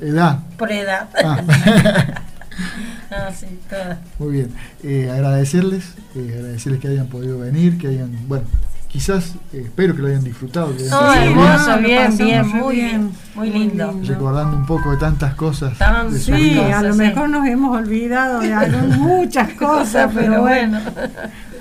eh, 0.00 0.10
edad. 0.10 0.38
por 0.56 0.70
edad. 0.70 1.08
Ah, 1.24 1.40
Ah, 3.10 3.30
sí, 3.38 3.46
todas. 3.68 3.98
muy 4.18 4.32
bien. 4.32 4.50
Eh, 4.82 5.10
agradecerles, 5.12 5.84
eh, 6.16 6.34
agradecerles 6.38 6.80
que 6.80 6.88
hayan 6.88 7.06
podido 7.08 7.38
venir, 7.38 7.76
que 7.76 7.88
hayan, 7.88 8.10
bueno, 8.26 8.44
quizás 8.88 9.34
eh, 9.52 9.62
espero 9.64 9.94
que 9.94 10.00
lo 10.02 10.08
hayan 10.08 10.24
disfrutado. 10.24 10.74
que 10.76 10.84
hayan 10.84 10.98
Sí, 10.98 11.18
bien, 11.18 11.38
hermoso, 11.38 11.78
bien, 11.78 12.16
bien, 12.18 12.48
muy 12.48 12.74
bien, 12.74 12.88
bien, 12.90 13.12
muy 13.34 13.50
muy 13.50 13.58
lindo. 13.58 13.92
lindo. 13.92 14.08
recordando 14.14 14.56
un 14.56 14.64
poco 14.66 14.90
de 14.92 14.96
tantas 14.96 15.34
cosas. 15.34 15.76
Tan- 15.78 16.10
de 16.12 16.18
Sí, 16.18 16.32
vida. 16.32 16.78
a 16.78 16.82
lo 16.82 16.92
Sí. 16.94 16.98
mejor 16.98 17.28
nos 17.28 17.46
hemos 17.46 17.76
olvidado 17.76 18.40
de 18.40 18.52
algún- 18.54 18.98
muchas 18.98 19.52
cosas, 19.54 20.10
pero 20.14 20.40
bueno. 20.40 20.80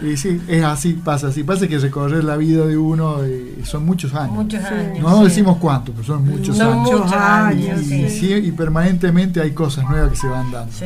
Y 0.02 0.18
sí, 0.18 0.42
es 0.48 0.64
así, 0.64 0.94
pasa 0.94 1.28
así. 1.28 1.44
Pasa 1.44 1.68
que 1.68 1.78
recorrer 1.78 2.24
la 2.24 2.38
vida 2.38 2.66
de 2.66 2.78
uno 2.78 3.24
eh, 3.24 3.60
son 3.64 3.86
muchos 3.86 4.14
años. 4.16 4.34
Muchos 4.36 4.64
años. 4.64 5.00
No 5.00 5.18
sí. 5.20 5.24
decimos 5.26 5.58
cuánto, 5.58 5.92
pero 5.92 6.04
son 6.06 6.28
muchos 6.28 6.58
Son 6.58 6.68
años. 6.68 6.78
muchos 6.84 7.00
Muchos 7.02 7.14
años, 7.14 7.82
y, 7.82 7.86
sí. 7.86 8.10
sí, 8.10 8.34
y 8.34 8.52
permanentemente 8.52 9.42
hay 9.42 9.52
cosas 9.52 9.88
nuevas 9.90 10.10
que 10.12 10.16
se 10.18 10.28
van 10.28 10.52
dando. 10.52 10.72
Sí, 10.72 10.86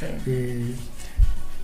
sí. 0.00 0.06
Eh, 0.26 0.74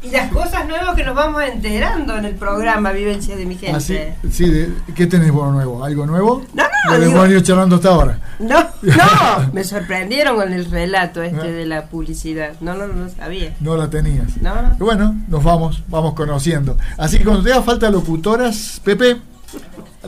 Y 0.03 0.11
las 0.11 0.33
cosas 0.33 0.67
nuevas 0.67 0.95
que 0.95 1.05
nos 1.05 1.15
vamos 1.15 1.43
enterando 1.43 2.17
en 2.17 2.25
el 2.25 2.35
programa 2.35 2.91
Vivencias 2.93 3.37
de 3.37 3.45
mi 3.45 3.57
gente. 3.57 3.77
así, 3.77 3.99
sí, 4.31 4.49
de- 4.51 4.73
¿qué 4.95 5.07
tenés 5.07 5.31
bueno 5.31 5.53
nuevo? 5.53 5.85
¿Algo 5.85 6.07
nuevo? 6.07 6.43
No, 6.55 6.63
no, 6.89 6.97
Lo 6.99 7.05
hemos 7.05 7.23
venido 7.23 7.41
charlando 7.43 7.77
hasta 7.77 7.91
ahora. 7.91 8.19
No, 8.39 8.61
no, 8.81 9.51
me 9.53 9.63
sorprendieron 9.63 10.37
con 10.37 10.53
el 10.55 10.71
relato 10.71 11.21
Ah. 11.21 11.27
este 11.27 11.53
de 11.53 11.67
la 11.67 11.87
publicidad. 11.87 12.53
No, 12.61 12.75
no, 12.75 12.87
no 12.87 13.11
sabía. 13.11 13.55
No 13.61 13.77
la 13.77 13.91
tenías. 13.91 14.39
No, 14.41 14.55
Y 14.79 14.83
bueno, 14.83 15.15
nos 15.29 15.45
vamos, 15.45 15.83
vamos 15.89 16.15
conociendo. 16.15 16.79
Así 16.97 17.19
que 17.19 17.25
cuando 17.25 17.43
te 17.43 17.53
haga 17.53 17.63
falta 17.63 17.91
locutoras, 17.91 18.81
Pepe, 18.83 19.19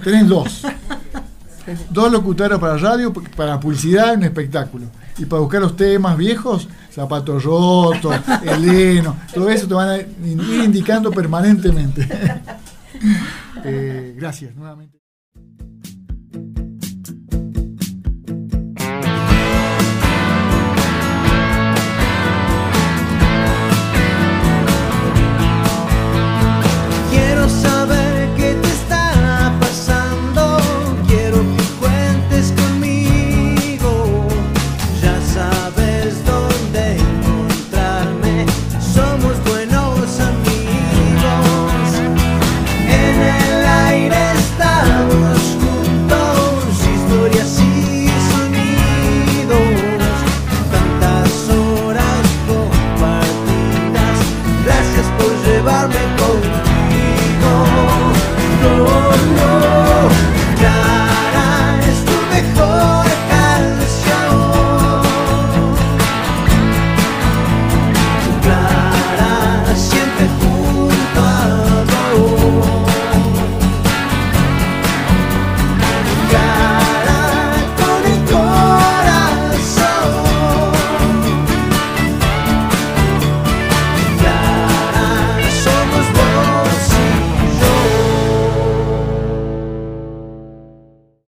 tenés 0.02 0.26
dos. 0.26 0.62
Dos 1.90 2.10
locutoras 2.10 2.58
para 2.58 2.76
radio, 2.76 3.12
para 3.12 3.60
publicidad, 3.60 4.14
un 4.14 4.24
espectáculo. 4.24 4.86
Y 5.18 5.26
para 5.26 5.40
buscar 5.40 5.60
los 5.60 5.76
temas 5.76 6.16
viejos, 6.16 6.68
zapatos 6.90 7.44
rotos, 7.44 8.16
heleno, 8.42 9.16
todo 9.32 9.50
eso 9.50 9.68
te 9.68 9.74
van 9.74 9.88
a 9.90 9.96
ir 9.98 10.64
indicando 10.64 11.10
permanentemente. 11.10 12.08
Eh, 13.64 14.14
gracias 14.16 14.54
nuevamente. 14.54 15.01